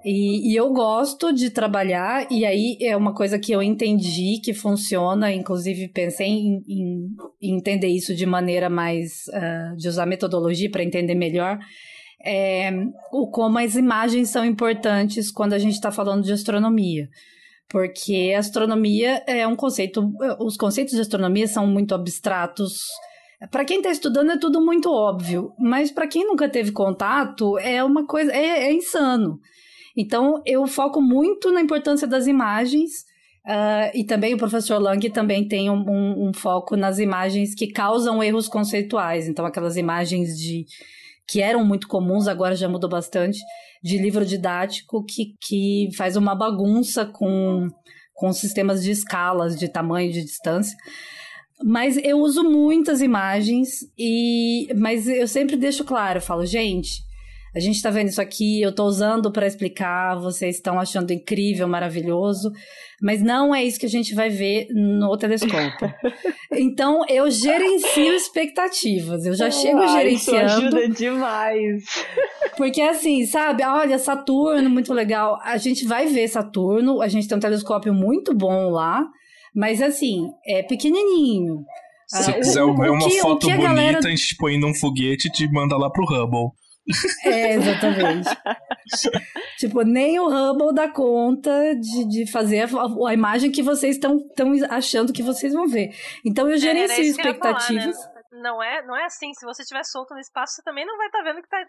E, 0.05 0.53
e, 0.53 0.57
eu 0.57 0.73
gosto 0.73 1.31
de 1.31 1.51
trabalhar, 1.51 2.27
e 2.31 2.47
aí 2.47 2.79
é 2.81 2.97
uma 2.97 3.13
coisa 3.15 3.39
que 3.39 3.53
eu 3.53 3.63
entendi 3.63 4.41
que 4.43 4.55
funciona, 4.55 5.31
inclusive 5.31 5.89
pensei 5.89 6.27
em, 6.27 6.65
em, 6.67 7.17
entender 7.43 7.89
isso 7.89 8.15
de 8.15 8.25
maneira 8.25 8.71
mais. 8.71 9.25
Uh, 9.29 9.77
de 9.77 9.89
usar 9.89 10.07
metodologia 10.07 10.71
para 10.71 10.83
entender 10.83 11.15
melhor. 11.15 11.59
É, 12.25 12.71
o 13.13 13.31
como 13.31 13.59
as 13.59 13.77
imagens 13.77 14.29
são 14.29 14.45
importantes 14.45 15.31
quando 15.31 15.55
a 15.55 15.59
gente 15.59 15.75
está 15.75 15.91
falando 15.91 16.25
de 16.25 16.33
astronomia. 16.33 17.09
Porque 17.69 18.35
astronomia 18.37 19.23
é 19.27 19.47
um 19.47 19.55
conceito. 19.55 20.13
Os 20.39 20.57
conceitos 20.57 20.95
de 20.95 21.01
astronomia 21.01 21.47
são 21.47 21.67
muito 21.67 21.95
abstratos. 21.95 22.85
Para 23.51 23.65
quem 23.65 23.79
está 23.79 23.91
estudando 23.91 24.33
é 24.33 24.39
tudo 24.39 24.61
muito 24.61 24.91
óbvio, 24.91 25.53
mas 25.59 25.91
para 25.91 26.07
quem 26.07 26.27
nunca 26.27 26.49
teve 26.49 26.73
contato 26.73 27.59
é 27.59 27.83
uma 27.85 28.07
coisa. 28.07 28.33
é, 28.33 28.65
é 28.65 28.73
insano. 28.73 29.39
Então, 30.01 30.43
eu 30.47 30.67
foco 30.67 30.99
muito 30.99 31.53
na 31.53 31.61
importância 31.61 32.09
das 32.09 32.27
imagens. 32.27 33.05
Uh, 33.45 33.93
e 33.95 34.05
também 34.05 34.33
o 34.33 34.39
professor 34.39 34.79
Lang 34.79 35.11
também 35.11 35.47
tem 35.47 35.69
um, 35.69 35.85
um, 35.87 36.29
um, 36.29 36.33
foco 36.33 36.75
nas 36.77 36.99
imagens 36.99 37.55
que 37.55 37.67
causam 37.67 38.23
erros 38.23 38.49
conceituais. 38.49 39.29
Então, 39.29 39.45
aquelas 39.45 39.77
imagens 39.77 40.39
de 40.39 40.65
que 41.29 41.43
eram 41.43 41.65
muito 41.65 41.87
comuns, 41.87 42.27
agora 42.27 42.57
já 42.57 42.69
mudou 42.69 42.89
bastante, 42.89 43.39
de 43.83 43.99
livro 43.99 44.25
didático 44.25 45.05
que, 45.05 45.35
que 45.39 45.89
faz 45.97 46.17
uma 46.17 46.35
bagunça 46.35 47.05
com, 47.05 47.69
com 48.15 48.33
sistemas 48.33 48.83
de 48.83 48.91
escalas, 48.91 49.59
de 49.59 49.69
tamanho, 49.69 50.11
de 50.11 50.25
distância. 50.25 50.77
Mas 51.63 51.99
eu 51.99 52.19
uso 52.21 52.43
muitas 52.43 53.03
imagens 53.03 53.81
e 53.99 54.67
mas 54.77 55.07
eu 55.07 55.29
sempre 55.29 55.57
deixo 55.57 55.85
claro, 55.85 56.19
eu 56.19 56.23
falo, 56.23 56.45
gente, 56.47 57.03
a 57.55 57.59
gente 57.59 57.77
está 57.77 57.91
vendo 57.91 58.09
isso 58.09 58.21
aqui, 58.21 58.63
eu 58.63 58.71
estou 58.71 58.87
usando 58.87 59.33
para 59.33 59.47
explicar, 59.47 60.17
vocês 60.17 60.57
estão 60.57 60.79
achando 60.79 61.13
incrível, 61.13 61.67
maravilhoso, 61.67 62.53
mas 63.03 63.23
não 63.23 63.55
é 63.55 63.65
isso 63.65 63.81
que 63.81 63.87
a 63.87 63.91
gente 63.91 64.15
vai 64.15 64.31
ver 64.31 64.69
no 64.71 65.17
telescópio. 65.17 65.93
então, 66.53 67.03
eu 67.09 67.29
gerencio 67.31 68.15
expectativas, 68.15 69.25
eu 69.25 69.35
já 69.35 69.49
oh, 69.49 69.51
chego 69.51 69.87
gerenciando. 69.89 70.47
Isso 70.47 70.59
ajuda 70.59 70.89
demais. 70.89 71.85
Porque 72.57 72.81
assim, 72.83 73.27
sabe, 73.27 73.65
olha, 73.65 73.99
Saturno, 73.99 74.71
muito 74.71 74.93
legal. 74.93 75.39
A 75.43 75.57
gente 75.57 75.85
vai 75.87 76.07
ver 76.07 76.29
Saturno, 76.29 77.03
a 77.03 77.09
gente 77.09 77.27
tem 77.27 77.37
um 77.37 77.41
telescópio 77.41 77.93
muito 77.93 78.33
bom 78.35 78.71
lá, 78.71 79.05
mas 79.55 79.83
assim, 79.83 80.29
é 80.47 80.63
pequenininho. 80.63 81.65
Se 82.07 82.31
ah, 82.31 82.35
quiser 82.35 82.65
ver 82.65 82.91
uma 82.91 83.09
que, 83.09 83.21
foto 83.21 83.47
bonita, 83.47 83.63
galera... 83.63 83.99
a 83.99 84.03
gente 84.03 84.37
põe 84.37 84.59
num 84.59 84.75
foguete 84.75 85.29
e 85.29 85.31
te 85.31 85.51
manda 85.51 85.77
lá 85.77 85.89
pro 85.91 86.05
Hubble. 86.05 86.51
É, 87.25 87.55
exatamente. 87.55 88.29
tipo, 89.59 89.83
nem 89.83 90.19
o 90.19 90.29
Hubble 90.29 90.75
dá 90.75 90.89
conta 90.89 91.75
de, 91.75 92.09
de 92.09 92.31
fazer 92.31 92.61
a, 92.61 93.09
a 93.09 93.15
imagem 93.15 93.51
que 93.51 93.63
vocês 93.63 93.97
estão 93.97 94.19
achando 94.69 95.13
que 95.13 95.23
vocês 95.23 95.53
vão 95.53 95.67
ver. 95.67 95.95
Então 96.25 96.49
eu 96.49 96.59
gerencio 96.59 97.05
é, 97.05 97.07
expectativas. 97.07 97.97
Falar, 97.97 98.15
né? 98.15 98.21
Não 98.33 98.63
é, 98.63 98.87
não 98.87 98.97
é 98.97 99.05
assim. 99.05 99.35
Se 99.35 99.45
você 99.45 99.63
estiver 99.63 99.85
solto 99.85 100.15
no 100.15 100.21
espaço, 100.21 100.55
você 100.55 100.63
também 100.63 100.87
não 100.87 100.97
vai 100.97 101.09
estar 101.09 101.19
tá 101.19 101.25
vendo 101.25 101.43
que 101.43 101.49
está 101.49 101.67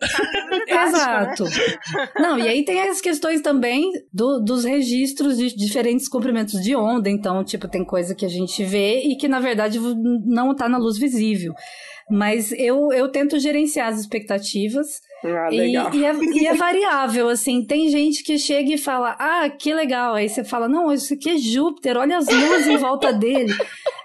tá 0.67 0.85
Exato. 0.87 1.43
Né? 1.43 2.09
Não, 2.19 2.37
e 2.37 2.47
aí 2.47 2.63
tem 2.63 2.81
as 2.87 3.01
questões 3.01 3.41
também 3.41 3.91
do, 4.13 4.39
dos 4.39 4.63
registros 4.63 5.37
de 5.37 5.55
diferentes 5.55 6.07
comprimentos 6.07 6.61
de 6.61 6.75
onda. 6.75 7.09
Então, 7.09 7.43
tipo, 7.43 7.67
tem 7.67 7.83
coisa 7.83 8.13
que 8.13 8.25
a 8.25 8.29
gente 8.29 8.63
vê 8.63 9.01
e 9.01 9.17
que, 9.17 9.27
na 9.27 9.39
verdade, 9.39 9.79
não 9.79 10.51
está 10.51 10.69
na 10.69 10.77
luz 10.77 10.99
visível. 10.99 11.53
Mas 12.09 12.51
eu, 12.51 12.91
eu 12.93 13.09
tento 13.09 13.39
gerenciar 13.39 13.87
as 13.87 13.99
expectativas. 13.99 15.01
Ah, 15.23 15.49
legal. 15.49 15.93
E, 15.93 15.97
e, 15.97 16.05
é, 16.05 16.13
e, 16.13 16.47
é, 16.47 16.53
variável, 16.55 17.29
assim. 17.29 17.63
Tem 17.63 17.89
gente 17.89 18.23
que 18.23 18.37
chega 18.37 18.73
e 18.73 18.77
fala, 18.77 19.15
ah, 19.19 19.49
que 19.49 19.73
legal. 19.73 20.15
Aí 20.15 20.27
você 20.27 20.43
fala, 20.43 20.67
não, 20.67 20.91
isso 20.91 21.13
aqui 21.13 21.29
é 21.29 21.37
Júpiter, 21.37 21.97
olha 21.97 22.17
as 22.17 22.27
luzes 22.27 22.67
em 22.67 22.77
volta 22.77 23.13
dele. 23.13 23.53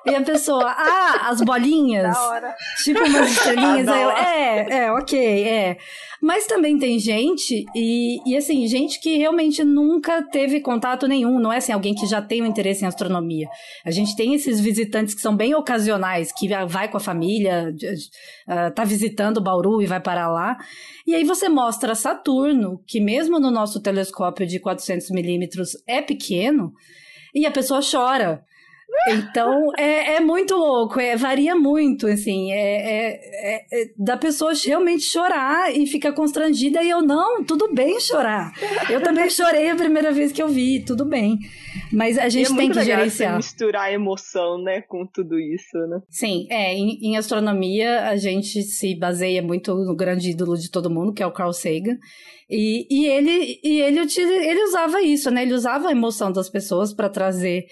E 0.05 0.15
a 0.15 0.23
pessoa, 0.23 0.67
ah, 0.67 1.29
as 1.29 1.41
bolinhas. 1.41 2.13
Da 2.13 2.29
hora. 2.29 2.55
Tipo 2.85 3.05
umas 3.05 3.31
estrelinhas. 3.33 3.89
Aí 3.89 4.03
eu, 4.03 4.11
é, 4.11 4.67
é, 4.85 4.93
ok, 4.93 5.45
é. 5.45 5.79
Mas 6.21 6.47
também 6.47 6.79
tem 6.79 6.99
gente, 6.99 7.65
e, 7.75 8.19
e 8.27 8.37
assim, 8.37 8.67
gente 8.67 9.01
que 9.01 9.17
realmente 9.17 9.63
nunca 9.63 10.23
teve 10.23 10.61
contato 10.61 11.07
nenhum. 11.07 11.39
Não 11.39 11.53
é 11.53 11.59
assim, 11.59 11.73
alguém 11.73 11.95
que 11.95 12.07
já 12.07 12.23
tem 12.23 12.43
um 12.43 12.47
interesse 12.47 12.85
em 12.85 12.87
astronomia. 12.87 13.49
A 13.85 13.91
gente 13.91 14.17
tem 14.17 14.35
esses 14.35 14.61
visitantes 14.61 15.15
que 15.15 15.21
são 15.21 15.37
bem 15.37 15.55
ocasionais, 15.55 16.33
que 16.33 16.49
vai 16.67 16.91
com 16.91 16.97
a 16.97 17.01
família, 17.01 17.75
uh, 18.49 18.75
tá 18.75 18.85
visitando 18.85 19.41
Bauru 19.41 19.83
e 19.83 19.87
vai 19.87 20.01
para 20.01 20.29
lá. 20.29 20.57
E 21.07 21.15
aí 21.15 21.25
você 21.25 21.49
mostra 21.49 21.95
Saturno, 21.95 22.81
que 22.87 23.01
mesmo 23.01 23.39
no 23.39 23.51
nosso 23.51 23.81
telescópio 23.81 24.47
de 24.47 24.59
400 24.59 25.11
milímetros 25.11 25.71
é 25.87 26.01
pequeno, 26.01 26.73
e 27.35 27.45
a 27.45 27.51
pessoa 27.51 27.81
chora. 27.83 28.43
Então, 29.09 29.73
é, 29.77 30.17
é 30.17 30.21
muito 30.21 30.55
louco, 30.55 30.99
é, 30.99 31.17
varia 31.17 31.55
muito, 31.55 32.07
assim, 32.07 32.53
é, 32.53 33.13
é, 33.13 33.67
é, 33.73 33.91
da 33.97 34.17
pessoa 34.17 34.53
realmente 34.55 35.05
chorar 35.05 35.75
e 35.75 35.87
ficar 35.87 36.13
constrangida 36.13 36.83
e 36.83 36.91
eu, 36.91 37.03
não, 37.03 37.45
tudo 37.45 37.73
bem 37.73 38.01
chorar. 38.01 38.53
Eu 38.91 39.03
também 39.03 39.31
chorei 39.31 39.71
a 39.71 39.77
primeira 39.77 40.11
vez 40.13 40.33
que 40.33 40.43
eu 40.43 40.49
vi, 40.49 40.85
tudo 40.85 41.05
bem. 41.05 41.39
Mas 41.93 42.19
a 42.19 42.29
gente 42.29 42.53
é 42.53 42.57
tem 42.57 42.71
que 42.71 42.83
gerenciar. 42.83 43.37
misturar 43.37 43.93
emoção, 43.93 44.61
né, 44.63 44.83
com 44.83 45.07
tudo 45.07 45.39
isso, 45.39 45.77
né? 45.89 46.01
Sim, 46.09 46.47
é, 46.51 46.75
em, 46.75 46.99
em 47.03 47.17
astronomia 47.17 48.09
a 48.09 48.17
gente 48.17 48.63
se 48.63 48.95
baseia 48.95 49.43
muito 49.43 49.75
no 49.75 49.95
grande 49.95 50.31
ídolo 50.31 50.57
de 50.57 50.71
todo 50.71 50.91
mundo, 50.91 51.13
que 51.13 51.23
é 51.23 51.27
o 51.27 51.33
Carl 51.33 51.53
Sagan. 51.53 51.97
E, 52.49 52.87
e 52.91 53.07
ele, 53.07 53.61
e 53.63 53.81
ele, 53.81 54.01
ele 54.01 54.65
usava 54.65 55.03
isso, 55.03 55.31
né? 55.31 55.43
Ele 55.43 55.55
usava 55.55 55.89
a 55.89 55.93
emoção 55.93 56.33
das 56.33 56.49
pessoas 56.49 56.93
para 56.93 57.09
trazer 57.09 57.67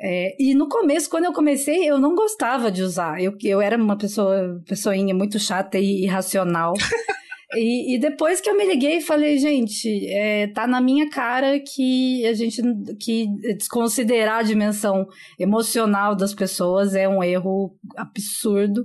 é, 0.00 0.34
e 0.38 0.54
no 0.54 0.68
começo, 0.68 1.08
quando 1.08 1.24
eu 1.26 1.32
comecei, 1.32 1.88
eu 1.88 1.98
não 1.98 2.14
gostava 2.14 2.70
de 2.70 2.82
usar. 2.82 3.22
Eu, 3.22 3.36
eu 3.42 3.60
era 3.60 3.76
uma 3.76 3.96
pessoa, 3.96 4.60
pessoinha 4.66 5.14
muito 5.14 5.38
chata 5.38 5.78
e 5.78 6.04
irracional. 6.04 6.74
e, 7.54 7.94
e, 7.94 7.98
depois 7.98 8.40
que 8.40 8.50
eu 8.50 8.56
me 8.56 8.66
liguei, 8.66 9.00
falei, 9.00 9.38
gente, 9.38 10.06
é, 10.08 10.48
tá 10.48 10.66
na 10.66 10.80
minha 10.80 11.08
cara 11.08 11.60
que 11.60 12.26
a 12.26 12.34
gente 12.34 12.62
que 12.98 13.26
desconsiderar 13.56 14.40
a 14.40 14.42
dimensão 14.42 15.06
emocional 15.38 16.16
das 16.16 16.34
pessoas 16.34 16.94
é 16.94 17.08
um 17.08 17.22
erro 17.22 17.76
absurdo. 17.96 18.84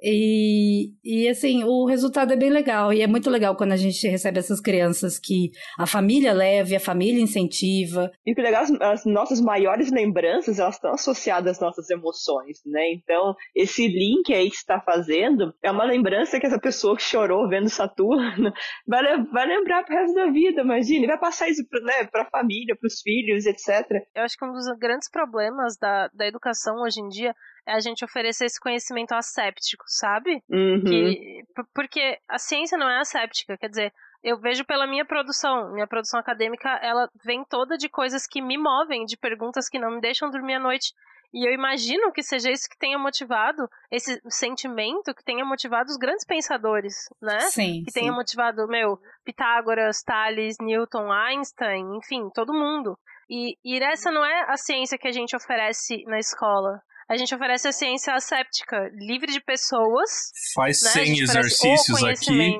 E, 0.00 0.92
e 1.02 1.28
assim, 1.28 1.64
o 1.64 1.84
resultado 1.84 2.32
é 2.32 2.36
bem 2.36 2.50
legal. 2.50 2.92
E 2.92 3.02
é 3.02 3.06
muito 3.06 3.28
legal 3.28 3.56
quando 3.56 3.72
a 3.72 3.76
gente 3.76 4.06
recebe 4.06 4.38
essas 4.38 4.60
crianças 4.60 5.18
que 5.18 5.50
a 5.78 5.86
família 5.86 6.32
leve, 6.32 6.76
a 6.76 6.80
família 6.80 7.20
incentiva. 7.20 8.10
E 8.24 8.32
o 8.32 8.34
que 8.34 8.40
é 8.40 8.44
legal, 8.44 8.62
as, 8.62 8.70
as 8.80 9.04
nossas 9.04 9.40
maiores 9.40 9.90
lembranças, 9.90 10.58
elas 10.58 10.76
estão 10.76 10.92
associadas 10.92 11.56
às 11.56 11.60
nossas 11.60 11.90
emoções, 11.90 12.60
né? 12.64 12.92
Então, 12.92 13.34
esse 13.54 13.86
link 13.88 14.32
aí 14.32 14.48
que 14.48 14.56
está 14.56 14.80
fazendo 14.80 15.52
é 15.62 15.70
uma 15.70 15.84
lembrança 15.84 16.38
que 16.38 16.46
essa 16.46 16.60
pessoa 16.60 16.96
que 16.96 17.02
chorou 17.02 17.48
vendo 17.48 17.68
Saturno 17.68 18.52
vai, 18.86 19.02
vai 19.24 19.46
lembrar 19.46 19.84
pro 19.84 19.96
resto 19.96 20.14
da 20.14 20.30
vida, 20.30 20.62
imagine. 20.62 21.06
Vai 21.06 21.18
passar 21.18 21.48
isso 21.48 21.62
né, 21.82 22.04
pra 22.10 22.24
família, 22.26 22.76
pros 22.76 23.00
filhos, 23.00 23.46
etc. 23.46 23.84
Eu 24.14 24.22
acho 24.22 24.36
que 24.36 24.44
um 24.44 24.52
dos 24.52 24.66
grandes 24.78 25.10
problemas 25.10 25.76
da, 25.76 26.08
da 26.14 26.26
educação 26.26 26.82
hoje 26.82 27.00
em 27.00 27.08
dia 27.08 27.34
é 27.66 27.74
a 27.74 27.80
gente 27.80 28.04
oferecer 28.04 28.46
esse 28.46 28.60
conhecimento 28.60 29.12
asséptico, 29.12 29.84
sabe? 29.86 30.42
Uhum. 30.48 30.84
Que, 30.84 31.44
porque 31.74 32.18
a 32.28 32.38
ciência 32.38 32.78
não 32.78 32.88
é 32.88 33.00
asséptica, 33.00 33.56
quer 33.56 33.68
dizer, 33.68 33.92
eu 34.22 34.38
vejo 34.38 34.64
pela 34.64 34.86
minha 34.86 35.04
produção, 35.04 35.72
minha 35.72 35.86
produção 35.86 36.18
acadêmica, 36.18 36.68
ela 36.82 37.08
vem 37.24 37.44
toda 37.44 37.76
de 37.76 37.88
coisas 37.88 38.26
que 38.26 38.42
me 38.42 38.58
movem, 38.58 39.04
de 39.04 39.16
perguntas 39.16 39.68
que 39.68 39.78
não 39.78 39.92
me 39.92 40.00
deixam 40.00 40.30
dormir 40.30 40.54
à 40.54 40.60
noite. 40.60 40.92
E 41.32 41.46
eu 41.46 41.52
imagino 41.52 42.10
que 42.10 42.22
seja 42.22 42.50
isso 42.50 42.68
que 42.68 42.78
tenha 42.78 42.98
motivado, 42.98 43.68
esse 43.90 44.18
sentimento 44.28 45.14
que 45.14 45.22
tenha 45.22 45.44
motivado 45.44 45.90
os 45.90 45.98
grandes 45.98 46.24
pensadores, 46.24 46.94
né? 47.20 47.40
Sim. 47.40 47.84
Que 47.84 47.90
sim. 47.90 48.00
tenha 48.00 48.12
motivado, 48.12 48.66
meu, 48.66 48.98
Pitágoras, 49.24 50.02
Thales, 50.02 50.56
Newton, 50.58 51.12
Einstein, 51.12 51.96
enfim, 51.98 52.30
todo 52.34 52.54
mundo. 52.54 52.98
E, 53.28 53.58
e 53.62 53.78
essa 53.78 54.10
não 54.10 54.24
é 54.24 54.46
a 54.48 54.56
ciência 54.56 54.96
que 54.96 55.06
a 55.06 55.12
gente 55.12 55.36
oferece 55.36 56.02
na 56.06 56.18
escola 56.18 56.80
a 57.08 57.16
gente 57.16 57.34
oferece 57.34 57.66
a 57.66 57.72
ciência 57.72 58.14
asséptica, 58.14 58.90
livre 58.94 59.32
de 59.32 59.40
pessoas. 59.40 60.30
Faz 60.54 60.82
né? 60.82 60.90
100 60.90 61.20
exercícios 61.20 62.04
aqui. 62.04 62.36
Né? 62.36 62.56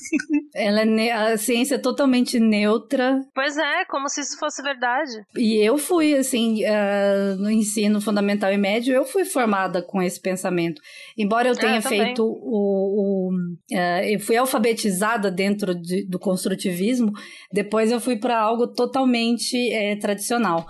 Ela 0.54 0.80
é 0.80 1.12
a 1.12 1.36
ciência 1.36 1.74
é 1.74 1.78
totalmente 1.78 2.40
neutra. 2.40 3.20
Pois 3.34 3.58
é, 3.58 3.84
como 3.84 4.08
se 4.08 4.22
isso 4.22 4.38
fosse 4.38 4.62
verdade. 4.62 5.12
E 5.36 5.56
eu 5.56 5.76
fui, 5.76 6.14
assim, 6.14 6.64
uh, 6.64 7.36
no 7.36 7.50
ensino 7.50 8.00
fundamental 8.00 8.50
e 8.50 8.56
médio, 8.56 8.94
eu 8.94 9.04
fui 9.04 9.26
formada 9.26 9.82
com 9.82 10.00
esse 10.00 10.18
pensamento. 10.20 10.80
Embora 11.18 11.48
eu 11.48 11.52
ah, 11.52 11.58
tenha 11.58 11.82
feito 11.82 12.24
o. 12.24 13.28
o 13.28 13.30
uh, 13.72 14.04
eu 14.06 14.18
fui 14.20 14.38
alfabetizada 14.38 15.30
dentro 15.30 15.74
de, 15.74 16.06
do 16.08 16.18
construtivismo, 16.18 17.12
depois 17.52 17.92
eu 17.92 18.00
fui 18.00 18.16
para 18.16 18.38
algo 18.38 18.66
totalmente 18.68 19.70
é, 19.70 19.96
tradicional. 19.96 20.66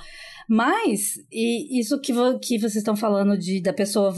Mas, 0.49 1.17
e 1.31 1.81
isso 1.81 2.01
que, 2.01 2.13
vo, 2.13 2.39
que 2.39 2.59
vocês 2.59 2.77
estão 2.77 2.95
falando 2.95 3.37
de 3.37 3.61
da 3.61 3.73
pessoa, 3.73 4.15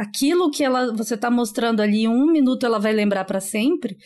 aquilo 0.00 0.50
que 0.50 0.64
ela 0.64 0.94
você 0.94 1.14
está 1.14 1.30
mostrando 1.30 1.80
ali, 1.80 2.08
um 2.08 2.32
minuto 2.32 2.64
ela 2.64 2.78
vai 2.78 2.94
lembrar 2.94 3.24
para 3.24 3.40
sempre, 3.40 3.96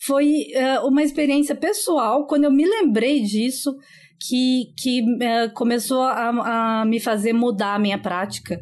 foi 0.00 0.46
uh, 0.56 0.86
uma 0.88 1.02
experiência 1.02 1.54
pessoal, 1.54 2.26
quando 2.26 2.44
eu 2.44 2.50
me 2.50 2.66
lembrei 2.66 3.20
disso, 3.20 3.76
que, 4.18 4.72
que 4.76 5.00
uh, 5.02 5.52
começou 5.54 6.02
a, 6.02 6.80
a 6.80 6.84
me 6.84 6.98
fazer 6.98 7.32
mudar 7.32 7.76
a 7.76 7.78
minha 7.78 7.98
prática. 7.98 8.60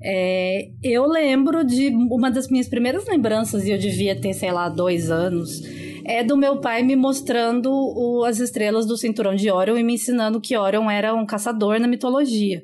É, 0.00 0.68
eu 0.84 1.06
lembro 1.06 1.64
de 1.64 1.88
uma 1.88 2.30
das 2.30 2.48
minhas 2.48 2.68
primeiras 2.68 3.04
lembranças, 3.06 3.64
e 3.64 3.72
eu 3.72 3.78
devia 3.78 4.14
ter, 4.14 4.32
sei 4.32 4.52
lá, 4.52 4.68
dois 4.68 5.10
anos, 5.10 5.60
é 6.06 6.22
do 6.22 6.36
meu 6.36 6.60
pai 6.60 6.82
me 6.82 6.94
mostrando 6.94 7.70
o, 7.70 8.24
as 8.24 8.38
estrelas 8.38 8.86
do 8.86 8.96
cinturão 8.96 9.34
de 9.34 9.50
Orion 9.50 9.76
e 9.76 9.82
me 9.82 9.94
ensinando 9.94 10.40
que 10.40 10.56
Orion 10.56 10.88
era 10.88 11.12
um 11.12 11.26
caçador 11.26 11.80
na 11.80 11.88
mitologia. 11.88 12.62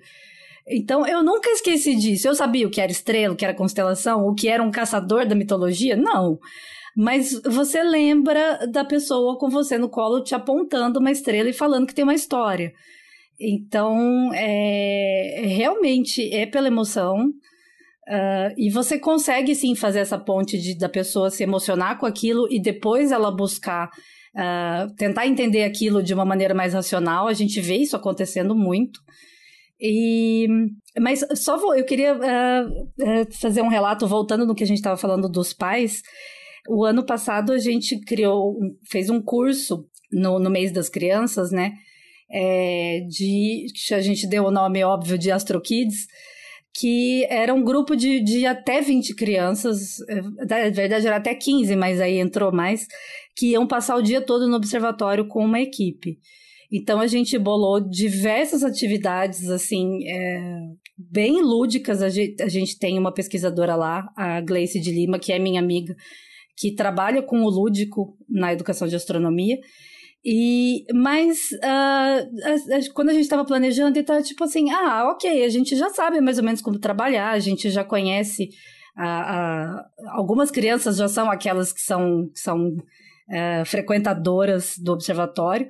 Então, 0.66 1.06
eu 1.06 1.24
nunca 1.24 1.50
esqueci 1.50 1.96
disso. 1.96 2.28
Eu 2.28 2.34
sabia 2.36 2.66
o 2.66 2.70
que 2.70 2.80
era 2.80 2.92
estrela, 2.92 3.34
o 3.34 3.36
que 3.36 3.44
era 3.44 3.52
constelação, 3.52 4.26
o 4.26 4.34
que 4.34 4.48
era 4.48 4.62
um 4.62 4.70
caçador 4.70 5.26
da 5.26 5.34
mitologia? 5.34 5.96
Não. 5.96 6.38
Mas 6.96 7.32
você 7.42 7.82
lembra 7.82 8.66
da 8.68 8.84
pessoa 8.84 9.36
com 9.38 9.48
você 9.48 9.76
no 9.76 9.88
colo 9.88 10.22
te 10.22 10.34
apontando 10.34 11.00
uma 11.00 11.10
estrela 11.10 11.48
e 11.48 11.54
falando 11.54 11.86
que 11.86 11.94
tem 11.94 12.04
uma 12.04 12.14
história. 12.14 12.72
Então, 13.40 14.30
é, 14.34 15.42
realmente 15.46 16.32
é 16.32 16.46
pela 16.46 16.68
emoção. 16.68 17.32
Uh, 18.12 18.52
e 18.58 18.68
você 18.68 18.98
consegue 18.98 19.54
sim 19.54 19.74
fazer 19.74 20.00
essa 20.00 20.18
ponte 20.18 20.58
de, 20.58 20.76
da 20.76 20.88
pessoa 20.88 21.30
se 21.30 21.42
emocionar 21.42 21.98
com 21.98 22.04
aquilo 22.04 22.46
e 22.50 22.60
depois 22.60 23.10
ela 23.10 23.34
buscar 23.34 23.88
uh, 24.36 24.94
tentar 24.96 25.26
entender 25.26 25.62
aquilo 25.64 26.02
de 26.02 26.12
uma 26.12 26.24
maneira 26.24 26.52
mais 26.52 26.74
racional. 26.74 27.26
A 27.26 27.32
gente 27.32 27.58
vê 27.60 27.76
isso 27.76 27.96
acontecendo 27.96 28.54
muito. 28.54 29.00
E, 29.80 30.46
mas 31.00 31.24
só 31.36 31.56
vou, 31.56 31.74
eu 31.74 31.86
queria 31.86 32.14
uh, 32.14 33.32
fazer 33.40 33.62
um 33.62 33.68
relato 33.68 34.06
voltando 34.06 34.44
no 34.44 34.54
que 34.54 34.62
a 34.62 34.66
gente 34.66 34.78
estava 34.78 34.98
falando 34.98 35.28
dos 35.28 35.54
pais. 35.54 36.02
O 36.68 36.84
ano 36.84 37.06
passado 37.06 37.50
a 37.50 37.58
gente 37.58 37.98
criou, 38.00 38.58
fez 38.90 39.08
um 39.08 39.22
curso 39.22 39.86
no, 40.12 40.38
no 40.38 40.50
mês 40.50 40.70
das 40.70 40.90
crianças, 40.90 41.50
né? 41.50 41.72
é, 42.32 43.00
de 43.08 43.66
a 43.92 44.00
gente 44.00 44.26
deu 44.26 44.44
o 44.44 44.50
nome 44.50 44.82
óbvio 44.82 45.18
de 45.18 45.30
Astro 45.30 45.60
Kids, 45.60 46.06
que 46.74 47.24
era 47.28 47.52
um 47.52 47.62
grupo 47.62 47.94
de, 47.94 48.20
de 48.20 48.46
até 48.46 48.80
20 48.80 49.14
crianças, 49.14 50.00
é, 50.08 50.22
na 50.22 50.70
verdade 50.70 51.06
era 51.06 51.16
até 51.16 51.34
15, 51.34 51.76
mas 51.76 52.00
aí 52.00 52.18
entrou 52.18 52.50
mais, 52.50 52.86
que 53.36 53.48
iam 53.48 53.66
passar 53.66 53.96
o 53.96 54.02
dia 54.02 54.20
todo 54.20 54.48
no 54.48 54.56
observatório 54.56 55.28
com 55.28 55.44
uma 55.44 55.60
equipe. 55.60 56.18
Então 56.72 57.00
a 57.00 57.06
gente 57.06 57.38
bolou 57.38 57.78
diversas 57.78 58.64
atividades 58.64 59.50
assim 59.50 60.08
é, 60.08 60.60
bem 60.96 61.42
lúdicas. 61.42 62.00
A 62.00 62.08
gente, 62.08 62.42
a 62.42 62.48
gente 62.48 62.78
tem 62.78 62.98
uma 62.98 63.12
pesquisadora 63.12 63.76
lá, 63.76 64.10
a 64.16 64.40
Gleice 64.40 64.80
de 64.80 64.90
Lima, 64.90 65.18
que 65.18 65.32
é 65.32 65.38
minha 65.38 65.60
amiga, 65.60 65.94
que 66.56 66.74
trabalha 66.74 67.22
com 67.22 67.42
o 67.42 67.50
lúdico 67.50 68.16
na 68.26 68.54
educação 68.54 68.88
de 68.88 68.96
astronomia. 68.96 69.58
E, 70.24 70.84
mas 70.94 71.50
uh, 71.52 72.92
quando 72.94 73.08
a 73.08 73.12
gente 73.12 73.24
estava 73.24 73.44
planejando, 73.44 73.98
estava 73.98 74.22
tipo 74.22 74.44
assim, 74.44 74.70
ah, 74.70 75.10
ok, 75.10 75.44
a 75.44 75.48
gente 75.48 75.74
já 75.74 75.90
sabe 75.90 76.20
mais 76.20 76.38
ou 76.38 76.44
menos 76.44 76.62
como 76.62 76.78
trabalhar, 76.78 77.30
a 77.30 77.40
gente 77.40 77.68
já 77.70 77.82
conhece, 77.82 78.50
uh, 78.96 79.02
uh, 79.02 80.10
algumas 80.10 80.50
crianças 80.50 80.96
já 80.96 81.08
são 81.08 81.28
aquelas 81.28 81.72
que 81.72 81.80
são, 81.80 82.28
que 82.32 82.38
são 82.38 82.68
uh, 82.68 83.64
frequentadoras 83.66 84.78
do 84.78 84.92
observatório, 84.92 85.68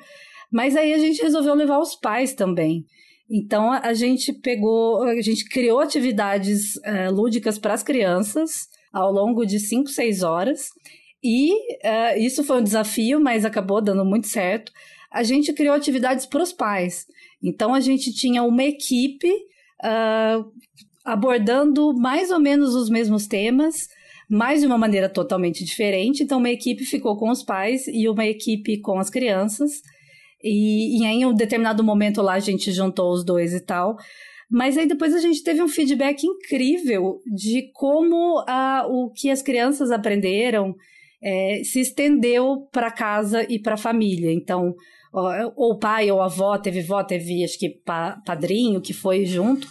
mas 0.52 0.76
aí 0.76 0.92
a 0.92 0.98
gente 0.98 1.22
resolveu 1.22 1.54
levar 1.54 1.78
os 1.78 1.94
pais 1.94 2.34
também. 2.34 2.84
Então 3.30 3.72
a 3.72 3.94
gente 3.94 4.34
pegou, 4.34 5.02
a 5.04 5.22
gente 5.22 5.48
criou 5.48 5.80
atividades 5.80 6.76
uh, 6.76 7.10
lúdicas 7.10 7.58
para 7.58 7.72
as 7.72 7.82
crianças 7.82 8.68
ao 8.92 9.10
longo 9.10 9.46
de 9.46 9.58
5, 9.58 9.88
6 9.88 10.22
horas. 10.22 10.68
E 11.23 11.53
uh, 11.53 12.19
isso 12.19 12.43
foi 12.43 12.61
um 12.61 12.65
desafio, 12.65 13.20
mas 13.20 13.44
acabou 13.44 13.81
dando 13.81 14.05
muito 14.05 14.27
certo. 14.27 14.73
A 15.11 15.23
gente 15.23 15.53
criou 15.53 15.74
atividades 15.74 16.27
para 16.27 16.43
os 16.43 16.53
pais. 16.53 17.07
Então 17.43 17.74
a 17.74 17.81
gente 17.81 18.12
tinha 18.12 18.43
uma 18.43 18.65
equipe 18.65 19.31
uh, 19.82 20.51
abordando 21.05 21.93
mais 21.94 22.31
ou 22.31 22.40
menos 22.40 22.74
os 22.74 22.89
mesmos 22.89 23.27
temas, 23.27 23.89
mas 24.28 24.61
de 24.61 24.66
uma 24.66 24.78
maneira 24.78 25.09
totalmente 25.09 25.65
diferente. 25.65 26.23
Então, 26.23 26.39
uma 26.39 26.51
equipe 26.51 26.85
ficou 26.85 27.16
com 27.19 27.31
os 27.31 27.43
pais 27.43 27.86
e 27.86 28.09
uma 28.09 28.24
equipe 28.24 28.81
com 28.81 28.99
as 28.99 29.11
crianças. 29.11 29.82
E, 30.43 30.99
e 30.99 31.05
em 31.05 31.27
um 31.27 31.35
determinado 31.35 31.85
momento 31.85 32.23
lá 32.23 32.35
a 32.35 32.40
gente 32.40 32.73
juntou 32.73 33.12
os 33.12 33.24
dois 33.24 33.53
e 33.53 33.61
tal. 33.61 33.97
Mas 34.51 34.77
aí 34.77 34.86
depois 34.86 35.15
a 35.15 35.19
gente 35.19 35.43
teve 35.43 35.62
um 35.62 35.69
feedback 35.69 36.24
incrível 36.24 37.20
de 37.27 37.70
como 37.73 38.40
uh, 38.40 38.86
o 38.89 39.11
que 39.12 39.31
as 39.31 39.40
crianças 39.43 39.90
aprenderam 39.90 40.74
é, 41.23 41.62
se 41.65 41.81
estendeu 41.81 42.69
para 42.73 42.90
casa 42.90 43.47
e 43.49 43.59
para 43.59 43.74
a 43.74 43.78
família. 43.78 44.32
Então, 44.32 44.74
ou 45.57 45.78
pai 45.78 46.11
ou 46.11 46.20
avó, 46.20 46.59
teve 46.59 46.82
vó, 46.82 47.05
teve 47.05 47.44
acho 47.44 47.59
que 47.59 47.69
pa, 47.69 48.20
padrinho 48.24 48.81
que 48.81 48.93
foi 48.93 49.24
junto. 49.24 49.69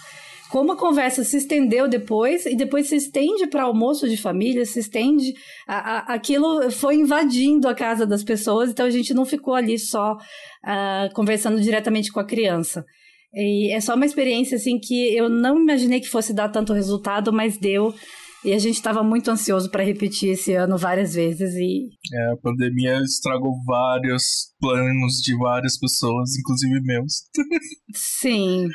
Como 0.52 0.74
a 0.74 0.78
conversa 0.78 1.24
se 1.24 1.38
estendeu 1.38 1.88
depois, 1.88 2.46
e 2.46 2.56
depois 2.56 2.88
se 2.88 2.98
estende 2.98 3.48
para 3.48 3.64
almoço 3.64 4.08
de 4.08 4.18
família, 4.18 4.66
se 4.66 4.80
estende. 4.80 5.34
A, 5.66 5.78
a, 5.78 6.14
aquilo 6.14 6.70
foi 6.70 6.96
invadindo 6.96 7.70
a 7.70 7.74
casa 7.74 8.06
das 8.06 8.22
pessoas, 8.22 8.70
então 8.70 8.86
a 8.86 8.90
gente 8.90 9.14
não 9.14 9.26
ficou 9.26 9.56
ali 9.56 9.80
só 9.80 10.14
uh, 10.14 11.14
conversando 11.14 11.62
diretamente 11.62 12.12
com 12.12 12.20
a 12.20 12.26
criança. 12.26 12.86
E 13.34 13.74
é 13.74 13.80
só 13.80 13.96
uma 13.96 14.06
experiência 14.06 14.58
assim 14.58 14.78
que 14.78 15.16
eu 15.16 15.30
não 15.30 15.58
imaginei 15.58 16.02
que 16.02 16.10
fosse 16.10 16.34
dar 16.34 16.50
tanto 16.50 16.74
resultado, 16.74 17.32
mas 17.32 17.58
deu. 17.58 17.94
E 18.44 18.54
a 18.54 18.60
gente 18.60 18.76
estava 18.76 19.04
muito 19.04 19.30
ansioso 19.30 19.70
para 19.70 19.84
repetir 19.84 20.32
esse 20.32 20.54
ano 20.54 20.78
várias 20.78 21.14
vezes 21.14 21.54
e 21.54 21.90
é, 22.14 22.32
a 22.34 22.38
pandemia 22.38 23.00
estragou 23.02 23.54
vários 23.66 24.52
planos 24.60 25.22
de 25.22 25.38
várias 25.38 25.78
pessoas, 25.78 26.36
inclusive 26.38 26.82
meus. 26.82 27.24
Sim. 27.96 28.68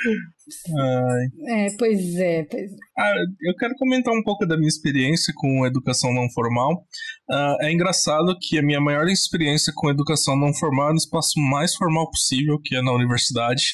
Ai. 0.79 1.67
É, 1.67 1.77
pois 1.77 2.15
é, 2.15 2.45
pois 2.45 2.71
é. 2.71 2.77
Ah, 2.97 3.13
eu 3.43 3.55
quero 3.57 3.75
comentar 3.75 4.15
um 4.15 4.23
pouco 4.23 4.47
da 4.47 4.57
minha 4.57 4.69
experiência 4.69 5.35
com 5.37 5.67
educação 5.67 6.15
não 6.15 6.31
formal. 6.31 6.85
Uh, 7.29 7.57
é 7.63 7.73
engraçado 7.73 8.37
que 8.41 8.59
a 8.59 8.63
minha 8.63 8.81
maior 8.81 9.09
experiência 9.09 9.73
com 9.75 9.91
educação 9.91 10.39
não 10.39 10.55
formal 10.55 10.91
é 10.91 10.93
no 10.93 10.99
espaço 10.99 11.41
mais 11.41 11.75
formal 11.75 12.09
possível, 12.09 12.61
que 12.63 12.77
é 12.77 12.83
na 12.83 12.93
universidade. 12.93 13.65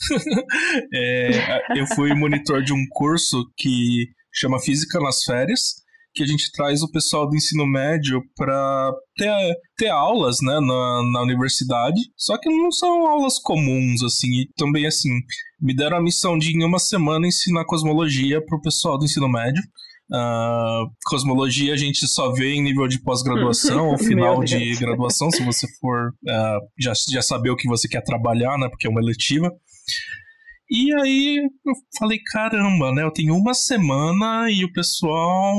é, 0.92 1.78
eu 1.80 1.86
fui 1.94 2.12
monitor 2.14 2.62
de 2.62 2.72
um 2.72 2.84
curso 2.90 3.44
que 3.56 4.06
chama 4.38 4.60
Física 4.60 4.98
nas 5.00 5.22
Férias, 5.22 5.74
que 6.14 6.22
a 6.22 6.26
gente 6.26 6.50
traz 6.52 6.82
o 6.82 6.90
pessoal 6.90 7.28
do 7.28 7.36
ensino 7.36 7.66
médio 7.66 8.22
para 8.36 8.92
ter, 9.16 9.32
ter 9.76 9.88
aulas 9.88 10.38
né, 10.42 10.58
na, 10.60 11.02
na 11.12 11.22
universidade, 11.22 12.00
só 12.16 12.36
que 12.38 12.48
não 12.48 12.72
são 12.72 13.06
aulas 13.06 13.38
comuns, 13.38 14.02
assim, 14.02 14.28
e 14.28 14.48
também, 14.56 14.86
assim, 14.86 15.10
me 15.60 15.74
deram 15.74 15.98
a 15.98 16.02
missão 16.02 16.38
de, 16.38 16.50
em 16.50 16.64
uma 16.64 16.78
semana, 16.78 17.26
ensinar 17.26 17.64
cosmologia 17.64 18.44
para 18.44 18.56
o 18.56 18.60
pessoal 18.60 18.98
do 18.98 19.04
ensino 19.04 19.28
médio. 19.28 19.62
Uh, 20.10 20.88
cosmologia 21.04 21.74
a 21.74 21.76
gente 21.76 22.08
só 22.08 22.32
vê 22.32 22.54
em 22.54 22.62
nível 22.62 22.88
de 22.88 22.98
pós-graduação 23.02 23.88
ou 23.92 23.98
final 23.98 24.42
de 24.42 24.74
graduação, 24.76 25.30
se 25.30 25.44
você 25.44 25.66
for 25.78 26.08
uh, 26.08 26.60
já, 26.78 26.94
já 27.10 27.20
saber 27.20 27.50
o 27.50 27.56
que 27.56 27.68
você 27.68 27.86
quer 27.86 28.02
trabalhar, 28.02 28.56
né? 28.58 28.68
Porque 28.70 28.86
é 28.86 28.90
uma 28.90 29.02
eletiva. 29.02 29.52
E 30.70 30.92
aí 31.00 31.38
eu 31.38 31.72
falei, 31.98 32.18
caramba, 32.30 32.92
né? 32.92 33.02
Eu 33.02 33.10
tenho 33.10 33.34
uma 33.34 33.54
semana 33.54 34.50
e 34.50 34.64
o 34.64 34.72
pessoal 34.72 35.54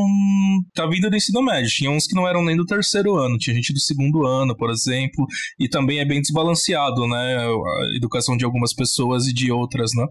tá 0.74 0.86
vindo 0.86 1.10
do 1.10 1.16
ensino 1.16 1.42
médio. 1.42 1.70
Tinha 1.70 1.90
uns 1.90 2.06
que 2.06 2.16
não 2.16 2.28
eram 2.28 2.44
nem 2.44 2.56
do 2.56 2.66
terceiro 2.66 3.16
ano, 3.16 3.38
tinha 3.38 3.56
gente 3.56 3.74
do 3.74 3.80
segundo 3.80 4.26
ano, 4.26 4.56
por 4.56 4.70
exemplo. 4.70 5.26
E 5.60 5.68
também 5.68 6.00
é 6.00 6.06
bem 6.06 6.22
desbalanceado, 6.22 7.08
né? 7.08 7.38
A 7.38 7.98
educação 7.98 8.38
de 8.38 8.46
algumas 8.46 8.74
pessoas 8.74 9.26
e 9.26 9.34
de 9.34 9.52
outras, 9.52 9.92
né? 9.96 10.06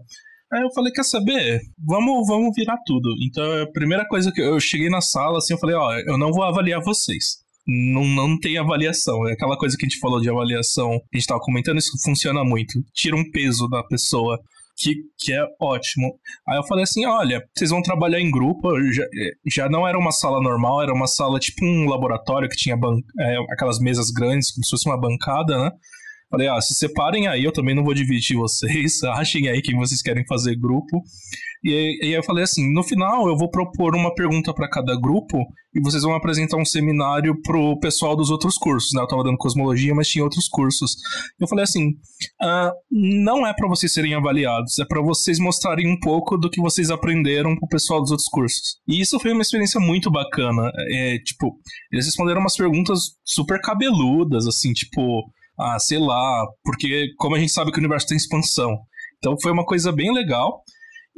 Aí 0.53 0.62
eu 0.62 0.73
falei, 0.73 0.93
quer 0.93 1.05
saber? 1.05 1.61
Vamos, 1.79 2.27
vamos 2.27 2.53
virar 2.57 2.79
tudo. 2.85 3.09
Então 3.23 3.62
a 3.62 3.70
primeira 3.70 4.05
coisa 4.09 4.33
que 4.33 4.41
eu 4.41 4.59
cheguei 4.59 4.89
na 4.89 5.01
sala, 5.01 5.39
assim, 5.39 5.55
eu 5.55 5.61
falei, 5.61 5.77
ó, 5.77 5.93
eu 6.07 6.19
não 6.19 6.33
vou 6.33 6.43
avaliar 6.43 6.83
vocês 6.83 7.47
não, 7.69 8.05
não 8.07 8.39
tem 8.41 8.57
avaliação. 8.57 9.29
É 9.29 9.35
aquela 9.35 9.57
coisa 9.59 9.77
que 9.77 9.85
a 9.85 9.89
gente 9.89 10.01
falou 10.01 10.20
de 10.20 10.31
avaliação, 10.31 10.93
a 10.93 11.16
gente 11.16 11.27
tava 11.27 11.41
comentando, 11.41 11.79
isso 11.79 11.93
funciona 12.03 12.43
muito. 12.43 12.83
Tira 12.95 13.15
um 13.15 13.31
peso 13.31 13.69
da 13.69 13.83
pessoa 13.85 14.41
que, 14.79 14.95
que 15.19 15.33
é 15.33 15.45
ótimo. 15.61 16.15
Aí 16.49 16.57
eu 16.57 16.65
falei 16.65 16.85
assim: 16.85 17.05
olha, 17.05 17.43
vocês 17.55 17.71
vão 17.71 17.83
trabalhar 17.83 18.21
em 18.21 18.31
grupo. 18.31 18.69
Já, 18.93 19.05
já 19.47 19.69
não 19.69 19.87
era 19.87 19.99
uma 19.99 20.13
sala 20.13 20.41
normal, 20.41 20.83
era 20.83 20.95
uma 20.95 21.07
sala 21.07 21.39
tipo 21.39 21.65
um 21.65 21.89
laboratório 21.89 22.49
que 22.49 22.57
tinha 22.57 22.77
ban 22.77 22.97
é, 23.19 23.37
aquelas 23.51 23.79
mesas 23.79 24.11
grandes, 24.11 24.53
como 24.53 24.65
se 24.65 24.71
fosse 24.71 24.89
uma 24.89 25.01
bancada, 25.01 25.59
né? 25.59 25.71
Falei, 26.31 26.47
ah, 26.47 26.61
se 26.61 26.75
separem 26.75 27.27
aí, 27.27 27.43
eu 27.43 27.53
também 27.53 27.75
não 27.75 27.83
vou 27.83 27.95
dividir 27.95 28.37
vocês, 28.37 29.03
achem 29.17 29.49
aí 29.49 29.63
quem 29.63 29.77
vocês 29.77 30.03
querem 30.03 30.27
fazer 30.27 30.57
grupo. 30.57 31.03
E 31.64 31.72
aí, 31.72 31.98
e 32.02 32.06
aí 32.06 32.12
eu 32.12 32.22
falei 32.22 32.44
assim, 32.44 32.72
no 32.72 32.82
final 32.82 33.28
eu 33.28 33.36
vou 33.36 33.51
propor 33.51 33.94
uma 33.94 34.14
pergunta 34.14 34.52
para 34.55 34.68
cada 34.68 34.98
grupo 34.98 35.39
e 35.74 35.80
vocês 35.80 36.02
vão 36.02 36.14
apresentar 36.14 36.56
um 36.56 36.64
seminário 36.64 37.40
pro 37.43 37.78
pessoal 37.78 38.16
dos 38.16 38.30
outros 38.30 38.56
cursos, 38.56 38.90
né? 38.94 39.02
Eu 39.02 39.06
tava 39.06 39.24
dando 39.24 39.36
cosmologia, 39.36 39.94
mas 39.94 40.09
tinha 40.09 40.24
outros 40.24 40.48
cursos. 40.48 40.97
Eu 41.39 41.47
falei 41.48 41.64
assim, 41.64 41.93
ah, 42.40 42.72
não 42.90 43.47
é 43.47 43.52
para 43.52 43.68
vocês 43.68 43.93
serem 43.93 44.14
avaliados, 44.14 44.78
é 44.78 44.85
para 44.85 45.02
vocês 45.02 45.39
mostrarem 45.39 45.90
um 45.90 45.98
pouco 45.98 46.36
do 46.36 46.51
que 46.51 46.60
vocês 46.60 46.90
aprenderam 46.90 47.56
pro 47.56 47.68
pessoal 47.68 48.01
dos 48.01 48.10
outros 48.10 48.28
cursos. 48.28 48.78
E 48.86 49.01
isso 49.01 49.18
foi 49.20 49.32
uma 49.32 49.43
experiência 49.43 49.80
muito 49.80 50.10
bacana. 50.10 50.70
É, 50.90 51.18
tipo, 51.18 51.56
eles 51.93 52.06
responderam 52.06 52.40
umas 52.40 52.56
perguntas 52.56 53.01
super 53.24 53.60
cabeludas, 53.60 54.47
assim, 54.47 54.72
tipo, 54.72 55.02
ah, 55.59 55.78
sei 55.78 55.98
lá, 55.98 56.47
porque 56.64 57.09
como 57.18 57.35
a 57.35 57.39
gente 57.39 57.52
sabe 57.52 57.72
que 57.72 57.78
o 57.78 57.80
universo 57.80 58.06
tem 58.06 58.16
expansão. 58.16 58.78
Então 59.18 59.36
foi 59.40 59.52
uma 59.52 59.64
coisa 59.64 59.93
bem 59.93 60.12
legal. 60.12 60.62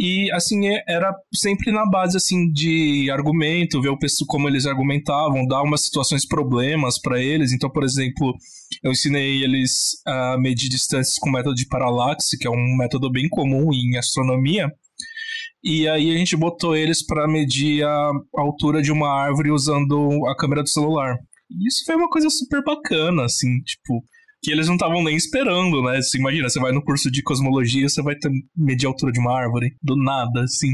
E, 0.00 0.32
assim, 0.32 0.66
é, 0.66 0.82
era 0.88 1.14
sempre 1.34 1.70
na 1.70 1.84
base, 1.84 2.16
assim, 2.16 2.50
de 2.50 3.10
argumento, 3.10 3.82
ver 3.82 3.90
o 3.90 3.98
pessoal 3.98 4.26
como 4.26 4.48
eles 4.48 4.64
argumentavam, 4.64 5.46
dar 5.46 5.62
umas 5.62 5.82
situações 5.84 6.26
problemas 6.26 6.98
para 6.98 7.22
eles. 7.22 7.52
Então, 7.52 7.68
por 7.68 7.84
exemplo, 7.84 8.34
eu 8.82 8.92
ensinei 8.92 9.44
eles 9.44 10.00
a 10.06 10.38
medir 10.38 10.70
distâncias 10.70 11.18
com 11.18 11.28
o 11.28 11.32
método 11.32 11.54
de 11.54 11.66
paralaxe, 11.66 12.38
que 12.38 12.46
é 12.46 12.50
um 12.50 12.76
método 12.78 13.12
bem 13.12 13.28
comum 13.28 13.74
em 13.74 13.98
astronomia. 13.98 14.72
E 15.62 15.86
aí 15.86 16.10
a 16.10 16.16
gente 16.16 16.34
botou 16.34 16.74
eles 16.74 17.04
para 17.04 17.28
medir 17.28 17.84
a 17.84 18.10
altura 18.38 18.80
de 18.80 18.90
uma 18.90 19.06
árvore 19.06 19.50
usando 19.50 20.26
a 20.28 20.34
câmera 20.34 20.62
do 20.62 20.68
celular. 20.70 21.18
E 21.50 21.68
isso 21.68 21.84
foi 21.84 21.96
uma 21.96 22.08
coisa 22.08 22.30
super 22.30 22.64
bacana, 22.64 23.26
assim, 23.26 23.60
tipo, 23.64 24.02
que 24.42 24.50
eles 24.50 24.66
não 24.66 24.74
estavam 24.74 25.02
nem 25.02 25.16
esperando, 25.16 25.82
né? 25.82 26.00
Você 26.00 26.18
imagina, 26.18 26.48
você 26.48 26.58
vai 26.58 26.72
no 26.72 26.82
curso 26.82 27.10
de 27.10 27.22
cosmologia, 27.22 27.88
você 27.88 28.02
vai 28.02 28.14
ter, 28.16 28.30
medir 28.56 28.86
a 28.86 28.88
altura 28.88 29.12
de 29.12 29.20
uma 29.20 29.36
árvore, 29.36 29.74
do 29.82 29.96
nada, 29.96 30.42
assim. 30.42 30.72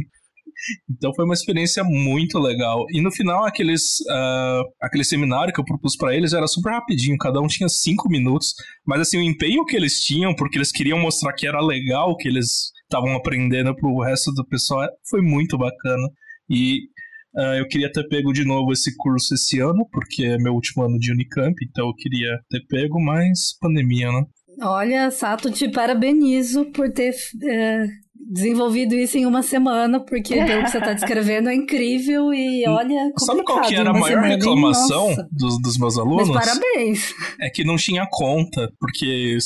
Então 0.91 1.13
foi 1.15 1.25
uma 1.25 1.35
experiência 1.35 1.85
muito 1.85 2.39
legal. 2.39 2.85
E 2.91 3.01
no 3.03 3.11
final, 3.11 3.45
aqueles, 3.45 4.01
uh, 4.09 4.65
aquele 4.81 5.05
seminário 5.05 5.53
que 5.53 5.61
eu 5.61 5.65
propus 5.65 5.97
para 5.97 6.15
eles 6.15 6.33
era 6.33 6.47
super 6.47 6.71
rapidinho, 6.71 7.19
cada 7.19 7.41
um 7.41 7.47
tinha 7.47 7.69
cinco 7.69 8.09
minutos. 8.09 8.55
Mas 8.87 9.01
assim, 9.01 9.19
o 9.19 9.23
empenho 9.23 9.65
que 9.65 9.77
eles 9.77 10.01
tinham, 10.03 10.35
porque 10.35 10.59
eles 10.59 10.73
queriam 10.73 10.99
mostrar 10.99 11.33
que 11.35 11.47
era 11.47 11.61
legal, 11.61 12.17
que 12.17 12.29
eles 12.29 12.71
estavam 12.85 13.15
aprendendo 13.15 13.75
pro 13.75 14.01
resto 14.01 14.33
do 14.33 14.47
pessoal, 14.47 14.89
foi 15.11 15.21
muito 15.21 15.59
bacana. 15.59 16.09
E 16.49 16.89
Uh, 17.37 17.59
eu 17.59 17.69
queria 17.69 17.93
ter 17.93 18.09
pego 18.09 18.33
de 18.33 18.45
novo 18.45 18.73
esse 18.73 18.97
curso 18.97 19.35
esse 19.35 19.61
ano, 19.61 19.87
porque 19.93 20.25
é 20.25 20.39
meu 20.39 20.55
último 20.55 20.85
ano 20.85 20.99
de 20.99 21.13
Unicamp, 21.13 21.55
então 21.63 21.87
eu 21.87 21.95
queria 21.95 22.39
ter 22.49 22.65
pego, 22.67 22.99
mas 22.99 23.57
pandemia, 23.61 24.11
né? 24.11 24.25
Olha, 24.63 25.11
Sato, 25.11 25.51
te 25.51 25.69
parabenizo 25.69 26.65
por 26.73 26.91
ter 26.91 27.15
é, 27.45 27.87
desenvolvido 28.31 28.95
isso 28.95 29.19
em 29.19 29.27
uma 29.27 29.43
semana, 29.43 30.01
porque 30.01 30.35
pelo 30.35 30.65
que 30.65 30.71
você 30.71 30.79
está 30.79 30.93
descrevendo 30.95 31.49
é 31.49 31.55
incrível 31.55 32.33
e 32.33 32.67
olha. 32.67 33.13
Sabe 33.19 33.45
qual 33.45 33.61
que 33.63 33.75
era 33.75 33.91
a 33.91 33.93
maior 33.93 34.23
semana, 34.23 34.29
reclamação 34.29 35.15
dos, 35.31 35.61
dos, 35.61 35.79
meus 35.79 35.99
alunos? 35.99 36.29
Mas 36.31 36.47
parabéns! 36.47 37.15
É 37.41 37.51
que 37.51 37.65
não 37.65 37.77
tinha 37.77 38.07
conta, 38.11 38.71
porque 38.81 39.37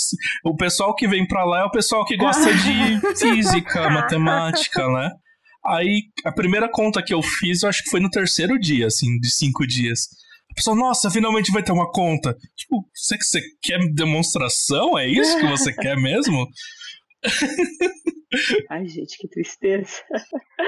o 0.45 0.57
pessoal 0.57 0.95
que 0.95 1.09
vem 1.09 1.27
para 1.27 1.45
lá 1.45 1.62
é 1.62 1.65
o 1.65 1.71
pessoal 1.71 2.05
que 2.05 2.17
gosta 2.17 2.53
de 2.55 3.01
física, 3.19 3.91
matemática, 3.91 4.87
né? 4.87 5.11
Aí, 5.65 6.05
a 6.24 6.32
primeira 6.32 6.69
conta 6.70 7.03
que 7.03 7.12
eu 7.12 7.23
fiz, 7.23 7.62
eu 7.62 7.69
acho 7.69 7.85
que 7.85 7.91
foi 7.91 8.01
no 8.01 8.11
terceiro 8.11 8.59
dia, 8.59 8.87
assim, 8.87 9.19
de 9.19 9.31
cinco 9.31 9.66
dias. 9.66 10.09
A 10.51 10.55
pessoa, 10.55 10.74
nossa, 10.77 11.11
finalmente 11.11 11.53
vai 11.53 11.62
ter 11.62 11.73
uma 11.73 11.91
conta. 11.91 12.37
Tipo, 12.57 12.85
você, 12.95 13.16
você 13.16 13.41
quer 13.62 13.78
demonstração? 13.95 14.99
É 14.99 15.07
isso 15.07 15.39
que 15.39 15.47
você 15.47 15.73
quer 15.73 15.97
mesmo? 15.97 16.49
Ai, 18.70 18.87
gente, 18.87 19.19
que 19.19 19.28
tristeza. 19.28 20.03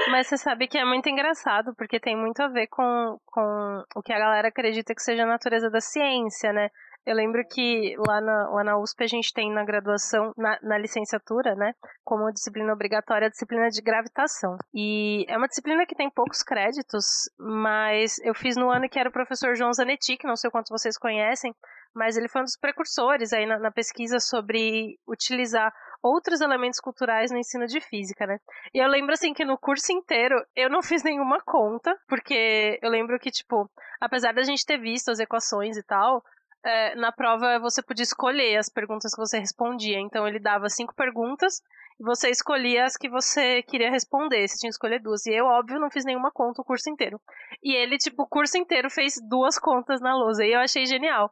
Mas 0.09 0.27
você 0.27 0.37
sabe 0.37 0.67
que 0.67 0.77
é 0.77 0.85
muito 0.85 1.09
engraçado, 1.09 1.73
porque 1.75 1.99
tem 1.99 2.15
muito 2.15 2.41
a 2.41 2.47
ver 2.47 2.67
com, 2.67 3.17
com 3.25 3.83
o 3.95 4.01
que 4.01 4.13
a 4.13 4.19
galera 4.19 4.49
acredita 4.49 4.93
que 4.93 5.01
seja 5.01 5.23
a 5.23 5.27
natureza 5.27 5.69
da 5.69 5.81
ciência, 5.81 6.51
né? 6.51 6.69
Eu 7.05 7.15
lembro 7.15 7.43
que 7.47 7.95
lá 8.07 8.21
na, 8.21 8.49
lá 8.49 8.63
na 8.63 8.77
USP 8.77 9.03
a 9.03 9.07
gente 9.07 9.33
tem 9.33 9.51
na 9.51 9.65
graduação, 9.65 10.33
na, 10.37 10.57
na 10.61 10.77
licenciatura, 10.77 11.53
né, 11.55 11.73
como 12.03 12.31
disciplina 12.31 12.71
obrigatória, 12.71 13.27
a 13.27 13.29
disciplina 13.29 13.69
de 13.69 13.81
gravitação. 13.81 14.57
E 14.73 15.25
é 15.27 15.37
uma 15.37 15.47
disciplina 15.47 15.85
que 15.85 15.95
tem 15.95 16.09
poucos 16.09 16.41
créditos, 16.41 17.29
mas 17.37 18.19
eu 18.19 18.33
fiz 18.33 18.55
no 18.55 18.69
ano 18.69 18.87
que 18.87 18.97
era 18.97 19.09
o 19.09 19.13
professor 19.13 19.55
João 19.55 19.73
Zanetti, 19.73 20.17
que 20.17 20.27
não 20.27 20.37
sei 20.37 20.49
quantos 20.49 20.69
vocês 20.69 20.97
conhecem, 20.97 21.53
mas 21.93 22.17
ele 22.17 22.27
foi 22.27 22.41
um 22.41 22.45
dos 22.45 22.57
precursores 22.57 23.33
aí 23.33 23.45
na, 23.45 23.59
na 23.59 23.71
pesquisa 23.71 24.19
sobre 24.19 24.97
utilizar 25.07 25.73
outros 26.01 26.41
elementos 26.41 26.79
culturais 26.79 27.31
no 27.31 27.37
ensino 27.37 27.65
de 27.65 27.79
física, 27.79 28.25
né? 28.27 28.37
E 28.73 28.79
eu 28.79 28.87
lembro 28.89 29.13
assim 29.13 29.33
que 29.33 29.45
no 29.45 29.57
curso 29.57 29.91
inteiro 29.93 30.35
eu 30.55 30.69
não 30.69 30.81
fiz 30.81 31.03
nenhuma 31.03 31.41
conta, 31.45 31.95
porque 32.07 32.77
eu 32.81 32.89
lembro 32.89 33.17
que, 33.19 33.31
tipo, 33.31 33.69
apesar 34.01 34.33
da 34.33 34.43
gente 34.43 34.65
ter 34.65 34.77
visto 34.77 35.09
as 35.09 35.19
equações 35.19 35.77
e 35.77 35.83
tal, 35.83 36.21
é, 36.65 36.95
na 36.95 37.11
prova 37.11 37.59
você 37.59 37.81
podia 37.81 38.03
escolher 38.03 38.57
as 38.57 38.69
perguntas 38.69 39.13
que 39.13 39.21
você 39.21 39.39
respondia. 39.39 39.99
Então 39.99 40.27
ele 40.27 40.39
dava 40.39 40.69
cinco 40.69 40.93
perguntas 40.95 41.61
e 41.99 42.03
você 42.03 42.29
escolhia 42.29 42.85
as 42.85 42.97
que 42.97 43.09
você 43.09 43.61
queria 43.63 43.91
responder. 43.91 44.47
Você 44.47 44.57
tinha 44.57 44.69
que 44.69 44.75
escolher 44.75 44.99
duas. 44.99 45.25
E 45.25 45.33
eu, 45.33 45.45
óbvio, 45.45 45.79
não 45.79 45.91
fiz 45.91 46.05
nenhuma 46.05 46.31
conta 46.31 46.61
o 46.61 46.65
curso 46.65 46.89
inteiro. 46.89 47.19
E 47.61 47.75
ele, 47.75 47.97
tipo, 47.97 48.23
o 48.23 48.27
curso 48.27 48.57
inteiro 48.57 48.89
fez 48.89 49.15
duas 49.27 49.59
contas 49.59 50.01
na 50.01 50.15
lousa. 50.15 50.45
E 50.45 50.53
eu 50.53 50.59
achei 50.59 50.85
genial. 50.85 51.31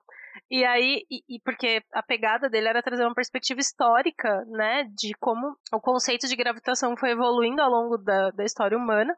E 0.49 0.65
aí, 0.65 1.05
e, 1.09 1.35
e, 1.35 1.39
porque 1.43 1.81
a 1.93 2.03
pegada 2.03 2.49
dele 2.49 2.67
era 2.67 2.83
trazer 2.83 3.03
uma 3.03 3.13
perspectiva 3.13 3.59
histórica, 3.59 4.43
né, 4.47 4.85
de 4.95 5.13
como 5.19 5.55
o 5.73 5.79
conceito 5.79 6.27
de 6.27 6.35
gravitação 6.35 6.95
foi 6.95 7.11
evoluindo 7.11 7.61
ao 7.61 7.69
longo 7.69 7.97
da, 7.97 8.31
da 8.31 8.43
história 8.43 8.77
humana, 8.77 9.15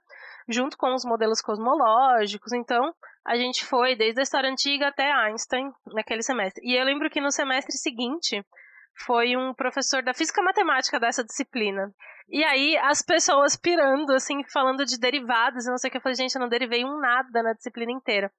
junto 0.47 0.77
com 0.77 0.93
os 0.93 1.05
modelos 1.05 1.41
cosmológicos. 1.41 2.51
Então, 2.53 2.93
a 3.25 3.35
gente 3.35 3.65
foi 3.65 3.95
desde 3.95 4.19
a 4.19 4.23
história 4.23 4.49
antiga 4.49 4.87
até 4.87 5.11
Einstein 5.11 5.71
naquele 5.93 6.21
semestre. 6.21 6.61
E 6.65 6.75
eu 6.75 6.83
lembro 6.83 7.09
que 7.09 7.21
no 7.21 7.31
semestre 7.31 7.77
seguinte 7.77 8.43
foi 9.05 9.35
um 9.35 9.53
professor 9.53 10.03
da 10.03 10.13
física 10.13 10.41
matemática 10.41 10.99
dessa 10.99 11.23
disciplina. 11.23 11.91
E 12.29 12.43
aí 12.43 12.77
as 12.77 13.01
pessoas 13.01 13.55
pirando, 13.55 14.11
assim, 14.11 14.43
falando 14.51 14.85
de 14.85 14.99
derivados 14.99 15.65
e 15.65 15.69
não 15.69 15.77
sei 15.77 15.87
o 15.87 15.91
que. 15.91 15.97
Eu 15.97 16.01
falei, 16.01 16.15
gente, 16.15 16.35
eu 16.35 16.41
não 16.41 16.49
derivei 16.49 16.83
um 16.83 16.99
nada 16.99 17.41
na 17.41 17.53
disciplina 17.53 17.91
inteira. 17.91 18.31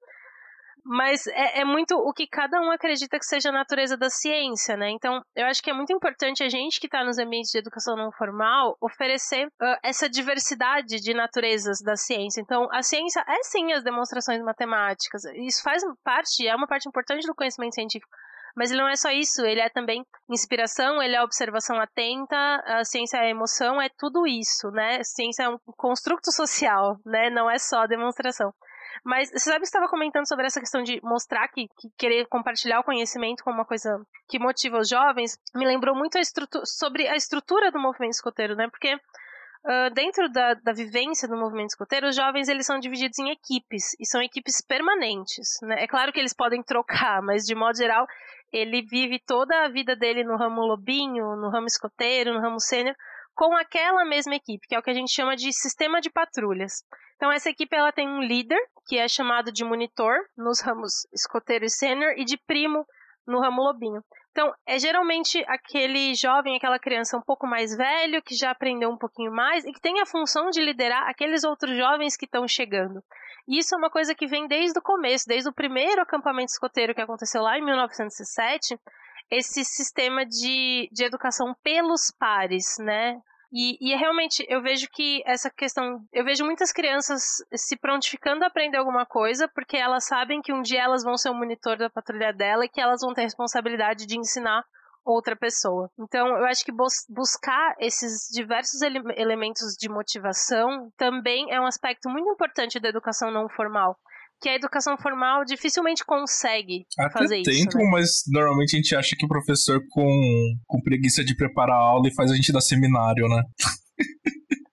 Mas 0.87 1.25
é, 1.25 1.61
é, 1.61 1.65
muito 1.65 1.95
o 1.95 2.13
que 2.13 2.27
cada 2.27 2.61
um 2.61 2.69
acredita 2.69 3.17
que 3.17 3.25
seja 3.25 3.49
a 3.49 3.51
natureza 3.51 3.97
da 3.97 4.07
ciência, 4.07 4.77
né? 4.77 4.91
Então, 4.91 5.19
eu 5.35 5.47
acho 5.47 5.59
que 5.59 5.71
é 5.71 5.73
muito 5.73 5.91
importante 5.91 6.43
a 6.43 6.49
gente 6.49 6.79
que 6.79 6.85
está 6.85 7.03
nos 7.03 7.17
ambientes 7.17 7.49
de 7.49 7.57
educação 7.57 7.95
não 7.95 8.11
formal 8.11 8.77
oferecer 8.79 9.47
uh, 9.47 9.77
essa 9.83 10.07
diversidade 10.07 11.01
de 11.01 11.13
naturezas 11.15 11.79
da 11.83 11.95
ciência. 11.95 12.39
Então, 12.39 12.67
a 12.71 12.83
ciência 12.83 13.25
é 13.27 13.43
sim 13.43 13.73
as 13.73 13.83
demonstrações 13.83 14.39
matemáticas. 14.43 15.23
Isso 15.47 15.63
faz 15.63 15.81
parte, 16.03 16.47
é 16.47 16.55
uma 16.55 16.67
parte 16.67 16.87
importante 16.87 17.25
do 17.25 17.33
conhecimento 17.33 17.73
científico. 17.73 18.11
Mas 18.55 18.71
ele 18.71 18.79
não 18.79 18.87
é 18.87 18.95
só 18.95 19.09
isso, 19.09 19.43
ele 19.43 19.59
é 19.59 19.69
também 19.69 20.05
inspiração, 20.29 21.01
ele 21.01 21.15
é 21.15 21.21
observação 21.21 21.77
atenta, 21.77 22.37
a 22.65 22.85
ciência 22.85 23.17
é 23.17 23.29
emoção, 23.29 23.81
é 23.81 23.89
tudo 23.97 24.25
isso, 24.25 24.69
né? 24.71 24.99
A 24.99 25.03
ciência 25.03 25.43
é 25.43 25.49
um 25.49 25.57
construto 25.75 26.31
social, 26.31 26.95
né? 27.05 27.29
Não 27.29 27.49
é 27.49 27.57
só 27.57 27.85
demonstração. 27.85 28.53
Mas 29.03 29.29
você 29.29 29.39
sabe 29.39 29.59
que 29.59 29.65
estava 29.65 29.87
comentando 29.87 30.27
sobre 30.27 30.45
essa 30.45 30.59
questão 30.59 30.81
de 30.81 30.99
mostrar 31.03 31.47
que, 31.47 31.67
que, 31.79 31.89
querer 31.97 32.27
compartilhar 32.27 32.79
o 32.79 32.83
conhecimento 32.83 33.43
como 33.43 33.57
uma 33.57 33.65
coisa 33.65 34.05
que 34.27 34.39
motiva 34.39 34.77
os 34.77 34.89
jovens, 34.89 35.39
me 35.53 35.65
lembrou 35.65 35.95
muito 35.95 36.17
a 36.17 36.21
sobre 36.65 37.07
a 37.07 37.15
estrutura 37.15 37.71
do 37.71 37.79
movimento 37.79 38.13
escoteiro, 38.13 38.55
né? 38.55 38.67
Porque 38.69 38.95
uh, 38.95 39.93
dentro 39.93 40.29
da, 40.29 40.53
da 40.53 40.73
vivência 40.73 41.27
do 41.27 41.35
movimento 41.35 41.69
escoteiro, 41.69 42.07
os 42.07 42.15
jovens 42.15 42.47
eles 42.47 42.65
são 42.65 42.79
divididos 42.79 43.17
em 43.19 43.31
equipes 43.31 43.95
e 43.99 44.05
são 44.05 44.21
equipes 44.21 44.61
permanentes. 44.61 45.59
Né? 45.63 45.83
É 45.83 45.87
claro 45.87 46.13
que 46.13 46.19
eles 46.19 46.33
podem 46.33 46.63
trocar, 46.63 47.21
mas 47.21 47.45
de 47.45 47.55
modo 47.55 47.77
geral 47.77 48.07
ele 48.51 48.83
vive 48.83 49.19
toda 49.19 49.65
a 49.65 49.69
vida 49.69 49.95
dele 49.95 50.23
no 50.23 50.37
ramo 50.37 50.61
lobinho, 50.61 51.35
no 51.35 51.49
ramo 51.49 51.67
escoteiro, 51.67 52.33
no 52.33 52.39
ramo 52.39 52.59
sênior, 52.59 52.95
com 53.35 53.53
aquela 53.57 54.05
mesma 54.05 54.35
equipe, 54.35 54.65
que 54.67 54.75
é 54.75 54.79
o 54.79 54.81
que 54.81 54.89
a 54.91 54.93
gente 54.93 55.11
chama 55.11 55.35
de 55.35 55.51
sistema 55.51 55.99
de 55.99 56.09
patrulhas. 56.09 56.83
Então 57.15 57.31
essa 57.31 57.49
equipe 57.49 57.75
ela 57.75 57.91
tem 57.91 58.07
um 58.07 58.21
líder, 58.21 58.59
que 58.87 58.97
é 58.97 59.07
chamado 59.07 59.51
de 59.51 59.63
monitor 59.63 60.15
nos 60.37 60.61
ramos 60.61 61.05
escoteiro 61.13 61.65
e 61.65 61.69
sênior 61.69 62.13
e 62.17 62.25
de 62.25 62.37
primo 62.37 62.85
no 63.25 63.39
ramo 63.39 63.61
lobinho. 63.61 64.03
Então, 64.31 64.53
é 64.67 64.77
geralmente 64.77 65.43
aquele 65.47 66.13
jovem, 66.13 66.57
aquela 66.57 66.77
criança 66.77 67.17
um 67.17 67.21
pouco 67.21 67.47
mais 67.47 67.75
velho, 67.75 68.21
que 68.21 68.35
já 68.35 68.51
aprendeu 68.51 68.89
um 68.89 68.97
pouquinho 68.97 69.31
mais 69.31 69.63
e 69.63 69.71
que 69.71 69.79
tem 69.79 70.01
a 70.01 70.05
função 70.05 70.49
de 70.49 70.61
liderar 70.61 71.07
aqueles 71.09 71.45
outros 71.45 71.75
jovens 71.77 72.17
que 72.17 72.25
estão 72.25 72.45
chegando. 72.45 73.01
E 73.47 73.57
isso 73.59 73.73
é 73.73 73.77
uma 73.77 73.89
coisa 73.89 74.13
que 74.13 74.27
vem 74.27 74.45
desde 74.45 74.77
o 74.77 74.81
começo, 74.81 75.25
desde 75.25 75.49
o 75.49 75.53
primeiro 75.53 76.01
acampamento 76.01 76.51
escoteiro 76.51 76.93
que 76.93 77.01
aconteceu 77.01 77.41
lá 77.41 77.57
em 77.57 77.63
1907, 77.63 78.77
esse 79.31 79.63
sistema 79.63 80.25
de, 80.25 80.89
de 80.91 81.05
educação 81.05 81.55
pelos 81.63 82.11
pares, 82.19 82.75
né? 82.79 83.17
E, 83.57 83.77
e 83.79 83.95
realmente 83.95 84.45
eu 84.49 84.61
vejo 84.61 84.89
que 84.91 85.23
essa 85.25 85.49
questão. 85.49 86.05
Eu 86.11 86.25
vejo 86.25 86.43
muitas 86.43 86.73
crianças 86.73 87.37
se 87.53 87.77
prontificando 87.77 88.43
a 88.43 88.47
aprender 88.47 88.75
alguma 88.75 89.05
coisa, 89.05 89.47
porque 89.47 89.77
elas 89.77 90.05
sabem 90.05 90.41
que 90.41 90.51
um 90.51 90.61
dia 90.61 90.83
elas 90.83 91.05
vão 91.05 91.15
ser 91.15 91.29
o 91.29 91.33
monitor 91.33 91.77
da 91.77 91.89
patrulha 91.89 92.33
dela 92.33 92.65
e 92.65 92.69
que 92.69 92.81
elas 92.81 92.99
vão 92.99 93.13
ter 93.13 93.21
responsabilidade 93.21 94.05
de 94.05 94.19
ensinar 94.19 94.65
outra 95.05 95.37
pessoa. 95.37 95.89
Então, 95.97 96.27
eu 96.27 96.45
acho 96.47 96.65
que 96.65 96.71
buscar 97.07 97.75
esses 97.79 98.27
diversos 98.29 98.81
ele 98.81 98.99
elementos 99.15 99.77
de 99.79 99.87
motivação 99.87 100.91
também 100.97 101.49
é 101.49 101.61
um 101.61 101.65
aspecto 101.65 102.09
muito 102.09 102.27
importante 102.27 102.77
da 102.77 102.89
educação 102.89 103.31
não 103.31 103.47
formal 103.47 103.97
que 104.41 104.49
a 104.49 104.55
educação 104.55 104.97
formal 104.97 105.45
dificilmente 105.45 106.03
consegue 106.05 106.85
Até 106.97 107.19
fazer 107.19 107.41
tentam, 107.43 107.53
isso. 107.53 107.77
Né? 107.77 107.89
mas 107.91 108.09
normalmente 108.27 108.75
a 108.75 108.77
gente 108.77 108.95
acha 108.95 109.15
que 109.17 109.25
o 109.25 109.29
professor 109.29 109.81
com, 109.89 110.07
com 110.67 110.81
preguiça 110.81 111.23
de 111.23 111.35
preparar 111.35 111.77
a 111.77 111.83
aula 111.83 112.07
e 112.07 112.13
faz 112.13 112.31
a 112.31 112.35
gente 112.35 112.51
dar 112.51 112.61
seminário, 112.61 113.27
né? 113.27 113.43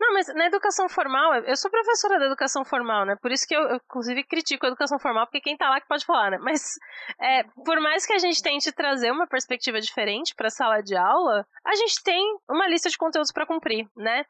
Não, 0.00 0.12
mas 0.14 0.26
na 0.34 0.46
educação 0.46 0.88
formal, 0.88 1.34
eu 1.34 1.56
sou 1.56 1.70
professora 1.70 2.18
da 2.18 2.26
educação 2.26 2.64
formal, 2.64 3.06
né? 3.06 3.16
Por 3.20 3.30
isso 3.30 3.46
que 3.46 3.54
eu, 3.54 3.60
eu 3.62 3.76
inclusive, 3.76 4.24
critico 4.24 4.66
a 4.66 4.68
educação 4.68 4.98
formal, 4.98 5.26
porque 5.26 5.40
quem 5.40 5.56
tá 5.56 5.68
lá 5.68 5.80
que 5.80 5.86
pode 5.86 6.04
falar, 6.04 6.32
né? 6.32 6.38
Mas, 6.40 6.74
é, 7.20 7.44
por 7.64 7.80
mais 7.80 8.06
que 8.06 8.12
a 8.12 8.18
gente 8.18 8.42
tente 8.42 8.72
trazer 8.72 9.10
uma 9.10 9.26
perspectiva 9.26 9.80
diferente 9.80 10.34
para 10.34 10.48
a 10.48 10.50
sala 10.50 10.80
de 10.82 10.96
aula, 10.96 11.46
a 11.64 11.74
gente 11.76 12.02
tem 12.02 12.22
uma 12.48 12.68
lista 12.68 12.88
de 12.88 12.98
conteúdos 12.98 13.32
para 13.32 13.46
cumprir, 13.46 13.86
né? 13.96 14.24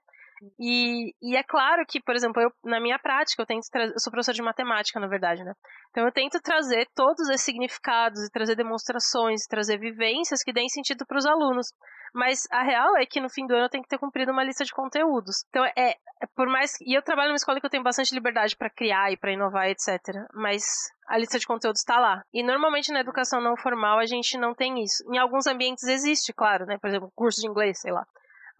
E, 0.59 1.15
e, 1.21 1.37
é 1.37 1.43
claro 1.43 1.85
que, 1.87 2.01
por 2.01 2.15
exemplo, 2.15 2.41
eu, 2.41 2.51
na 2.65 2.81
minha 2.81 2.99
prática, 2.99 3.43
eu 3.43 3.47
tento 3.47 3.69
trazer, 3.71 3.93
eu 3.93 4.01
sou 4.01 4.11
professora 4.11 4.35
de 4.35 4.43
matemática, 4.43 4.99
na 4.99 5.07
verdade, 5.07 5.45
né? 5.45 5.53
Então 5.91 6.05
eu 6.05 6.13
tento 6.13 6.41
trazer 6.41 6.89
todos 6.95 7.29
esses 7.29 7.45
significados 7.45 8.25
e 8.25 8.31
trazer 8.31 8.57
demonstrações, 8.57 9.47
trazer 9.47 9.79
vivências 9.79 10.43
que 10.43 10.53
deem 10.53 10.69
sentido 10.69 11.05
para 11.05 11.19
os 11.19 11.27
alunos. 11.27 11.67
Mas 12.15 12.47
a 12.51 12.63
real 12.63 12.97
é 12.97 13.07
que 13.07 13.21
no 13.21 13.29
fim 13.29 13.47
do 13.47 13.55
ano 13.55 13.67
eu 13.67 13.69
tenho 13.69 13.83
que 13.83 13.89
ter 13.89 13.99
cumprido 13.99 14.33
uma 14.33 14.43
lista 14.43 14.65
de 14.65 14.73
conteúdos. 14.73 15.45
Então 15.49 15.65
é, 15.65 15.91
é 15.91 16.27
por 16.35 16.49
mais 16.49 16.73
e 16.81 16.97
eu 16.97 17.03
trabalho 17.03 17.29
numa 17.29 17.37
escola 17.37 17.61
que 17.61 17.67
eu 17.67 17.71
tenho 17.71 17.85
bastante 17.85 18.15
liberdade 18.15 18.57
para 18.57 18.71
criar 18.71 19.13
e 19.13 19.17
para 19.17 19.33
inovar, 19.33 19.69
etc. 19.69 19.99
Mas 20.35 20.65
a 21.07 21.19
lista 21.19 21.39
de 21.39 21.47
conteúdos 21.47 21.81
está 21.81 22.01
lá. 22.01 22.23
E 22.33 22.43
normalmente 22.43 22.93
na 22.93 23.01
educação 23.01 23.41
não 23.41 23.57
formal 23.57 23.99
a 23.99 24.07
gente 24.07 24.39
não 24.39 24.55
tem 24.55 24.83
isso. 24.83 25.05
Em 25.13 25.19
alguns 25.19 25.47
ambientes 25.47 25.85
existe, 25.85 26.33
claro, 26.33 26.67
né? 26.67 26.79
Por 26.79 26.89
exemplo, 26.89 27.13
curso 27.15 27.41
de 27.41 27.49
inglês, 27.49 27.81
sei 27.81 27.93
lá. 27.93 28.05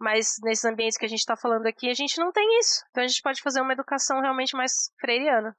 Mas 0.01 0.37
nesses 0.43 0.65
ambientes 0.65 0.97
que 0.97 1.05
a 1.05 1.07
gente 1.07 1.19
está 1.19 1.37
falando 1.37 1.67
aqui, 1.67 1.87
a 1.87 1.93
gente 1.93 2.17
não 2.17 2.31
tem 2.31 2.43
isso. 2.59 2.81
Então 2.89 3.03
a 3.03 3.07
gente 3.07 3.21
pode 3.21 3.39
fazer 3.39 3.61
uma 3.61 3.71
educação 3.71 4.19
realmente 4.19 4.57
mais 4.57 4.89
freiriana. 4.99 5.55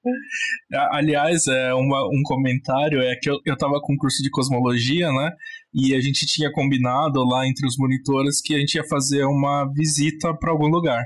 Aliás, 0.90 1.46
é 1.46 1.72
uma, 1.72 2.04
um 2.08 2.22
comentário 2.24 3.00
é 3.00 3.14
que 3.22 3.30
eu, 3.30 3.38
eu 3.46 3.56
tava 3.56 3.80
com 3.80 3.92
um 3.94 3.96
curso 3.96 4.20
de 4.20 4.30
cosmologia, 4.30 5.12
né? 5.12 5.30
E 5.72 5.94
a 5.94 6.00
gente 6.00 6.26
tinha 6.26 6.50
combinado 6.50 7.24
lá 7.24 7.46
entre 7.46 7.64
os 7.64 7.76
monitores 7.78 8.40
que 8.42 8.52
a 8.56 8.58
gente 8.58 8.74
ia 8.74 8.84
fazer 8.88 9.24
uma 9.24 9.64
visita 9.72 10.36
para 10.36 10.50
algum 10.50 10.66
lugar. 10.66 11.04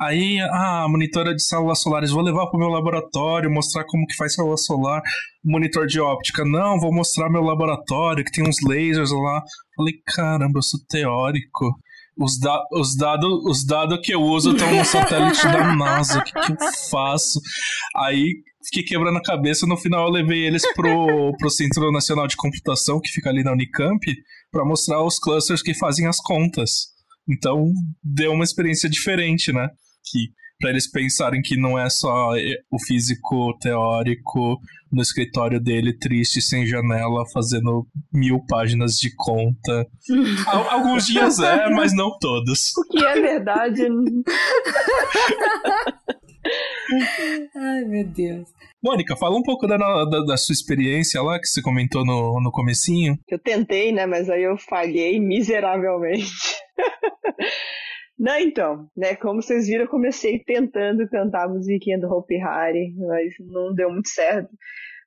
Aí, 0.00 0.40
ah, 0.40 0.86
monitora 0.88 1.32
de 1.32 1.42
células 1.42 1.80
solares, 1.80 2.10
vou 2.10 2.22
levar 2.22 2.48
para 2.48 2.56
o 2.56 2.58
meu 2.58 2.68
laboratório, 2.68 3.48
mostrar 3.48 3.84
como 3.84 4.04
que 4.06 4.16
faz 4.16 4.34
célula 4.34 4.56
solar. 4.56 5.00
Monitor 5.44 5.86
de 5.86 6.00
óptica, 6.00 6.44
não, 6.44 6.80
vou 6.80 6.92
mostrar 6.92 7.30
meu 7.30 7.42
laboratório, 7.42 8.24
que 8.24 8.32
tem 8.32 8.42
uns 8.42 8.56
lasers 8.66 9.12
lá. 9.12 9.40
Falei, 9.76 9.94
caramba, 10.04 10.58
eu 10.58 10.62
sou 10.62 10.80
teórico. 10.88 11.78
Os, 12.18 12.38
da 12.38 12.62
os 12.72 12.94
dados 12.94 13.44
os 13.46 13.64
dado 13.64 14.00
que 14.00 14.14
eu 14.14 14.20
uso 14.20 14.52
estão 14.52 14.70
no 14.74 14.84
satélite 14.84 15.42
da 15.44 15.72
NASA. 15.76 16.18
O 16.18 16.24
que, 16.24 16.32
que, 16.32 16.52
eu 16.52 16.56
faço? 16.90 17.40
Aí 17.96 18.34
fiquei 18.64 18.82
quebrando 18.82 19.18
a 19.18 19.22
cabeça. 19.22 19.66
No 19.66 19.76
final, 19.76 20.06
eu 20.06 20.12
levei 20.12 20.46
eles 20.46 20.62
pro, 20.74 21.34
pro 21.38 21.50
Centro 21.50 21.90
Nacional 21.90 22.26
de 22.26 22.36
Computação, 22.36 23.00
que 23.00 23.10
fica 23.10 23.30
ali 23.30 23.42
na 23.42 23.52
Unicamp, 23.52 24.00
para 24.50 24.64
mostrar 24.64 25.02
os 25.02 25.18
clusters 25.18 25.62
que 25.62 25.74
fazem 25.74 26.06
as 26.06 26.18
contas. 26.18 26.92
Então, 27.28 27.70
deu 28.02 28.32
uma 28.32 28.44
experiência 28.44 28.90
diferente, 28.90 29.52
né? 29.52 29.68
Que 30.04 30.28
para 30.62 30.70
eles 30.70 30.88
pensarem 30.88 31.42
que 31.42 31.56
não 31.56 31.76
é 31.76 31.90
só 31.90 32.36
eh, 32.36 32.54
o 32.70 32.78
físico 32.78 33.52
teórico 33.58 34.60
no 34.92 35.02
escritório 35.02 35.60
dele, 35.60 35.92
triste, 35.98 36.40
sem 36.40 36.64
janela, 36.64 37.24
fazendo 37.32 37.84
mil 38.12 38.38
páginas 38.46 38.94
de 38.96 39.12
conta. 39.16 39.86
Alguns 40.70 41.06
dias 41.06 41.40
é, 41.40 41.68
mas 41.70 41.92
não 41.92 42.16
todos. 42.20 42.70
O 42.76 42.84
que 42.88 43.04
é 43.04 43.20
verdade. 43.20 43.82
Ai, 47.56 47.84
meu 47.84 48.06
Deus. 48.06 48.48
Mônica, 48.80 49.16
fala 49.16 49.36
um 49.36 49.42
pouco 49.42 49.66
da, 49.66 49.76
da, 49.76 50.04
da, 50.04 50.36
sua 50.36 50.52
experiência 50.52 51.20
lá, 51.22 51.40
que 51.40 51.46
você 51.46 51.60
comentou 51.62 52.04
no, 52.04 52.40
no 52.40 52.52
comecinho. 52.52 53.18
Eu 53.28 53.38
tentei, 53.38 53.92
né, 53.92 54.06
mas 54.06 54.30
aí 54.30 54.44
eu 54.44 54.56
falhei 54.56 55.18
miseravelmente. 55.18 56.30
Não, 58.22 58.38
então, 58.38 58.88
né, 58.96 59.16
como 59.16 59.42
vocês 59.42 59.66
viram, 59.66 59.82
eu 59.82 59.90
comecei 59.90 60.38
tentando 60.38 61.08
cantar 61.08 61.46
a 61.46 61.48
musiquinha 61.48 61.98
do 61.98 62.06
Hope 62.06 62.40
Hari, 62.40 62.94
mas 62.96 63.34
não 63.40 63.74
deu 63.74 63.90
muito 63.90 64.08
certo. 64.10 64.48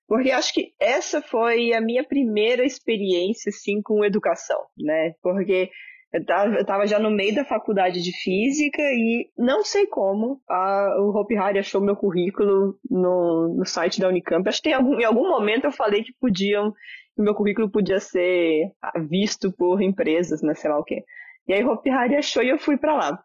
Porque 0.06 0.32
acho 0.32 0.54
que 0.54 0.74
essa 0.78 1.22
foi 1.22 1.72
a 1.72 1.80
minha 1.80 2.04
primeira 2.04 2.66
experiência, 2.66 3.52
assim, 3.52 3.82
com 3.82 4.04
educação, 4.04 4.60
né? 4.78 5.14
Porque 5.24 5.70
eu 6.12 6.26
tava, 6.26 6.56
eu 6.56 6.66
tava 6.66 6.86
já 6.86 7.00
no 7.00 7.10
meio 7.10 7.34
da 7.34 7.46
faculdade 7.46 8.04
de 8.04 8.12
física 8.22 8.82
e 8.82 9.30
não 9.38 9.64
sei 9.64 9.88
como 9.88 10.42
a, 10.50 10.98
o 11.00 11.18
Hope 11.18 11.38
Hari 11.38 11.60
achou 11.60 11.80
meu 11.80 11.96
currículo 11.96 12.78
no, 12.90 13.56
no 13.58 13.66
site 13.66 14.02
da 14.02 14.10
Unicamp. 14.10 14.46
Acho 14.46 14.62
que 14.62 14.74
algum, 14.74 15.00
em 15.00 15.06
algum 15.06 15.30
momento 15.30 15.64
eu 15.64 15.72
falei 15.72 16.04
que 16.04 16.12
podiam, 16.20 16.74
que 17.16 17.22
meu 17.22 17.34
currículo 17.34 17.72
podia 17.72 18.02
ser 18.02 18.74
visto 19.10 19.54
por 19.54 19.82
empresas, 19.82 20.42
né, 20.42 20.54
sei 20.54 20.70
lá 20.70 20.78
o 20.78 20.84
quê. 20.84 21.02
E 21.48 21.54
aí 21.54 21.64
Hopi 21.64 21.90
Hari 21.90 22.16
achou 22.16 22.44
e 22.44 22.50
eu 22.50 22.58
fui 22.58 22.78
para 22.78 22.96
lá. 22.96 23.20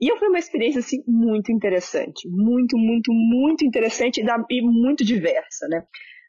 E 0.00 0.16
foi 0.18 0.28
uma 0.28 0.38
experiência 0.38 0.80
assim 0.80 1.02
muito 1.06 1.52
interessante, 1.52 2.28
muito, 2.28 2.76
muito, 2.76 3.12
muito 3.12 3.64
interessante 3.64 4.20
e 4.20 4.62
muito 4.62 5.04
diversa, 5.04 5.68
né? 5.68 5.84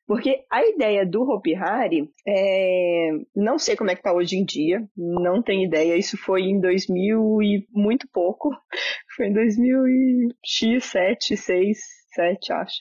Porque 0.08 0.44
a 0.52 0.64
ideia 0.64 1.04
do 1.04 1.24
Hopi 1.24 1.56
Hari, 1.56 2.08
é... 2.28 3.10
não 3.36 3.58
sei 3.58 3.76
como 3.76 3.90
é 3.90 3.96
que 3.96 4.04
tá 4.04 4.14
hoje 4.14 4.38
em 4.38 4.46
dia, 4.46 4.88
não 4.96 5.42
tenho 5.42 5.66
ideia. 5.66 5.98
Isso 5.98 6.16
foi 6.16 6.44
em 6.44 6.60
2000 6.60 7.42
e 7.42 7.66
muito 7.72 8.08
pouco. 8.14 8.52
Foi 9.16 9.28
em 9.28 9.34
2007, 9.34 11.38
6, 11.38 11.78
7, 12.14 12.54
acho. 12.54 12.76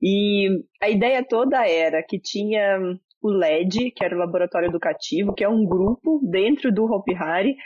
E 0.00 0.48
a 0.80 0.88
ideia 0.88 1.24
toda 1.24 1.68
era 1.68 2.02
que 2.02 2.20
tinha 2.20 2.78
o 3.20 3.28
LED, 3.28 3.90
que 3.90 4.04
era 4.04 4.14
o 4.14 4.18
Laboratório 4.18 4.68
Educativo, 4.68 5.34
que 5.34 5.42
é 5.42 5.48
um 5.48 5.66
grupo 5.66 6.20
dentro 6.30 6.72
do 6.72 6.84
Hopi 6.84 7.14
Hari, 7.14 7.56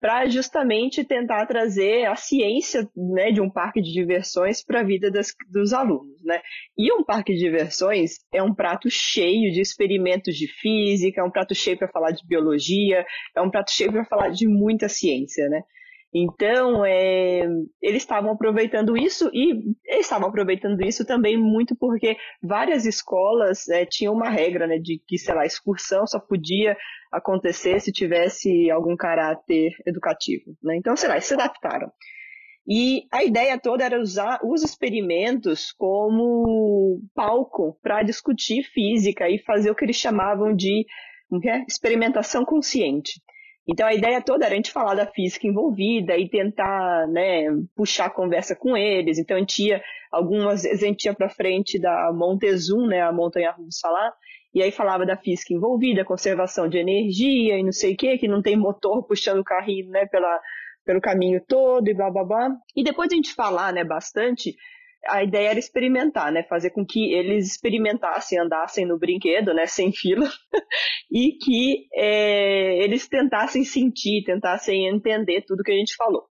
para 0.00 0.26
justamente 0.28 1.04
tentar 1.04 1.44
trazer 1.46 2.06
a 2.06 2.16
ciência 2.16 2.88
né, 2.96 3.30
de 3.30 3.40
um 3.40 3.50
parque 3.50 3.82
de 3.82 3.92
diversões 3.92 4.64
para 4.64 4.80
a 4.80 4.84
vida 4.84 5.10
das, 5.10 5.34
dos 5.52 5.74
alunos. 5.74 6.24
Né? 6.24 6.40
E 6.76 6.90
um 6.92 7.04
parque 7.04 7.34
de 7.34 7.38
diversões 7.38 8.12
é 8.32 8.42
um 8.42 8.54
prato 8.54 8.88
cheio 8.90 9.52
de 9.52 9.60
experimentos 9.60 10.34
de 10.36 10.48
física, 10.48 11.20
é 11.20 11.24
um 11.24 11.30
prato 11.30 11.54
cheio 11.54 11.76
para 11.76 11.88
falar 11.88 12.12
de 12.12 12.26
biologia, 12.26 13.04
é 13.36 13.42
um 13.42 13.50
prato 13.50 13.70
cheio 13.72 13.92
para 13.92 14.04
falar 14.06 14.30
de 14.30 14.48
muita 14.48 14.88
ciência. 14.88 15.46
Né? 15.48 15.62
Então, 16.12 16.84
é, 16.84 17.42
eles 17.80 18.02
estavam 18.02 18.32
aproveitando 18.32 18.96
isso 18.96 19.30
e 19.32 19.74
estavam 19.86 20.28
aproveitando 20.28 20.80
isso 20.84 21.04
também 21.04 21.36
muito 21.36 21.76
porque 21.76 22.16
várias 22.42 22.84
escolas 22.84 23.68
é, 23.68 23.86
tinham 23.86 24.12
uma 24.12 24.28
regra 24.28 24.66
né, 24.66 24.78
de 24.78 25.00
que, 25.06 25.16
sei 25.16 25.34
lá, 25.34 25.46
excursão 25.46 26.04
só 26.06 26.18
podia 26.18 26.76
acontecer 27.12 27.80
se 27.80 27.92
tivesse 27.92 28.68
algum 28.70 28.96
caráter 28.96 29.72
educativo. 29.86 30.56
Né? 30.60 30.76
Então, 30.76 30.96
sei 30.96 31.08
lá, 31.08 31.14
eles 31.14 31.26
se 31.26 31.34
adaptaram. 31.34 31.92
E 32.68 33.06
a 33.12 33.24
ideia 33.24 33.58
toda 33.58 33.84
era 33.84 34.00
usar 34.00 34.40
os 34.44 34.62
experimentos 34.62 35.72
como 35.72 37.00
palco 37.14 37.78
para 37.82 38.02
discutir 38.02 38.64
física 38.64 39.28
e 39.28 39.38
fazer 39.38 39.70
o 39.70 39.74
que 39.74 39.84
eles 39.84 39.96
chamavam 39.96 40.54
de 40.54 40.86
é? 41.48 41.64
experimentação 41.68 42.44
consciente. 42.44 43.20
Então 43.68 43.86
a 43.86 43.94
ideia 43.94 44.20
toda 44.20 44.46
era 44.46 44.54
a 44.54 44.56
gente 44.56 44.72
falar 44.72 44.94
da 44.94 45.06
física 45.06 45.46
envolvida 45.46 46.16
e 46.16 46.28
tentar, 46.28 47.06
né, 47.08 47.44
puxar 47.74 48.06
a 48.06 48.10
conversa 48.10 48.56
com 48.56 48.76
eles. 48.76 49.18
Então 49.18 49.36
a 49.36 49.40
gente 49.40 49.64
ia, 49.64 49.82
algumas 50.10 50.62
vezes 50.62 50.82
a 50.82 50.86
gente 50.86 51.04
ia 51.04 51.14
para 51.14 51.28
frente 51.28 51.78
da 51.78 52.12
Montezum, 52.12 52.86
né, 52.86 53.02
a 53.02 53.12
montanha 53.12 53.52
russa 53.52 53.88
lá, 53.88 54.12
e 54.52 54.62
aí 54.62 54.72
falava 54.72 55.06
da 55.06 55.16
física 55.16 55.54
envolvida, 55.54 56.04
conservação 56.04 56.68
de 56.68 56.78
energia 56.78 57.58
e 57.58 57.62
não 57.62 57.72
sei 57.72 57.94
o 57.94 57.96
que, 57.96 58.18
que 58.18 58.26
não 58.26 58.42
tem 58.42 58.56
motor 58.56 59.04
puxando 59.06 59.38
o 59.38 59.44
carrinho, 59.44 59.88
né, 59.90 60.06
pela, 60.06 60.40
pelo 60.84 61.00
caminho 61.00 61.40
todo 61.46 61.86
e 61.88 61.94
blá 61.94 62.10
blá 62.10 62.24
blá. 62.24 62.50
E 62.74 62.82
depois 62.82 63.12
a 63.12 63.14
gente 63.14 63.34
falar, 63.34 63.72
né, 63.72 63.84
bastante 63.84 64.56
a 65.06 65.22
ideia 65.22 65.50
era 65.50 65.58
experimentar, 65.58 66.30
né? 66.32 66.42
Fazer 66.42 66.70
com 66.70 66.84
que 66.84 67.12
eles 67.12 67.46
experimentassem, 67.46 68.38
andassem 68.38 68.86
no 68.86 68.98
brinquedo, 68.98 69.54
né? 69.54 69.66
Sem 69.66 69.92
fila, 69.92 70.28
e 71.10 71.32
que 71.32 71.86
é, 71.94 72.82
eles 72.82 73.08
tentassem 73.08 73.64
sentir, 73.64 74.24
tentassem 74.24 74.88
entender 74.88 75.42
tudo 75.46 75.62
que 75.62 75.72
a 75.72 75.76
gente 75.76 75.96
falou. 75.96 76.26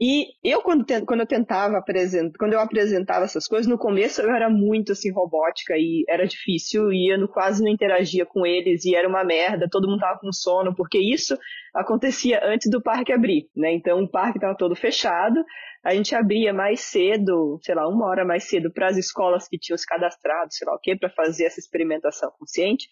E 0.00 0.26
eu, 0.42 0.62
quando, 0.62 0.84
quando 1.06 1.20
eu 1.20 1.26
tentava 1.26 1.78
apresentar, 1.78 2.36
quando 2.38 2.54
eu 2.54 2.60
apresentava 2.60 3.24
essas 3.24 3.46
coisas, 3.46 3.68
no 3.68 3.78
começo 3.78 4.20
eu 4.20 4.30
era 4.30 4.50
muito 4.50 4.92
assim, 4.92 5.12
robótica 5.12 5.74
e 5.76 6.04
era 6.08 6.26
difícil, 6.26 6.92
e 6.92 7.12
eu 7.14 7.28
quase 7.28 7.62
não 7.62 7.70
interagia 7.70 8.26
com 8.26 8.44
eles, 8.44 8.84
e 8.84 8.96
era 8.96 9.08
uma 9.08 9.22
merda, 9.22 9.68
todo 9.70 9.88
mundo 9.88 10.00
tava 10.00 10.18
com 10.18 10.32
sono, 10.32 10.74
porque 10.74 10.98
isso 10.98 11.38
acontecia 11.74 12.40
antes 12.44 12.68
do 12.68 12.82
parque 12.82 13.12
abrir, 13.12 13.48
né? 13.54 13.72
Então 13.72 14.02
o 14.02 14.10
parque 14.10 14.38
estava 14.38 14.56
todo 14.56 14.74
fechado, 14.74 15.44
a 15.84 15.94
gente 15.94 16.14
abria 16.14 16.52
mais 16.52 16.80
cedo, 16.80 17.58
sei 17.62 17.74
lá, 17.74 17.86
uma 17.86 18.06
hora 18.06 18.24
mais 18.24 18.44
cedo 18.44 18.72
para 18.72 18.88
as 18.88 18.96
escolas 18.96 19.46
que 19.46 19.58
tinham 19.58 19.78
se 19.78 19.86
cadastrado, 19.86 20.52
sei 20.52 20.66
lá 20.66 20.74
o 20.74 20.80
quê, 20.80 20.96
para 20.96 21.10
fazer 21.10 21.44
essa 21.44 21.60
experimentação 21.60 22.30
consciente. 22.38 22.88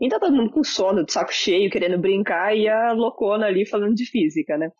Então 0.00 0.20
todo 0.20 0.36
mundo 0.36 0.50
com 0.52 0.62
sono, 0.62 1.04
de 1.04 1.12
saco 1.12 1.32
cheio, 1.32 1.70
querendo 1.70 1.98
brincar, 1.98 2.56
e 2.56 2.68
a 2.68 2.92
loucona 2.92 3.46
ali 3.46 3.66
falando 3.66 3.94
de 3.94 4.04
física, 4.04 4.56
né? 4.58 4.70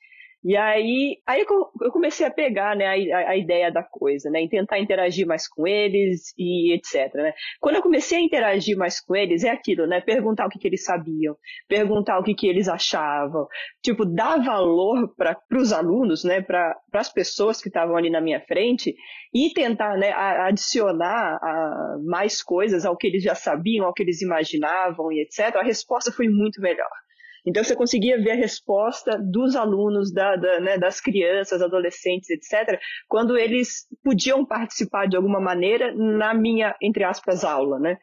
E 0.48 0.56
aí, 0.56 1.20
aí 1.27 1.44
eu 1.81 1.90
comecei 1.90 2.24
a 2.24 2.31
pegar 2.31 2.77
né, 2.77 2.86
a, 2.86 3.31
a, 3.31 3.36
ideia 3.36 3.68
da 3.68 3.82
coisa, 3.82 4.31
né, 4.31 4.43
em 4.43 4.48
tentar 4.48 4.78
interagir 4.78 5.27
mais 5.27 5.48
com 5.48 5.66
eles 5.66 6.32
e 6.39 6.73
etc. 6.73 7.12
Né. 7.14 7.35
Quando 7.59 7.74
eu 7.74 7.82
comecei 7.82 8.18
a 8.18 8.20
interagir 8.20 8.77
mais 8.77 9.01
com 9.01 9.16
eles, 9.16 9.43
é 9.43 9.51
aquilo, 9.51 9.89
né, 9.89 10.01
perguntar 10.01 10.47
o 10.47 10.48
que, 10.48 10.60
que 10.60 10.68
eles 10.68 10.85
sabiam, 10.85 11.36
perguntar 11.68 12.20
o 12.20 12.23
que, 12.23 12.32
que 12.32 12.47
eles 12.47 12.68
achavam, 12.68 13.48
tipo, 13.82 14.05
dar 14.05 14.40
valor 14.40 15.12
para 15.16 15.36
os 15.51 15.73
alunos, 15.73 16.23
né, 16.23 16.40
para 16.40 16.77
as 16.93 17.12
pessoas 17.12 17.60
que 17.60 17.66
estavam 17.66 17.97
ali 17.97 18.09
na 18.09 18.20
minha 18.20 18.40
frente 18.40 18.94
e 19.35 19.52
tentar 19.52 19.98
né, 19.98 20.12
adicionar 20.12 21.40
a, 21.43 21.97
mais 22.05 22.40
coisas 22.40 22.85
ao 22.85 22.97
que 22.97 23.09
eles 23.09 23.24
já 23.24 23.35
sabiam, 23.35 23.85
ao 23.85 23.93
que 23.93 24.05
eles 24.05 24.23
imaginavam 24.23 25.10
e 25.10 25.23
etc. 25.23 25.56
A 25.56 25.64
resposta 25.64 26.12
foi 26.12 26.28
muito 26.28 26.60
melhor. 26.60 27.05
Então 27.47 27.62
você 27.62 27.77
conseguia 27.77 28.20
ver 28.20 28.32
a 28.32 28.36
resposta 28.36 29.16
dos 29.16 29.55
alunos, 29.55 30.12
da, 30.12 30.35
da, 30.35 30.60
né, 30.60 30.78
das 30.78 31.01
crianças, 31.01 31.62
adolescentes, 31.62 32.28
etc., 32.28 32.81
quando 33.09 33.36
eles 33.36 33.86
podiam 34.02 34.44
participar 34.44 35.06
de 35.06 35.16
alguma 35.16 35.40
maneira 35.40 35.94
na 35.94 36.35
minha, 36.35 36.74
entre 36.82 37.05
aspas, 37.05 37.44
aula, 37.44 37.78
né? 37.78 37.98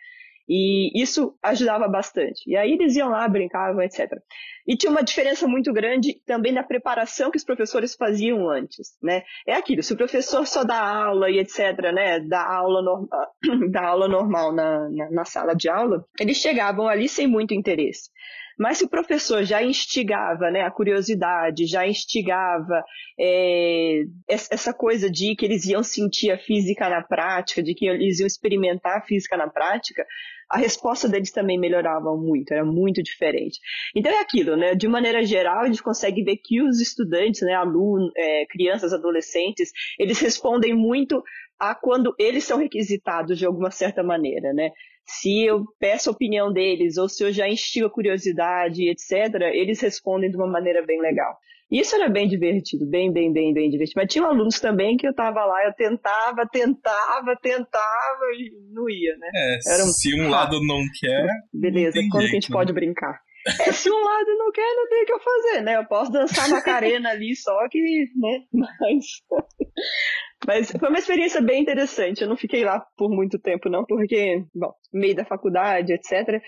E 0.48 1.02
isso 1.02 1.38
ajudava 1.42 1.88
bastante. 1.88 2.42
E 2.46 2.56
aí 2.58 2.74
eles 2.74 2.96
iam 2.96 3.10
lá, 3.10 3.28
brincavam, 3.28 3.82
etc. 3.82 4.12
E 4.68 4.76
tinha 4.76 4.92
uma 4.92 5.04
diferença 5.04 5.48
muito 5.48 5.72
grande 5.72 6.22
também 6.26 6.52
na 6.52 6.64
preparação 6.64 7.32
que 7.32 7.38
os 7.38 7.46
professores 7.46 7.96
faziam 7.96 8.50
antes, 8.50 8.98
né? 9.02 9.24
É 9.48 9.54
aquilo, 9.54 9.82
se 9.82 9.94
o 9.94 9.98
professor 9.98 10.46
só 10.46 10.64
dá 10.64 10.80
aula 10.80 11.30
e 11.30 11.40
etc, 11.40 11.94
né, 11.94 12.20
dá 12.20 12.46
aula, 12.46 12.82
norma, 12.82 13.08
dá 13.72 13.88
aula 13.88 14.08
normal 14.08 14.54
na, 14.54 14.90
na, 14.90 15.12
na 15.12 15.26
sala 15.26 15.54
de 15.54 15.70
aula, 15.70 16.06
eles 16.20 16.38
chegavam 16.38 16.88
ali 16.88 17.08
sem 17.08 17.26
muito 17.26 17.54
interesse. 17.54 18.10
Mas 18.58 18.78
se 18.78 18.86
o 18.86 18.90
professor 18.90 19.44
já 19.44 19.64
instigava 19.64 20.52
né, 20.52 20.62
a 20.62 20.72
curiosidade, 20.72 21.66
já 21.66 21.88
instigava 21.88 22.84
é, 23.20 24.04
essa 24.28 24.74
coisa 24.74 25.10
de 25.10 25.36
que 25.36 25.46
eles 25.46 25.66
iam 25.66 25.84
sentir 25.84 26.32
a 26.32 26.38
física 26.38 26.90
na 26.90 27.02
prática, 27.02 27.64
de 27.64 27.74
que 27.74 27.86
eles 27.86 28.20
iam 28.20 28.28
experimentar 28.28 28.98
a 28.98 29.02
física 29.02 29.36
na 29.38 29.50
prática, 29.50 30.06
a 30.50 30.58
resposta 30.58 31.10
deles 31.10 31.32
também 31.32 31.58
melhorava 31.58 32.16
muito, 32.16 32.54
era 32.54 32.64
muito 32.64 33.02
diferente. 33.02 33.60
Então 33.96 34.12
é 34.12 34.20
aquilo, 34.20 34.56
né? 34.56 34.76
De 34.76 34.88
maneira 34.88 35.24
geral, 35.24 35.62
a 35.62 35.66
gente 35.66 35.82
consegue 35.82 36.24
ver 36.24 36.38
que 36.38 36.62
os 36.62 36.80
estudantes, 36.80 37.42
né, 37.42 37.54
alunos, 37.54 38.12
é, 38.16 38.46
crianças, 38.46 38.94
adolescentes, 38.94 39.72
eles 39.98 40.20
respondem 40.20 40.76
muito 40.76 41.24
a 41.60 41.74
quando 41.74 42.14
eles 42.20 42.44
são 42.44 42.58
requisitados 42.58 43.40
de 43.40 43.46
alguma 43.46 43.72
certa 43.72 44.04
maneira, 44.04 44.54
né? 44.54 44.72
Se 45.06 45.46
eu 45.46 45.66
peço 45.80 46.10
a 46.10 46.14
opinião 46.14 46.52
deles 46.52 46.98
ou 46.98 47.10
se 47.10 47.24
eu 47.24 47.32
já 47.32 47.48
instigo 47.48 47.88
a 47.88 47.92
curiosidade, 47.92 48.90
etc., 48.90 49.52
eles 49.54 49.82
respondem 49.82 50.30
de 50.30 50.38
uma 50.38 50.48
maneira 50.48 50.86
bem 50.86 51.02
legal. 51.02 51.38
Isso 51.72 51.96
era 51.96 52.08
bem 52.08 52.28
divertido, 52.28 52.86
bem, 52.86 53.12
bem, 53.12 53.34
bem, 53.34 53.52
bem 53.52 53.70
divertido. 53.70 54.00
Mas 54.02 54.14
tinha 54.14 54.26
alunos 54.26 54.60
também 54.60 54.96
que 54.96 55.08
eu 55.08 55.14
tava 55.14 55.44
lá, 55.44 55.66
eu 55.66 55.74
tentava, 55.74 56.48
tentava, 56.52 57.36
tentava 57.42 58.26
e 58.38 58.52
não 58.72 58.88
ia, 58.88 59.18
né? 59.18 59.30
É, 59.36 59.74
era 59.74 59.84
um... 59.84 59.88
se 59.88 60.14
um 60.22 60.30
lado 60.30 60.60
não 60.64 60.84
quer. 61.00 61.28
Beleza, 61.52 62.00
quando 62.12 62.22
jeito, 62.22 62.32
que 62.32 62.38
a 62.38 62.40
gente 62.40 62.52
né? 62.52 62.54
pode 62.54 62.74
brincar? 62.74 63.20
É, 63.46 63.72
se 63.72 63.90
um 63.90 64.04
lado 64.04 64.38
não 64.38 64.52
quer, 64.52 64.76
não 64.76 64.88
tem 64.88 65.04
o 65.04 65.06
que 65.06 65.14
eu 65.14 65.20
fazer, 65.20 65.62
né? 65.62 65.76
Eu 65.78 65.86
posso 65.86 66.12
dançar 66.12 66.48
Macarena 66.48 67.10
ali, 67.10 67.36
só 67.36 67.68
que, 67.70 67.80
né? 68.16 68.40
Mas. 68.54 69.06
Mas 70.46 70.72
foi 70.72 70.90
uma 70.90 71.00
experiência 71.00 71.42
bem 71.42 71.62
interessante. 71.62 72.22
Eu 72.22 72.30
não 72.30 72.38
fiquei 72.38 72.64
lá 72.64 72.80
por 72.98 73.10
muito 73.10 73.40
tempo, 73.40 73.70
não, 73.70 73.86
porque, 73.86 74.44
bom, 74.54 74.74
meio 74.92 75.16
da 75.16 75.26
faculdade, 75.26 75.94
etc. 75.94 76.42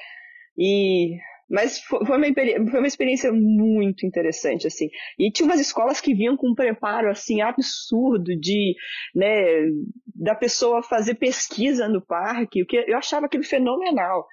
E 0.58 1.18
mas 1.50 1.80
foi 1.80 2.00
uma, 2.00 2.18
foi 2.72 2.80
uma 2.80 2.88
experiência 2.88 3.32
muito 3.32 4.06
interessante, 4.06 4.66
assim. 4.66 4.90
E 5.18 5.32
tinha 5.32 5.46
umas 5.46 5.60
escolas 5.60 6.02
que 6.02 6.14
vinham 6.14 6.36
com 6.36 6.50
um 6.50 6.56
preparo, 6.56 7.10
assim, 7.10 7.42
absurdo 7.42 8.36
de, 8.36 8.76
né, 9.14 9.70
da 10.16 10.34
pessoa 10.34 10.82
fazer 10.82 11.16
pesquisa 11.16 11.88
no 11.88 12.02
parque, 12.02 12.64
o 12.64 12.66
que 12.66 12.78
eu 12.88 12.98
achava 12.98 13.28
aquilo 13.28 13.44
fenomenal. 13.44 14.28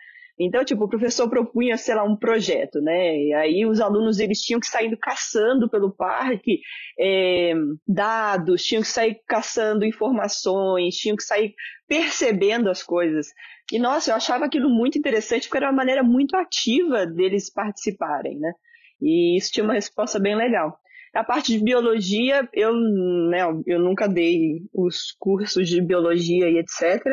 Então, 0.47 0.65
tipo, 0.65 0.85
o 0.85 0.89
professor 0.89 1.29
propunha, 1.29 1.77
sei 1.77 1.95
lá, 1.95 2.05
um 2.05 2.17
projeto, 2.17 2.81
né? 2.81 3.17
E 3.17 3.35
aí 3.35 3.67
os 3.67 3.81
alunos 3.81 4.19
eles 4.19 4.41
tinham 4.41 4.61
que 4.61 4.67
sair 4.67 4.97
caçando 4.97 5.69
pelo 5.69 5.95
parque 5.95 6.61
é, 6.99 7.53
dados, 7.87 8.65
tinham 8.65 8.83
que 8.83 8.89
sair 8.89 9.21
caçando 9.27 9.85
informações, 9.85 10.97
tinham 10.97 11.17
que 11.17 11.23
sair 11.23 11.55
percebendo 11.87 12.71
as 12.71 12.83
coisas. 12.83 13.27
E 13.73 13.79
nossa, 13.79 14.11
eu 14.11 14.17
achava 14.17 14.45
aquilo 14.45 14.69
muito 14.69 14.99
interessante 14.99 15.49
porque 15.49 15.59
era 15.59 15.67
uma 15.67 15.77
maneira 15.77 16.03
muito 16.03 16.37
ativa 16.37 17.07
deles 17.07 17.53
participarem, 17.53 18.39
né? 18.39 18.53
E 19.01 19.37
isso 19.37 19.51
tinha 19.53 19.65
uma 19.65 19.75
resposta 19.75 20.19
bem 20.21 20.37
legal. 20.37 20.79
A 21.15 21.23
parte 21.23 21.57
de 21.57 21.63
biologia, 21.63 22.49
eu, 22.55 22.73
né, 22.75 23.41
eu 23.67 23.79
nunca 23.79 24.09
dei 24.09 24.63
os 24.73 25.15
cursos 25.19 25.69
de 25.69 25.81
biologia 25.83 26.49
e 26.49 26.59
etc. 26.59 27.05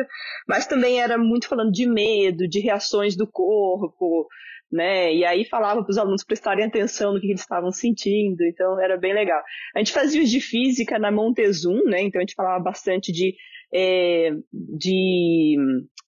Mas 0.48 0.66
também 0.66 1.00
era 1.00 1.18
muito 1.18 1.46
falando 1.46 1.70
de 1.70 1.86
medo, 1.86 2.48
de 2.48 2.60
reações 2.60 3.14
do 3.14 3.26
corpo, 3.26 4.26
né? 4.72 5.12
E 5.14 5.24
aí 5.24 5.44
falava 5.44 5.82
para 5.82 5.90
os 5.90 5.98
alunos 5.98 6.24
prestarem 6.24 6.64
atenção 6.64 7.12
no 7.12 7.20
que 7.20 7.26
eles 7.26 7.40
estavam 7.40 7.72
sentindo, 7.72 8.42
então 8.42 8.80
era 8.80 8.96
bem 8.96 9.12
legal. 9.12 9.42
A 9.74 9.78
gente 9.80 9.92
fazia 9.92 10.22
os 10.22 10.30
de 10.30 10.40
física 10.40 10.98
na 10.98 11.10
Montezum, 11.10 11.84
né? 11.84 12.00
Então 12.02 12.20
a 12.20 12.22
gente 12.22 12.34
falava 12.34 12.62
bastante 12.62 13.12
de, 13.12 13.34
é, 13.72 14.30
de 14.52 15.56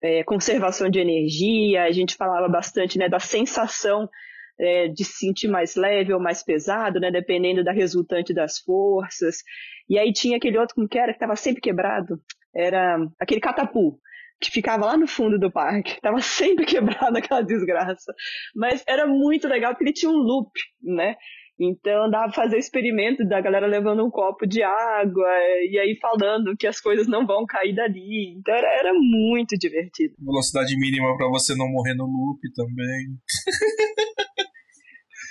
é, 0.03 0.23
conservação 0.25 0.89
de 0.89 0.99
energia, 0.99 1.85
a 1.85 1.91
gente 1.91 2.15
falava 2.15 2.49
bastante 2.49 2.99
né, 2.99 3.09
da 3.09 3.19
sensação 3.19 4.09
é, 4.61 4.89
de 4.89 5.05
se 5.05 5.15
sentir 5.15 5.49
mais 5.49 5.75
leve 5.75 6.13
ou 6.13 6.21
mais 6.21 6.43
pesado, 6.43 7.01
né, 7.01 7.11
dependendo 7.11 7.65
da 7.65 7.73
resultante 7.73 8.35
das 8.35 8.59
forças. 8.59 9.39
E 9.89 9.99
aí 9.99 10.13
tinha 10.13 10.37
aquele 10.37 10.59
outro, 10.59 10.75
como 10.75 10.89
que 10.89 10.99
era, 10.99 11.13
que 11.13 11.17
estava 11.17 11.35
sempre 11.35 11.63
quebrado, 11.63 12.21
era 12.55 12.99
aquele 13.19 13.41
catapu, 13.41 13.99
que 14.41 14.51
ficava 14.51 14.87
lá 14.87 14.97
no 14.97 15.07
fundo 15.07 15.39
do 15.39 15.51
parque, 15.51 15.93
estava 15.97 16.21
sempre 16.21 16.67
quebrado 16.67 17.17
aquela 17.17 17.43
desgraça. 17.43 18.13
Mas 18.55 18.85
era 18.87 19.07
muito 19.07 19.49
legal 19.49 19.73
porque 19.73 19.85
ele 19.85 19.93
tinha 19.93 20.11
um 20.11 20.17
loop, 20.17 20.53
né? 20.83 21.17
Então 21.63 22.09
dava 22.11 22.33
pra 22.33 22.45
fazer 22.45 22.57
experimento 22.57 23.23
da 23.29 23.39
galera 23.39 23.67
levando 23.67 24.03
um 24.03 24.11
copo 24.11 24.47
de 24.47 24.63
água 24.63 25.29
e 25.71 25.79
aí 25.79 25.95
falando 26.01 26.57
que 26.57 26.67
as 26.67 26.81
coisas 26.81 27.07
não 27.07 27.27
vão 27.27 27.45
cair 27.45 27.75
dali. 27.75 28.35
Então 28.39 28.55
era, 28.55 28.67
era 28.79 28.95
muito 28.95 29.59
divertido. 29.59 30.15
Velocidade 30.19 30.75
mínima 30.79 31.15
para 31.19 31.29
você 31.29 31.55
não 31.55 31.69
morrer 31.69 31.93
no 31.95 32.05
loop 32.05 32.41
também. 32.55 33.09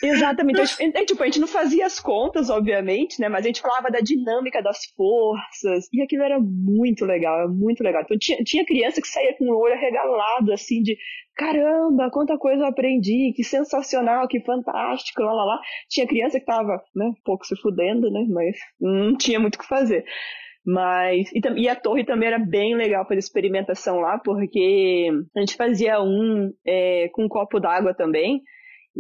Exatamente. 0.02 0.76
Então, 0.80 1.06
tipo, 1.06 1.22
a 1.22 1.26
gente 1.26 1.40
não 1.40 1.48
fazia 1.48 1.86
as 1.86 2.00
contas, 2.00 2.50
obviamente, 2.50 3.20
né? 3.20 3.28
Mas 3.28 3.44
a 3.44 3.48
gente 3.48 3.62
falava 3.62 3.90
da 3.90 4.00
dinâmica 4.00 4.62
das 4.62 4.86
forças. 4.96 5.88
E 5.94 6.02
aquilo 6.02 6.24
era 6.24 6.40
muito 6.40 7.06
legal, 7.06 7.50
muito 7.50 7.84
legal. 7.84 8.02
Então 8.04 8.18
tinha, 8.18 8.38
tinha 8.44 8.66
criança 8.66 9.02
que 9.02 9.08
saía 9.08 9.36
com 9.38 9.46
o 9.46 9.58
olho 9.58 9.74
arregalado, 9.74 10.54
assim, 10.54 10.82
de 10.82 10.98
caramba, 11.36 12.10
quanta 12.12 12.38
coisa 12.38 12.64
eu 12.64 12.68
aprendi, 12.68 13.32
que 13.36 13.44
sensacional, 13.44 14.28
que 14.28 14.42
fantástico, 14.42 15.22
lá, 15.22 15.34
lá, 15.34 15.46
lá. 15.46 15.60
Tinha 15.90 16.08
criança 16.08 16.40
que 16.40 16.46
tava, 16.46 16.82
né, 16.96 17.06
um 17.06 17.14
pouco 17.24 17.46
se 17.46 17.56
fudendo, 17.56 18.12
né? 18.12 18.26
Mas 18.30 18.58
não 18.80 19.18
tinha 19.18 19.40
muito 19.40 19.56
o 19.56 19.60
que 19.60 19.68
fazer. 19.68 20.04
Mas, 20.66 21.32
e, 21.34 21.40
e, 21.62 21.70
a 21.70 21.76
torre 21.76 22.04
também 22.04 22.28
era 22.28 22.38
bem 22.38 22.76
legal 22.76 23.06
fazer 23.08 23.20
experimentação 23.20 24.00
lá, 24.00 24.20
porque 24.20 25.10
a 25.36 25.40
gente 25.40 25.56
fazia 25.56 26.02
um 26.02 26.52
é, 26.66 27.10
com 27.14 27.24
um 27.24 27.30
copo 27.30 27.60
d'água 27.60 27.94
também. 27.94 28.42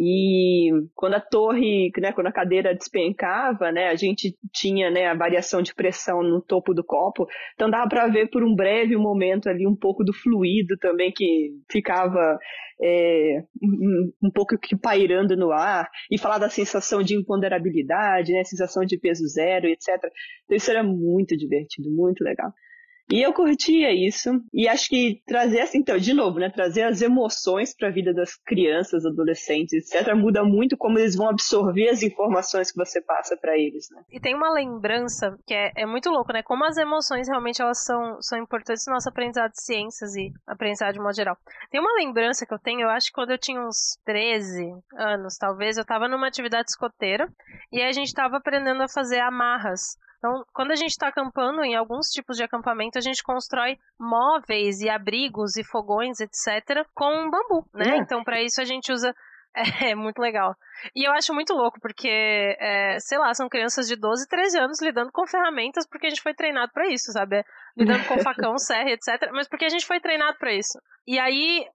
E 0.02 0.72
quando 0.96 1.16
a 1.16 1.20
torre, 1.20 1.92
né, 1.98 2.14
quando 2.14 2.28
a 2.28 2.32
cadeira 2.32 2.74
despencava, 2.74 3.70
né, 3.70 3.90
a 3.90 3.96
gente 3.96 4.34
tinha 4.54 4.90
né, 4.90 5.08
a 5.08 5.14
variação 5.14 5.62
de 5.62 5.76
pressão 5.76 6.24
no 6.24 6.42
topo 6.42 6.74
do 6.74 6.86
copo, 6.86 7.28
então 7.54 7.70
dava 7.70 7.90
para 7.90 8.08
ver 8.08 8.30
por 8.30 8.42
um 8.42 8.56
breve 8.56 8.96
momento 8.96 9.50
ali 9.50 9.68
um 9.68 9.76
pouco 9.76 10.02
do 10.02 10.14
fluido 10.14 10.78
também 10.78 11.12
que 11.12 11.50
ficava 11.70 12.40
é, 12.82 13.44
um, 13.62 14.12
um, 14.24 14.32
pouco 14.32 14.58
que 14.58 14.74
pairando 14.74 15.36
no 15.36 15.52
ar, 15.52 15.90
e 16.10 16.18
falar 16.18 16.38
da 16.38 16.50
sensação 16.50 17.04
de 17.04 17.18
imponderabilidade, 17.18 18.32
né, 18.32 18.42
sensação 18.46 18.86
de 18.86 18.98
peso 18.98 19.28
zero, 19.28 19.68
etc. 19.68 19.90
Então 20.46 20.56
isso 20.56 20.72
era 20.72 20.82
muito 20.82 21.36
divertido, 21.36 21.92
muito 21.92 22.24
legal. 22.24 22.54
E 23.12 23.22
eu 23.22 23.34
curtia 23.34 23.92
isso. 23.92 24.30
E 24.54 24.68
acho 24.68 24.88
que 24.88 25.22
trazer, 25.26 25.62
assim, 25.62 25.80
então, 25.80 25.98
de 25.98 26.14
novo, 26.14 26.40
né? 26.40 26.50
Trazer 26.50 26.84
as 26.84 27.02
emoções 27.02 27.76
para 27.76 27.88
a 27.88 27.92
vida 27.92 28.14
das 28.14 28.36
crianças, 28.36 29.06
adolescentes, 29.06 29.74
etc., 29.74 30.14
muda 30.14 30.44
muito 30.44 30.78
como 30.78 31.00
eles 31.00 31.16
vão 31.16 31.28
absorver 31.28 31.90
as 31.90 32.04
informações 32.04 32.72
que 32.72 32.78
você 32.78 33.02
passa 33.02 33.36
para 33.36 33.58
eles, 33.58 33.90
né? 33.92 34.04
E 34.12 34.20
tem 34.20 34.36
uma 34.36 34.54
lembrança 34.54 35.36
que 35.46 35.54
é, 35.54 35.72
é 35.76 35.86
muito 35.86 36.10
louco, 36.10 36.32
né? 36.32 36.44
Como 36.44 36.64
as 36.64 36.78
emoções 36.78 37.28
realmente 37.28 37.62
elas 37.62 37.84
são, 37.84 38.22
são 38.22 38.38
importantes 38.38 38.86
no 38.88 38.94
nosso 38.94 39.10
aprendizado 39.10 39.52
de 39.52 39.64
ciências 39.64 40.16
e 40.16 40.32
aprendizado 40.46 40.94
de 40.94 41.00
modo 41.00 41.16
geral. 41.16 41.38
Tem 41.72 41.82
uma 41.82 41.94
lembrança 41.96 42.46
que 42.46 42.54
eu 42.54 42.60
tenho, 42.60 42.82
eu 42.82 42.90
acho 42.90 43.08
que 43.08 43.14
quando 43.14 43.32
eu 43.32 43.38
tinha 43.40 43.60
uns 43.60 43.98
13 44.06 44.72
anos, 44.96 45.36
talvez, 45.38 45.78
eu 45.78 45.82
estava 45.82 46.08
numa 46.08 46.28
atividade 46.28 46.70
escoteira 46.70 47.28
e 47.72 47.82
a 47.82 47.92
gente 47.92 48.08
estava 48.08 48.38
aprendendo 48.38 48.84
a 48.84 48.88
fazer 48.88 49.20
amarras 49.20 49.98
Então, 50.20 50.44
quando 50.54 50.72
a 50.72 50.76
gente 50.76 50.92
está 50.92 51.08
acampando 51.08 51.64
em 51.64 51.76
alguns 51.76 52.08
tipos 52.08 52.36
de 52.36 52.44
acampamento, 52.44 52.98
a 52.98 53.02
gente 53.02 53.24
constrói 53.24 53.80
móveis 53.98 54.82
e 54.82 54.90
abrigos 54.90 55.56
e 55.56 55.64
fogões, 55.64 56.20
etc., 56.20 56.86
com 56.94 57.30
bambu, 57.30 57.66
né? 57.74 57.96
É. 57.96 57.98
Então, 57.98 58.22
para 58.22 58.42
isso 58.42 58.62
a 58.62 58.66
gente 58.66 58.92
usa 58.92 59.16
É, 59.92 59.96
muito 59.96 60.20
legal. 60.20 60.56
E 60.96 61.08
eu 61.08 61.12
acho 61.12 61.34
muito 61.34 61.54
louco, 61.54 61.80
porque, 61.82 62.08
é, 62.60 62.98
sei 63.00 63.18
lá, 63.18 63.34
são 63.34 63.50
crianças 63.50 63.88
de 63.88 63.96
12, 63.96 64.28
13 64.28 64.60
anos 64.60 64.82
lidando 64.82 65.12
com 65.12 65.28
ferramentas 65.28 65.88
porque 65.88 66.08
a 66.08 66.10
gente 66.10 66.22
foi 66.22 66.34
treinado 66.34 66.72
para 66.72 66.88
isso, 66.88 67.12
sabe? 67.12 67.44
Lidando 67.76 68.06
com 68.06 68.18
facão, 68.24 68.58
serra, 68.58 68.92
etc. 68.92 69.30
Mas 69.34 69.48
porque 69.48 69.66
a 69.66 69.70
gente 69.70 69.86
foi 69.86 70.00
treinado 70.00 70.38
para 70.38 70.54
isso. 70.54 70.80
E 71.08 71.18
aí, 71.18 71.66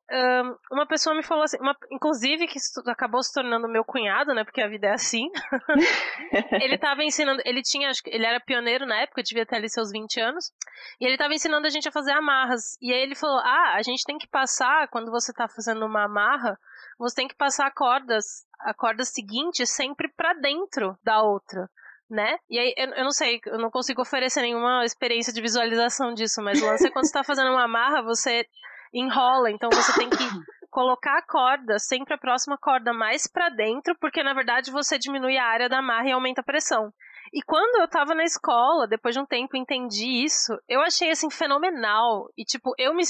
uma 0.70 0.86
pessoa 0.86 1.14
me 1.14 1.22
falou 1.22 1.42
assim, 1.42 1.59
uma, 1.60 1.76
inclusive 1.90 2.46
que 2.46 2.59
acabou 2.86 3.22
se 3.22 3.32
tornando 3.32 3.68
meu 3.68 3.84
cunhado, 3.84 4.32
né? 4.32 4.44
Porque 4.44 4.62
a 4.62 4.68
vida 4.68 4.86
é 4.86 4.92
assim. 4.92 5.28
ele 6.62 6.78
tava 6.78 7.02
ensinando, 7.02 7.42
ele 7.44 7.60
tinha, 7.60 7.90
ele 8.06 8.24
era 8.24 8.38
pioneiro 8.38 8.86
na 8.86 9.01
época, 9.01 9.24
devia 9.24 9.44
ter 9.44 9.56
ali 9.56 9.68
seus 9.68 9.90
20 9.90 10.20
anos. 10.20 10.52
E 11.01 11.06
ele 11.06 11.18
tava 11.18 11.34
ensinando 11.34 11.66
a 11.66 11.70
gente 11.70 11.88
a 11.88 11.92
fazer 11.92 12.12
amarras. 12.12 12.78
E 12.80 12.92
aí 12.92 13.01
ele 13.01 13.16
falou: 13.16 13.38
Ah, 13.38 13.74
a 13.74 13.82
gente 13.82 14.05
tem 14.05 14.16
que 14.18 14.28
passar, 14.28 14.86
quando 14.88 15.10
você 15.10 15.32
tá 15.32 15.48
fazendo 15.48 15.84
uma 15.84 16.05
amarra 16.05 16.56
você 16.98 17.16
tem 17.16 17.28
que 17.28 17.36
passar 17.36 17.70
cordas, 17.72 18.44
a 18.60 18.74
corda 18.74 19.04
seguinte 19.04 19.66
sempre 19.66 20.08
para 20.16 20.34
dentro 20.34 20.96
da 21.02 21.22
outra. 21.22 21.68
Né? 22.10 22.36
E 22.50 22.58
aí, 22.58 22.74
eu, 22.76 22.90
eu, 22.90 23.04
não 23.04 23.10
sei, 23.10 23.40
eu 23.46 23.58
não 23.58 23.70
consigo 23.70 24.02
oferecer 24.02 24.42
nenhuma 24.42 24.84
experiência 24.84 25.32
de 25.32 25.40
visualização 25.40 26.12
disso, 26.12 26.42
mas 26.42 26.62
o 26.62 26.66
lance 26.66 26.86
é 26.86 26.90
quando 26.90 27.06
você 27.06 27.12
tá 27.12 27.24
fazendo 27.24 27.50
uma 27.50 27.64
amarra, 27.64 28.02
você 28.02 28.46
enrola, 28.92 29.50
então 29.50 29.70
você 29.70 29.92
tem 29.98 30.10
que 30.10 30.24
colocar 30.70 31.18
a 31.18 31.22
corda, 31.22 31.78
sempre 31.78 32.14
a 32.14 32.18
próxima 32.18 32.58
corda 32.58 32.92
mais 32.92 33.26
para 33.26 33.48
dentro, 33.48 33.96
porque 34.00 34.22
na 34.22 34.34
verdade 34.34 34.70
você 34.70 34.98
diminui 34.98 35.38
a 35.38 35.46
área 35.46 35.68
da 35.68 35.78
amarra 35.78 36.08
e 36.08 36.12
aumenta 36.12 36.40
a 36.40 36.44
pressão. 36.44 36.92
E 37.35 37.43
quando 37.43 37.81
eu 37.81 37.89
tava 37.89 38.15
na 38.15 38.23
escola, 38.23 38.86
depois 38.86 39.12
de 39.12 39.20
um 39.20 39.27
tempo, 39.27 39.56
entendi 39.56 40.24
isso, 40.24 40.56
eu 40.69 40.81
achei 40.81 41.11
assim 41.11 41.28
fenomenal. 41.28 42.31
E 42.39 42.44
tipo, 42.44 42.73
eu 42.78 42.94
me. 42.94 43.02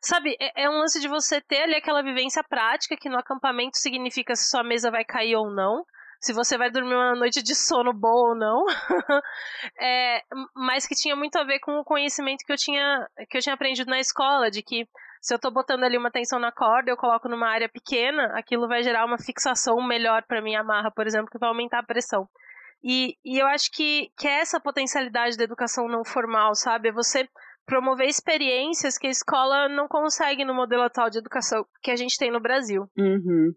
Sabe, 0.00 0.34
é, 0.40 0.64
é 0.64 0.70
um 0.70 0.78
lance 0.78 0.98
de 0.98 1.08
você 1.08 1.42
ter 1.42 1.64
ali 1.64 1.74
aquela 1.74 2.02
vivência 2.02 2.42
prática 2.42 2.96
que 2.96 3.10
no 3.10 3.18
acampamento 3.18 3.76
significa 3.76 4.34
se 4.34 4.48
sua 4.48 4.64
mesa 4.64 4.90
vai 4.90 5.04
cair 5.04 5.36
ou 5.36 5.50
não 5.50 5.84
se 6.24 6.32
você 6.32 6.56
vai 6.56 6.70
dormir 6.70 6.94
uma 6.94 7.14
noite 7.14 7.42
de 7.42 7.54
sono 7.54 7.92
boa 7.92 8.30
ou 8.30 8.34
não, 8.34 8.64
é, 9.78 10.22
mas 10.54 10.86
que 10.86 10.94
tinha 10.94 11.14
muito 11.14 11.36
a 11.36 11.44
ver 11.44 11.58
com 11.58 11.78
o 11.78 11.84
conhecimento 11.84 12.46
que 12.46 12.52
eu 12.52 12.56
tinha 12.56 13.06
que 13.28 13.36
eu 13.36 13.42
tinha 13.42 13.54
aprendido 13.54 13.90
na 13.90 14.00
escola, 14.00 14.50
de 14.50 14.62
que 14.62 14.88
se 15.20 15.34
eu 15.34 15.38
tô 15.38 15.50
botando 15.50 15.84
ali 15.84 15.98
uma 15.98 16.10
tensão 16.10 16.38
na 16.38 16.50
corda, 16.50 16.90
eu 16.90 16.96
coloco 16.96 17.28
numa 17.28 17.48
área 17.50 17.68
pequena, 17.68 18.32
aquilo 18.38 18.66
vai 18.66 18.82
gerar 18.82 19.04
uma 19.04 19.18
fixação 19.18 19.86
melhor 19.86 20.22
para 20.22 20.40
minha 20.40 20.60
amarra, 20.60 20.90
por 20.90 21.06
exemplo, 21.06 21.30
que 21.30 21.38
vai 21.38 21.50
aumentar 21.50 21.80
a 21.80 21.86
pressão. 21.86 22.26
E, 22.84 23.16
e 23.24 23.38
eu 23.38 23.46
acho 23.46 23.72
que, 23.72 24.10
que 24.18 24.28
é 24.28 24.40
essa 24.40 24.60
potencialidade 24.60 25.38
da 25.38 25.44
educação 25.44 25.88
não 25.88 26.04
formal, 26.04 26.54
sabe? 26.54 26.90
É 26.90 26.92
você 26.92 27.26
promover 27.64 28.06
experiências 28.06 28.98
que 28.98 29.06
a 29.06 29.10
escola 29.10 29.70
não 29.70 29.88
consegue 29.88 30.44
no 30.44 30.54
modelo 30.54 30.82
atual 30.82 31.08
de 31.08 31.16
educação 31.16 31.64
que 31.82 31.90
a 31.90 31.96
gente 31.96 32.18
tem 32.18 32.30
no 32.30 32.40
Brasil. 32.40 32.86
Uhum. 32.98 33.54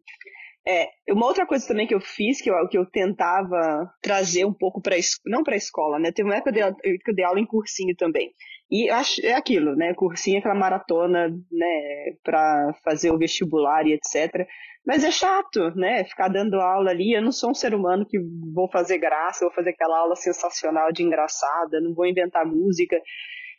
É, 0.65 0.89
uma 1.09 1.25
outra 1.25 1.45
coisa 1.45 1.67
também 1.67 1.87
que 1.87 1.95
eu 1.95 1.99
fiz, 1.99 2.41
que 2.41 2.49
eu, 2.49 2.67
que 2.69 2.77
eu 2.77 2.85
tentava 2.85 3.89
trazer 4.01 4.45
um 4.45 4.53
pouco 4.53 4.81
para 4.81 4.95
não 5.25 5.43
para 5.43 5.55
a 5.55 5.57
escola, 5.57 5.99
né? 5.99 6.11
Teve 6.11 6.29
uma 6.29 6.35
época 6.35 6.53
que 6.53 7.11
eu 7.11 7.15
dei 7.15 7.25
aula 7.25 7.39
em 7.39 7.45
cursinho 7.45 7.95
também. 7.95 8.33
E 8.69 8.89
acho, 8.89 9.25
é 9.25 9.33
aquilo, 9.33 9.75
né? 9.75 9.93
Cursinho 9.93 10.39
aquela 10.39 10.55
maratona, 10.55 11.29
né? 11.29 12.15
Para 12.23 12.73
fazer 12.83 13.11
o 13.11 13.17
vestibular 13.17 13.85
e 13.87 13.93
etc. 13.93 14.45
Mas 14.85 15.03
é 15.03 15.11
chato, 15.11 15.71
né? 15.75 16.03
Ficar 16.03 16.27
dando 16.27 16.59
aula 16.59 16.91
ali. 16.91 17.13
Eu 17.13 17.21
não 17.21 17.31
sou 17.31 17.51
um 17.51 17.53
ser 17.53 17.73
humano 17.73 18.05
que 18.05 18.17
vou 18.53 18.69
fazer 18.69 18.97
graça, 18.97 19.45
vou 19.45 19.53
fazer 19.53 19.71
aquela 19.71 19.99
aula 19.99 20.15
sensacional 20.15 20.91
de 20.91 21.03
engraçada, 21.03 21.79
não 21.81 21.93
vou 21.93 22.05
inventar 22.05 22.45
música. 22.45 22.97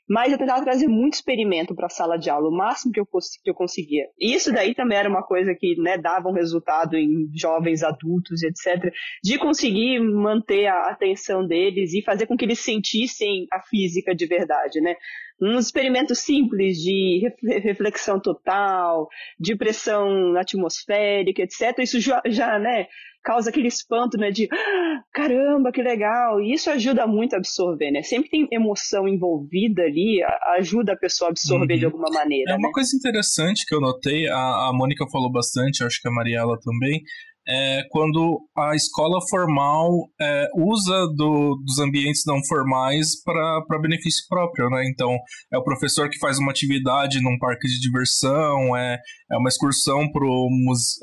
Mas 0.09 0.32
eu 0.32 0.39
tentava 0.39 0.64
trazer 0.64 0.89
muito 0.89 1.14
experimento 1.14 1.74
para 1.74 1.86
a 1.86 1.90
sala 1.90 2.16
de 2.16 2.30
aula, 2.30 2.48
o 2.48 2.56
máximo 2.56 2.93
que 2.93 3.01
eu, 3.01 3.06
que 3.06 3.51
eu 3.51 3.55
conseguia. 3.55 4.05
E 4.18 4.35
isso 4.35 4.52
daí 4.52 4.74
também 4.74 4.97
era 4.97 5.09
uma 5.09 5.22
coisa 5.22 5.55
que 5.55 5.76
né, 5.80 5.98
dava 5.98 6.28
um 6.28 6.32
resultado 6.32 6.97
em 6.97 7.28
jovens 7.35 7.82
adultos, 7.82 8.43
etc., 8.43 8.93
de 9.22 9.39
conseguir 9.39 10.01
manter 10.01 10.66
a 10.66 10.90
atenção 10.90 11.47
deles 11.47 11.93
e 11.93 12.02
fazer 12.02 12.26
com 12.26 12.36
que 12.36 12.44
eles 12.44 12.60
sentissem 12.60 13.47
a 13.52 13.60
física 13.60 14.14
de 14.14 14.26
verdade, 14.26 14.80
né? 14.80 14.94
Um 15.40 15.59
experimento 15.59 16.15
simples 16.15 16.78
de 16.78 17.23
reflexão 17.62 18.20
total, 18.20 19.09
de 19.39 19.56
pressão 19.56 20.36
atmosférica, 20.36 21.43
etc. 21.43 21.78
Isso 21.78 22.01
já, 22.01 22.20
já 22.27 22.59
né, 22.59 22.86
causa 23.23 23.51
aquele 23.51 23.69
espanto, 23.69 24.16
né, 24.16 24.31
de 24.31 24.48
ah, 24.51 25.02
caramba, 25.12 25.70
que 25.70 25.82
legal. 25.82 26.40
E 26.40 26.52
isso 26.52 26.70
ajuda 26.70 27.06
muito 27.06 27.35
a 27.35 27.39
absorver, 27.39 27.90
né? 27.90 28.02
Sempre 28.02 28.31
tem 28.31 28.48
emoção 28.51 29.06
envolvida 29.06 29.82
ali, 29.82 30.20
ajuda 30.56 30.93
a 30.93 30.97
pessoa 30.97 31.28
a 31.28 31.31
absorver 31.31 31.74
uhum. 31.74 31.78
de 31.78 31.85
alguma 31.85 32.10
maneira. 32.10 32.52
É 32.52 32.56
uma 32.56 32.69
né? 32.69 32.73
coisa 32.73 32.97
interessante 32.97 33.65
que 33.66 33.74
eu 33.74 33.81
notei, 33.81 34.28
a, 34.28 34.69
a 34.69 34.73
Mônica 34.74 35.05
falou 35.12 35.31
bastante, 35.31 35.85
acho 35.85 36.01
que 36.01 36.09
a 36.09 36.12
Mariela 36.12 36.59
também, 36.60 37.02
é 37.49 37.83
quando 37.91 38.41
a 38.57 38.75
escola 38.75 39.19
formal 39.31 39.91
é, 40.20 40.49
usa 40.55 41.07
do, 41.16 41.57
dos 41.65 41.79
ambientes 41.79 42.23
não 42.27 42.45
formais 42.47 43.23
para 43.23 43.81
benefício 43.81 44.25
próprio, 44.29 44.69
né? 44.69 44.85
Então, 44.93 45.16
é 45.53 45.57
o 45.57 45.65
professor 45.65 46.11
que 46.11 46.19
faz 46.19 46.39
uma 46.39 46.51
atividade 46.51 47.23
num 47.23 47.39
parque 47.39 47.66
de 47.66 47.81
diversão, 47.81 48.77
é, 48.77 48.99
é 49.33 49.37
uma 49.37 49.49
excursão 49.49 50.11
para 50.12 50.25
o 50.25 50.49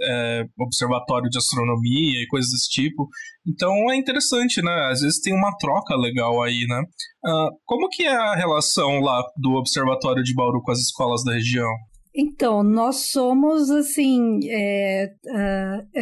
é, 0.04 0.46
observatório 0.60 1.30
de 1.30 1.38
astronomia 1.38 2.22
e 2.22 2.28
coisas 2.28 2.52
desse 2.52 2.70
tipo. 2.70 3.08
Então, 3.48 3.92
é 3.92 3.96
interessante, 3.96 4.62
né? 4.62 4.90
Às 4.92 5.02
vezes 5.02 5.22
tem 5.22 5.34
uma 5.34 5.56
troca 5.58 5.96
legal 5.96 6.44
aí, 6.44 6.66
né? 6.68 6.84
Uh, 7.26 7.50
como 7.66 7.90
que 7.90 8.04
é 8.04 8.16
a 8.16 8.36
relação 8.36 9.00
lá 9.00 9.24
do 9.36 9.54
observatório 9.54 10.24
de 10.24 10.34
Bauru 10.34 10.62
com 10.62 10.72
as 10.72 10.80
escolas 10.80 11.24
da 11.24 11.34
região? 11.34 11.70
Então, 12.18 12.64
nós 12.64 13.10
somos 13.12 13.70
assim. 13.70 14.40
É, 14.50 15.14
uh, 15.26 16.00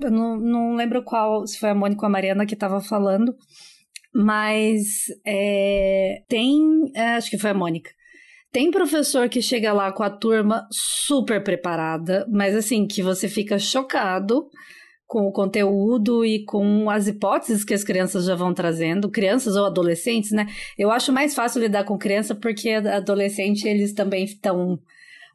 eu 0.00 0.10
não, 0.10 0.36
não 0.36 0.74
lembro 0.74 1.04
qual, 1.04 1.46
se 1.46 1.58
foi 1.58 1.70
a 1.70 1.74
Mônica 1.74 2.02
ou 2.02 2.06
a 2.08 2.10
Mariana 2.10 2.44
que 2.44 2.54
estava 2.54 2.80
falando, 2.80 3.36
mas 4.12 5.06
é, 5.24 6.22
tem. 6.28 6.90
É, 6.94 7.14
acho 7.14 7.30
que 7.30 7.38
foi 7.38 7.50
a 7.50 7.54
Mônica. 7.54 7.90
Tem 8.50 8.70
professor 8.70 9.28
que 9.28 9.40
chega 9.40 9.72
lá 9.72 9.92
com 9.92 10.02
a 10.02 10.10
turma 10.10 10.66
super 10.70 11.42
preparada, 11.42 12.26
mas 12.30 12.54
assim, 12.56 12.86
que 12.86 13.02
você 13.02 13.28
fica 13.28 13.58
chocado 13.58 14.48
com 15.06 15.28
o 15.28 15.32
conteúdo 15.32 16.24
e 16.24 16.44
com 16.44 16.90
as 16.90 17.06
hipóteses 17.06 17.64
que 17.64 17.74
as 17.74 17.84
crianças 17.84 18.24
já 18.24 18.34
vão 18.34 18.54
trazendo, 18.54 19.10
crianças 19.10 19.54
ou 19.54 19.66
adolescentes, 19.66 20.32
né? 20.32 20.46
Eu 20.78 20.90
acho 20.90 21.12
mais 21.12 21.34
fácil 21.34 21.60
lidar 21.60 21.84
com 21.84 21.98
criança 21.98 22.34
porque 22.34 22.70
adolescente 22.70 23.68
eles 23.68 23.92
também 23.92 24.24
estão 24.24 24.78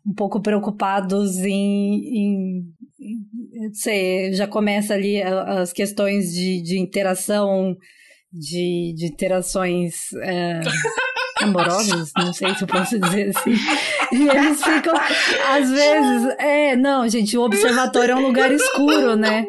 um 0.05 0.13
pouco 0.13 0.41
preocupados 0.41 1.37
em, 1.37 2.63
em, 3.01 3.73
sei, 3.73 4.33
já 4.33 4.47
começa 4.47 4.93
ali 4.93 5.21
as 5.21 5.71
questões 5.71 6.33
de, 6.33 6.61
de 6.61 6.79
interação, 6.79 7.75
de, 8.31 8.93
de 8.95 9.07
interações 9.07 10.13
é, 10.21 10.61
amorosas, 11.41 12.11
não 12.17 12.33
sei 12.33 12.53
se 12.55 12.63
eu 12.63 12.67
posso 12.67 12.99
dizer 12.99 13.29
assim. 13.35 13.55
E 14.11 14.27
eles 14.27 14.63
ficam, 14.63 14.93
às 15.49 15.69
vezes, 15.69 16.35
é, 16.39 16.75
não, 16.75 17.07
gente, 17.07 17.37
o 17.37 17.41
observatório 17.41 18.13
é 18.13 18.15
um 18.15 18.25
lugar 18.27 18.51
escuro, 18.51 19.15
né? 19.15 19.45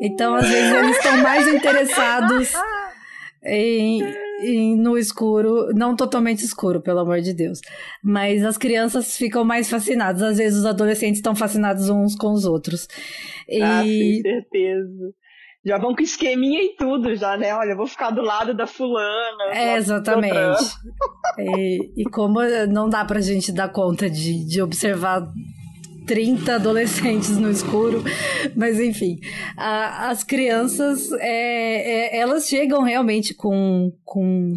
Então, 0.00 0.34
às 0.34 0.48
vezes, 0.48 0.72
eles 0.72 0.96
estão 0.96 1.16
mais 1.18 1.46
interessados 1.46 2.52
em, 3.44 4.02
no 4.76 4.96
escuro, 4.98 5.72
não 5.74 5.96
totalmente 5.96 6.44
escuro, 6.44 6.80
pelo 6.80 7.00
amor 7.00 7.20
de 7.20 7.32
Deus. 7.32 7.60
Mas 8.02 8.44
as 8.44 8.56
crianças 8.56 9.16
ficam 9.16 9.44
mais 9.44 9.68
fascinadas. 9.68 10.22
Às 10.22 10.38
vezes 10.38 10.58
os 10.58 10.66
adolescentes 10.66 11.18
estão 11.18 11.34
fascinados 11.34 11.88
uns 11.88 12.14
com 12.16 12.32
os 12.32 12.44
outros. 12.44 12.88
E... 13.48 13.62
Ah, 13.62 13.82
com 13.82 14.22
certeza. 14.22 15.14
Já 15.66 15.78
vão 15.78 15.94
com 15.94 16.02
esqueminha 16.02 16.62
e 16.62 16.76
tudo, 16.76 17.14
já, 17.16 17.38
né? 17.38 17.54
Olha, 17.54 17.74
vou 17.74 17.86
ficar 17.86 18.10
do 18.10 18.20
lado 18.20 18.52
da 18.52 18.66
fulana. 18.66 19.44
É, 19.54 19.76
exatamente. 19.76 20.36
e, 21.38 22.02
e 22.02 22.04
como 22.04 22.40
não 22.68 22.88
dá 22.88 23.02
pra 23.02 23.20
gente 23.20 23.50
dar 23.50 23.70
conta 23.70 24.10
de, 24.10 24.46
de 24.46 24.60
observar 24.60 25.26
30 26.06 26.56
adolescentes 26.56 27.36
no 27.38 27.50
escuro, 27.50 28.02
mas 28.54 28.78
enfim, 28.78 29.18
a, 29.56 30.10
as 30.10 30.22
crianças, 30.22 31.10
é, 31.12 32.16
é, 32.16 32.18
elas 32.18 32.46
chegam 32.46 32.82
realmente 32.82 33.34
com. 33.34 33.92
com 34.04 34.52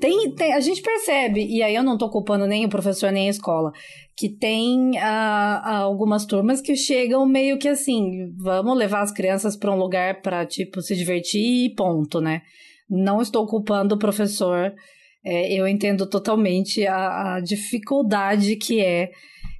tem, 0.00 0.34
tem, 0.34 0.52
a 0.52 0.60
gente 0.60 0.82
percebe, 0.82 1.46
e 1.46 1.62
aí 1.62 1.74
eu 1.74 1.82
não 1.82 1.96
tô 1.96 2.10
culpando 2.10 2.46
nem 2.46 2.64
o 2.64 2.68
professor 2.68 3.12
nem 3.12 3.28
a 3.28 3.30
escola, 3.30 3.72
que 4.16 4.28
tem 4.28 4.98
a, 4.98 5.78
algumas 5.78 6.26
turmas 6.26 6.60
que 6.60 6.74
chegam 6.76 7.24
meio 7.26 7.58
que 7.58 7.68
assim, 7.68 8.32
vamos 8.36 8.76
levar 8.76 9.02
as 9.02 9.12
crianças 9.12 9.56
para 9.56 9.70
um 9.70 9.78
lugar 9.78 10.20
para 10.20 10.44
tipo 10.44 10.82
se 10.82 10.96
divertir 10.96 11.66
e 11.66 11.74
ponto, 11.74 12.20
né? 12.20 12.42
Não 12.90 13.22
estou 13.22 13.46
culpando 13.46 13.94
o 13.94 13.98
professor, 13.98 14.74
é, 15.24 15.52
eu 15.52 15.68
entendo 15.68 16.06
totalmente 16.06 16.86
a, 16.86 17.36
a 17.36 17.40
dificuldade 17.40 18.56
que 18.56 18.80
é 18.80 19.10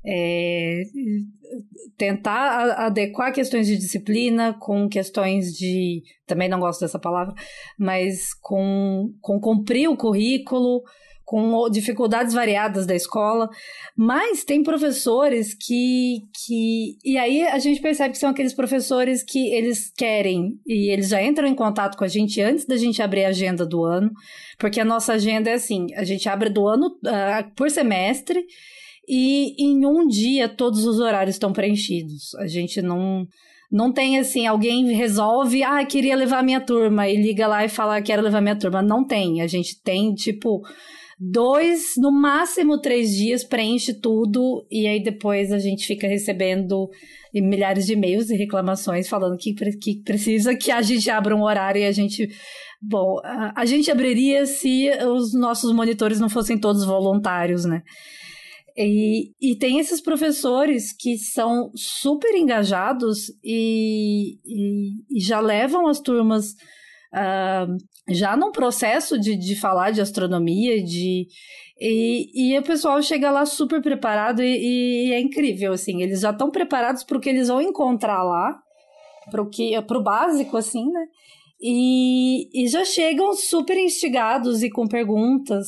é, 0.04 0.82
tentar 1.96 2.86
adequar 2.86 3.32
questões 3.32 3.66
de 3.66 3.76
disciplina 3.76 4.54
com 4.58 4.88
questões 4.88 5.52
de. 5.52 6.02
Também 6.26 6.48
não 6.48 6.60
gosto 6.60 6.80
dessa 6.80 6.98
palavra, 6.98 7.34
mas 7.78 8.34
com, 8.34 9.12
com 9.20 9.38
cumprir 9.38 9.88
o 9.88 9.96
currículo, 9.96 10.82
com 11.24 11.68
dificuldades 11.70 12.34
variadas 12.34 12.86
da 12.86 12.94
escola, 12.94 13.48
mas 13.96 14.44
tem 14.44 14.62
professores 14.62 15.54
que, 15.54 16.22
que. 16.34 16.98
E 17.04 17.16
aí 17.16 17.42
a 17.42 17.58
gente 17.58 17.80
percebe 17.80 18.12
que 18.12 18.18
são 18.18 18.30
aqueles 18.30 18.52
professores 18.52 19.22
que 19.22 19.52
eles 19.52 19.92
querem 19.96 20.58
e 20.66 20.90
eles 20.92 21.08
já 21.08 21.22
entram 21.22 21.46
em 21.46 21.54
contato 21.54 21.96
com 21.96 22.04
a 22.04 22.08
gente 22.08 22.40
antes 22.40 22.66
da 22.66 22.76
gente 22.76 23.00
abrir 23.00 23.24
a 23.24 23.28
agenda 23.28 23.64
do 23.64 23.84
ano, 23.84 24.10
porque 24.58 24.80
a 24.80 24.84
nossa 24.84 25.12
agenda 25.14 25.50
é 25.50 25.54
assim: 25.54 25.86
a 25.94 26.04
gente 26.04 26.28
abre 26.28 26.50
do 26.50 26.66
ano 26.66 26.88
uh, 26.88 27.50
por 27.54 27.70
semestre 27.70 28.44
e 29.14 29.54
em 29.62 29.84
um 29.84 30.08
dia 30.08 30.48
todos 30.48 30.86
os 30.86 30.98
horários 30.98 31.34
estão 31.34 31.52
preenchidos. 31.52 32.34
A 32.36 32.46
gente 32.46 32.80
não. 32.80 33.26
Não 33.70 33.90
tem 33.90 34.18
assim, 34.18 34.46
alguém 34.46 34.92
resolve, 34.92 35.62
ah, 35.62 35.82
queria 35.82 36.14
levar 36.14 36.42
minha 36.42 36.60
turma, 36.60 37.08
e 37.08 37.16
liga 37.16 37.46
lá 37.46 37.64
e 37.64 37.70
fala, 37.70 38.02
quero 38.02 38.20
levar 38.20 38.42
minha 38.42 38.58
turma. 38.58 38.82
Não 38.82 39.02
tem. 39.02 39.40
A 39.40 39.46
gente 39.46 39.80
tem, 39.82 40.12
tipo, 40.12 40.60
dois, 41.18 41.94
no 41.96 42.12
máximo 42.12 42.78
três 42.78 43.14
dias, 43.16 43.44
preenche 43.44 43.94
tudo 43.94 44.66
e 44.70 44.86
aí 44.86 45.02
depois 45.02 45.52
a 45.52 45.58
gente 45.58 45.86
fica 45.86 46.06
recebendo 46.06 46.90
milhares 47.34 47.86
de 47.86 47.94
e-mails 47.94 48.28
e 48.28 48.36
reclamações 48.36 49.08
falando 49.08 49.38
que, 49.38 49.54
que 49.54 50.02
precisa 50.02 50.54
que 50.54 50.70
a 50.70 50.82
gente 50.82 51.08
abra 51.08 51.34
um 51.34 51.42
horário 51.42 51.80
e 51.80 51.86
a 51.86 51.92
gente. 51.92 52.28
Bom, 52.80 53.20
a, 53.24 53.60
a 53.62 53.64
gente 53.64 53.90
abriria 53.90 54.44
se 54.44 54.90
os 55.06 55.32
nossos 55.32 55.72
monitores 55.72 56.20
não 56.20 56.28
fossem 56.28 56.58
todos 56.58 56.84
voluntários, 56.84 57.64
né? 57.64 57.82
E, 58.76 59.32
e 59.40 59.56
tem 59.56 59.78
esses 59.78 60.00
professores 60.00 60.92
que 60.96 61.18
são 61.18 61.70
super 61.74 62.34
engajados 62.34 63.30
e, 63.44 64.38
e, 64.44 65.18
e 65.18 65.20
já 65.20 65.40
levam 65.40 65.88
as 65.88 66.00
turmas 66.00 66.52
uh, 67.12 67.76
já 68.08 68.36
num 68.36 68.50
processo 68.50 69.18
de, 69.20 69.36
de 69.36 69.54
falar 69.56 69.90
de 69.90 70.00
astronomia, 70.00 70.82
de 70.82 71.26
e, 71.84 72.30
e 72.34 72.58
o 72.58 72.62
pessoal 72.62 73.02
chega 73.02 73.30
lá 73.30 73.44
super 73.44 73.82
preparado 73.82 74.40
e, 74.42 75.08
e 75.08 75.12
é 75.12 75.20
incrível, 75.20 75.72
assim, 75.72 76.00
eles 76.00 76.20
já 76.20 76.30
estão 76.30 76.50
preparados 76.50 77.02
para 77.02 77.18
o 77.18 77.20
que 77.20 77.28
eles 77.28 77.48
vão 77.48 77.60
encontrar 77.60 78.22
lá, 78.22 78.56
para 79.30 79.42
o 79.42 79.48
que, 79.48 79.80
para 79.82 79.98
o 79.98 80.02
básico, 80.02 80.56
assim, 80.56 80.90
né? 80.90 81.06
E, 81.60 82.48
e 82.52 82.68
já 82.68 82.84
chegam 82.84 83.32
super 83.34 83.76
instigados 83.76 84.62
e 84.62 84.70
com 84.70 84.86
perguntas. 84.86 85.66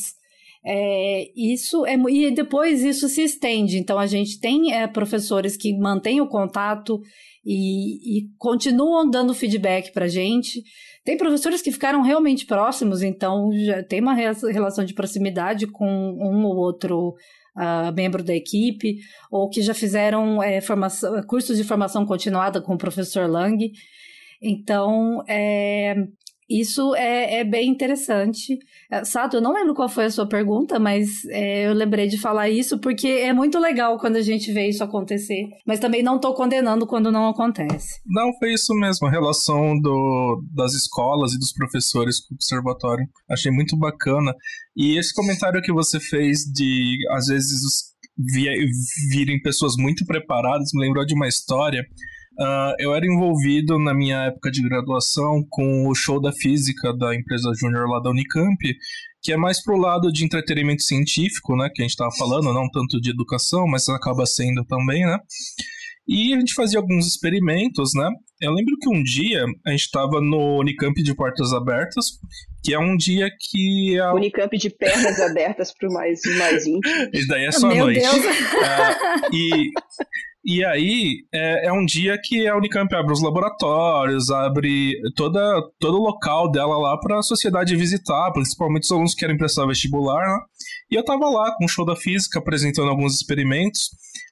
É, 0.66 1.30
isso 1.36 1.84
é 1.84 1.94
e 1.94 2.30
depois 2.30 2.82
isso 2.82 3.08
se 3.08 3.22
estende. 3.22 3.78
Então 3.78 3.98
a 3.98 4.06
gente 4.06 4.40
tem 4.40 4.72
é, 4.72 4.86
professores 4.86 5.56
que 5.56 5.76
mantêm 5.76 6.20
o 6.20 6.28
contato 6.28 7.00
e, 7.44 8.18
e 8.18 8.28
continuam 8.38 9.08
dando 9.08 9.34
feedback 9.34 9.92
para 9.92 10.08
gente. 10.08 10.62
Tem 11.04 11.18
professores 11.18 11.60
que 11.60 11.70
ficaram 11.70 12.00
realmente 12.00 12.46
próximos, 12.46 13.02
então 13.02 13.50
já 13.52 13.82
tem 13.82 14.00
uma 14.00 14.14
relação 14.14 14.84
de 14.84 14.94
proximidade 14.94 15.66
com 15.66 15.86
um 15.86 16.46
ou 16.46 16.56
outro 16.56 17.14
uh, 17.54 17.92
membro 17.94 18.22
da 18.22 18.34
equipe, 18.34 18.96
ou 19.30 19.50
que 19.50 19.60
já 19.60 19.74
fizeram 19.74 20.42
é, 20.42 20.62
formação, 20.62 21.22
cursos 21.24 21.58
de 21.58 21.64
formação 21.64 22.06
continuada 22.06 22.62
com 22.62 22.72
o 22.72 22.78
professor 22.78 23.28
Lang. 23.28 23.70
Então, 24.40 25.22
é, 25.28 25.94
isso 26.48 26.94
é, 26.94 27.40
é 27.40 27.44
bem 27.44 27.70
interessante. 27.70 28.58
É, 28.90 29.04
Sato, 29.04 29.36
eu 29.36 29.40
não 29.40 29.52
lembro 29.52 29.74
qual 29.74 29.88
foi 29.88 30.04
a 30.04 30.10
sua 30.10 30.28
pergunta, 30.28 30.78
mas 30.78 31.24
é, 31.30 31.66
eu 31.66 31.72
lembrei 31.72 32.06
de 32.06 32.18
falar 32.18 32.50
isso 32.50 32.78
porque 32.78 33.08
é 33.08 33.32
muito 33.32 33.58
legal 33.58 33.98
quando 33.98 34.16
a 34.16 34.22
gente 34.22 34.52
vê 34.52 34.68
isso 34.68 34.84
acontecer. 34.84 35.46
Mas 35.66 35.80
também 35.80 36.02
não 36.02 36.16
estou 36.16 36.34
condenando 36.34 36.86
quando 36.86 37.10
não 37.10 37.28
acontece. 37.28 38.00
Não, 38.06 38.30
foi 38.38 38.52
isso 38.52 38.74
mesmo, 38.74 39.06
a 39.06 39.10
relação 39.10 39.78
do, 39.80 40.42
das 40.52 40.74
escolas 40.74 41.32
e 41.32 41.38
dos 41.38 41.52
professores 41.52 42.20
com 42.20 42.34
o 42.34 42.36
observatório. 42.36 43.06
Achei 43.30 43.50
muito 43.50 43.76
bacana. 43.76 44.34
E 44.76 44.98
esse 44.98 45.14
comentário 45.14 45.62
que 45.62 45.72
você 45.72 45.98
fez 45.98 46.40
de, 46.52 46.96
às 47.10 47.26
vezes, 47.26 47.94
virem 49.10 49.40
pessoas 49.42 49.74
muito 49.78 50.04
preparadas, 50.04 50.70
me 50.74 50.86
lembrou 50.86 51.04
de 51.06 51.14
uma 51.14 51.26
história 51.26 51.84
Uh, 52.38 52.74
eu 52.78 52.94
era 52.94 53.06
envolvido 53.06 53.78
na 53.78 53.94
minha 53.94 54.24
época 54.24 54.50
de 54.50 54.62
graduação 54.62 55.44
com 55.48 55.88
o 55.88 55.94
show 55.94 56.20
da 56.20 56.32
física 56.32 56.92
da 56.96 57.14
empresa 57.14 57.52
Júnior 57.56 57.88
lá 57.88 58.00
da 58.00 58.10
Unicamp, 58.10 58.56
que 59.22 59.32
é 59.32 59.36
mais 59.36 59.62
pro 59.62 59.76
lado 59.76 60.12
de 60.12 60.24
entretenimento 60.24 60.82
científico, 60.82 61.56
né, 61.56 61.70
que 61.72 61.80
a 61.80 61.84
gente 61.84 61.92
estava 61.92 62.10
falando, 62.10 62.52
não 62.52 62.68
tanto 62.70 63.00
de 63.00 63.10
educação, 63.10 63.66
mas 63.66 63.88
acaba 63.88 64.26
sendo 64.26 64.64
também, 64.64 65.04
né? 65.06 65.18
E 66.06 66.34
a 66.34 66.38
gente 66.38 66.52
fazia 66.52 66.78
alguns 66.78 67.06
experimentos, 67.06 67.92
né? 67.94 68.10
Eu 68.40 68.52
lembro 68.52 68.76
que 68.78 68.90
um 68.90 69.02
dia 69.02 69.42
a 69.66 69.70
gente 69.70 69.84
estava 69.84 70.20
no 70.20 70.58
Unicamp 70.60 71.02
de 71.02 71.14
portas 71.14 71.52
abertas, 71.54 72.18
que 72.62 72.74
é 72.74 72.78
um 72.78 72.94
dia 72.94 73.30
que 73.40 73.98
a... 73.98 74.12
Unicamp 74.12 74.54
de 74.58 74.68
pernas 74.68 75.18
abertas 75.20 75.72
para 75.72 75.88
o 75.88 75.92
mais, 75.92 76.20
mais 76.36 76.66
íntimo. 76.66 76.94
Isso 77.14 77.28
daí 77.28 77.46
é 77.46 77.52
só 77.52 77.68
Meu 77.68 77.76
a 77.76 77.86
noite. 77.86 78.00
Deus. 78.00 78.16
Uh, 78.16 79.32
e 79.32 79.70
e 80.44 80.64
aí 80.64 81.24
é, 81.32 81.68
é, 81.68 81.72
um 81.72 81.84
dia 81.84 82.18
que 82.22 82.46
a 82.46 82.56
Unicamp 82.56 82.94
abre 82.94 83.12
os 83.12 83.22
laboratórios, 83.22 84.30
abre 84.30 84.92
toda, 85.16 85.40
todo 85.80 85.98
o 85.98 86.02
local 86.02 86.50
dela 86.50 86.76
lá 86.76 86.98
para 86.98 87.18
a 87.18 87.22
sociedade 87.22 87.74
visitar, 87.76 88.30
principalmente 88.32 88.84
os 88.84 88.92
alunos 88.92 89.14
que 89.14 89.20
querem 89.20 89.38
prestar 89.38 89.66
vestibular. 89.66 90.20
Né? 90.20 90.38
E 90.90 90.94
eu 90.96 91.04
tava 91.04 91.30
lá 91.30 91.54
com 91.56 91.64
o 91.64 91.68
show 91.68 91.86
da 91.86 91.96
física 91.96 92.38
apresentando 92.38 92.90
alguns 92.90 93.14
experimentos. 93.14 93.88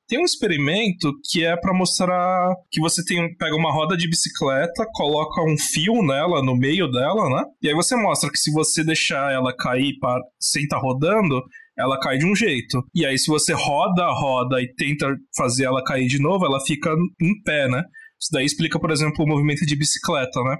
Tem 0.07 0.21
um 0.21 0.25
experimento 0.25 1.11
que 1.31 1.43
é 1.43 1.57
para 1.57 1.73
mostrar 1.73 2.55
que 2.71 2.81
você 2.81 3.03
tem, 3.03 3.35
pega 3.37 3.57
uma 3.57 3.73
roda 3.73 3.97
de 3.97 4.07
bicicleta, 4.07 4.87
coloca 4.93 5.41
um 5.43 5.57
fio 5.57 6.03
nela, 6.03 6.43
no 6.43 6.55
meio 6.55 6.91
dela, 6.91 7.31
né? 7.31 7.45
E 7.63 7.69
aí 7.69 7.75
você 7.75 7.97
mostra 7.97 8.31
que 8.31 8.37
se 8.37 8.53
você 8.53 8.85
deixar 8.85 9.33
ela 9.33 9.57
cair 9.57 9.99
para, 9.99 10.21
sem 10.39 10.65
estar 10.65 10.77
tá 10.77 10.83
rodando, 10.83 11.43
ela 11.79 11.99
cai 11.99 12.19
de 12.19 12.27
um 12.27 12.35
jeito. 12.35 12.83
E 12.95 13.05
aí, 13.07 13.19
se 13.19 13.27
você 13.27 13.53
roda 13.53 14.07
roda 14.11 14.61
e 14.61 14.73
tenta 14.75 15.07
fazer 15.37 15.65
ela 15.65 15.83
cair 15.85 16.07
de 16.07 16.21
novo, 16.21 16.45
ela 16.45 16.61
fica 16.65 16.91
em 17.21 17.43
pé, 17.43 17.69
né? 17.69 17.83
Isso 18.21 18.31
daí 18.33 18.45
explica, 18.45 18.79
por 18.79 18.91
exemplo, 18.91 19.25
o 19.25 19.29
movimento 19.29 19.67
de 19.67 19.77
bicicleta, 19.77 20.41
né? 20.45 20.57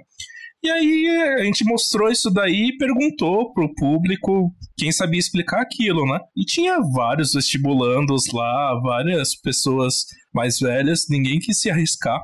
E 0.63 0.69
aí 0.69 1.07
a 1.39 1.43
gente 1.43 1.65
mostrou 1.65 2.09
isso 2.09 2.31
daí 2.31 2.69
e 2.69 2.77
perguntou 2.77 3.53
pro 3.53 3.73
público 3.75 4.49
quem 4.77 4.93
sabia 4.93 5.19
explicar 5.19 5.61
aquilo, 5.61 6.05
né? 6.05 6.19
E 6.37 6.45
tinha 6.45 6.79
vários 6.79 7.33
vestibulandos 7.33 8.31
lá, 8.31 8.79
várias 8.81 9.35
pessoas 9.35 10.05
mais 10.33 10.59
velhas, 10.59 11.05
ninguém 11.09 11.39
quis 11.39 11.59
se 11.59 11.69
arriscar. 11.69 12.21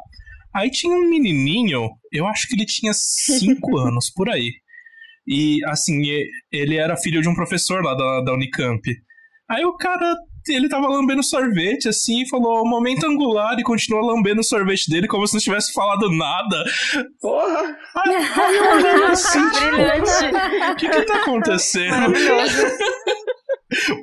Aí 0.55 0.71
tinha 0.71 0.95
um 0.95 1.09
menininho, 1.09 1.89
eu 2.13 2.25
acho 2.27 2.47
que 2.47 2.55
ele 2.55 2.65
tinha 2.65 2.93
5 2.93 3.75
anos 3.77 4.09
por 4.09 4.29
aí. 4.29 4.51
E, 5.27 5.59
assim, 5.65 6.01
ele 6.51 6.75
era 6.75 6.97
filho 6.97 7.21
de 7.21 7.29
um 7.29 7.35
professor 7.35 7.83
lá 7.83 7.93
da, 7.93 8.21
da 8.21 8.33
Unicamp. 8.33 8.81
Aí 9.49 9.65
o 9.65 9.75
cara, 9.75 10.15
ele 10.47 10.69
tava 10.69 10.87
lambendo 10.87 11.23
sorvete, 11.23 11.89
assim, 11.89 12.21
e 12.21 12.29
falou 12.29 12.67
momento 12.67 13.05
angular 13.05 13.57
e 13.59 13.63
continuou 13.63 14.05
lambendo 14.05 14.41
o 14.41 14.43
sorvete 14.43 14.89
dele 14.89 15.07
como 15.07 15.25
se 15.27 15.33
não 15.33 15.41
tivesse 15.41 15.73
falado 15.73 16.09
nada. 16.11 16.63
Porra! 17.19 17.77
Aí, 17.97 18.15
aí 18.15 18.57
eu 18.57 18.71
olhei 18.71 19.03
assim, 19.05 19.39
tipo, 19.49 20.71
o 20.71 20.75
que 20.75 20.89
que 20.89 21.01
tá 21.03 21.15
acontecendo? 21.15 22.13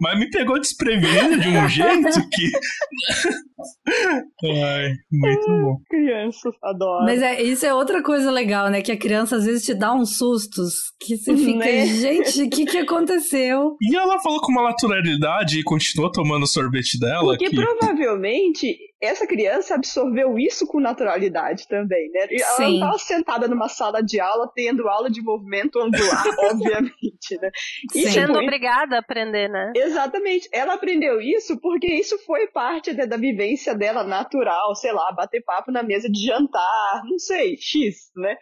Mas 0.01 0.19
me 0.19 0.31
pegou 0.31 0.61
desprevenido 0.61 1.41
de 1.41 1.49
um 1.49 1.69
jeito 1.69 2.29
que. 2.31 2.51
Ai, 4.45 4.93
muito 5.11 5.47
bom. 5.47 5.77
Criança, 5.89 6.51
adoro. 6.63 7.05
Mas 7.05 7.23
é, 7.23 7.43
isso 7.43 7.65
é 7.65 7.75
outra 7.75 8.03
coisa 8.03 8.31
legal, 8.31 8.71
né? 8.71 8.83
Que 8.83 8.93
a 8.93 8.99
criança 8.99 9.37
às 9.37 9.45
vezes 9.45 9.65
te 9.65 9.75
dá 9.75 9.95
uns 9.95 10.19
sustos 10.19 10.75
que 11.01 11.17
você 11.17 11.37
fica, 11.37 11.59
né? 11.59 11.87
gente, 11.87 12.43
o 12.43 12.51
que, 12.51 12.67
que 12.67 12.79
aconteceu? 12.79 13.77
E 13.81 13.97
ela 13.97 14.19
falou 14.21 14.41
com 14.41 14.53
uma 14.53 14.63
naturalidade 14.63 15.59
e 15.59 15.63
continuou 15.63 16.11
tomando 16.11 16.43
o 16.43 16.47
sorvete 16.47 16.99
dela. 16.99 17.37
Porque 17.37 17.51
que... 17.51 17.57
provavelmente 17.57 18.77
essa 19.01 19.27
criança 19.27 19.75
absorveu 19.75 20.39
isso 20.39 20.67
com 20.67 20.81
naturalidade 20.81 21.69
também, 21.69 22.11
né? 22.11 22.27
Ela 22.31 22.59
não 22.61 22.75
estava 22.75 22.99
sentada 22.99 23.49
numa 23.49 23.69
sala 23.69 24.03
de 24.03 24.19
aula 24.19 24.51
tendo 24.55 24.89
aula 24.89 25.11
de 25.11 25.23
movimento 25.23 25.79
angular, 25.79 26.25
obviamente, 26.51 27.39
né? 27.41 27.51
E 27.95 28.09
sendo 28.09 28.35
foi... 28.35 28.43
obrigada 28.43 28.97
a 28.97 29.01
aprender, 29.01 29.49
né? 29.49 29.73
Exatamente. 29.77 30.49
Ela 30.53 30.75
aprendeu 30.75 31.21
isso 31.21 31.61
porque 31.61 31.93
isso 31.93 32.19
foi 32.25 32.47
parte 32.49 32.95
da, 32.95 33.05
da 33.05 33.17
vivência 33.17 33.75
dela 33.75 34.03
natural, 34.03 34.75
sei 34.75 34.93
lá, 34.93 35.13
bater 35.13 35.43
papo 35.45 35.71
na 35.71 35.83
mesa 35.83 36.09
de 36.09 36.25
jantar, 36.25 37.03
não 37.05 37.19
sei, 37.19 37.57
X, 37.59 38.11
né? 38.17 38.37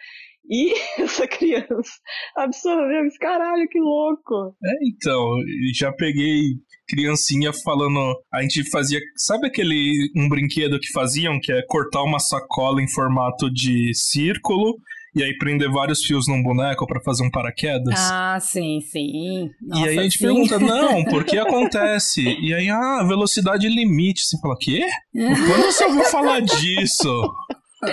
E 0.48 0.74
essa 1.02 1.26
criança 1.26 1.92
absorveu 2.36 3.06
isso. 3.06 3.18
Caralho, 3.18 3.66
que 3.68 3.80
louco! 3.80 4.54
É, 4.62 4.72
então, 4.86 5.36
já 5.74 5.92
peguei 5.92 6.40
criancinha 6.88 7.52
falando. 7.52 8.16
A 8.32 8.42
gente 8.42 8.68
fazia. 8.70 9.00
Sabe 9.16 9.46
aquele 9.46 9.92
um 10.16 10.28
brinquedo 10.28 10.78
que 10.78 10.92
faziam, 10.92 11.40
que 11.40 11.52
é 11.52 11.62
cortar 11.66 12.02
uma 12.02 12.18
sacola 12.18 12.82
em 12.82 12.88
formato 12.88 13.50
de 13.50 13.92
círculo 13.94 14.76
e 15.14 15.22
aí 15.22 15.36
prender 15.38 15.70
vários 15.70 16.04
fios 16.04 16.26
num 16.26 16.42
boneco 16.42 16.86
para 16.86 17.00
fazer 17.00 17.24
um 17.24 17.30
paraquedas. 17.30 17.94
Ah, 17.96 18.38
sim, 18.40 18.80
sim. 18.80 19.48
Nossa, 19.62 19.86
e 19.86 19.88
aí 19.88 19.98
a 19.98 20.02
gente 20.02 20.18
sim. 20.18 20.24
pergunta, 20.24 20.58
não, 20.60 21.04
por 21.04 21.24
que 21.24 21.38
acontece? 21.38 22.22
E 22.22 22.52
aí, 22.52 22.68
ah, 22.68 23.04
velocidade 23.06 23.68
limite. 23.68 24.26
Você 24.26 24.38
fala, 24.40 24.56
quê? 24.58 24.84
Quando 25.12 25.62
você 25.66 25.84
ouviu 25.84 26.04
falar 26.04 26.40
disso? 26.40 27.32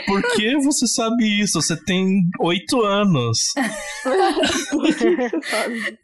Por 0.06 0.22
que 0.34 0.58
você 0.58 0.88
sabe 0.88 1.42
isso? 1.42 1.62
Você 1.62 1.76
tem 1.76 2.22
oito 2.40 2.82
anos. 2.82 3.54
Por 4.72 4.96
que 4.96 5.16
você 5.16 5.42
sabe? 5.44 6.00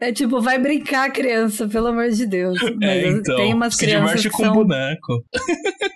É 0.00 0.12
tipo, 0.12 0.40
vai 0.40 0.58
brincar, 0.58 1.10
criança, 1.12 1.68
pelo 1.68 1.88
amor 1.88 2.08
de 2.08 2.26
Deus. 2.26 2.58
Mas 2.80 2.82
É, 2.90 3.08
então, 3.08 3.36
tem 3.36 3.52
umas 3.54 3.74
se 3.76 3.84
crianças 3.84 4.22
diverte 4.22 4.36
com 4.36 4.44
são... 4.44 4.54
boneco. 4.54 5.22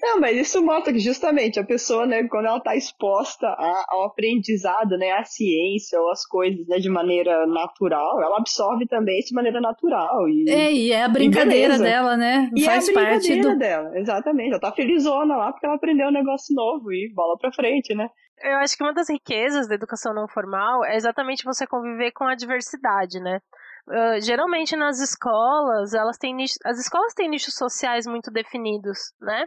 Não, 0.02 0.20
mas 0.20 0.36
isso 0.36 0.62
mostra 0.62 0.92
que 0.92 0.98
justamente 0.98 1.58
a 1.58 1.64
pessoa, 1.64 2.06
né, 2.06 2.22
quando 2.28 2.46
ela 2.46 2.60
tá 2.60 2.76
exposta 2.76 3.46
a- 3.46 3.84
ao 3.88 4.04
aprendizado, 4.04 4.96
né, 4.98 5.12
à 5.12 5.24
ciência 5.24 5.98
ou 6.00 6.10
às 6.10 6.26
coisas, 6.26 6.66
né, 6.68 6.78
de 6.78 6.90
maneira 6.90 7.46
natural, 7.46 8.22
ela 8.22 8.36
absorve 8.38 8.86
também 8.86 9.18
isso 9.18 9.28
de 9.28 9.34
maneira 9.34 9.60
natural. 9.60 10.28
E, 10.28 10.50
É, 10.50 10.72
e 10.72 10.92
é 10.92 11.02
a 11.04 11.08
brincadeira 11.08 11.78
dela, 11.78 12.16
né? 12.16 12.50
e 12.54 12.62
Faz 12.64 12.88
é 12.88 12.90
a 12.90 12.94
parte 12.94 13.28
brincadeira 13.28 13.52
do. 13.54 13.58
dela, 13.58 13.98
exatamente. 13.98 14.50
Ela 14.50 14.60
tá 14.60 14.72
felizona 14.72 15.36
lá 15.36 15.50
porque 15.52 15.66
ela 15.66 15.76
aprendeu 15.76 16.08
um 16.08 16.12
negócio 16.12 16.54
novo 16.54 16.92
e 16.92 17.10
bola 17.14 17.38
pra 17.38 17.52
frente, 17.52 17.94
né? 17.94 18.08
Eu 18.42 18.56
acho 18.58 18.76
que 18.76 18.82
uma 18.82 18.92
das 18.92 19.08
riquezas 19.08 19.68
da 19.68 19.76
educação 19.76 20.12
não 20.12 20.26
formal 20.28 20.84
é 20.84 20.96
exatamente 20.96 21.44
você 21.44 21.66
conviver 21.66 22.10
com 22.10 22.24
a 22.24 22.34
diversidade, 22.34 23.20
né? 23.20 23.38
Ah, 23.88 24.18
geralmente 24.20 24.76
nas 24.76 25.00
escolas, 25.00 25.92
elas 25.94 26.16
têm 26.18 26.34
nicho, 26.34 26.54
as 26.64 26.78
escolas 26.78 27.12
têm 27.14 27.28
nichos 27.28 27.54
sociais 27.54 28.06
muito 28.06 28.30
definidos, 28.30 29.12
né? 29.20 29.46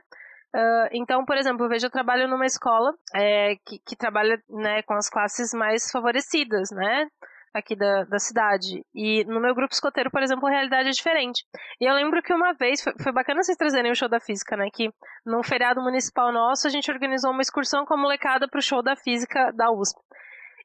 Ah, 0.55 0.89
então, 0.91 1.25
por 1.25 1.37
exemplo, 1.37 1.65
eu 1.65 1.69
vejo 1.69 1.85
eu 1.87 1.91
trabalho 1.91 2.27
numa 2.27 2.45
escola 2.45 2.93
é, 3.15 3.55
que, 3.65 3.79
que 3.85 3.95
trabalha 3.95 4.41
né, 4.49 4.81
com 4.83 4.93
as 4.93 5.09
classes 5.09 5.53
mais 5.53 5.91
favorecidas, 5.91 6.69
né? 6.71 7.07
Aqui 7.53 7.75
da, 7.75 8.03
da 8.03 8.19
cidade. 8.19 8.83
E 8.93 9.23
no 9.25 9.39
meu 9.41 9.55
grupo 9.55 9.73
escoteiro, 9.73 10.11
por 10.11 10.21
exemplo, 10.21 10.47
a 10.47 10.51
realidade 10.51 10.89
é 10.89 10.91
diferente. 10.91 11.43
E 11.81 11.85
eu 11.85 11.95
lembro 11.95 12.21
que 12.21 12.33
uma 12.33 12.53
vez, 12.53 12.83
foi, 12.83 12.93
foi 13.01 13.11
bacana 13.11 13.41
vocês 13.41 13.57
trazerem 13.57 13.91
o 13.91 13.95
show 13.95 14.07
da 14.09 14.19
física, 14.19 14.55
né? 14.55 14.69
Que 14.71 14.89
num 15.25 15.41
feriado 15.43 15.81
municipal 15.81 16.31
nosso, 16.31 16.67
a 16.67 16.69
gente 16.69 16.91
organizou 16.91 17.31
uma 17.31 17.41
excursão 17.41 17.85
com 17.85 17.95
a 17.95 17.97
molecada 17.97 18.47
pro 18.47 18.61
show 18.61 18.83
da 18.83 18.95
física 18.95 19.51
da 19.53 19.71
USP. 19.71 19.99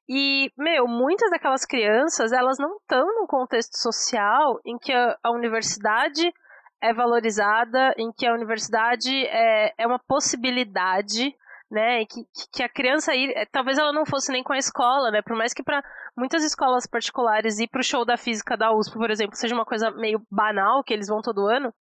E, 0.08 0.50
meu, 0.58 0.86
muitas 0.86 1.30
daquelas 1.30 1.64
crianças, 1.64 2.32
elas 2.32 2.58
não 2.58 2.76
estão 2.76 3.06
num 3.06 3.26
contexto 3.26 3.76
social 3.76 4.60
em 4.66 4.76
que 4.78 4.92
a, 4.92 5.16
a 5.22 5.30
universidade 5.30 6.32
é 6.80 6.92
valorizada, 6.92 7.94
em 7.96 8.10
que 8.12 8.26
a 8.26 8.34
universidade 8.34 9.10
é, 9.26 9.72
é 9.78 9.86
uma 9.86 10.00
possibilidade, 10.00 11.34
né? 11.70 12.04
Que, 12.06 12.24
que- 12.52 12.62
a 12.62 12.68
criança 12.68 13.14
ir, 13.14 13.30
eh, 13.36 13.46
talvez 13.50 13.78
ela 13.78 13.92
não 13.92 14.04
fosse 14.04 14.32
nem 14.32 14.42
com 14.42 14.52
a 14.52 14.58
escola, 14.58 15.10
né? 15.10 15.22
Por 15.22 15.36
mais 15.36 15.54
que 15.54 15.62
para 15.62 15.82
muitas 16.16 16.42
escolas 16.44 16.86
particulares 16.86 17.58
ir 17.60 17.68
pro 17.68 17.82
show 17.84 18.04
da 18.04 18.16
física 18.16 18.56
da 18.56 18.72
USP, 18.72 18.94
por 18.94 19.10
exemplo, 19.10 19.36
seja 19.36 19.54
uma 19.54 19.64
coisa 19.64 19.90
meio 19.92 20.20
banal, 20.30 20.82
que 20.82 20.92
eles 20.92 21.08
vão 21.08 21.22
todo 21.22 21.46
ano, 21.46 21.72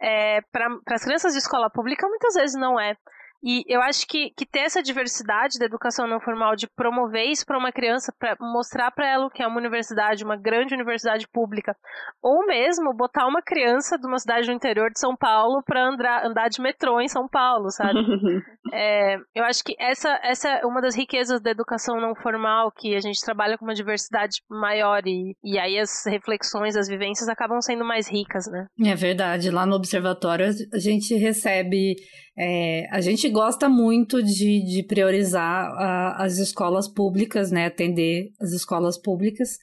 é, 0.00 0.40
para 0.52 0.68
as 0.90 1.04
crianças 1.04 1.32
de 1.32 1.38
escola 1.38 1.70
pública 1.70 2.06
muitas 2.08 2.34
vezes 2.34 2.60
não 2.60 2.78
é. 2.78 2.96
E 3.42 3.64
eu 3.68 3.80
acho 3.80 4.06
que, 4.06 4.30
que 4.36 4.44
ter 4.44 4.60
essa 4.60 4.82
diversidade 4.82 5.58
da 5.58 5.66
educação 5.66 6.06
não 6.06 6.20
formal, 6.20 6.56
de 6.56 6.66
promover 6.66 7.24
isso 7.26 7.46
para 7.46 7.58
uma 7.58 7.70
criança, 7.70 8.12
para 8.18 8.36
mostrar 8.40 8.90
para 8.90 9.08
ela 9.08 9.26
o 9.26 9.30
que 9.30 9.42
é 9.42 9.46
uma 9.46 9.58
universidade, 9.58 10.24
uma 10.24 10.36
grande 10.36 10.74
universidade 10.74 11.26
pública, 11.28 11.76
ou 12.22 12.46
mesmo 12.46 12.94
botar 12.94 13.26
uma 13.26 13.40
criança 13.40 13.96
de 13.96 14.06
uma 14.06 14.18
cidade 14.18 14.46
do 14.46 14.52
interior 14.52 14.90
de 14.90 14.98
São 14.98 15.16
Paulo 15.16 15.62
para 15.64 15.86
andar, 15.86 16.26
andar 16.26 16.48
de 16.48 16.60
metrô 16.60 17.00
em 17.00 17.08
São 17.08 17.28
Paulo, 17.28 17.70
sabe? 17.70 17.98
É, 18.70 19.16
eu 19.34 19.44
acho 19.44 19.64
que 19.64 19.74
essa, 19.78 20.20
essa 20.22 20.46
é 20.46 20.66
uma 20.66 20.82
das 20.82 20.94
riquezas 20.94 21.40
da 21.40 21.50
educação 21.50 21.98
não 21.98 22.14
formal, 22.14 22.70
que 22.70 22.94
a 22.94 23.00
gente 23.00 23.18
trabalha 23.20 23.56
com 23.56 23.64
uma 23.64 23.72
diversidade 23.72 24.42
maior 24.50 25.02
e, 25.06 25.34
e 25.42 25.58
aí 25.58 25.78
as 25.78 26.04
reflexões, 26.06 26.76
as 26.76 26.86
vivências 26.86 27.30
acabam 27.30 27.62
sendo 27.62 27.82
mais 27.82 28.06
ricas, 28.10 28.46
né? 28.46 28.66
É 28.84 28.94
verdade. 28.94 29.50
Lá 29.50 29.64
no 29.64 29.74
observatório 29.74 30.46
a 30.72 30.78
gente 30.78 31.14
recebe. 31.14 31.96
é, 32.36 32.86
a 32.90 33.00
gente 33.00 33.27
gosta 33.30 33.68
muito 33.68 34.22
de, 34.22 34.62
de 34.64 34.82
priorizar 34.82 35.70
a- 35.76 36.24
as 36.24 36.38
escolas 36.38 36.88
públicas, 36.88 37.50
né? 37.50 37.66
Atender 37.66 38.30
as 38.40 38.52
escolas 38.52 38.96
públicas. 38.98 39.58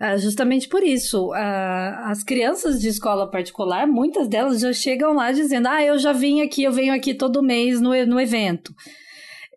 ah, 0.00 0.16
justamente 0.16 0.68
por 0.68 0.82
isso. 0.82 1.32
Ah, 1.32 2.10
as 2.10 2.22
crianças 2.22 2.80
de 2.80 2.88
escola 2.88 3.28
particular, 3.30 3.86
muitas 3.86 4.28
delas 4.28 4.60
já 4.60 4.72
chegam 4.72 5.14
lá 5.14 5.32
dizendo: 5.32 5.66
Ah, 5.68 5.82
eu 5.82 5.98
já 5.98 6.12
vim 6.12 6.40
aqui, 6.40 6.62
eu 6.62 6.72
venho 6.72 6.92
aqui 6.94 7.14
todo 7.14 7.42
mês 7.42 7.80
no, 7.80 7.90
no 8.06 8.20
evento. 8.20 8.72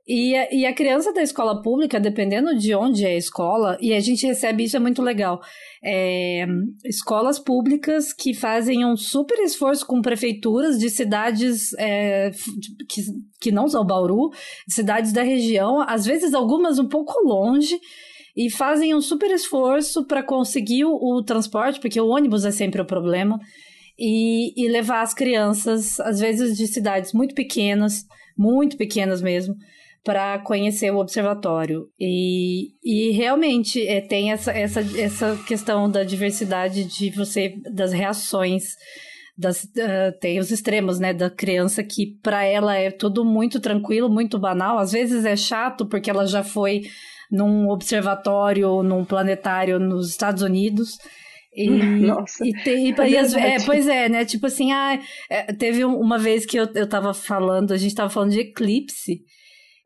E 0.07 0.35
a, 0.35 0.53
e 0.53 0.65
a 0.65 0.73
criança 0.73 1.13
da 1.13 1.21
escola 1.21 1.61
pública, 1.61 1.99
dependendo 1.99 2.57
de 2.57 2.73
onde 2.73 3.05
é 3.05 3.09
a 3.09 3.17
escola, 3.17 3.77
e 3.79 3.93
a 3.93 3.99
gente 3.99 4.25
recebe 4.25 4.63
isso, 4.63 4.75
é 4.75 4.79
muito 4.79 5.01
legal. 5.01 5.39
É, 5.83 6.45
escolas 6.83 7.37
públicas 7.37 8.11
que 8.11 8.33
fazem 8.33 8.83
um 8.85 8.97
super 8.97 9.39
esforço 9.39 9.85
com 9.85 10.01
prefeituras 10.01 10.79
de 10.79 10.89
cidades 10.89 11.73
é, 11.77 12.31
que, 12.89 13.01
que 13.39 13.51
não 13.51 13.67
são 13.67 13.85
Bauru, 13.85 14.31
cidades 14.67 15.13
da 15.13 15.21
região, 15.21 15.81
às 15.87 16.05
vezes 16.05 16.33
algumas 16.33 16.79
um 16.79 16.87
pouco 16.87 17.13
longe, 17.23 17.79
e 18.35 18.49
fazem 18.49 18.95
um 18.95 19.01
super 19.01 19.29
esforço 19.29 20.05
para 20.05 20.23
conseguir 20.23 20.85
o, 20.85 20.95
o 20.95 21.23
transporte, 21.23 21.79
porque 21.79 21.99
o 22.01 22.07
ônibus 22.07 22.43
é 22.43 22.51
sempre 22.51 22.81
o 22.81 22.85
problema, 22.85 23.37
e, 23.99 24.53
e 24.59 24.67
levar 24.67 25.01
as 25.01 25.13
crianças, 25.13 25.99
às 25.99 26.19
vezes 26.19 26.57
de 26.57 26.65
cidades 26.65 27.13
muito 27.13 27.35
pequenas, 27.35 28.03
muito 28.37 28.77
pequenas 28.77 29.21
mesmo, 29.21 29.53
para 30.03 30.39
conhecer 30.39 30.91
o 30.91 30.97
observatório. 30.99 31.85
E, 31.99 32.69
e 32.83 33.11
realmente 33.11 33.85
é, 33.85 34.01
tem 34.01 34.31
essa, 34.31 34.51
essa, 34.51 34.81
essa 34.99 35.37
questão 35.47 35.89
da 35.89 36.03
diversidade 36.03 36.83
de 36.85 37.09
você, 37.11 37.55
das 37.73 37.91
reações. 37.93 38.63
Das, 39.37 39.67
ah, 39.79 40.11
tem 40.19 40.39
os 40.39 40.51
extremos, 40.51 40.99
né, 40.99 41.13
da 41.13 41.29
criança 41.29 41.83
que 41.83 42.17
para 42.21 42.43
ela 42.43 42.75
é 42.75 42.91
tudo 42.91 43.23
muito 43.23 43.59
tranquilo, 43.59 44.09
muito 44.09 44.37
banal. 44.39 44.77
Às 44.77 44.91
vezes 44.91 45.23
é 45.25 45.35
chato 45.35 45.85
porque 45.87 46.09
ela 46.09 46.25
já 46.25 46.43
foi 46.43 46.81
num 47.31 47.69
observatório, 47.69 48.83
num 48.83 49.05
planetário 49.05 49.79
nos 49.79 50.09
Estados 50.09 50.41
Unidos. 50.43 50.97
E, 51.55 51.69
Nossa, 52.01 52.43
e, 52.45 52.49
e, 52.49 52.91
é 53.01 53.09
e 53.09 53.17
as- 53.17 53.33
é, 53.33 53.57
pois 53.65 53.87
é, 53.87 54.09
né? 54.09 54.25
Tipo 54.25 54.47
assim, 54.47 54.71
ah, 54.71 54.99
é, 55.29 55.53
teve 55.53 55.85
um- 55.85 55.97
uma 55.99 56.17
vez 56.17 56.45
que 56.45 56.57
eu, 56.57 56.67
eu 56.75 56.87
tava 56.87 57.13
falando, 57.13 57.71
a 57.71 57.77
gente 57.77 57.95
tava 57.95 58.09
falando 58.09 58.31
de 58.31 58.39
eclipse. 58.39 59.21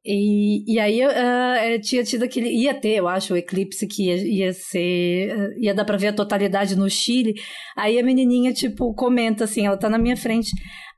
E, 0.06 0.72
e 0.72 0.80
aí 0.80 1.02
é, 1.02 1.80
tinha 1.80 2.03
tido 2.03 2.23
aquele. 2.23 2.49
Ia 2.49 2.73
ter, 2.73 2.98
eu 2.98 3.07
acho, 3.07 3.34
o 3.34 3.38
eclipse 3.38 3.88
que 3.88 4.06
ia, 4.07 4.15
ia 4.18 4.53
ser. 4.53 5.32
ah, 5.32 5.49
ia 5.57 5.73
dar 5.73 5.84
pra 5.84 5.98
ver 5.98 6.07
a 6.07 6.14
totalidade 6.14 6.76
no 6.76 6.90
Chile. 6.90 7.34
Aí 7.76 7.98
a 7.98 8.03
menininha, 8.03 8.53
tipo, 8.53 8.94
comenta 8.94 9.45
assim, 9.45 9.65
ela 9.65 9.77
tá 9.77 9.90
na 9.90 9.98
minha 9.98 10.15
frente. 10.15 10.52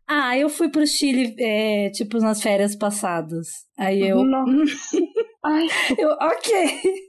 Ah, 0.05 0.37
eu 0.37 0.49
fui 0.49 0.69
pro 0.69 0.85
Chile, 0.85 1.35
é, 1.39 1.89
tipo, 1.91 2.17
nas 2.19 2.41
férias 2.41 2.75
passadas. 2.75 3.47
Aí 3.77 4.01
eu. 4.01 4.23
Nossa. 4.23 4.97
Ai, 5.45 5.67
Eu, 5.97 6.09
ok. 6.09 6.81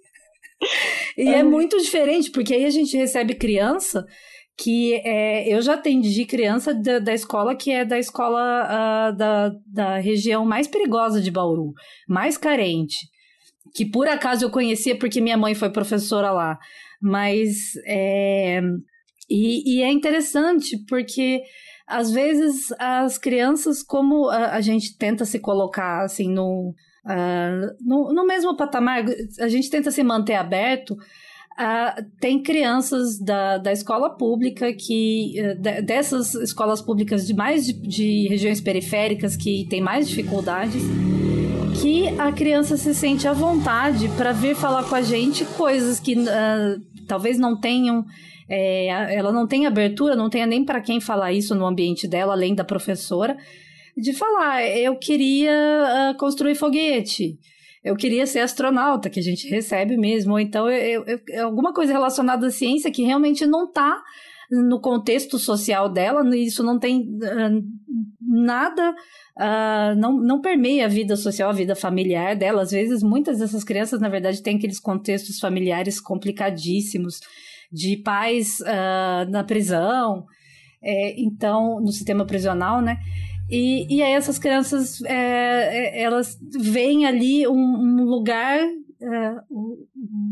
E 1.17 1.29
é 1.29 1.43
muito 1.45 1.79
diferente, 1.79 2.33
porque 2.33 2.53
aí 2.53 2.65
a 2.65 2.71
gente 2.71 2.97
recebe 2.97 3.33
criança 3.35 4.05
que 4.59 4.95
é, 5.05 5.49
eu 5.49 5.63
já 5.63 5.75
atendi 5.75 6.25
criança 6.25 6.75
da, 6.75 6.99
da 6.99 7.15
escola 7.15 7.55
que 7.55 7.71
é 7.71 7.85
da 7.85 7.97
escola 7.97 8.41
ah, 8.41 9.11
da, 9.13 9.53
da 9.65 9.99
região 9.99 10.45
mais 10.45 10.67
perigosa 10.67 11.21
de 11.21 11.31
Bauru, 11.31 11.73
mais 12.09 12.37
carente, 12.37 12.97
que 13.73 13.87
por 13.87 14.09
acaso 14.09 14.45
eu 14.45 14.51
conhecia 14.51 14.99
porque 14.99 15.21
minha 15.21 15.37
mãe 15.37 15.55
foi 15.55 15.71
professora 15.71 16.33
lá. 16.33 16.59
Mas 17.01 17.77
é, 17.87 18.61
e, 19.31 19.77
e 19.77 19.83
é 19.83 19.93
interessante 19.93 20.77
porque 20.89 21.41
às 21.87 22.11
vezes 22.11 22.73
as 22.81 23.17
crianças, 23.17 23.85
como 23.85 24.29
a, 24.29 24.57
a 24.57 24.61
gente 24.61 24.99
tenta 24.99 25.25
se 25.25 25.39
colocar 25.39 26.03
assim 26.03 26.29
no, 26.29 26.75
ah, 27.07 27.77
no, 27.81 28.13
no 28.13 28.27
mesmo 28.27 28.57
patamar, 28.57 29.05
a 29.39 29.49
gente 29.49 29.71
tenta 29.71 29.93
se 29.93 30.03
manter 30.03 30.35
aberto. 30.35 30.97
Ah, 31.59 32.03
tem 32.21 32.41
crianças 32.41 33.19
da, 33.19 33.59
da 33.59 33.73
escola 33.73 34.11
pública 34.11 34.73
que 34.73 35.39
eh, 35.39 35.55
de- 35.55 35.83
dessas 35.83 36.35
escolas 36.35 36.81
públicas 36.81 37.27
de 37.27 37.35
mais 37.35 37.67
de, 37.67 37.73
de 37.73 38.29
regiões 38.29 38.61
periféricas 38.61 39.37
que 39.37 39.67
tem 39.69 39.81
mais 39.81 40.09
dificuldades 40.09 40.83
que 41.83 42.09
a 42.19 42.31
criança 42.33 42.77
se 42.77 42.95
sente 42.95 43.27
à 43.27 43.33
vontade 43.33 44.09
para 44.17 44.33
vir 44.33 44.55
falar 44.55 44.85
com 44.89 44.95
a 44.95 45.03
gente 45.03 45.45
coisas 45.57 45.99
que 45.99 46.15
ah, 46.29 46.77
talvez 47.09 47.39
não 47.39 47.59
tenham 47.61 48.05
é, 48.49 49.15
ela 49.15 49.31
não 49.31 49.47
tem 49.47 49.67
abertura, 49.67 50.17
não 50.17 50.31
tenha 50.31 50.47
nem 50.47 50.65
para 50.65 50.81
quem 50.81 51.01
falar 51.01 51.33
isso 51.33 51.55
no 51.55 51.67
ambiente 51.67 52.09
dela, 52.09 52.33
além 52.33 52.55
da 52.55 52.65
professora, 52.65 53.37
de 53.95 54.15
falar, 54.15 54.65
eu 54.65 54.97
queria 54.97 55.53
ah, 55.53 56.15
construir 56.19 56.55
foguete, 56.55 57.37
eu 57.85 57.95
queria 57.97 58.27
ser 58.27 58.41
astronauta, 58.41 59.11
que 59.11 59.21
a 59.21 59.23
gente 59.23 59.49
recebe 59.49 59.97
mesmo, 59.97 60.33
ou 60.33 60.41
então 60.41 60.69
eu, 60.69 61.05
eu- 61.07 61.21
eu- 61.29 61.45
alguma 61.47 61.73
coisa 61.73 61.93
relacionada 61.93 62.47
à 62.47 62.51
ciência 62.51 62.91
que 62.91 63.03
realmente 63.03 63.47
não 63.47 63.65
está 63.67 64.03
no 64.51 64.81
contexto 64.81 65.39
social 65.39 65.89
dela, 65.93 66.25
isso 66.37 66.63
não 66.63 66.79
tem 66.79 67.01
uh, 67.03 67.63
nada, 68.21 68.91
uh, 69.37 69.95
não, 69.99 70.17
não 70.19 70.41
permeia 70.41 70.87
a 70.87 70.89
vida 70.89 71.17
social, 71.17 71.51
a 71.51 71.53
vida 71.55 71.77
familiar 71.77 72.35
dela. 72.35 72.63
Às 72.63 72.71
vezes, 72.71 73.03
muitas 73.03 73.39
dessas 73.39 73.63
crianças, 73.63 74.01
na 74.01 74.09
verdade, 74.09 74.43
têm 74.43 74.57
aqueles 74.57 74.81
contextos 74.81 75.39
familiares 75.39 76.01
complicadíssimos, 76.01 77.21
de 77.71 77.99
pais 77.99 78.61
uh, 78.61 79.31
na 79.31 79.45
prisão, 79.45 80.25
é, 80.83 81.21
então, 81.21 81.81
no 81.81 81.93
sistema 81.93 82.25
prisional, 82.25 82.81
né? 82.81 82.97
E, 83.51 83.97
e 83.97 84.03
aí 84.03 84.13
essas 84.13 84.39
crianças, 84.39 85.03
é, 85.03 85.99
é 85.99 86.03
elas 86.03 86.39
veem 86.59 87.07
ali 87.07 87.47
um, 87.47 87.55
um 87.55 88.05
lugar 88.05 88.61
é, 89.01 89.35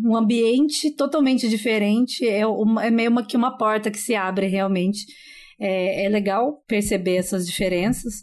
um 0.05 0.17
ambiente 0.17 0.91
totalmente 0.91 1.49
diferente, 1.49 2.29
é, 2.29 2.47
uma, 2.47 2.85
é 2.85 2.91
meio 2.91 3.25
que 3.25 3.37
uma 3.37 3.57
porta 3.57 3.91
que 3.91 3.99
se 3.99 4.15
abre 4.15 4.47
realmente. 4.47 5.07
É, 5.59 6.05
é 6.05 6.09
legal 6.11 6.63
perceber 6.69 7.17
essas 7.17 7.47
diferenças 7.47 8.21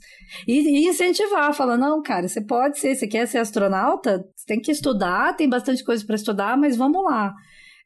e, 0.48 0.60
e, 0.60 0.88
incentivar, 0.88 1.52
falar, 1.52 1.78
não, 1.78 2.00
cara, 2.00 2.28
você 2.28 2.40
pode 2.40 2.78
ser, 2.78 2.94
você 2.94 3.08
quer 3.08 3.28
ser 3.28 3.40
astronauta, 3.40 4.24
você 4.36 4.46
tem 4.46 4.62
que 4.62 4.72
estudar, 4.72 5.36
tem 5.36 5.50
bastante 5.50 5.84
coisa 5.84 6.06
para 6.06 6.16
estudar, 6.16 6.56
mas 6.56 6.78
vamos 6.78 7.04
lá. 7.04 7.34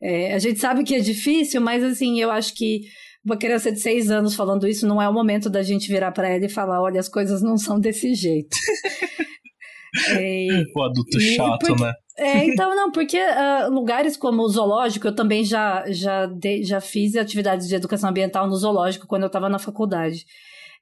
É, 0.02 0.34
a 0.34 0.40
gente 0.40 0.60
sabe 0.60 0.84
que 0.84 0.96
é 0.96 1.00
difícil, 1.00 1.62
mas 1.62 1.82
assim, 1.82 2.20
eu 2.20 2.30
acho 2.30 2.54
que 2.56 2.82
uma 3.28 3.38
criança 3.38 3.70
de 3.72 3.80
seis 3.80 4.10
anos 4.10 4.34
falando 4.34 4.68
isso 4.68 4.88
não 4.88 5.02
é 5.02 5.08
o 5.08 5.14
momento 5.14 5.50
da 5.50 5.62
gente 5.62 5.90
virar 5.90 6.14
para 6.14 6.30
ela 6.30 6.46
e 6.46 6.50
falar, 6.50 6.82
olha, 6.82 7.00
as 7.00 7.10
coisas 7.10 7.42
não 7.42 7.58
são 7.58 7.78
desse 7.78 8.14
jeito. 8.14 8.56
é, 10.18 10.64
o 10.74 10.82
adulto 10.82 11.20
chato, 11.20 11.68
porque, 11.68 11.84
né? 11.84 11.94
É, 12.18 12.46
então, 12.46 12.74
não, 12.74 12.90
porque 12.90 13.20
uh, 13.20 13.70
lugares 13.70 14.16
como 14.16 14.44
o 14.44 14.50
zoológico, 14.50 15.08
eu 15.08 15.14
também 15.14 15.44
já, 15.44 15.84
já, 15.92 16.26
de, 16.26 16.64
já 16.64 16.80
fiz 16.80 17.18
atividades 17.18 17.68
de 17.68 17.76
educação 17.76 18.10
ambiental 18.10 18.48
no 18.48 18.56
zoológico 18.56 19.06
quando 19.06 19.24
eu 19.24 19.28
estava 19.28 19.50
na 19.50 19.60
faculdade. 19.60 20.26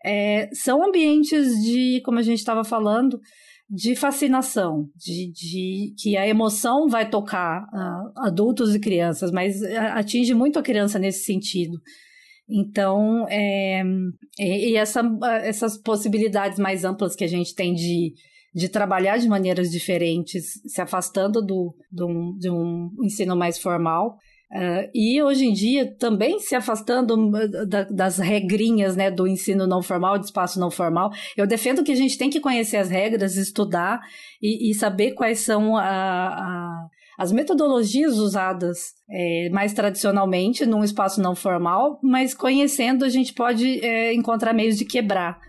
É, 0.05 0.47
são 0.53 0.85
ambientes 0.85 1.63
de, 1.63 1.99
como 2.05 2.19
a 2.19 2.21
gente 2.21 2.37
estava 2.37 2.63
falando, 2.63 3.19
de 3.67 3.95
fascinação, 3.95 4.87
de, 4.95 5.31
de 5.31 5.95
que 5.97 6.15
a 6.15 6.27
emoção 6.27 6.87
vai 6.87 7.09
tocar 7.09 7.63
uh, 7.63 8.11
adultos 8.17 8.75
e 8.75 8.79
crianças, 8.79 9.31
mas 9.31 9.63
atinge 9.95 10.35
muito 10.35 10.59
a 10.59 10.63
criança 10.63 10.99
nesse 10.99 11.23
sentido. 11.23 11.79
Então, 12.47 13.27
é, 13.27 13.81
e 14.39 14.75
essa, 14.75 15.01
essas 15.43 15.77
possibilidades 15.77 16.59
mais 16.59 16.85
amplas 16.85 17.15
que 17.15 17.23
a 17.23 17.27
gente 17.27 17.55
tem 17.55 17.73
de 17.73 18.13
de 18.55 18.69
trabalhar 18.69 19.17
de 19.17 19.27
maneiras 19.27 19.69
diferentes, 19.69 20.61
se 20.65 20.79
afastando 20.79 21.45
do, 21.45 21.75
do 21.91 22.37
de 22.39 22.49
um 22.49 22.89
ensino 23.03 23.35
mais 23.35 23.59
formal. 23.59 24.17
Uh, 24.49 24.87
e 24.93 25.21
hoje 25.21 25.45
em 25.45 25.51
dia 25.51 25.93
também 25.97 26.39
se 26.39 26.55
afastando 26.55 27.15
uh, 27.15 27.67
da, 27.67 27.83
das 27.83 28.17
regrinhas 28.17 28.95
né, 28.95 29.11
do 29.11 29.27
ensino 29.27 29.67
não 29.67 29.81
formal, 29.81 30.17
de 30.17 30.27
espaço 30.27 30.57
não 30.57 30.71
formal. 30.71 31.11
Eu 31.35 31.45
defendo 31.45 31.83
que 31.83 31.91
a 31.91 31.95
gente 31.95 32.17
tem 32.17 32.29
que 32.29 32.39
conhecer 32.39 32.77
as 32.77 32.89
regras, 32.89 33.35
estudar 33.35 33.99
e, 34.41 34.71
e 34.71 34.73
saber 34.73 35.11
quais 35.11 35.39
são 35.39 35.75
a, 35.75 35.83
a, 35.83 36.87
as 37.17 37.31
metodologias 37.31 38.17
usadas 38.17 38.93
é, 39.09 39.49
mais 39.49 39.73
tradicionalmente 39.73 40.65
num 40.65 40.83
espaço 40.83 41.21
não 41.21 41.35
formal, 41.35 41.99
mas 42.03 42.33
conhecendo 42.33 43.05
a 43.05 43.09
gente 43.09 43.33
pode 43.33 43.79
é, 43.85 44.13
encontrar 44.13 44.53
meios 44.53 44.77
de 44.77 44.85
quebrar 44.85 45.39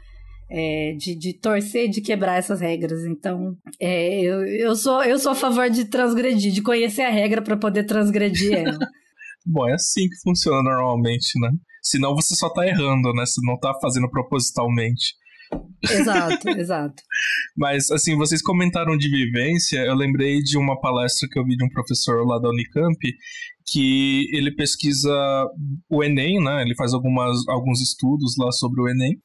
é, 0.50 0.94
de, 0.96 1.14
de 1.16 1.32
torcer, 1.32 1.88
de 1.88 2.00
quebrar 2.00 2.36
essas 2.36 2.60
regras. 2.60 3.04
Então, 3.04 3.56
é, 3.80 4.20
eu, 4.20 4.46
eu, 4.46 4.76
sou, 4.76 5.02
eu 5.02 5.18
sou 5.18 5.32
a 5.32 5.34
favor 5.34 5.68
de 5.68 5.86
transgredir, 5.86 6.52
de 6.52 6.62
conhecer 6.62 7.02
a 7.02 7.10
regra 7.10 7.42
para 7.42 7.56
poder 7.56 7.84
transgredir 7.84 8.52
ela. 8.54 8.78
Bom, 9.44 9.68
é 9.68 9.74
assim 9.74 10.08
que 10.08 10.16
funciona 10.22 10.62
normalmente, 10.62 11.38
né? 11.40 11.50
Senão 11.80 12.14
você 12.14 12.34
só 12.34 12.48
tá 12.48 12.66
errando, 12.66 13.12
né? 13.12 13.24
Você 13.24 13.40
não 13.44 13.56
tá 13.58 13.72
fazendo 13.80 14.10
propositalmente. 14.10 15.14
Exato, 15.82 16.48
exato. 16.50 17.02
Mas, 17.56 17.90
assim, 17.90 18.16
vocês 18.16 18.42
comentaram 18.42 18.96
de 18.96 19.08
vivência, 19.08 19.78
eu 19.78 19.94
lembrei 19.94 20.40
de 20.40 20.58
uma 20.58 20.80
palestra 20.80 21.28
que 21.30 21.38
eu 21.38 21.44
vi 21.44 21.56
de 21.56 21.64
um 21.64 21.68
professor 21.68 22.26
lá 22.26 22.38
da 22.38 22.48
Unicamp, 22.48 22.98
que 23.66 24.28
ele 24.32 24.54
pesquisa 24.54 25.10
o 25.90 26.02
Enem, 26.02 26.42
né? 26.42 26.62
Ele 26.62 26.74
faz 26.74 26.92
algumas, 26.92 27.36
alguns 27.48 27.80
estudos 27.80 28.34
lá 28.38 28.50
sobre 28.52 28.80
o 28.80 28.88
Enem. 28.88 29.18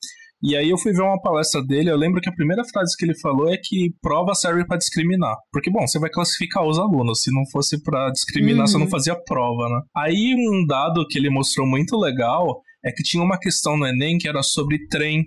E 0.43 0.57
aí 0.57 0.71
eu 0.71 0.77
fui 0.77 0.91
ver 0.91 1.03
uma 1.03 1.21
palestra 1.21 1.63
dele, 1.63 1.91
eu 1.91 1.95
lembro 1.95 2.19
que 2.19 2.27
a 2.27 2.33
primeira 2.33 2.63
frase 2.65 2.97
que 2.97 3.05
ele 3.05 3.17
falou 3.19 3.47
é 3.53 3.57
que 3.57 3.93
prova 4.01 4.33
serve 4.33 4.65
para 4.65 4.77
discriminar. 4.77 5.35
Porque, 5.51 5.69
bom, 5.69 5.85
você 5.85 5.99
vai 5.99 6.09
classificar 6.09 6.65
os 6.65 6.79
alunos, 6.79 7.21
se 7.21 7.31
não 7.31 7.43
fosse 7.51 7.81
para 7.83 8.09
discriminar, 8.09 8.61
uhum. 8.61 8.67
você 8.67 8.77
não 8.77 8.85
uhum. 8.85 8.89
fazia 8.89 9.15
prova, 9.15 9.69
né? 9.69 9.81
Aí 9.95 10.33
um 10.35 10.65
dado 10.65 11.05
que 11.07 11.19
ele 11.19 11.29
mostrou 11.29 11.67
muito 11.67 11.95
legal 11.95 12.59
é 12.83 12.91
que 12.91 13.03
tinha 13.03 13.23
uma 13.23 13.37
questão 13.37 13.77
no 13.77 13.85
Enem 13.85 14.17
que 14.17 14.27
era 14.27 14.41
sobre 14.41 14.87
trem. 14.87 15.25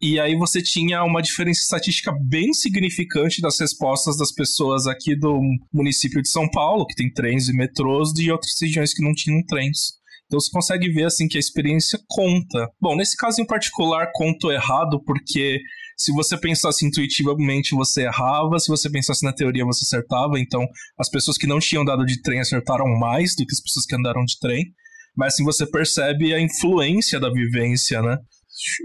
E 0.00 0.20
aí 0.20 0.36
você 0.36 0.62
tinha 0.62 1.02
uma 1.02 1.20
diferença 1.20 1.60
estatística 1.60 2.12
bem 2.28 2.52
significante 2.52 3.40
das 3.40 3.58
respostas 3.58 4.16
das 4.16 4.32
pessoas 4.32 4.86
aqui 4.86 5.16
do 5.16 5.40
município 5.72 6.22
de 6.22 6.28
São 6.28 6.48
Paulo, 6.48 6.86
que 6.86 6.94
tem 6.94 7.12
trens 7.12 7.48
e 7.48 7.52
metrôs, 7.52 8.12
de 8.12 8.30
outras 8.30 8.52
regiões 8.60 8.94
que 8.94 9.02
não 9.02 9.12
tinham 9.12 9.42
trens. 9.44 9.98
Então 10.26 10.38
você 10.38 10.50
consegue 10.52 10.88
ver 10.90 11.06
assim 11.06 11.26
que 11.26 11.36
a 11.36 11.40
experiência 11.40 11.98
conta. 12.06 12.68
Bom, 12.80 12.94
nesse 12.94 13.16
caso 13.16 13.40
em 13.40 13.46
particular, 13.46 14.10
conto 14.14 14.52
errado, 14.52 15.02
porque 15.04 15.58
se 15.96 16.12
você 16.12 16.38
pensasse 16.38 16.86
intuitivamente, 16.86 17.74
você 17.74 18.02
errava, 18.02 18.58
se 18.60 18.68
você 18.68 18.88
pensasse 18.88 19.24
na 19.24 19.32
teoria, 19.32 19.64
você 19.64 19.84
acertava. 19.84 20.38
Então, 20.38 20.64
as 20.96 21.10
pessoas 21.10 21.36
que 21.36 21.46
não 21.46 21.58
tinham 21.58 21.84
dado 21.84 22.06
de 22.06 22.22
trem 22.22 22.38
acertaram 22.38 22.86
mais 23.00 23.34
do 23.34 23.44
que 23.44 23.52
as 23.52 23.60
pessoas 23.60 23.84
que 23.84 23.96
andaram 23.96 24.24
de 24.24 24.38
trem. 24.38 24.64
Mas 25.16 25.34
assim 25.34 25.44
você 25.44 25.66
percebe 25.66 26.32
a 26.32 26.40
influência 26.40 27.18
da 27.18 27.28
vivência, 27.28 28.00
né? 28.00 28.18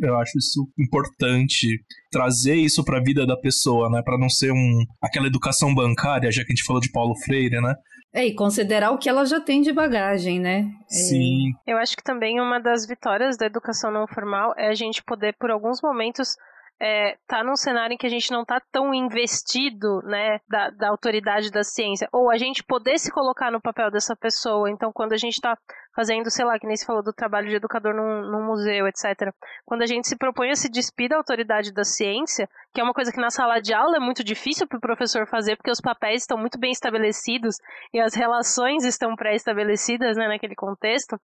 Eu 0.02 0.18
acho 0.18 0.38
isso 0.38 0.68
importante 0.78 1.84
trazer 2.12 2.56
isso 2.56 2.84
para 2.84 3.00
a 3.00 3.04
vida 3.04 3.26
da 3.26 3.38
pessoa, 3.38 3.90
né? 3.90 4.02
Para 4.04 4.18
não 4.18 4.30
ser 4.30 4.52
um 4.52 4.86
aquela 5.02 5.28
educação 5.28 5.74
bancária, 5.74 6.32
já 6.32 6.44
que 6.44 6.52
a 6.52 6.56
gente 6.56 6.66
falou 6.66 6.82
de 6.82 6.91
Paulo 6.91 7.16
Freire, 7.16 7.60
né? 7.62 7.76
É, 8.14 8.28
e 8.28 8.36
considerar 8.36 8.91
o 8.91 8.98
que 9.00 9.10
ela 9.10 9.26
já 9.26 9.41
tem 9.41 9.62
de 9.62 9.74
bagagem, 9.74 10.40
né? 10.40 10.72
Sim. 10.88 11.52
É... 11.68 11.74
Eu 11.74 11.78
acho 11.78 11.98
que 11.98 12.04
também 12.04 12.40
uma 12.40 12.60
das 12.60 12.86
vitórias 12.86 13.36
da 13.38 13.48
educação 13.48 13.91
não 13.91 14.08
formal 14.08 14.54
é 14.56 14.68
a 14.68 14.76
gente 14.76 15.04
poder, 15.04 15.36
por 15.40 15.50
alguns 15.50 15.82
momentos, 15.82 16.38
é, 16.84 17.16
tá 17.26 17.42
num 17.46 17.56
cenário 17.56 17.94
em 17.94 17.98
que 17.98 18.06
a 18.06 18.10
gente 18.10 18.30
não 18.30 18.44
tá 18.44 18.62
tão 18.70 18.94
investido, 18.94 20.02
né, 20.04 20.42
da, 20.50 20.70
da 20.70 20.90
autoridade 20.90 21.50
da 21.50 21.64
ciência, 21.64 22.10
ou 22.12 22.30
a 22.30 22.38
gente 22.38 22.62
poder 22.62 23.00
se 23.00 23.10
colocar 23.10 23.50
no 23.50 23.62
papel 23.62 23.90
dessa 23.90 24.18
pessoa. 24.18 24.70
Então, 24.70 24.92
quando 24.92 25.14
a 25.14 25.18
gente 25.18 25.40
tá 25.40 25.58
fazendo, 25.96 26.30
sei 26.30 26.44
lá, 26.44 26.60
que 26.60 26.68
nem 26.68 26.76
se 26.76 26.86
falou 26.86 27.02
do 27.02 27.14
trabalho 27.14 27.48
de 27.48 27.56
educador 27.56 27.94
num, 27.94 28.30
num 28.30 28.46
museu, 28.46 28.86
etc. 28.86 29.34
Quando 29.66 29.84
a 29.84 29.86
gente 29.86 30.10
se 30.10 30.18
propõe 30.18 30.50
a 30.52 30.56
se 30.56 30.70
despir 30.70 31.08
da 31.08 31.16
autoridade 31.16 31.72
da 31.72 31.86
ciência, 31.86 32.50
que 32.74 32.82
é 32.82 32.84
uma 32.84 32.94
coisa 32.94 33.14
que 33.14 33.22
na 33.22 33.30
sala 33.30 33.62
de 33.62 33.74
aula 33.74 33.96
é 33.96 34.00
muito 34.02 34.22
difícil 34.22 34.68
para 34.68 34.78
o 34.78 34.82
professor 34.82 35.26
fazer, 35.26 35.56
porque 35.56 35.72
os 35.72 35.80
papéis 35.80 36.24
estão 36.24 36.38
muito 36.38 36.60
bem 36.60 36.72
estabelecidos 36.72 37.56
e 37.94 38.00
as 38.02 38.14
relações 38.14 38.84
estão 38.84 39.16
pré-estabelecidas 39.16 40.18
né, 40.18 40.28
naquele 40.28 40.56
contexto, 40.56 41.18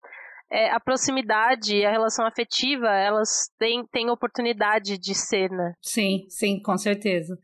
é, 0.52 0.70
a 0.72 0.80
proximidade, 0.80 1.86
a 1.86 1.92
relação 1.92 2.26
afetiva, 2.26 2.88
elas 2.88 3.50
têm, 3.60 3.84
têm 3.92 4.10
oportunidade 4.10 4.98
de 4.98 5.14
ser, 5.14 5.50
né? 5.50 5.74
Sim, 5.82 6.26
sim, 6.30 6.60
com 6.62 6.78
certeza. 6.78 7.38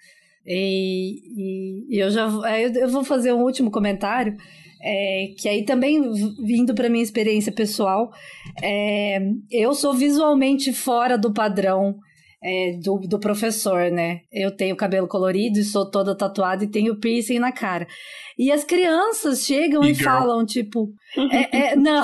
E, 0.46 1.88
e 1.90 2.00
eu 2.00 2.10
já 2.12 2.28
eu 2.76 2.90
vou 2.90 3.04
fazer 3.04 3.34
um 3.34 3.42
último 3.42 3.72
comentário, 3.72 4.36
é, 4.82 5.34
que 5.40 5.50
aí 5.50 5.66
também 5.66 6.02
vindo 6.46 6.76
para 6.76 6.90
minha 6.90 7.04
experiência 7.04 7.52
pessoal, 7.52 8.12
é, 8.62 9.20
eu 9.50 9.74
sou 9.74 9.94
visualmente 9.94 10.72
fora 10.72 11.18
do 11.18 11.34
padrão 11.34 11.96
é, 12.48 12.74
do, 12.74 13.00
do 13.00 13.18
professor, 13.18 13.90
né? 13.90 14.22
Eu 14.32 14.52
tenho 14.52 14.76
cabelo 14.76 15.08
colorido 15.08 15.58
e 15.58 15.64
sou 15.64 15.90
toda 15.90 16.16
tatuada 16.16 16.64
e 16.64 16.68
tenho 16.68 16.96
piercing 17.00 17.40
na 17.40 17.52
cara. 17.52 17.88
E 18.38 18.52
as 18.52 18.64
crianças 18.64 19.44
chegam 19.44 19.84
e, 19.84 19.92
e 19.92 19.96
falam, 19.96 20.46
tipo, 20.46 20.94
é, 21.32 21.72
é, 21.72 21.76
não. 21.76 22.04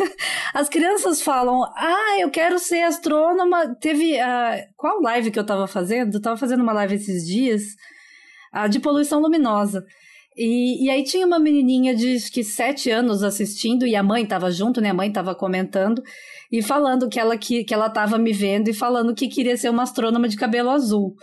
As 0.54 0.68
crianças 0.68 1.20
falam, 1.20 1.62
ah, 1.76 2.16
eu 2.20 2.30
quero 2.30 2.58
ser 2.58 2.82
astrônoma. 2.82 3.74
Teve. 3.74 4.14
Uh, 4.14 4.72
qual 4.76 5.02
live 5.02 5.30
que 5.30 5.38
eu 5.38 5.44
tava 5.44 5.66
fazendo? 5.66 6.14
Eu 6.14 6.22
tava 6.22 6.36
fazendo 6.36 6.62
uma 6.62 6.72
live 6.72 6.94
esses 6.94 7.26
dias 7.26 7.62
uh, 8.54 8.68
de 8.68 8.80
poluição 8.80 9.20
luminosa. 9.20 9.84
E, 10.36 10.84
e 10.84 10.90
aí 10.90 11.02
tinha 11.02 11.26
uma 11.26 11.38
menininha 11.38 11.94
de 11.94 12.18
que 12.30 12.42
sete 12.42 12.90
anos 12.90 13.22
assistindo 13.22 13.86
e 13.86 13.94
a 13.94 14.02
mãe 14.02 14.24
tava 14.24 14.50
junto, 14.50 14.80
né? 14.80 14.90
A 14.90 14.94
mãe 14.94 15.10
tava 15.12 15.34
comentando 15.34 16.02
e 16.50 16.62
falando 16.62 17.08
que 17.08 17.20
ela 17.20 17.36
que, 17.36 17.64
que 17.64 17.74
ela 17.74 17.90
tava 17.90 18.18
me 18.18 18.32
vendo 18.32 18.68
e 18.68 18.74
falando 18.74 19.14
que 19.14 19.28
queria 19.28 19.56
ser 19.56 19.68
uma 19.68 19.82
astrônoma 19.82 20.28
de 20.28 20.36
cabelo 20.36 20.70
azul. 20.70 21.14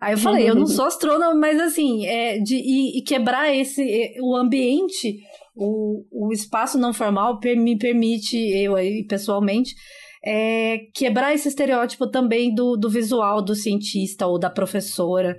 Aí 0.00 0.14
eu 0.14 0.18
falei, 0.18 0.50
eu 0.50 0.56
não 0.56 0.66
sou 0.66 0.84
astrônoma, 0.84 1.32
mas 1.32 1.60
assim, 1.60 2.04
é 2.06 2.38
de 2.38 2.56
e, 2.56 2.98
e 2.98 3.02
quebrar 3.02 3.54
esse 3.54 4.16
o 4.20 4.34
ambiente, 4.34 5.20
o, 5.54 6.04
o 6.10 6.32
espaço 6.32 6.76
não 6.76 6.92
formal 6.92 7.38
me 7.56 7.78
permite 7.78 8.36
eu 8.36 8.74
aí 8.74 9.04
pessoalmente 9.04 9.74
é, 10.24 10.86
quebrar 10.94 11.34
esse 11.34 11.48
estereótipo 11.48 12.06
também 12.06 12.54
do, 12.54 12.76
do 12.76 12.88
visual 12.88 13.42
do 13.42 13.54
cientista 13.54 14.26
ou 14.26 14.38
da 14.38 14.48
professora 14.48 15.36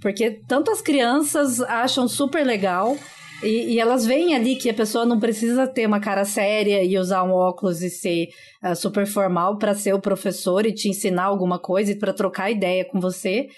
porque 0.00 0.30
tantas 0.46 0.80
crianças 0.80 1.60
acham 1.60 2.06
super 2.06 2.44
legal 2.44 2.96
E, 3.42 3.74
e, 3.74 3.80
elas 3.80 4.06
veem 4.06 4.34
ali 4.34 4.56
que 4.56 4.70
a 4.70 4.74
pessoa 4.74 5.04
não 5.04 5.20
precisa 5.20 5.66
ter 5.66 5.86
uma 5.86 6.00
cara 6.00 6.24
séria 6.24 6.82
e 6.82 6.96
usar 6.98 7.22
um 7.22 7.32
óculos 7.32 7.82
e 7.82 7.90
ser 7.90 8.28
uh, 8.64 8.74
super 8.74 9.06
formal 9.06 9.58
para 9.58 9.74
ser 9.74 9.92
o 9.92 10.00
professor 10.00 10.64
e 10.64 10.72
te 10.72 10.88
ensinar 10.88 11.24
alguma 11.24 11.58
coisa 11.58 11.92
e 11.92 11.98
para 11.98 12.14
trocar 12.14 12.50
ideia 12.50 12.82
com 12.82 12.98
você. 12.98 13.48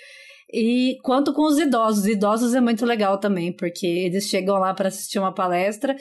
E 0.53 0.99
quanto 1.05 1.33
com 1.33 1.43
os 1.43 1.59
idosos, 1.59 2.01
os 2.01 2.09
idosos 2.09 2.55
é 2.57 2.61
muito 2.61 2.85
legal 2.85 3.19
também, 3.19 3.53
porque 3.53 3.87
eles 3.87 4.25
chegam 4.25 4.59
lá 4.59 4.75
para 4.75 4.89
assistir 4.89 5.21
uma 5.21 5.33
palestra 5.33 5.95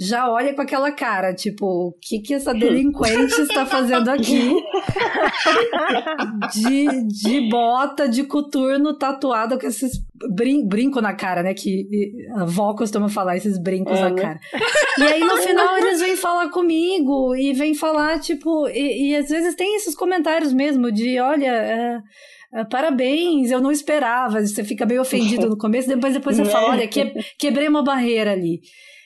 já 0.00 0.30
olha 0.30 0.54
com 0.54 0.62
aquela 0.62 0.90
cara, 0.90 1.34
tipo, 1.34 1.66
o 1.66 1.92
que 2.00 2.20
que 2.20 2.32
essa 2.32 2.54
delinquente 2.54 3.38
está 3.42 3.66
fazendo 3.66 4.08
aqui? 4.08 4.56
de, 6.54 7.06
de 7.06 7.50
bota, 7.50 8.08
de 8.08 8.24
coturno, 8.24 8.96
tatuado 8.96 9.58
com 9.58 9.66
esses 9.66 10.02
brin 10.34 10.66
brinco 10.66 11.02
na 11.02 11.12
cara, 11.12 11.42
né? 11.42 11.52
Que 11.52 11.86
a 12.34 12.42
avó 12.42 12.74
costuma 12.74 13.10
falar, 13.10 13.36
esses 13.36 13.58
brincos 13.58 13.98
é, 13.98 14.00
na 14.00 14.10
né? 14.10 14.22
cara. 14.22 14.40
E 14.98 15.02
aí 15.02 15.20
no 15.20 15.36
final 15.36 15.76
eles 15.76 16.00
vêm 16.00 16.16
falar 16.16 16.48
comigo 16.48 17.36
e 17.36 17.52
vêm 17.52 17.74
falar, 17.74 18.18
tipo, 18.20 18.68
e, 18.68 19.10
e 19.10 19.16
às 19.16 19.28
vezes 19.28 19.54
tem 19.54 19.76
esses 19.76 19.94
comentários 19.94 20.50
mesmo 20.54 20.90
de, 20.90 21.20
olha. 21.20 21.52
É, 21.52 21.98
é 22.54 22.64
parabéns, 22.64 23.50
eu 23.50 23.60
não 23.60 23.70
esperava. 23.70 24.40
Você 24.40 24.64
fica 24.64 24.86
meio 24.86 25.02
ofendido 25.02 25.46
no 25.50 25.58
começo, 25.58 25.86
depois, 25.86 26.14
depois 26.14 26.38
você 26.38 26.46
fala, 26.46 26.70
olha, 26.70 26.88
que, 26.88 27.12
quebrei 27.38 27.68
uma 27.68 27.84
barreira 27.84 28.32
ali. 28.32 28.60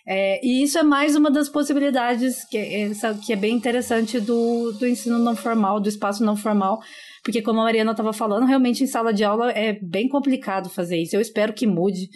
É, 0.07 0.45
e 0.47 0.63
isso 0.63 0.79
é 0.79 0.83
mais 0.83 1.17
uma 1.17 1.31
das 1.31 1.49
possibilidades 1.49 2.45
que, 2.45 2.59
essa, 2.59 3.15
que 3.15 3.33
é 3.33 3.37
bem 3.37 3.55
interessante 3.55 4.21
do, 4.21 4.73
do 4.73 4.87
ensino 4.87 5.19
não 5.19 5.35
formal, 5.35 5.81
do 5.81 5.89
espaço 5.89 6.23
não 6.23 6.37
formal, 6.37 6.79
porque 7.25 7.41
como 7.41 7.61
a 7.61 7.65
Mariana 7.65 7.93
estava 7.93 8.13
falando, 8.13 8.47
realmente 8.47 8.85
em 8.85 8.87
sala 8.87 9.15
de 9.15 9.25
aula 9.25 9.51
é 9.53 9.79
bem 9.81 10.09
complicado 10.09 10.69
fazer 10.69 10.99
isso. 10.99 11.17
Eu 11.17 11.21
espero 11.21 11.55
que 11.55 11.67
mude, 11.67 12.09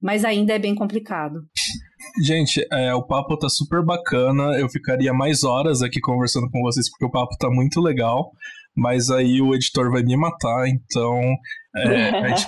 mas 0.00 0.24
ainda 0.24 0.54
é 0.54 0.58
bem 0.58 0.74
complicado. 0.74 1.40
Gente, 2.22 2.66
é, 2.72 2.94
o 2.94 3.02
papo 3.02 3.36
tá 3.36 3.48
super 3.48 3.84
bacana. 3.84 4.58
Eu 4.58 4.68
ficaria 4.68 5.12
mais 5.12 5.42
horas 5.42 5.82
aqui 5.82 6.00
conversando 6.00 6.48
com 6.50 6.62
vocês 6.62 6.90
porque 6.90 7.04
o 7.04 7.10
papo 7.10 7.36
tá 7.38 7.50
muito 7.50 7.80
legal 7.80 8.30
mas 8.76 9.10
aí 9.10 9.40
o 9.40 9.54
editor 9.54 9.90
vai 9.90 10.02
me 10.02 10.16
matar, 10.16 10.66
então. 10.68 11.20
É, 11.76 12.28
gente, 12.28 12.46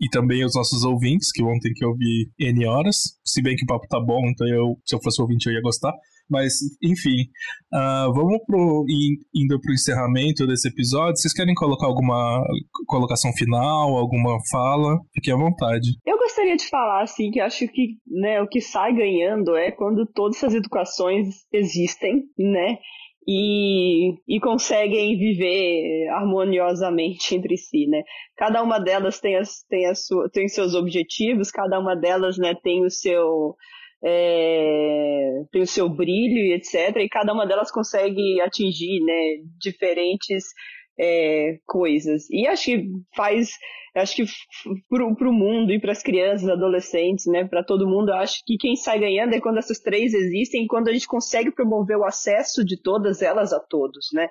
e 0.00 0.08
também 0.10 0.44
os 0.44 0.54
nossos 0.54 0.84
ouvintes, 0.84 1.32
que 1.32 1.42
vão 1.42 1.58
ter 1.58 1.72
que 1.72 1.84
ouvir 1.84 2.30
N 2.38 2.66
horas. 2.66 3.18
Se 3.24 3.42
bem 3.42 3.56
que 3.56 3.64
o 3.64 3.66
papo 3.66 3.86
tá 3.88 4.00
bom, 4.00 4.20
então 4.28 4.46
eu, 4.48 4.76
se 4.84 4.94
eu 4.94 5.00
fosse 5.02 5.20
ouvinte 5.20 5.46
eu 5.46 5.52
ia 5.52 5.62
gostar. 5.62 5.92
Mas, 6.30 6.60
enfim, 6.80 7.26
uh, 7.74 8.14
vamos 8.14 8.38
pro, 8.46 8.86
indo 9.34 9.60
pro 9.60 9.72
encerramento 9.72 10.46
desse 10.46 10.68
episódio. 10.68 11.16
Vocês 11.16 11.34
querem 11.34 11.54
colocar 11.54 11.86
alguma 11.86 12.44
colocação 12.86 13.32
final, 13.32 13.96
alguma 13.96 14.38
fala? 14.48 15.00
Fique 15.12 15.32
à 15.32 15.36
vontade. 15.36 15.98
Eu 16.06 16.16
gostaria 16.18 16.56
de 16.56 16.68
falar, 16.68 17.02
assim, 17.02 17.32
que 17.32 17.40
acho 17.40 17.66
que 17.66 17.96
né, 18.06 18.40
o 18.40 18.46
que 18.46 18.60
sai 18.60 18.94
ganhando 18.94 19.56
é 19.56 19.72
quando 19.72 20.06
todas 20.06 20.36
essas 20.36 20.54
educações 20.54 21.44
existem, 21.52 22.22
né? 22.38 22.78
E, 23.26 24.14
e 24.26 24.40
conseguem 24.40 25.16
viver 25.18 26.08
harmoniosamente 26.08 27.34
entre 27.34 27.56
si, 27.56 27.86
né? 27.86 28.02
Cada 28.36 28.62
uma 28.62 28.78
delas 28.78 29.20
tem, 29.20 29.36
as, 29.36 29.62
tem, 29.68 29.86
a 29.86 29.94
sua, 29.94 30.28
tem 30.30 30.48
seus 30.48 30.74
objetivos, 30.74 31.50
cada 31.50 31.78
uma 31.78 31.94
delas 31.94 32.38
né, 32.38 32.54
tem 32.62 32.84
o 32.84 32.90
seu 32.90 33.54
é, 34.02 35.42
tem 35.52 35.62
o 35.62 35.66
seu 35.66 35.88
brilho 35.88 36.38
e 36.38 36.54
etc. 36.54 36.96
E 36.96 37.08
cada 37.08 37.32
uma 37.32 37.46
delas 37.46 37.70
consegue 37.70 38.40
atingir 38.40 39.00
né, 39.04 39.44
diferentes 39.58 40.44
é, 41.00 41.58
coisas. 41.66 42.28
E 42.30 42.46
acho 42.46 42.64
que 42.64 42.90
faz 43.16 43.50
acho 43.96 44.16
que 44.16 44.24
para 44.88 45.28
o 45.28 45.32
mundo 45.32 45.72
e 45.72 45.80
para 45.80 45.90
as 45.90 46.02
crianças, 46.02 46.48
adolescentes, 46.48 47.26
né, 47.26 47.44
para 47.44 47.64
todo 47.64 47.88
mundo, 47.88 48.12
acho 48.12 48.44
que 48.46 48.56
quem 48.56 48.76
sai 48.76 49.00
ganhando 49.00 49.34
é 49.34 49.40
quando 49.40 49.58
essas 49.58 49.80
três 49.80 50.14
existem 50.14 50.64
e 50.64 50.66
quando 50.68 50.88
a 50.88 50.92
gente 50.92 51.08
consegue 51.08 51.50
promover 51.50 51.96
o 51.96 52.04
acesso 52.04 52.64
de 52.64 52.80
todas 52.80 53.20
elas 53.20 53.52
a 53.52 53.58
todos, 53.58 54.08
né? 54.12 54.28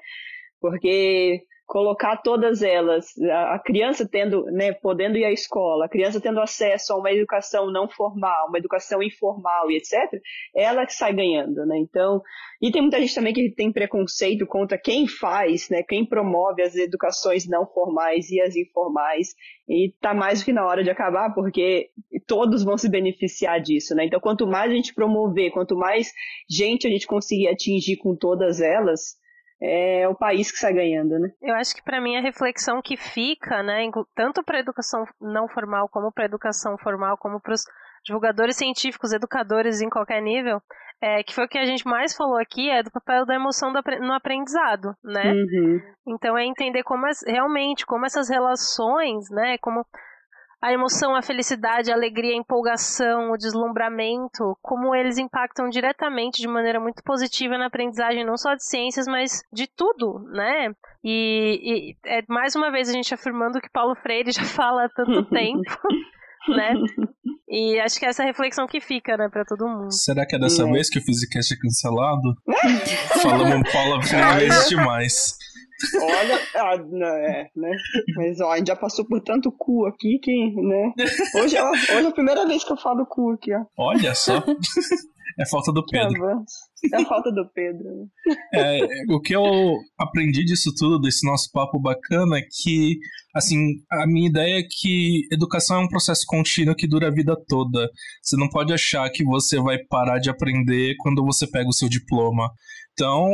Porque 0.61 1.43
colocar 1.69 2.17
todas 2.17 2.63
elas, 2.63 3.13
a 3.31 3.59
criança 3.59 4.03
tendo, 4.03 4.43
né, 4.45 4.73
podendo 4.73 5.19
ir 5.19 5.23
à 5.23 5.31
escola, 5.31 5.85
a 5.85 5.89
criança 5.89 6.19
tendo 6.19 6.41
acesso 6.41 6.91
a 6.91 6.97
uma 6.97 7.11
educação 7.11 7.71
não 7.71 7.87
formal, 7.87 8.47
uma 8.47 8.57
educação 8.57 9.03
informal 9.03 9.69
e 9.69 9.77
etc, 9.77 10.19
ela 10.55 10.83
que 10.83 10.95
sai 10.95 11.13
ganhando, 11.13 11.63
né? 11.67 11.77
Então, 11.77 12.23
e 12.59 12.71
tem 12.71 12.81
muita 12.81 12.99
gente 12.99 13.13
também 13.13 13.35
que 13.35 13.51
tem 13.51 13.71
preconceito 13.71 14.47
contra 14.47 14.79
quem 14.79 15.07
faz, 15.07 15.69
né, 15.69 15.83
quem 15.83 16.03
promove 16.03 16.63
as 16.63 16.75
educações 16.75 17.47
não 17.47 17.67
formais 17.67 18.31
e 18.31 18.41
as 18.41 18.55
informais, 18.55 19.35
e 19.67 19.93
tá 20.01 20.11
mais 20.11 20.39
do 20.39 20.45
que 20.45 20.53
na 20.53 20.65
hora 20.65 20.83
de 20.83 20.89
acabar, 20.89 21.35
porque 21.35 21.91
todos 22.25 22.63
vão 22.63 22.79
se 22.79 22.89
beneficiar 22.89 23.61
disso, 23.61 23.93
né? 23.93 24.05
Então, 24.05 24.19
quanto 24.19 24.47
mais 24.47 24.71
a 24.71 24.75
gente 24.75 24.91
promover, 24.91 25.51
quanto 25.51 25.77
mais 25.77 26.11
gente 26.49 26.87
a 26.87 26.89
gente 26.89 27.05
conseguir 27.05 27.47
atingir 27.47 27.97
com 27.97 28.15
todas 28.15 28.59
elas, 28.59 29.18
é 29.61 30.07
o 30.07 30.15
país 30.15 30.51
que 30.51 30.57
sai 30.57 30.73
ganhando, 30.73 31.19
né? 31.19 31.29
Eu 31.41 31.53
acho 31.55 31.75
que 31.75 31.83
para 31.83 31.99
mim 31.99 32.15
a 32.15 32.21
reflexão 32.21 32.81
que 32.81 32.95
fica, 32.95 33.61
né, 33.61 33.89
tanto 34.15 34.43
para 34.43 34.57
a 34.57 34.61
educação 34.61 35.05
não 35.19 35.47
formal 35.47 35.89
como 35.89 36.11
para 36.11 36.23
a 36.23 36.27
educação 36.27 36.77
formal, 36.77 37.17
como 37.17 37.41
para 37.41 37.53
os 37.53 37.63
divulgadores 38.05 38.55
científicos, 38.55 39.11
educadores 39.11 39.81
em 39.81 39.89
qualquer 39.89 40.21
nível, 40.21 40.61
é, 41.01 41.23
que 41.23 41.33
foi 41.33 41.45
o 41.45 41.47
que 41.47 41.57
a 41.57 41.65
gente 41.65 41.85
mais 41.85 42.15
falou 42.15 42.37
aqui, 42.37 42.69
é 42.69 42.83
do 42.83 42.91
papel 42.91 43.25
da 43.25 43.35
emoção 43.35 43.71
no 43.71 44.13
aprendizado, 44.13 44.95
né? 45.03 45.33
Uhum. 45.33 45.81
Então 46.07 46.37
é 46.37 46.45
entender 46.45 46.83
como 46.83 47.05
realmente 47.25 47.85
como 47.85 48.05
essas 48.05 48.29
relações, 48.29 49.29
né, 49.29 49.57
como 49.59 49.85
a 50.61 50.73
emoção, 50.73 51.15
a 51.15 51.21
felicidade, 51.21 51.91
a 51.91 51.95
alegria, 51.95 52.33
a 52.33 52.37
empolgação, 52.37 53.31
o 53.31 53.37
deslumbramento, 53.37 54.57
como 54.61 54.93
eles 54.93 55.17
impactam 55.17 55.69
diretamente 55.69 56.41
de 56.41 56.47
maneira 56.47 56.79
muito 56.79 57.01
positiva 57.03 57.57
na 57.57 57.67
aprendizagem, 57.67 58.25
não 58.25 58.35
só 58.35 58.55
de 58.55 58.65
ciências, 58.65 59.07
mas 59.07 59.41
de 59.53 59.67
tudo, 59.67 60.19
né? 60.33 60.71
E, 61.03 61.59
e 61.63 61.95
é 62.05 62.23
mais 62.27 62.55
uma 62.55 62.71
vez 62.71 62.89
a 62.89 62.93
gente 62.93 63.13
afirmando 63.13 63.57
o 63.57 63.61
que 63.61 63.69
Paulo 63.71 63.95
Freire 63.95 64.31
já 64.31 64.43
fala 64.45 64.85
há 64.85 64.89
tanto 64.89 65.23
tempo. 65.29 65.61
né? 66.49 66.73
E 67.47 67.79
acho 67.79 67.99
que 67.99 68.05
é 68.05 68.09
essa 68.09 68.23
reflexão 68.23 68.67
que 68.67 68.79
fica, 68.79 69.17
né, 69.17 69.29
pra 69.29 69.43
todo 69.45 69.67
mundo. 69.67 69.93
Será 69.93 70.25
que 70.25 70.35
é 70.35 70.39
dessa 70.39 70.63
é. 70.63 70.71
vez 70.71 70.89
que 70.89 70.99
o 70.99 71.01
Physicast 71.01 71.53
é 71.53 71.57
cancelado? 71.57 72.35
Falamos 73.21 73.71
Paulo 73.71 74.01
Freire 74.03 74.39
vezes 74.39 74.67
demais. 74.69 75.37
Olha, 76.01 76.39
ah, 76.55 76.75
é, 76.75 77.49
né? 77.55 77.71
Mas 78.15 78.39
ó, 78.41 78.51
a 78.51 78.57
gente 78.57 78.67
já 78.67 78.75
passou 78.75 79.05
por 79.05 79.21
tanto 79.21 79.51
cu 79.51 79.85
aqui 79.85 80.19
que, 80.21 80.31
né? 80.55 80.93
Hoje 81.35 81.57
é, 81.57 81.63
hoje 81.63 82.05
é 82.05 82.07
a 82.07 82.11
primeira 82.11 82.45
vez 82.45 82.63
que 82.63 82.71
eu 82.73 82.77
falo 82.77 83.05
cu 83.05 83.31
aqui, 83.31 83.53
ó. 83.53 83.65
Olha 83.77 84.13
só. 84.13 84.43
É 85.39 85.45
falta 85.47 85.71
do 85.71 85.85
Pedro. 85.85 86.43
É 86.93 87.05
falta 87.05 87.31
do 87.31 87.49
Pedro. 87.53 88.09
É, 88.53 88.79
o 89.09 89.21
que 89.21 89.33
eu 89.33 89.43
aprendi 89.97 90.43
disso 90.43 90.73
tudo, 90.77 90.99
desse 90.99 91.25
nosso 91.25 91.49
papo 91.53 91.79
bacana, 91.79 92.37
é 92.37 92.41
que, 92.41 92.97
assim, 93.33 93.57
a 93.89 94.05
minha 94.05 94.27
ideia 94.27 94.59
é 94.59 94.63
que 94.63 95.21
educação 95.31 95.77
é 95.77 95.85
um 95.85 95.87
processo 95.87 96.25
contínuo 96.27 96.75
que 96.75 96.87
dura 96.87 97.07
a 97.07 97.13
vida 97.13 97.37
toda. 97.47 97.89
Você 98.21 98.35
não 98.35 98.49
pode 98.49 98.73
achar 98.73 99.09
que 99.11 99.23
você 99.23 99.61
vai 99.61 99.77
parar 99.77 100.19
de 100.19 100.29
aprender 100.29 100.95
quando 100.99 101.23
você 101.23 101.47
pega 101.49 101.69
o 101.69 101.73
seu 101.73 101.87
diploma. 101.87 102.51
Então, 102.99 103.31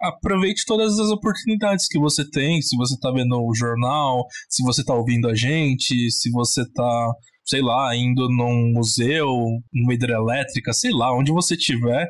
aproveite 0.00 0.64
todas 0.64 0.96
as 1.00 1.10
oportunidades 1.10 1.88
que 1.88 1.98
você 1.98 2.24
tem, 2.30 2.62
se 2.62 2.76
você 2.76 2.94
está 2.94 3.10
vendo 3.10 3.34
o 3.34 3.52
jornal, 3.52 4.24
se 4.48 4.62
você 4.62 4.80
está 4.80 4.94
ouvindo 4.94 5.28
a 5.28 5.34
gente, 5.34 6.08
se 6.08 6.30
você 6.30 6.62
está, 6.62 7.12
sei 7.44 7.60
lá, 7.60 7.96
indo 7.96 8.28
num 8.28 8.72
museu, 8.72 9.28
numa 9.74 9.92
hidrelétrica, 9.92 10.72
sei 10.72 10.92
lá, 10.92 11.12
onde 11.12 11.32
você 11.32 11.56
estiver, 11.56 12.08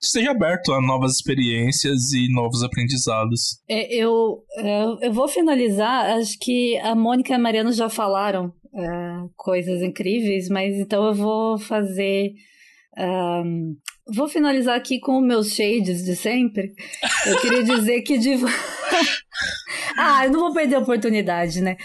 esteja 0.00 0.30
aberto 0.30 0.72
a 0.72 0.80
novas 0.80 1.16
experiências 1.16 2.12
e 2.12 2.32
novos 2.32 2.62
aprendizados. 2.62 3.60
É, 3.68 3.92
eu, 3.92 4.44
é, 4.56 5.08
eu 5.08 5.12
vou 5.12 5.26
finalizar, 5.26 6.16
acho 6.18 6.38
que 6.38 6.78
a 6.78 6.94
Mônica 6.94 7.32
e 7.32 7.34
a 7.34 7.38
Mariana 7.38 7.72
já 7.72 7.88
falaram 7.88 8.52
é, 8.72 9.26
coisas 9.34 9.82
incríveis, 9.82 10.48
mas 10.48 10.76
então 10.76 11.04
eu 11.04 11.14
vou 11.14 11.58
fazer 11.58 12.32
um, 12.96 13.74
vou 14.06 14.28
finalizar 14.28 14.76
aqui 14.76 14.98
com 14.98 15.20
meus 15.20 15.52
shades 15.52 16.04
de 16.04 16.14
sempre. 16.14 16.74
Eu 17.26 17.40
queria 17.40 17.62
dizer 17.62 18.02
que. 18.02 18.18
Div... 18.18 18.44
ah, 19.96 20.26
eu 20.26 20.30
não 20.30 20.40
vou 20.40 20.52
perder 20.52 20.76
a 20.76 20.80
oportunidade, 20.80 21.60
né? 21.60 21.76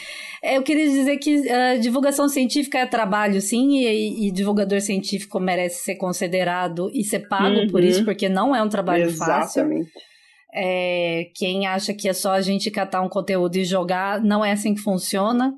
É, 0.41 0.57
eu 0.57 0.63
queria 0.63 0.87
dizer 0.87 1.17
que 1.17 1.49
a 1.49 1.75
uh, 1.75 1.79
divulgação 1.79 2.29
científica 2.29 2.79
é 2.79 2.85
trabalho, 2.85 3.41
sim, 3.41 3.79
e, 3.79 4.27
e, 4.27 4.31
divulgador 4.31 4.79
científico 4.79 5.39
merece 5.39 5.83
ser 5.83 5.95
considerado 5.95 6.89
e 6.93 7.03
ser 7.03 7.27
pago 7.27 7.57
uhum. 7.57 7.67
por 7.67 7.83
isso, 7.83 8.05
porque 8.05 8.29
não 8.29 8.55
é 8.55 8.63
um 8.63 8.69
trabalho 8.69 9.03
Exatamente. 9.03 9.91
fácil. 9.91 10.09
É, 10.53 11.29
quem 11.35 11.67
acha 11.67 11.93
que 11.93 12.07
é 12.07 12.13
só 12.13 12.31
a 12.31 12.41
gente 12.41 12.71
catar 12.71 13.01
um 13.01 13.09
conteúdo 13.09 13.55
e 13.57 13.65
jogar, 13.65 14.21
não 14.21 14.43
é 14.43 14.51
assim 14.53 14.73
que 14.73 14.81
funciona. 14.81 15.53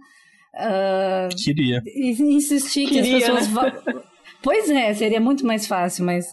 Uh, 0.54 1.36
Queria. 1.44 1.82
Insistir 1.96 2.88
Queria, 2.88 3.20
que 3.20 3.24
as 3.24 3.48
pessoas. 3.48 3.86
Né? 3.86 4.02
Pois 4.44 4.70
é, 4.70 4.94
seria 4.94 5.20
muito 5.20 5.46
mais 5.46 5.68
fácil, 5.68 6.04
mas 6.06 6.28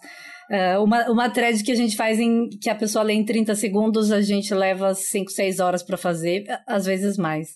uh, 0.50 0.82
uma, 0.82 1.10
uma 1.10 1.30
thread 1.30 1.62
que 1.62 1.72
a 1.72 1.74
gente 1.74 1.96
faz 1.96 2.18
em 2.18 2.48
que 2.48 2.70
a 2.70 2.74
pessoa 2.74 3.02
lê 3.02 3.12
em 3.12 3.24
30 3.24 3.54
segundos, 3.54 4.10
a 4.10 4.20
gente 4.22 4.52
leva 4.54 4.94
5, 4.94 5.30
6 5.30 5.60
horas 5.60 5.82
para 5.82 5.96
fazer, 5.96 6.44
às 6.66 6.86
vezes 6.86 7.18
mais. 7.18 7.54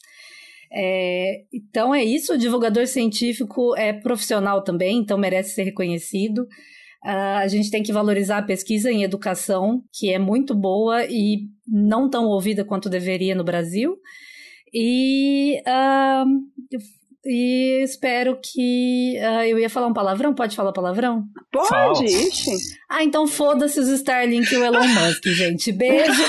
É, 0.74 1.42
então 1.52 1.94
é 1.94 2.02
isso, 2.02 2.32
o 2.32 2.38
divulgador 2.38 2.86
científico 2.86 3.76
é 3.76 3.92
profissional 3.92 4.62
também, 4.62 4.98
então 4.98 5.18
merece 5.18 5.54
ser 5.54 5.64
reconhecido. 5.64 6.42
Uh, 7.04 7.38
a 7.38 7.48
gente 7.48 7.70
tem 7.70 7.82
que 7.82 7.92
valorizar 7.92 8.38
a 8.38 8.42
pesquisa 8.44 8.90
em 8.90 9.02
educação, 9.02 9.82
que 9.92 10.12
é 10.12 10.18
muito 10.18 10.54
boa 10.54 11.04
e 11.04 11.48
não 11.66 12.08
tão 12.08 12.26
ouvida 12.26 12.64
quanto 12.64 12.88
deveria 12.88 13.34
no 13.34 13.42
Brasil. 13.42 13.96
E, 14.72 15.60
uh, 15.66 16.76
e 17.24 17.82
espero 17.84 18.38
que. 18.42 19.16
Uh, 19.18 19.44
eu 19.44 19.58
ia 19.58 19.70
falar 19.70 19.86
um 19.86 19.92
palavrão? 19.92 20.34
Pode 20.34 20.56
falar 20.56 20.72
palavrão? 20.72 21.24
Pode, 21.52 22.04
ixi. 22.04 22.50
Ah, 22.88 23.04
então 23.04 23.26
foda-se 23.26 23.78
os 23.78 23.88
Starlink 23.88 24.52
e 24.52 24.58
o 24.58 24.64
Elon 24.64 24.86
Musk, 24.88 25.26
gente. 25.26 25.72
Beijo. 25.72 26.22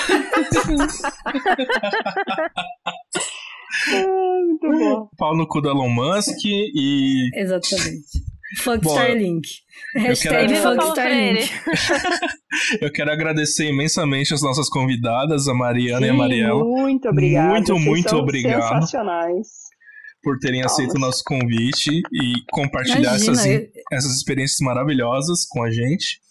muito 3.91 4.69
bom. 4.69 5.09
Pau 5.17 5.35
no 5.35 5.47
cu 5.47 5.61
do 5.61 5.69
Elon 5.69 5.89
Musk 5.89 6.45
e. 6.45 7.29
Exatamente. 7.33 8.33
Fuck 8.59 8.85
Starlink. 8.85 9.47
Hashtag 9.95 10.55
Fuck 10.55 10.83
Starlink. 10.89 11.49
eu 12.81 12.91
quero 12.91 13.11
agradecer 13.11 13.69
imensamente 13.69 14.31
as 14.33 14.43
nossas 14.43 14.69
convidadas, 14.69 15.47
a 15.47 15.55
Mariana 15.55 16.01
Sim, 16.01 16.05
e 16.05 16.09
a 16.09 16.13
Mariela. 16.13 16.63
Muito 16.63 17.09
obrigado. 17.09 17.49
Muito, 17.49 17.73
Vocês 17.73 17.85
muito 17.85 18.15
obrigado. 18.15 18.61
Sensacionais. 18.61 19.62
Por 20.23 20.39
terem 20.39 20.63
aceito 20.63 20.95
o 20.95 20.99
nosso 20.99 21.21
convite 21.25 22.01
e 22.11 22.33
compartilhar 22.51 23.15
essas, 23.15 23.45
eu... 23.45 23.67
essas 23.91 24.15
experiências 24.15 24.59
maravilhosas 24.61 25.45
com 25.45 25.63
a 25.63 25.69
gente. 25.69 26.21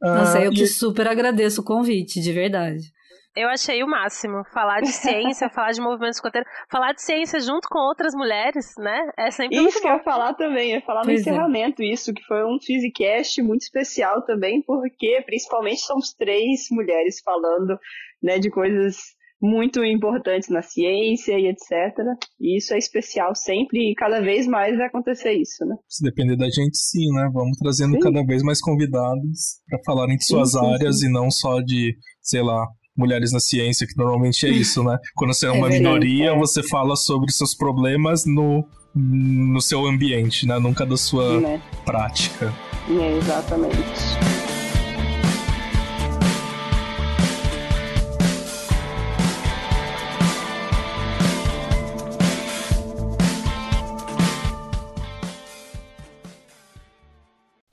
Nossa, 0.00 0.40
uh, 0.40 0.42
eu 0.42 0.52
que 0.52 0.66
super 0.66 1.06
agradeço 1.06 1.60
o 1.60 1.64
convite, 1.64 2.20
de 2.20 2.32
verdade. 2.32 2.92
Eu 3.36 3.48
achei 3.48 3.84
o 3.84 3.86
máximo. 3.86 4.42
Falar 4.52 4.80
de 4.80 4.88
ciência, 4.88 5.48
falar 5.54 5.70
de 5.70 5.80
movimento 5.80 6.14
escoteiro, 6.14 6.46
falar 6.68 6.92
de 6.92 7.02
ciência 7.02 7.38
junto 7.38 7.68
com 7.68 7.78
outras 7.78 8.12
mulheres, 8.12 8.74
né? 8.76 9.10
É 9.16 9.30
sempre 9.30 9.56
Isso 9.58 9.80
que 9.80 9.86
eu 9.86 9.92
ia 9.92 10.02
falar 10.02 10.34
também, 10.34 10.70
eu 10.70 10.76
ia 10.76 10.84
falar 10.84 11.02
pois 11.02 11.24
no 11.24 11.30
é. 11.30 11.34
encerramento, 11.34 11.82
é. 11.82 11.86
isso, 11.86 12.12
que 12.12 12.22
foi 12.24 12.44
um 12.44 12.58
Physicast 12.60 13.40
muito 13.42 13.62
especial 13.62 14.22
também, 14.22 14.60
porque 14.62 15.22
principalmente 15.24 15.82
somos 15.82 16.12
três 16.12 16.66
mulheres 16.70 17.20
falando 17.20 17.78
né, 18.20 18.40
de 18.40 18.50
coisas 18.50 18.96
muito 19.40 19.84
importantes 19.84 20.48
na 20.48 20.62
ciência 20.62 21.38
e 21.38 21.46
etc. 21.46 21.96
E 22.40 22.56
isso 22.56 22.74
é 22.74 22.78
especial 22.78 23.34
sempre 23.34 23.90
e 23.90 23.94
cada 23.94 24.20
vez 24.20 24.46
mais 24.46 24.76
vai 24.76 24.86
acontecer 24.86 25.32
isso, 25.32 25.64
né? 25.64 25.76
Se 25.88 26.02
depender 26.02 26.36
da 26.36 26.50
gente, 26.50 26.76
sim, 26.76 27.12
né? 27.12 27.28
Vamos 27.32 27.56
trazendo 27.58 27.94
sim. 27.94 28.00
cada 28.00 28.24
vez 28.24 28.42
mais 28.42 28.60
convidados 28.60 29.60
para 29.68 29.78
falarem 29.84 30.16
de 30.16 30.24
suas 30.24 30.52
sim, 30.52 30.58
sim, 30.58 30.66
áreas 30.74 31.02
e 31.02 31.08
não 31.08 31.30
só 31.30 31.60
de, 31.60 31.96
sei 32.20 32.42
lá, 32.42 32.66
mulheres 32.96 33.32
na 33.32 33.38
ciência, 33.38 33.86
que 33.86 33.96
normalmente 33.96 34.44
é 34.44 34.50
isso, 34.50 34.82
né? 34.82 34.98
Quando 35.14 35.32
você 35.32 35.46
é 35.46 35.50
uma 35.52 35.68
é 35.68 35.70
minoria, 35.70 36.30
é. 36.30 36.36
você 36.36 36.62
fala 36.64 36.96
sobre 36.96 37.30
seus 37.30 37.54
problemas 37.54 38.24
no, 38.26 38.66
no 38.94 39.60
seu 39.60 39.86
ambiente, 39.86 40.46
né? 40.46 40.58
Nunca 40.58 40.84
da 40.84 40.96
sua 40.96 41.40
né? 41.40 41.62
prática. 41.84 42.52
É, 42.90 43.16
exatamente. 43.16 44.47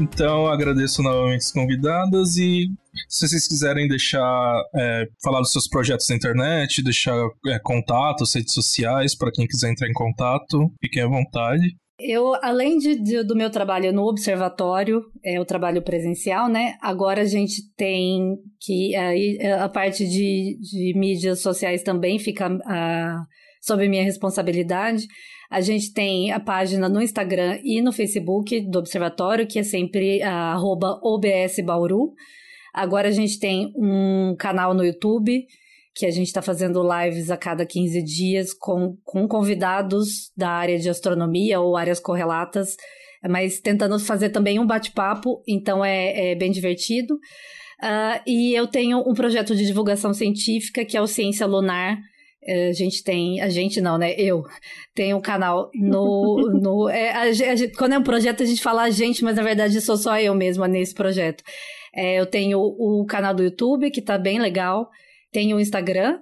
Então, 0.00 0.46
agradeço 0.46 1.02
novamente 1.02 1.42
as 1.42 1.52
convidadas 1.52 2.36
e 2.36 2.66
se 3.08 3.28
vocês 3.28 3.46
quiserem 3.46 3.88
deixar, 3.88 4.62
é, 4.74 5.06
falar 5.22 5.40
dos 5.40 5.52
seus 5.52 5.68
projetos 5.68 6.08
na 6.08 6.16
internet, 6.16 6.82
deixar 6.82 7.16
é, 7.46 7.58
contatos, 7.60 8.34
redes 8.34 8.52
sociais, 8.52 9.16
para 9.16 9.30
quem 9.30 9.46
quiser 9.46 9.70
entrar 9.70 9.88
em 9.88 9.92
contato, 9.92 10.72
fiquem 10.82 11.02
à 11.02 11.06
vontade. 11.06 11.76
Eu, 11.98 12.34
além 12.42 12.76
de, 12.78 13.00
de, 13.00 13.22
do 13.22 13.36
meu 13.36 13.50
trabalho 13.50 13.92
no 13.92 14.02
observatório, 14.02 15.04
é 15.24 15.40
o 15.40 15.44
trabalho 15.44 15.80
presencial, 15.80 16.48
né? 16.48 16.74
Agora 16.82 17.22
a 17.22 17.26
gente 17.26 17.62
tem 17.76 18.36
que 18.60 18.96
aí 18.96 19.38
a 19.60 19.68
parte 19.68 20.04
de, 20.04 20.58
de 20.60 20.92
mídias 20.98 21.40
sociais 21.40 21.84
também 21.84 22.18
fica 22.18 22.46
a, 22.66 23.22
sob 23.62 23.88
minha 23.88 24.02
responsabilidade. 24.02 25.06
A 25.54 25.60
gente 25.60 25.92
tem 25.92 26.32
a 26.32 26.40
página 26.40 26.88
no 26.88 27.00
Instagram 27.00 27.60
e 27.62 27.80
no 27.80 27.92
Facebook 27.92 28.60
do 28.62 28.80
Observatório, 28.80 29.46
que 29.46 29.60
é 29.60 29.62
sempre 29.62 30.20
@obsbauru. 31.00 32.12
Agora 32.74 33.06
a 33.06 33.12
gente 33.12 33.38
tem 33.38 33.72
um 33.76 34.34
canal 34.36 34.74
no 34.74 34.84
YouTube 34.84 35.46
que 35.94 36.06
a 36.06 36.10
gente 36.10 36.26
está 36.26 36.42
fazendo 36.42 36.82
lives 36.82 37.30
a 37.30 37.36
cada 37.36 37.64
15 37.64 38.02
dias 38.02 38.52
com, 38.52 38.96
com 39.04 39.28
convidados 39.28 40.32
da 40.36 40.50
área 40.50 40.76
de 40.76 40.90
astronomia 40.90 41.60
ou 41.60 41.76
áreas 41.76 42.00
correlatas, 42.00 42.76
mas 43.22 43.60
tentando 43.60 43.96
fazer 44.00 44.30
também 44.30 44.58
um 44.58 44.66
bate-papo, 44.66 45.40
então 45.46 45.84
é, 45.84 46.32
é, 46.32 46.34
bem 46.34 46.50
divertido. 46.50 47.14
Uh, 47.14 48.18
e 48.26 48.52
eu 48.56 48.66
tenho 48.66 49.08
um 49.08 49.14
projeto 49.14 49.54
de 49.54 49.64
divulgação 49.64 50.12
científica 50.12 50.84
que 50.84 50.96
é 50.96 51.00
o 51.00 51.06
Ciência 51.06 51.46
Lunar, 51.46 51.96
a 52.46 52.72
gente 52.72 53.02
tem, 53.02 53.40
a 53.40 53.48
gente 53.48 53.80
não, 53.80 53.96
né? 53.96 54.14
Eu 54.18 54.44
tenho 54.94 55.16
um 55.16 55.20
canal 55.20 55.70
no. 55.74 56.50
no 56.60 56.88
é, 56.88 57.10
a, 57.10 57.22
a, 57.22 57.76
quando 57.76 57.92
é 57.92 57.98
um 57.98 58.02
projeto, 58.02 58.42
a 58.42 58.46
gente 58.46 58.62
fala 58.62 58.82
a 58.82 58.90
gente, 58.90 59.24
mas 59.24 59.36
na 59.36 59.42
verdade 59.42 59.80
sou 59.80 59.96
só 59.96 60.18
eu 60.18 60.34
mesma 60.34 60.68
nesse 60.68 60.94
projeto. 60.94 61.42
É, 61.94 62.18
eu 62.18 62.26
tenho 62.26 62.58
o 62.58 63.04
canal 63.06 63.34
do 63.34 63.44
YouTube, 63.44 63.90
que 63.90 64.02
tá 64.02 64.18
bem 64.18 64.38
legal, 64.38 64.90
tenho 65.32 65.56
o 65.56 65.60
Instagram. 65.60 66.18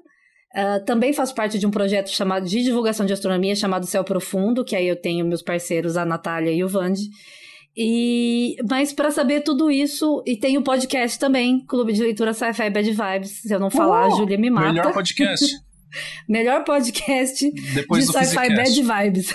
Uh, 0.54 0.84
também 0.84 1.14
faço 1.14 1.34
parte 1.34 1.58
de 1.58 1.66
um 1.66 1.70
projeto 1.70 2.10
chamado 2.10 2.46
de 2.46 2.62
divulgação 2.62 3.06
de 3.06 3.12
astronomia 3.14 3.56
chamado 3.56 3.86
Céu 3.86 4.04
Profundo, 4.04 4.62
que 4.62 4.76
aí 4.76 4.86
eu 4.86 4.96
tenho 4.96 5.24
meus 5.24 5.40
parceiros, 5.40 5.96
a 5.96 6.04
Natália 6.04 6.52
e 6.52 6.62
o 6.62 6.68
Vande. 6.68 7.08
E, 7.74 8.56
mas 8.68 8.92
para 8.92 9.10
saber 9.10 9.40
tudo 9.40 9.70
isso, 9.70 10.22
e 10.26 10.36
tem 10.36 10.58
o 10.58 10.62
podcast 10.62 11.18
também, 11.18 11.64
Clube 11.64 11.94
de 11.94 12.02
Leitura 12.02 12.34
Sci-Fi 12.34 12.68
Bad 12.68 12.90
Vibes. 12.90 13.40
Se 13.40 13.54
eu 13.54 13.58
não 13.58 13.70
falar, 13.70 14.08
uh, 14.08 14.12
a 14.12 14.16
Júlia 14.16 14.36
me 14.36 14.50
mata. 14.50 14.72
Melhor 14.74 14.92
podcast. 14.92 15.56
Melhor 16.28 16.64
podcast 16.64 17.50
Depois 17.74 18.06
de 18.06 18.12
sci-fi 18.12 18.54
bad 18.54 18.82
vibes. 18.82 19.34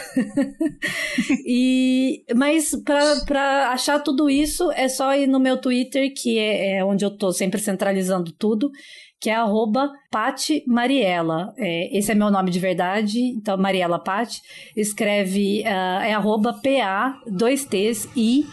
e, 1.45 2.23
mas 2.35 2.71
para 2.85 3.71
achar 3.71 3.99
tudo 3.99 4.29
isso 4.29 4.71
é 4.71 4.87
só 4.87 5.15
ir 5.15 5.27
no 5.27 5.39
meu 5.39 5.57
Twitter, 5.57 6.13
que 6.13 6.37
é, 6.37 6.77
é 6.77 6.85
onde 6.85 7.05
eu 7.05 7.11
tô 7.11 7.31
sempre 7.31 7.59
centralizando 7.59 8.31
tudo, 8.31 8.71
que 9.19 9.29
é 9.29 9.35
arroba 9.35 9.91
Pati 10.11 10.63
Mariela. 10.67 11.53
É, 11.57 11.97
esse 11.97 12.11
é 12.11 12.15
meu 12.15 12.29
nome 12.29 12.51
de 12.51 12.59
verdade, 12.59 13.19
então 13.19 13.57
Mariela 13.57 13.99
Pati. 13.99 14.41
Escreve, 14.75 15.61
uh, 15.61 16.03
é 16.03 16.13
arroba 16.13 16.53
PA, 16.53 17.19
dois 17.27 17.65
T's, 17.65 18.07
I, 18.15 18.45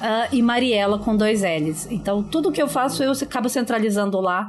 uh, 0.00 0.34
e 0.34 0.42
Mariela 0.42 0.98
com 0.98 1.16
dois 1.16 1.42
L's. 1.42 1.86
Então 1.90 2.22
tudo 2.22 2.52
que 2.52 2.60
eu 2.60 2.68
faço 2.68 3.02
eu 3.02 3.12
acabo 3.12 3.48
centralizando 3.48 4.20
lá. 4.20 4.48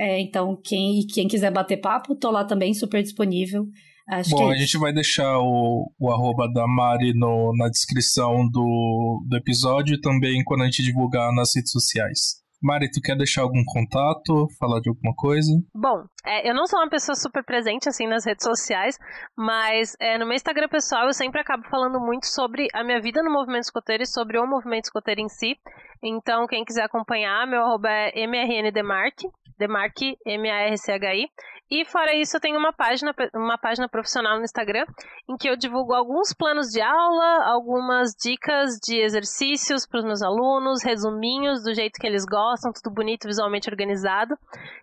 É, 0.00 0.18
então, 0.18 0.58
quem, 0.64 1.06
quem 1.06 1.28
quiser 1.28 1.52
bater 1.52 1.76
papo, 1.76 2.16
tô 2.16 2.30
lá 2.30 2.42
também, 2.42 2.72
super 2.72 3.02
disponível. 3.02 3.66
Acho 4.08 4.30
Bom, 4.30 4.50
é 4.50 4.54
a 4.54 4.58
gente 4.58 4.78
vai 4.78 4.94
deixar 4.94 5.38
o, 5.38 5.92
o 6.00 6.10
arroba 6.10 6.50
da 6.50 6.66
Mari 6.66 7.12
no, 7.14 7.52
na 7.54 7.68
descrição 7.68 8.48
do, 8.50 9.22
do 9.28 9.36
episódio 9.36 9.94
e 9.94 10.00
também 10.00 10.42
quando 10.42 10.62
a 10.62 10.64
gente 10.64 10.82
divulgar 10.82 11.30
nas 11.34 11.54
redes 11.54 11.70
sociais. 11.70 12.40
Mari, 12.62 12.90
tu 12.90 13.00
quer 13.00 13.16
deixar 13.16 13.42
algum 13.42 13.62
contato, 13.64 14.46
falar 14.58 14.80
de 14.80 14.88
alguma 14.88 15.14
coisa? 15.14 15.50
Bom, 15.74 16.04
é, 16.26 16.48
eu 16.48 16.54
não 16.54 16.66
sou 16.66 16.78
uma 16.78 16.90
pessoa 16.90 17.14
super 17.14 17.44
presente 17.44 17.88
assim 17.88 18.06
nas 18.06 18.24
redes 18.24 18.44
sociais, 18.44 18.98
mas 19.36 19.94
é, 20.00 20.18
no 20.18 20.26
meu 20.26 20.34
Instagram 20.34 20.68
pessoal 20.68 21.06
eu 21.06 21.14
sempre 21.14 21.40
acabo 21.40 21.62
falando 21.70 22.00
muito 22.00 22.26
sobre 22.26 22.68
a 22.74 22.82
minha 22.84 23.00
vida 23.00 23.22
no 23.22 23.32
movimento 23.32 23.64
escoteiro 23.64 24.02
e 24.02 24.06
sobre 24.06 24.38
o 24.38 24.46
movimento 24.46 24.84
escoteiro 24.84 25.20
em 25.20 25.28
si. 25.28 25.56
Então, 26.02 26.46
quem 26.46 26.64
quiser 26.64 26.84
acompanhar, 26.84 27.46
meu 27.46 27.60
arroba 27.60 27.88
é 27.88 28.26
mrndemarque, 28.26 29.28
Demarque, 29.60 30.16
M-A-R-C-H-I. 30.26 31.28
E 31.70 31.84
fora 31.84 32.16
isso, 32.16 32.36
eu 32.36 32.40
tenho 32.40 32.58
uma 32.58 32.72
página, 32.72 33.14
uma 33.32 33.56
página 33.56 33.88
profissional 33.88 34.38
no 34.38 34.42
Instagram 34.42 34.84
em 35.28 35.36
que 35.36 35.48
eu 35.48 35.56
divulgo 35.56 35.92
alguns 35.92 36.32
planos 36.32 36.66
de 36.68 36.80
aula, 36.80 37.44
algumas 37.44 38.12
dicas 38.20 38.76
de 38.82 38.98
exercícios 39.00 39.86
para 39.86 40.00
os 40.00 40.04
meus 40.04 40.22
alunos, 40.22 40.82
resuminhos 40.82 41.62
do 41.62 41.72
jeito 41.72 42.00
que 42.00 42.06
eles 42.06 42.24
gostam, 42.24 42.72
tudo 42.72 42.92
bonito, 42.92 43.28
visualmente 43.28 43.70
organizado, 43.70 44.36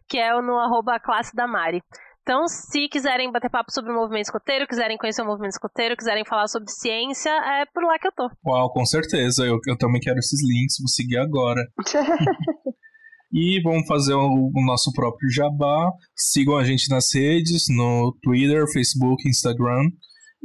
que 0.08 0.18
é 0.18 0.32
no 0.42 0.58
arroba 0.58 0.98
classe 0.98 1.36
da 1.36 1.46
Mari. 1.46 1.82
Então, 2.22 2.46
se 2.48 2.90
quiserem 2.90 3.32
bater 3.32 3.50
papo 3.50 3.72
sobre 3.72 3.92
o 3.92 3.96
movimento 3.96 4.26
escoteiro, 4.26 4.68
quiserem 4.68 4.98
conhecer 4.98 5.22
o 5.22 5.26
movimento 5.26 5.54
escoteiro, 5.54 5.96
quiserem 5.96 6.26
falar 6.26 6.48
sobre 6.48 6.70
ciência, 6.70 7.32
é 7.32 7.66
por 7.66 7.84
lá 7.84 7.98
que 7.98 8.08
eu 8.08 8.12
tô. 8.12 8.30
Uau, 8.46 8.70
com 8.70 8.86
certeza. 8.86 9.46
Eu, 9.46 9.58
eu 9.66 9.78
também 9.78 10.02
quero 10.02 10.20
esses 10.20 10.42
links, 10.42 10.78
vou 10.78 10.90
seguir 10.90 11.18
agora. 11.20 11.62
E 13.32 13.62
vamos 13.62 13.88
fazer 13.88 14.14
o, 14.14 14.52
o, 14.54 14.66
nosso 14.66 14.92
próprio 14.94 15.30
jabá. 15.30 15.92
Sigam 16.16 16.58
a 16.58 16.64
gente 16.64 16.90
nas 16.90 17.14
redes, 17.14 17.66
no 17.70 18.16
Twitter, 18.24 18.66
Facebook, 18.72 19.28
Instagram. 19.28 19.90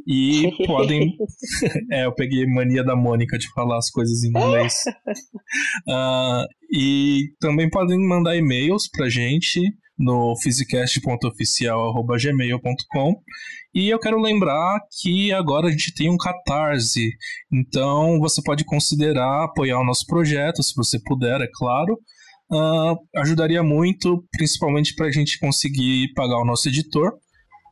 E 0.07 0.51
podem. 0.67 1.17
é, 1.93 2.07
eu 2.07 2.15
peguei 2.15 2.47
mania 2.47 2.83
da 2.83 2.97
Mônica 2.97 3.39
de 3.39 3.49
falar 3.53 3.79
as 3.79 3.89
coisas 3.91 4.25
em 4.25 4.31
inglês. 4.31 4.75
uh, 5.89 6.45
e 6.75 7.29
também 7.39 7.71
podem 7.71 7.99
mandar 7.99 8.37
e-mails 8.37 8.89
pra 8.91 9.09
gente 9.09 9.61
no 9.99 10.35
physicast.oficial.gmail.com 10.43 13.15
e 13.75 13.89
eu 13.89 13.99
quero 13.99 14.21
lembrar 14.21 14.81
que 15.01 15.33
agora 15.33 15.69
a 15.69 15.71
gente 15.71 15.95
tem 15.95 16.11
um 16.11 16.17
catarse, 16.17 17.11
então 17.53 18.19
você 18.19 18.43
pode 18.43 18.65
considerar 18.65 19.45
apoiar 19.45 19.79
o 19.79 19.85
nosso 19.85 20.05
projeto, 20.07 20.63
se 20.63 20.75
você 20.75 20.99
puder, 21.03 21.41
é 21.41 21.49
claro 21.55 21.99
uh, 22.53 22.97
ajudaria 23.16 23.62
muito, 23.62 24.24
principalmente 24.31 24.95
para 24.95 25.07
a 25.07 25.11
gente 25.11 25.39
conseguir 25.39 26.12
pagar 26.15 26.39
o 26.39 26.45
nosso 26.45 26.69
editor. 26.69 27.15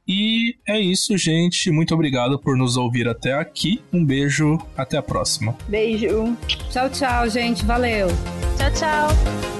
E 0.09 0.57
é 0.66 0.81
isso, 0.81 1.16
gente. 1.16 1.70
Muito 1.70 1.94
obrigado 1.94 2.40
por 2.40 2.57
nos 2.57 2.77
ouvir 2.77 3.07
até 3.07 3.32
aqui. 3.35 3.81
Um 3.93 4.05
beijo, 4.05 4.59
até 4.77 4.97
a 4.97 5.02
próxima. 5.02 5.57
Beijo. 5.69 6.36
Tchau, 6.70 6.90
tchau, 6.90 7.28
gente. 7.28 7.65
Valeu. 7.65 8.09
Tchau, 8.57 8.70
tchau. 8.73 9.60